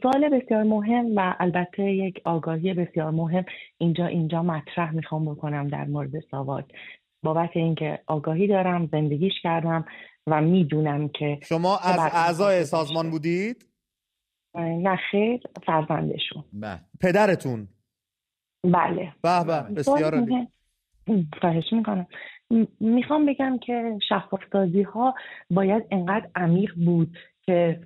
سوال 0.02 0.30
بسیار 0.30 0.64
مهم 0.64 1.06
و 1.16 1.36
البته 1.40 1.84
یک 1.84 2.22
آگاهی 2.26 2.74
بسیار 2.74 3.12
مهم 3.12 3.46
اینجا 3.78 4.06
اینجا 4.06 4.44
مطرح 4.44 4.92
می‌خوام 4.92 5.26
بکنم 5.26 5.68
در 5.68 5.86
مورد 5.86 6.20
ساواک. 6.32 6.66
بابت 7.24 7.50
اینکه 7.54 8.00
آگاهی 8.08 8.48
دارم 8.48 8.90
زندگیش 8.92 9.34
کردم 9.44 9.86
و 10.28 10.42
می‌دونم 10.42 11.10
که 11.10 11.40
شما 11.44 11.78
از 11.78 12.00
اعضای 12.00 12.64
سازمان 12.64 13.10
بودید؟ 13.10 13.66
نه 14.56 14.96
خیر 15.12 15.40
فرزندشون. 15.66 16.44
بله. 16.54 16.80
پدرتون؟ 17.02 17.68
بله. 18.64 19.14
به 19.24 19.44
به 19.48 19.62
بسیار 19.76 20.26
خواهش 21.42 21.74
می‌کنم. 21.74 22.08
می‌خوام 22.80 23.26
بگم 23.26 23.58
که 23.58 24.00
شفاف 24.10 24.42
ها 24.94 25.16
باید 25.52 25.84
انقدر 25.92 26.30
عمیق 26.36 26.72
بود 26.86 27.18
که 27.46 27.82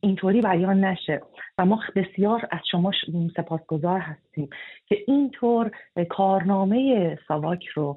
اینطوری 0.00 0.40
بیان 0.40 0.84
نشه. 0.84 1.20
و 1.58 1.64
ما 1.64 1.80
بسیار 1.96 2.48
از 2.50 2.60
شما 2.70 2.92
سپاسگزار 3.36 4.00
هستیم 4.00 4.48
که 4.86 4.96
اینطور 5.06 5.70
کارنامه 6.08 7.18
ساواک 7.28 7.66
رو 7.66 7.96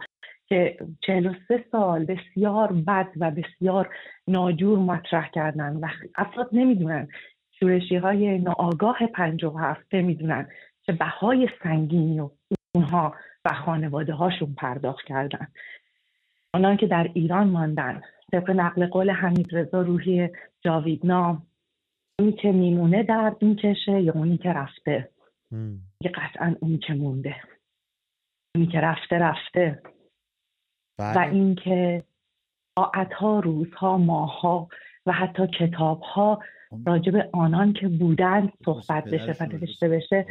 که 0.49 0.77
43 1.01 1.65
سال 1.71 2.05
بسیار 2.05 2.73
بد 2.73 3.07
و 3.17 3.31
بسیار 3.31 3.89
ناجور 4.27 4.79
مطرح 4.79 5.29
کردن 5.29 5.75
و 5.75 5.87
افراد 6.15 6.49
نمی‌دونن. 6.53 7.07
شورشی 7.59 7.95
های 7.95 8.37
ناآگاه 8.37 8.97
هفته 9.59 9.97
نمی‌دونن 9.97 10.47
که 10.83 10.91
بهای 10.91 11.49
سنگینی 11.63 12.19
و 12.19 12.29
اونها 12.75 13.13
و 13.45 13.53
خانواده 13.53 14.13
هاشون 14.13 14.53
پرداخت 14.57 15.05
کردن. 15.05 15.47
آنان 16.53 16.77
که 16.77 16.87
در 16.87 17.09
ایران 17.13 17.47
ماندن 17.47 18.01
طبق 18.31 18.49
نقل 18.49 18.87
قول 18.87 19.09
حمید 19.09 19.55
رضا 19.55 19.81
روحی 19.81 20.29
جاویدنام 20.61 21.41
اونی 22.19 22.31
که 22.31 22.51
میمونه 22.51 23.03
درد 23.03 23.43
می‌کشه 23.43 24.01
یا 24.01 24.13
اونی 24.13 24.37
که 24.37 24.49
رفته. 24.49 25.09
یه 26.01 26.11
قطعا 26.11 26.55
اونی 26.59 26.77
که 26.77 26.93
مونده. 26.93 27.35
اونی 28.55 28.67
که 28.67 28.79
رفته 28.79 29.15
رفته. 29.15 29.81
بله. 30.99 31.15
و 31.15 31.33
اینکه 31.33 32.03
ساعتها 32.79 33.39
روزها 33.39 33.97
ماهها 33.97 34.67
و 35.05 35.11
حتی 35.11 35.47
کتابها 35.47 36.39
راجع 36.85 37.11
به 37.11 37.29
آنان 37.33 37.73
که 37.73 37.87
بودن 37.87 38.49
صحبت 38.65 39.03
بشه 39.03 39.43
و 39.43 39.45
نوشته 39.45 39.89
بشه 39.89 40.25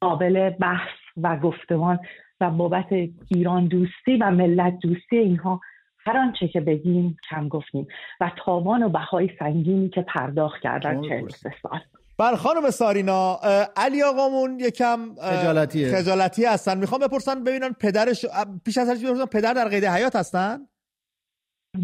قابل 0.00 0.50
بحث 0.50 0.98
و 1.16 1.36
گفتمان 1.36 1.98
و 2.40 2.50
بابت 2.50 2.92
ایران 3.28 3.66
دوستی 3.66 4.16
و 4.20 4.30
ملت 4.30 4.78
دوستی 4.78 5.16
اینها 5.16 5.60
هر 6.06 6.16
آنچه 6.18 6.48
که 6.48 6.60
بگیم 6.60 7.16
کم 7.30 7.48
گفتیم. 7.48 7.86
و 8.20 8.30
تاوان 8.44 8.82
و 8.82 8.88
بهای 8.88 9.30
سنگینی 9.38 9.88
که 9.88 10.02
پرداخت 10.02 10.62
کردن 10.62 11.02
43 11.02 11.54
سال. 11.62 11.80
بر 12.18 12.36
خانم 12.36 12.70
سارینا 12.70 13.38
علی 13.76 14.02
آقامون 14.02 14.60
یکم 14.60 15.14
خجالتیه. 15.14 15.96
خجالتی 15.96 16.44
هستن. 16.44 16.78
می‌خوام 16.78 17.00
بپرسن 17.00 17.44
ببینن 17.44 17.72
پدرش 17.72 18.26
پیش 18.64 18.78
از 18.78 18.88
هر 18.88 18.96
چیز 18.96 19.20
پدر 19.20 19.54
در 19.54 19.68
قید 19.68 19.84
حیات 19.84 20.16
هستن؟ 20.16 20.66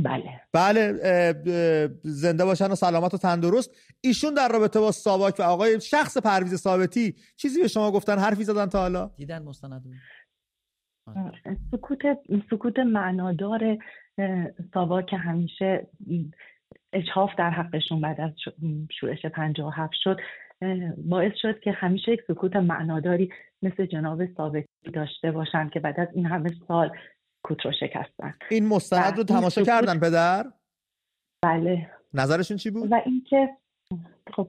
بله. 0.05 0.41
بله 0.53 0.93
زنده 2.03 2.45
باشن 2.45 2.71
و 2.71 2.75
سلامت 2.75 3.15
و 3.15 3.19
تندرست. 3.19 3.71
ایشون 4.01 4.35
در 4.35 4.49
رابطه 4.49 4.81
با 4.81 4.93
ساواک 4.93 5.37
و 5.39 5.43
آقای 5.43 5.81
شخص 5.81 6.17
پرویز 6.19 6.55
ثابتی 6.55 7.15
چیزی 7.37 7.63
به 7.63 7.69
شما 7.69 7.93
گفتن 7.93 8.19
حرفی 8.19 8.45
زدن 8.45 8.67
تا 8.67 8.81
حالا؟ 8.81 9.11
دیدن 9.17 9.43
مستند 9.43 9.85
سکوت 11.71 11.99
سکوت 12.51 12.79
معنادار 12.79 13.79
ساوا 14.75 15.03
که 15.03 15.17
همیشه 15.17 15.87
اجهاف 16.93 17.31
در 17.39 17.51
حقشون 17.51 18.01
بعد 18.01 18.21
از 18.21 18.31
شورش 19.01 19.27
57 19.27 19.93
شد 19.95 20.21
باعث 21.05 21.33
شد 21.43 21.61
که 21.61 21.73
همیشه 21.73 22.13
یک 22.13 22.21
سکوت 22.29 22.57
معناداری 22.57 23.33
مثل 23.63 23.87
جناب 23.87 24.35
ثابتی 24.37 24.67
داشته 24.93 25.31
باشن 25.31 25.69
که 25.69 25.81
بعد 25.81 26.01
از 26.01 26.09
این 26.15 26.27
همه 26.27 26.51
سال 26.69 26.91
سکوت 27.43 27.67
رو 27.67 27.73
شکستن 27.81 28.35
این 28.51 28.69
مستند 28.69 29.19
رو 29.19 29.25
تماشا 29.25 29.49
سکوت... 29.49 29.67
کردن 29.67 30.01
پدر؟ 30.01 30.45
بله 31.45 31.91
نظرشون 32.15 32.57
چی 32.57 32.71
بود؟ 32.71 32.93
و 32.93 33.01
اینکه 33.07 33.49
خب 34.35 34.49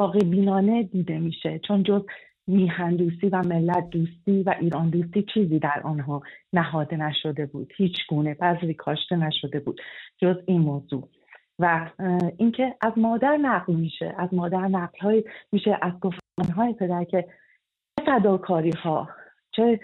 باقی 0.00 0.24
بینانه 0.24 0.82
دیده 0.82 1.18
میشه 1.18 1.60
چون 1.68 1.82
جز 1.82 2.02
میهن 2.48 2.96
دوستی 2.96 3.28
و 3.28 3.42
ملت 3.42 3.90
دوستی 3.90 4.42
و 4.42 4.54
ایران 4.60 4.90
دوستی 4.90 5.26
چیزی 5.34 5.58
در 5.58 5.80
آنها 5.84 6.22
نهاده 6.52 6.96
نشده 6.96 7.46
بود. 7.46 7.72
هیچ 7.76 7.96
گونه 8.08 8.34
بذری 8.34 8.74
کاشته 8.74 9.16
نشده 9.16 9.60
بود 9.60 9.80
جز 10.18 10.36
این 10.46 10.60
موضوع. 10.60 11.08
و 11.58 11.90
اینکه 12.36 12.74
از 12.80 12.92
مادر 12.96 13.36
نقل 13.36 13.74
میشه 13.74 14.14
از 14.18 14.34
مادر 14.34 14.68
نقل 14.68 14.98
های 14.98 15.24
میشه 15.52 15.78
از 15.82 15.92
گفتمان 15.92 16.50
های 16.56 16.72
پدر 16.72 17.04
که 17.04 17.28
چه 17.98 18.04
فداکاری 18.04 18.70
ها 18.70 19.08
چه 19.56 19.80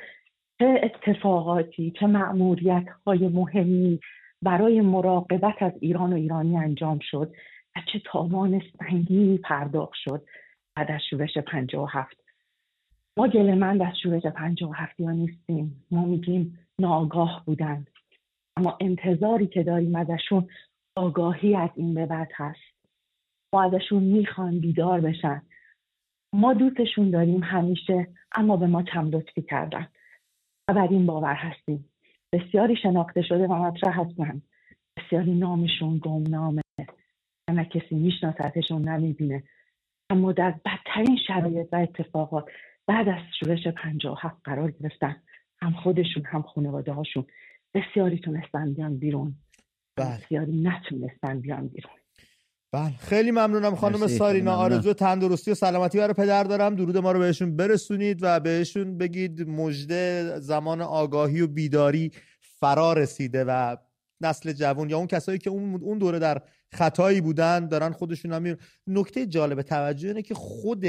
چه 0.59 0.81
اتفاقاتی 0.83 1.93
چه 2.01 2.07
معموریت 2.07 2.85
های 3.07 3.29
مهمی 3.29 4.01
برای 4.43 4.81
مراقبت 4.81 5.63
از 5.63 5.73
ایران 5.81 6.13
و 6.13 6.17
ایرانی 6.17 6.57
انجام 6.57 6.99
شد 7.03 7.33
و 7.77 7.81
چه 7.93 8.01
تاوان 8.05 8.63
سنگی 8.79 9.39
پرداخت 9.39 9.95
شد 10.05 10.23
بعد 10.77 10.91
از 10.91 11.01
شورش 11.11 11.31
هفت. 11.93 12.24
ما 13.17 13.29
گلمند 13.29 13.83
از 13.83 13.99
شورش 14.03 14.23
هفت 14.75 15.01
یا 15.01 15.11
نیستیم. 15.11 15.85
ما 15.91 16.05
میگیم 16.05 16.59
ناآگاه 16.79 17.43
بودن. 17.47 17.87
اما 18.57 18.79
انتظاری 18.81 19.47
که 19.47 19.63
داریم 19.63 19.95
ازشون 19.97 20.49
آگاهی 20.97 21.57
از 21.57 21.71
این 21.77 21.95
به 21.95 22.07
بعد 22.07 22.31
هست. 22.35 22.75
ما 23.55 23.63
ازشون 23.63 24.03
می‌خوان 24.03 24.61
بیدار 24.61 25.01
بشن. 25.01 25.43
ما 26.35 26.55
دوستشون 26.55 27.11
داریم 27.11 27.43
همیشه 27.43 28.09
اما 28.33 28.57
به 28.57 28.67
ما 28.67 28.83
کم 28.83 29.09
لطفی 29.11 29.43
کردن. 29.43 29.89
و 30.69 30.75
بر 30.75 30.89
این 30.89 31.07
باور 31.07 31.35
هستیم. 31.35 31.91
بسیاری 32.33 32.77
شناخته 32.77 33.23
شده 33.23 33.47
و 33.47 33.55
مطرح 33.55 34.01
هستن. 34.01 34.43
بسیاری 34.97 35.35
نامشون 35.35 35.99
گمنامه. 35.99 36.63
نه 37.51 37.65
کسی 37.65 37.95
میشناستشون 37.95 38.89
نمی‌بینه 38.89 39.43
اما 40.11 40.33
در 40.33 40.51
بدترین 40.65 41.19
شرایط 41.27 41.69
و 41.73 41.77
اتفاقات 41.77 42.45
بعد 42.87 43.09
از 43.09 43.21
شورش 43.41 43.67
هفت 44.23 44.37
قرار 44.45 44.71
گرفتن 44.71 45.17
هم 45.63 45.73
خودشون 45.73 46.23
هم 46.27 46.43
خانواده 46.43 46.93
هاشون 46.93 47.27
بسیاری 47.75 48.19
تونستن 48.19 48.75
بیان 48.75 48.99
بیرون. 48.99 49.35
بله. 49.97 50.19
بسیاری 50.19 50.63
نتونستن 50.63 51.41
بیان 51.41 51.69
بیرون. 51.69 51.95
بله. 52.73 52.97
خیلی 52.99 53.31
ممنونم 53.31 53.75
خانم 53.75 54.07
سارینا. 54.07 54.55
آرزو 54.55 54.93
تندرستی 54.93 55.51
و 55.51 55.55
سلامتی 55.55 55.99
برای 55.99 56.15
پدر 56.15 56.45
دارم. 56.45 56.77
درود 56.77 56.97
ما 56.97 57.13
رو 57.13 57.19
بهشون 57.19 57.57
برسونید 57.57 58.19
و 58.23 58.41
بهشون 58.41 58.99
بگید 58.99 59.49
مژده 59.49 60.25
زمان 60.41 60.81
آگاهی 60.81 61.41
و 61.41 61.47
بیداری 61.47 62.11
فرا 62.41 62.93
رسیده 62.93 63.45
و 63.45 63.77
نسل 64.25 64.53
جوان 64.53 64.91
یا 64.91 64.99
اون 64.99 65.07
کسایی 65.07 65.39
که 65.39 65.51
اون 65.51 65.83
اون 65.83 65.99
دوره 65.99 66.19
در 66.19 66.43
خطایی 66.73 67.21
بودن 67.21 67.69
دارن 67.69 67.93
خودشون 67.93 68.33
هم 68.33 68.57
نکته 68.87 69.27
جالب 69.27 69.63
توجه 69.63 70.09
اینه 70.09 70.23
که 70.23 70.35
خود 70.35 70.85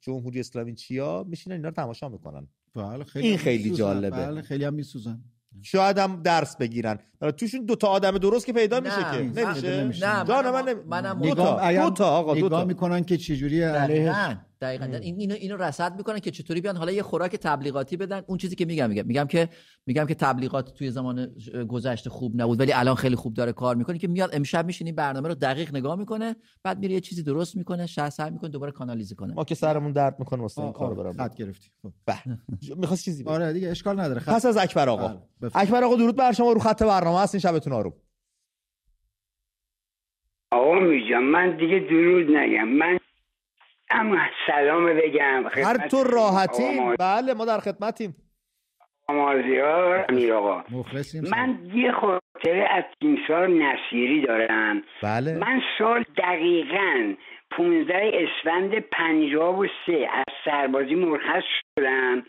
جمهوری 0.00 0.40
اسلامی 0.40 0.74
چیا؟ 0.74 1.24
میشینن 1.28 1.56
اینا 1.56 1.68
رو 1.68 1.74
تماشا 1.74 2.08
می‌کنن. 2.08 2.48
بله 2.74 3.04
خیلی 3.04 3.28
این 3.28 3.38
خیلی 3.38 3.70
جالبه. 3.70 4.16
بله 4.16 4.42
خیلی 4.42 4.64
هم 4.64 4.74
میسوزن. 4.74 5.20
شاید 5.62 5.98
هم 5.98 6.22
درس 6.22 6.56
بگیرن. 6.56 6.98
توشون 7.36 7.64
دو 7.64 7.76
تا 7.76 7.88
آدم 7.88 8.18
درست 8.18 8.46
که 8.46 8.52
پیدا 8.52 8.80
میشه 8.80 8.96
که. 9.12 9.42
نمیشه؟ 9.44 9.84
نه 9.84 10.24
جان 10.24 10.50
من 10.50 10.74
منم 10.86 11.22
دو 11.22 11.34
تا. 11.34 11.72
دو 11.72 11.90
تا 11.90 12.06
آقا 12.06 12.34
دو 12.34 12.48
تا. 12.48 12.64
می‌کنن 12.64 13.04
که 13.04 13.16
چجوری 13.16 13.62
علیه 13.62 14.38
دقیقا. 14.62 14.84
این 14.84 15.20
اینو 15.20 15.34
اینو 15.34 15.56
رصد 15.56 15.96
می‌کنن 15.96 16.18
که 16.18 16.30
چطوری 16.30 16.60
بیان. 16.60 16.76
حالا 16.76 16.92
یه 16.92 17.02
خوراک 17.02 17.36
تبلیغاتی 17.36 17.96
بدن. 17.96 18.22
اون 18.26 18.38
چیزی 18.38 18.56
که 18.56 18.64
میگم 18.64 18.88
میگم 18.88 19.06
میگم 19.06 19.24
که 19.24 19.48
میگم 19.86 20.06
که 20.06 20.14
تبلیغات 20.14 20.74
توی 20.74 20.90
زمان 20.90 21.34
گذشته 21.68 22.10
خوب 22.10 22.42
نبود 22.42 22.60
ولی 22.60 22.72
الان 22.72 22.94
خیلی 22.94 23.16
خوب 23.16 23.34
داره 23.34 23.52
کار 23.52 23.76
می‌کنه 23.76 23.98
که 23.98 24.08
میاد 24.08 24.30
امشب 24.32 24.66
میشینی 24.66 24.92
برنامه 24.92 25.28
رو 25.28 25.34
دقیق 25.34 25.76
نگاه 25.76 25.96
می‌کنه 25.98 26.36
بعد 26.64 26.78
میره 26.78 26.94
یه 26.94 27.00
چیزی 27.00 27.22
درست 27.22 27.56
می‌کنه 27.56 27.86
شهر 27.86 28.10
سر 28.10 28.30
می‌کنه 28.30 28.50
دوباره 28.50 28.72
کانالیزه 28.72 29.14
کنه. 29.14 29.34
ما 29.34 29.44
که 29.44 29.54
سرمون 29.54 29.92
درد 29.92 30.16
می‌کنه 30.18 30.42
واسه 30.42 30.62
این 30.62 30.72
کارو 30.72 30.94
برام. 30.94 31.12
خط 31.12 31.34
گرفتی. 31.34 31.68
به 32.06 32.14
می‌خواست 32.76 33.04
چیزی 33.04 33.24
آره 33.24 33.52
دیگه 33.52 33.68
اشکال 33.70 34.00
نداره. 34.00 34.20
خط... 34.20 34.34
پس 34.34 34.46
از 34.46 34.56
اکبر 34.56 34.88
آقا. 34.88 35.08
بله، 35.40 35.50
اکبر 35.54 35.84
آقا 35.84 35.96
درود 35.96 36.16
بر 36.16 36.32
شما. 36.32 36.52
رو 36.52 36.60
خط 36.60 36.82
برنامه 36.82 37.20
هستین. 37.20 37.40
شبتون 37.40 37.72
آروم. 37.72 37.92
آقا 40.52 40.80
میجام 40.80 41.24
من 41.24 41.56
دیگه 41.56 41.78
درود 41.90 42.26
نگم. 42.36 42.68
من 42.68 42.98
اما 43.92 44.18
سلام 44.46 44.86
بگم. 44.86 45.44
هر 45.64 45.88
تو 45.88 46.04
راحتی 46.04 46.80
بله 46.98 47.34
ما 47.34 47.44
در 47.44 47.58
خدمتیم. 47.58 48.16
مازیار 49.08 50.06
امیر 50.08 50.32
آقا. 50.32 50.64
من 51.30 51.58
یه 51.74 51.92
خاطره 51.92 52.68
از 52.70 52.84
تیمسار 53.00 53.48
نصیری 53.48 54.26
دارم. 54.26 54.82
بله. 55.02 55.38
من 55.38 55.60
سال 55.78 56.04
دقیقا 56.18 57.14
15 57.50 58.12
اسفند 58.14 58.78
53 58.78 60.08
از 60.14 60.24
سربازی 60.44 60.94
مرخص 60.94 61.42
شدم. 61.78 62.22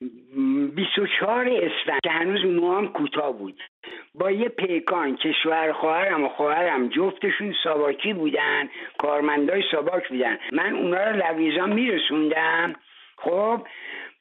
24 0.00 1.48
اسفند 1.48 2.00
که 2.04 2.10
هنوز 2.10 2.62
هم 2.76 2.88
کوتاه 2.88 3.32
بود. 3.32 3.62
با 4.14 4.30
یه 4.30 4.48
پیکان 4.48 5.16
که 5.16 5.32
شوهر 5.42 5.72
خواهرم 5.72 6.24
و 6.24 6.28
خواهرم 6.28 6.88
جفتشون 6.88 7.54
ساواکی 7.64 8.12
بودن 8.12 8.68
کارمندای 8.98 9.62
ساواک 9.70 10.08
بودن. 10.08 10.38
من 10.52 10.76
اونا 10.76 11.04
رو 11.04 11.16
لویزان 11.16 11.72
میرسوندم. 11.72 12.74
خب 13.16 13.66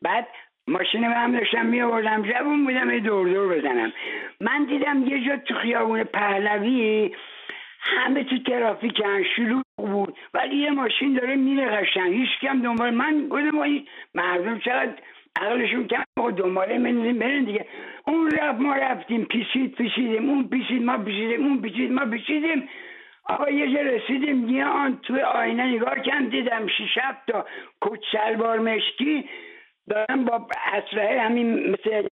بعد 0.02 0.28
ماشین 0.68 1.04
هم 1.04 1.40
داشتم 1.40 1.66
می 1.66 1.82
آوردم 1.82 2.22
بودم 2.66 2.92
یه 2.92 3.00
دور 3.00 3.28
دور 3.28 3.58
بزنم. 3.58 3.94
من 4.42 4.66
دیدم 4.66 5.08
یه 5.08 5.28
جا 5.28 5.38
تو 5.38 5.54
خیابون 5.54 6.04
پهلوی 6.04 7.12
همه 7.80 8.24
تو 8.24 8.38
ترافیکن 8.38 9.24
شروع 9.36 9.64
بود. 9.78 10.18
ولی 10.34 10.56
یه 10.56 10.72
ماشین 10.72 11.14
داره 11.14 11.36
میره 11.36 11.66
قشنگ 11.66 12.14
هیچ 12.14 12.30
کم 12.42 12.62
دنبال 12.62 12.90
من 12.90 13.28
گفتم 13.30 13.84
مردم 14.16 14.60
چقدر 14.60 14.94
عقلشون 15.42 15.88
کم 15.88 16.04
با 16.18 16.32
دنباله 16.32 16.78
من 16.78 17.44
دیگه. 17.44 17.66
اون 18.08 18.32
رفت 18.32 18.60
ما 18.60 18.76
رفتیم 18.76 19.26
پیشید 19.26 19.76
پیشیدیم 19.76 20.30
اون 20.30 20.50
پیشید 20.50 20.84
ما 20.84 20.98
پیشیدیم 20.98 21.46
اون 21.46 21.62
پیشید 21.62 21.92
ما 21.92 22.06
پیشیدیم. 22.06 22.70
آقا 23.30 23.50
یه 23.50 23.74
جا 23.74 23.82
رسیدیم 23.82 24.50
یه 24.50 24.66
آن 24.66 25.00
توی 25.04 25.22
آینه 25.22 25.66
نگاه 25.66 25.96
کم 25.96 26.30
دیدم 26.30 26.68
شیش 26.68 26.98
تا 27.28 27.46
کچ 27.82 28.00
شلوار 28.12 28.60
مشکی. 28.60 29.30
دارم 29.90 30.26
با 30.26 30.48
اسلحه 30.74 31.22
همین 31.22 31.70
مثل 31.72 32.08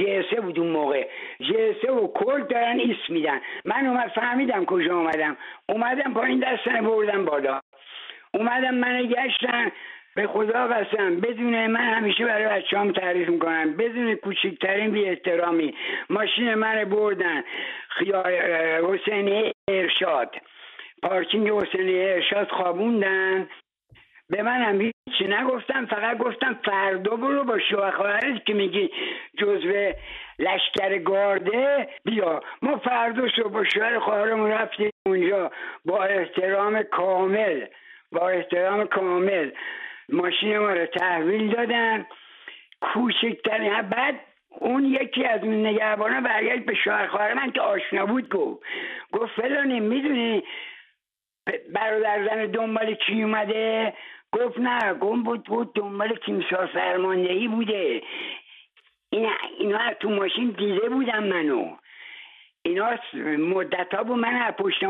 جسه 0.00 0.40
بود 0.40 0.58
اون 0.58 0.68
موقع. 0.68 1.06
جسه 1.40 1.92
و 1.92 2.12
کل 2.12 2.42
دارن 2.42 2.78
ایس 2.78 2.96
میدن. 3.08 3.40
من 3.64 3.86
اومد 3.86 4.08
فهمیدم 4.08 4.64
کجا 4.64 4.96
اومدم. 4.96 5.36
اومدم 5.68 6.14
پایین 6.14 6.40
دستن 6.40 6.80
بردم 6.80 7.24
بالا. 7.24 7.60
اومدم 8.34 8.74
من 8.74 9.06
گشتن. 9.06 9.72
به 10.16 10.26
خدا 10.26 10.66
قسم 10.66 11.20
بدون 11.20 11.66
من 11.66 11.94
همیشه 11.94 12.24
برای 12.24 12.46
بچه 12.46 12.92
تعریف 12.92 13.28
می‌کنم. 13.28 13.76
بدون 13.76 14.14
کوچکترین 14.14 14.90
بی 14.90 15.04
احترامی 15.08 15.74
ماشین 16.10 16.54
من 16.54 16.84
بردن. 16.84 17.44
حسینی 18.82 19.52
ارشاد. 19.68 20.36
پارکینگ 21.02 21.48
حسینی 21.50 22.00
ارشاد 22.00 22.48
خوابوندن. 22.48 23.48
به 24.30 24.42
من 24.42 24.62
هم 24.62 24.80
هیچی 24.80 25.24
نگفتم 25.28 25.86
فقط 25.86 26.18
گفتم 26.18 26.58
فردا 26.64 27.16
برو 27.16 27.44
با 27.44 27.58
شوهر 27.58 28.38
که 28.46 28.54
میگی 28.54 28.90
جزو 29.38 29.92
لشکر 30.38 30.98
گارده. 30.98 31.88
بیا. 32.04 32.42
ما 32.62 32.78
فردا 32.78 33.28
شو 33.28 33.48
با 33.48 33.64
شوهر 33.64 33.98
خواهرمون 33.98 34.50
رفتیم 34.50 34.90
اونجا. 35.06 35.50
با 35.84 36.04
احترام 36.04 36.82
کامل. 36.82 37.66
با 38.12 38.28
احترام 38.28 38.86
کامل. 38.86 39.50
ماشین 40.12 40.58
ما 40.58 40.72
رو 40.72 40.86
تحویل 40.86 41.50
دادن. 41.50 42.06
کوچکترین 42.80 43.82
بعد 43.82 44.20
اون 44.48 44.84
یکی 44.84 45.24
از 45.24 45.44
نگهبانا 45.44 46.20
برگشت 46.20 46.64
به 46.64 46.74
شوهر 46.74 47.06
خواهر 47.06 47.34
من 47.34 47.50
که 47.50 47.60
آشنا 47.60 48.06
بود 48.06 48.28
گفت. 48.28 48.62
گفت 49.12 49.32
فلانی 49.40 49.80
می‌دونی؟ 49.80 50.42
برادر 51.74 52.28
زن 52.28 52.46
دنبال 52.46 52.94
کی 52.94 53.22
اومده؟ 53.22 53.94
گفت 54.32 54.58
نه 54.58 54.94
گم 54.94 55.22
بود 55.22 55.44
بود 55.44 55.74
دنبال 55.74 56.18
تیمسار 56.26 56.66
فرماندهی 56.66 57.48
بوده. 57.48 58.02
این 59.10 59.30
اینا 59.58 59.94
تو 59.94 60.10
ماشین 60.10 60.50
دیده 60.50 60.88
بودم 60.88 61.24
منو. 61.24 61.76
اینا 62.62 62.98
مدت 63.38 63.94
ها 63.94 64.02
بود 64.02 64.18
من 64.18 64.50
پشت 64.50 64.80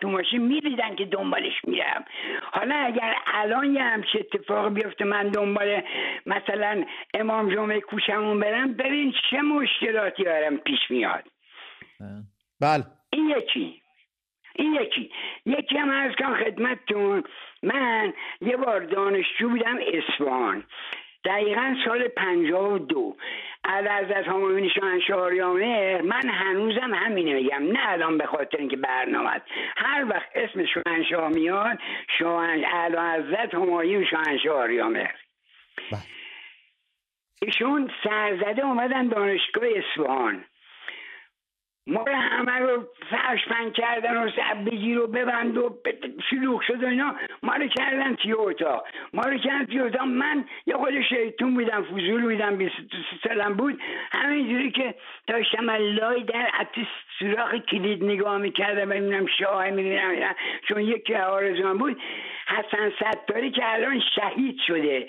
تو 0.00 0.08
ماشین 0.08 0.42
می‌دیدن 0.42 0.94
که 0.94 1.04
دنبالش 1.04 1.64
میرم. 1.64 2.04
حالا 2.52 2.74
اگر 2.74 3.14
الان 3.26 3.74
یه 3.74 3.82
همچه 3.82 4.18
اتفاق 4.18 4.74
بیفته 4.74 5.04
من 5.04 5.28
دنبال 5.28 5.82
مثلا 6.26 6.84
امام 7.14 7.54
جمعه 7.54 7.80
کوشمون 7.80 8.40
برم 8.40 8.72
ببین 8.72 9.14
چه 9.30 9.42
مشکلاتی 9.42 10.24
برم 10.24 10.56
پیش 10.56 10.90
میاد. 10.90 11.24
بله. 12.60 12.84
این 13.10 13.30
یکی. 13.38 13.82
این 14.54 14.74
یکی. 14.74 15.10
یکی 15.46 15.76
هم 15.76 15.90
از 15.90 16.12
کن 16.18 16.34
خدمتتون 16.44 17.22
من 17.62 18.12
یه 18.40 18.56
بار 18.56 18.80
دانشجو 18.80 19.48
بودم 19.48 19.78
اسفان 19.92 20.64
دقیقا 21.26 21.74
سال 21.84 22.08
پنجاه 22.08 22.72
و 22.72 22.78
دو. 22.78 23.16
حضرت 23.88 24.28
همایون 24.28 24.68
شاهنشاه 24.68 25.20
من 26.02 26.28
هنوزم 26.28 26.94
همینه 26.94 27.34
میگم. 27.34 27.72
نه 27.72 27.88
الان 27.88 28.18
به 28.18 28.26
خاطر 28.26 28.58
اینکه 28.58 28.76
برنامه 28.76 29.42
هر 29.76 30.06
وقت 30.08 30.28
اسم 30.34 30.64
شاهنشاه 30.66 31.28
میاد 31.28 31.78
شاهن 32.18 32.64
حضرت 32.64 33.54
همایون 33.54 34.04
شاهنشاه 34.04 34.56
آریامهر 34.56 35.14
بله. 35.92 36.00
ایشون 37.42 37.90
سرزده 38.04 38.64
اومدن 38.64 39.08
دانشگاه 39.08 39.64
اصفهان. 39.76 40.44
ما 41.86 42.02
رو 42.02 42.14
همه 42.14 42.58
رو 42.58 42.84
فرش 43.10 43.48
پنگ 43.48 43.72
کردن 43.72 44.16
و 44.16 44.30
بگیر 44.66 44.98
و 45.00 45.06
ببند 45.06 45.58
و 45.58 45.78
شلوغ 46.30 46.60
شد 46.60 46.82
و 46.82 46.86
اینا. 46.86 47.14
ما 47.42 47.54
رو 47.54 47.66
کردن 47.66 48.14
تیوتا 48.14 48.84
ما 49.14 49.22
رو 49.22 49.38
کردن 49.38 49.64
تیوتا 49.66 50.04
من 50.04 50.44
یه 50.66 50.76
خود 50.76 51.02
شیطون 51.02 51.54
بودم 51.54 51.82
فضول 51.82 52.22
بودم 52.22 52.56
22 52.56 52.98
سالم 53.22 53.54
بود. 53.54 53.80
همینجوری 54.12 54.70
که 54.70 54.94
داشتم 55.26 55.70
لای 55.70 56.22
در 56.22 56.50
اتی 56.60 56.88
سراخ 57.18 57.54
کلید 57.54 58.04
نگاه 58.04 58.38
می‌کردم 58.38 58.88
ببینم 58.88 59.26
شاه 59.26 59.70
می‌بینم 59.70 60.34
چون 60.68 60.80
یکی 60.80 61.14
آرزوان 61.14 61.78
بود. 61.78 62.00
حسن 62.46 62.90
ستاری 62.90 63.50
که 63.50 63.72
الان 63.72 64.02
شهید 64.14 64.58
شده 64.66 65.08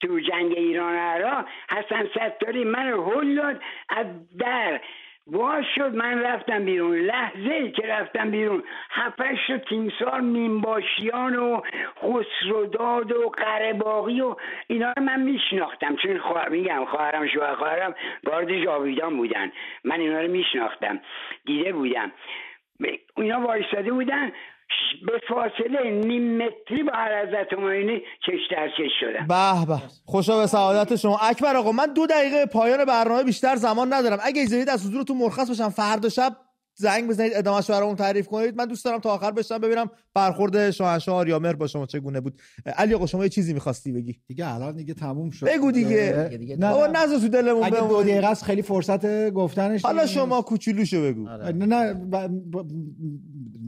تو 0.00 0.20
جنگ 0.20 0.52
ایران 0.52 0.94
عراق. 0.94 1.46
حسن 1.70 2.08
ستاری 2.14 2.64
من 2.64 2.90
رو 2.90 3.10
هل 3.10 3.34
داد 3.34 3.62
از 3.88 4.06
در. 4.38 4.80
باز 5.26 5.64
شد 5.74 5.94
من 5.94 6.22
رفتم 6.22 6.64
بیرون. 6.64 6.96
لحظه 6.96 7.54
ای 7.54 7.70
که 7.70 7.86
رفتم 7.86 8.30
بیرون 8.30 8.62
هفتش 8.90 9.50
و 9.50 9.58
تیمسار 9.58 10.20
میمباشیان 10.20 11.36
و 11.36 11.60
خسروداد 11.98 13.12
و 13.12 13.28
قرباقی 13.28 14.20
و 14.20 14.36
اینا 14.66 14.92
رو 14.96 15.02
من 15.02 15.22
میشناختم. 15.22 15.96
چون 15.96 16.18
خواه... 16.18 16.48
میگم 16.48 16.84
خواهرم 16.84 17.26
شوهر 17.26 17.54
خواهرم 17.54 17.94
گارد 18.26 18.64
جاویدان 18.64 19.16
بودن. 19.16 19.52
من 19.84 20.00
اینا 20.00 20.20
رو 20.20 20.30
میشناختم. 20.30 21.00
دیده 21.44 21.72
بودم. 21.72 22.12
اینا 23.16 23.40
وایستاده 23.40 23.92
بودن. 23.92 24.32
به 25.06 25.20
فاصله 25.28 25.90
نیم 25.90 26.36
متری 26.36 26.82
با 26.82 26.92
حضرت 26.92 27.52
همایونی 27.52 28.02
چش 28.26 28.40
در 28.50 28.68
چش 28.68 28.92
شدم. 29.00 29.26
به 29.26 29.66
به. 29.66 29.82
خوشا 30.06 30.38
به 30.38 30.46
سعادت 30.46 30.96
شما. 30.96 31.18
اکبر 31.18 31.56
آقا 31.56 31.72
من 31.72 31.92
دو 31.94 32.06
دقیقه 32.06 32.46
پایان 32.46 32.84
برنامه 32.84 33.24
بیشتر 33.24 33.56
زمان 33.56 33.92
ندارم. 33.92 34.18
اگه 34.24 34.42
اجازه 34.42 34.70
از 34.72 34.86
حضورتون 34.86 35.16
مرخص 35.16 35.50
بشم. 35.50 35.68
فردا 35.68 36.08
شب 36.08 36.36
زنگ 36.78 37.08
بزنید 37.08 37.32
ادامهش 37.34 37.70
برامون 37.70 37.96
تعریف 37.96 38.26
کنید. 38.26 38.56
من 38.56 38.64
دوست 38.64 38.84
دارم 38.84 38.98
تا 38.98 39.10
آخر 39.10 39.30
بشم 39.30 39.58
ببینم 39.58 39.90
برخورد 40.14 40.70
شاهنشاه 40.70 41.16
آریامر 41.16 41.52
با 41.52 41.66
شما 41.66 41.86
چگونه 41.86 42.20
بود. 42.20 42.40
علی 42.66 42.94
آقا 42.94 43.06
شما 43.06 43.22
یه 43.22 43.28
چیزی 43.28 43.52
می‌خواستی 43.52 43.92
بگی؟ 43.92 44.20
دیگه 44.26 44.54
الان 44.54 44.76
دیگه 44.76 44.94
تموم 44.94 45.30
شد. 45.30 45.46
بگو 45.46 45.72
دیگه. 45.72 46.56
نه 46.58 46.70
بابا 46.70 46.86
نذار 46.86 47.18
تو 47.18 47.28
دلمون 47.28 47.64
اگه 47.64 47.88
دو 47.88 48.02
دقیقه 48.02 48.26
است 48.26 48.44
خیلی 48.44 48.62
فرصت 48.62 49.30
گفتنش 49.30 49.82
حالا 49.82 50.06
شما 50.06 50.42
کوچولوشو 50.42 51.02
بگو. 51.02 51.28
آره. 51.28 51.52
نه 51.52 51.66
نه 51.66 52.30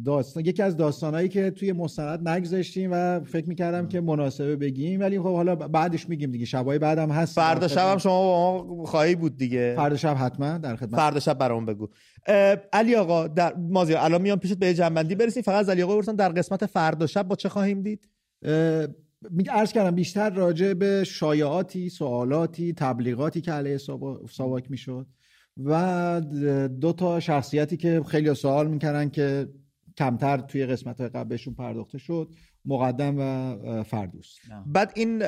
داستان 0.04 0.44
یکی 0.44 0.62
از 0.62 0.76
داستانایی 0.76 1.28
که 1.28 1.50
توی 1.50 1.72
مستند 1.72 2.28
نگذاشتیم 2.28 2.90
و 2.92 3.20
فکر 3.20 3.48
می‌کردم 3.48 3.88
که 3.88 4.00
مناسبه 4.00 4.56
بگیم. 4.56 5.00
ولی 5.00 5.20
خب 5.20 5.34
حالا 5.34 5.56
بعدش 5.56 6.08
میگیم 6.08 6.30
دیگه. 6.30 6.44
شبای 6.44 6.78
بعدم 6.78 7.10
هست. 7.10 7.34
فردا 7.34 7.68
شب 7.68 7.92
هم 7.92 7.98
شما 7.98 8.22
با 8.22 8.76
ما 8.76 8.84
خواهی 8.84 9.14
بود 9.14 9.36
دیگه. 9.36 9.74
فردا 9.76 9.96
شب 9.96 10.16
حتما 10.18 10.58
در 10.58 10.76
خدمت. 10.76 10.96
فردا 10.96 11.20
شب 11.20 11.38
برام 11.38 11.66
بگو. 11.66 11.88
علی 12.72 12.94
آقا 12.94 13.28
در 13.28 13.54
مازیار 13.54 14.04
الان 14.04 14.22
میام 14.22 14.38
پیشت 14.38 14.54
به 14.54 14.74
جنبندی 14.74 15.14
برسیم. 15.14 15.42
فقط 15.42 15.60
از 15.60 15.68
علی 15.68 15.82
آقا 15.82 15.96
برسن 15.96 16.14
در 16.14 16.28
قسمت 16.28 16.66
فردا 16.66 17.06
شب 17.06 17.28
با 17.28 17.36
چه 17.36 17.48
خواهیم 17.48 17.82
دید؟ 17.82 18.08
میگه 19.30 19.52
عرض 19.52 19.72
کردم 19.72 19.94
بیشتر 19.94 20.30
راجع 20.30 20.72
به 20.72 21.04
شایعاتی 21.04 21.88
سوالاتی 21.88 22.72
تبلیغاتی 22.72 23.40
که 23.40 23.52
علیه 23.52 23.78
ساواک 24.30 24.70
می‌شد 24.70 25.06
و 25.64 26.20
دو 26.80 26.92
تا 26.92 27.20
شخصیتی 27.20 27.76
که 27.76 28.02
خیلی 28.08 28.34
سوال 28.34 28.68
می‌کردن 28.68 29.08
که 29.08 29.48
کمتر 29.96 30.38
توی 30.38 30.66
قسمت 30.66 31.00
های 31.00 31.08
قبل 31.08 31.28
بهشون 31.28 31.54
پرداخته 31.54 31.98
شد 31.98 32.28
مقدم 32.64 33.14
و 33.18 33.82
فردوس. 33.82 34.36
بعد 34.66 34.92
این 34.96 35.22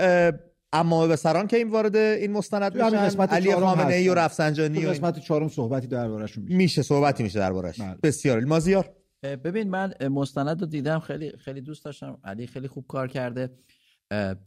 اما 0.72 1.06
به 1.06 1.16
سران 1.16 1.47
که 1.47 1.56
این 1.56 1.70
وارد 1.70 1.97
این 1.97 2.32
مستند 2.32 2.74
میشن 2.74 3.20
علی 3.20 3.55
خامنه 3.55 3.94
ای 3.94 4.09
و 4.09 4.14
رفسنجانی 4.14 4.86
و 4.86 4.90
قسمت 4.90 5.18
چهارم 5.18 5.48
صحبتی 5.48 5.86
دربارشون 5.86 6.44
میشه. 6.44 6.56
میشه 6.56 6.82
صحبتی 6.82 7.22
میشه 7.22 7.38
دربارش 7.38 7.80
بله. 7.80 7.97
بسیار. 8.02 8.40
مازیار. 8.40 8.90
ببین 9.22 9.70
من 9.70 9.94
مستند 10.10 10.60
رو 10.60 10.66
دیدم 10.66 10.98
خیلی 10.98 11.32
خیلی 11.38 11.60
دوست 11.60 11.84
داشتم. 11.84 12.18
علی 12.24 12.47
خیلی 12.47 12.68
خوب 12.68 12.86
کار 12.86 13.09
کرده. 13.09 13.51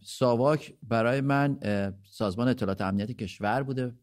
ساواک 0.02 0.74
برای 0.84 1.22
من 1.22 1.60
سازمان 2.12 2.48
اطلاعات 2.48 2.82
امنیتی 2.82 3.14
کشور 3.14 3.64
بوده. 3.64 3.94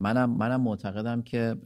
منم 0.00 0.30
منم 0.30 0.60
معتقدم 0.60 1.22
که 1.22 1.56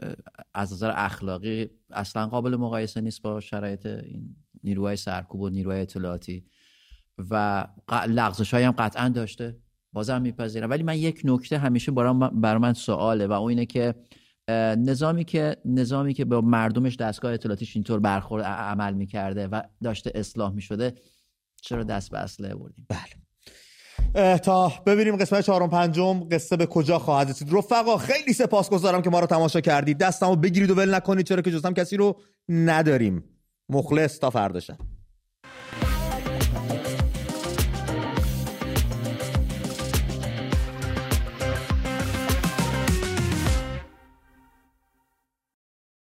از 0.55 0.73
نظر 0.73 0.93
اخلاقی 0.97 1.70
اصلا 1.91 2.27
قابل 2.27 2.57
مقایسه 2.57 3.01
نیست 3.01 3.23
با 3.23 3.41
شرایط 3.41 3.87
این 3.87 4.37
نیروهای 4.65 4.97
سرکوب 4.97 5.41
و 5.41 5.49
نیروهای 5.49 5.81
اطلاعاتی. 5.81 6.47
و 7.31 7.66
لغزش 8.09 8.55
هم 8.55 8.73
قطعا 8.73 9.09
داشته. 9.09 9.57
بازم 9.93 10.23
میپذیرم. 10.23 10.70
ولی 10.70 10.82
من 10.82 10.98
یک 10.98 11.20
نکته 11.24 11.59
همیشه 11.59 11.93
برای 11.93 12.59
من 12.59 12.73
سواله 12.73 13.27
و 13.27 13.32
اون 13.32 13.48
اینه 13.48 13.66
که 13.66 13.94
نظامی 14.78 15.24
که 15.24 15.56
نظامی 15.65 16.15
که 16.15 16.24
با 16.24 16.40
مردمش 16.40 16.97
دستگاه 16.97 17.32
اطلاعاتیش 17.32 17.77
اینطور 17.77 18.01
برخورد 18.01 18.44
عمل 18.44 18.94
می‌کرده 18.94 19.47
و 19.47 19.62
داشته 19.82 20.12
اصلاح 20.15 20.52
می‌شده 20.52 20.94
چرا 21.62 21.85
دست 21.85 22.10
به 22.10 22.19
اسلحه 22.19 22.55
بردیم 22.55 22.86
بله. 22.89 24.39
تا 24.39 24.73
ببینیم 24.86 25.16
قسمت 25.16 25.44
چهارم 25.44 25.70
پنجم 25.70 26.28
قصه 26.28 26.56
به 26.56 26.66
کجا 26.66 26.98
خواهد 26.98 27.31
رسید. 27.31 27.48
رفقا 27.52 27.97
خیلی 27.97 28.32
سپاسگزارم 28.32 29.02
که 29.02 29.10
ما 29.10 29.20
رو 29.20 29.27
تماشا 29.27 29.60
کردید. 29.60 29.98
دستمو 29.98 30.36
بگیرید 30.36 30.70
و 30.70 30.74
ول 30.74 30.94
نکنید 30.94 31.27
چرا 31.27 31.43
که 31.43 31.51
جزم 31.51 31.73
کسی 31.73 31.97
رو 31.97 32.20
نداریم. 32.48 33.24
مخلص 33.69 34.19
تا 34.19 34.31
فردا 34.31 34.60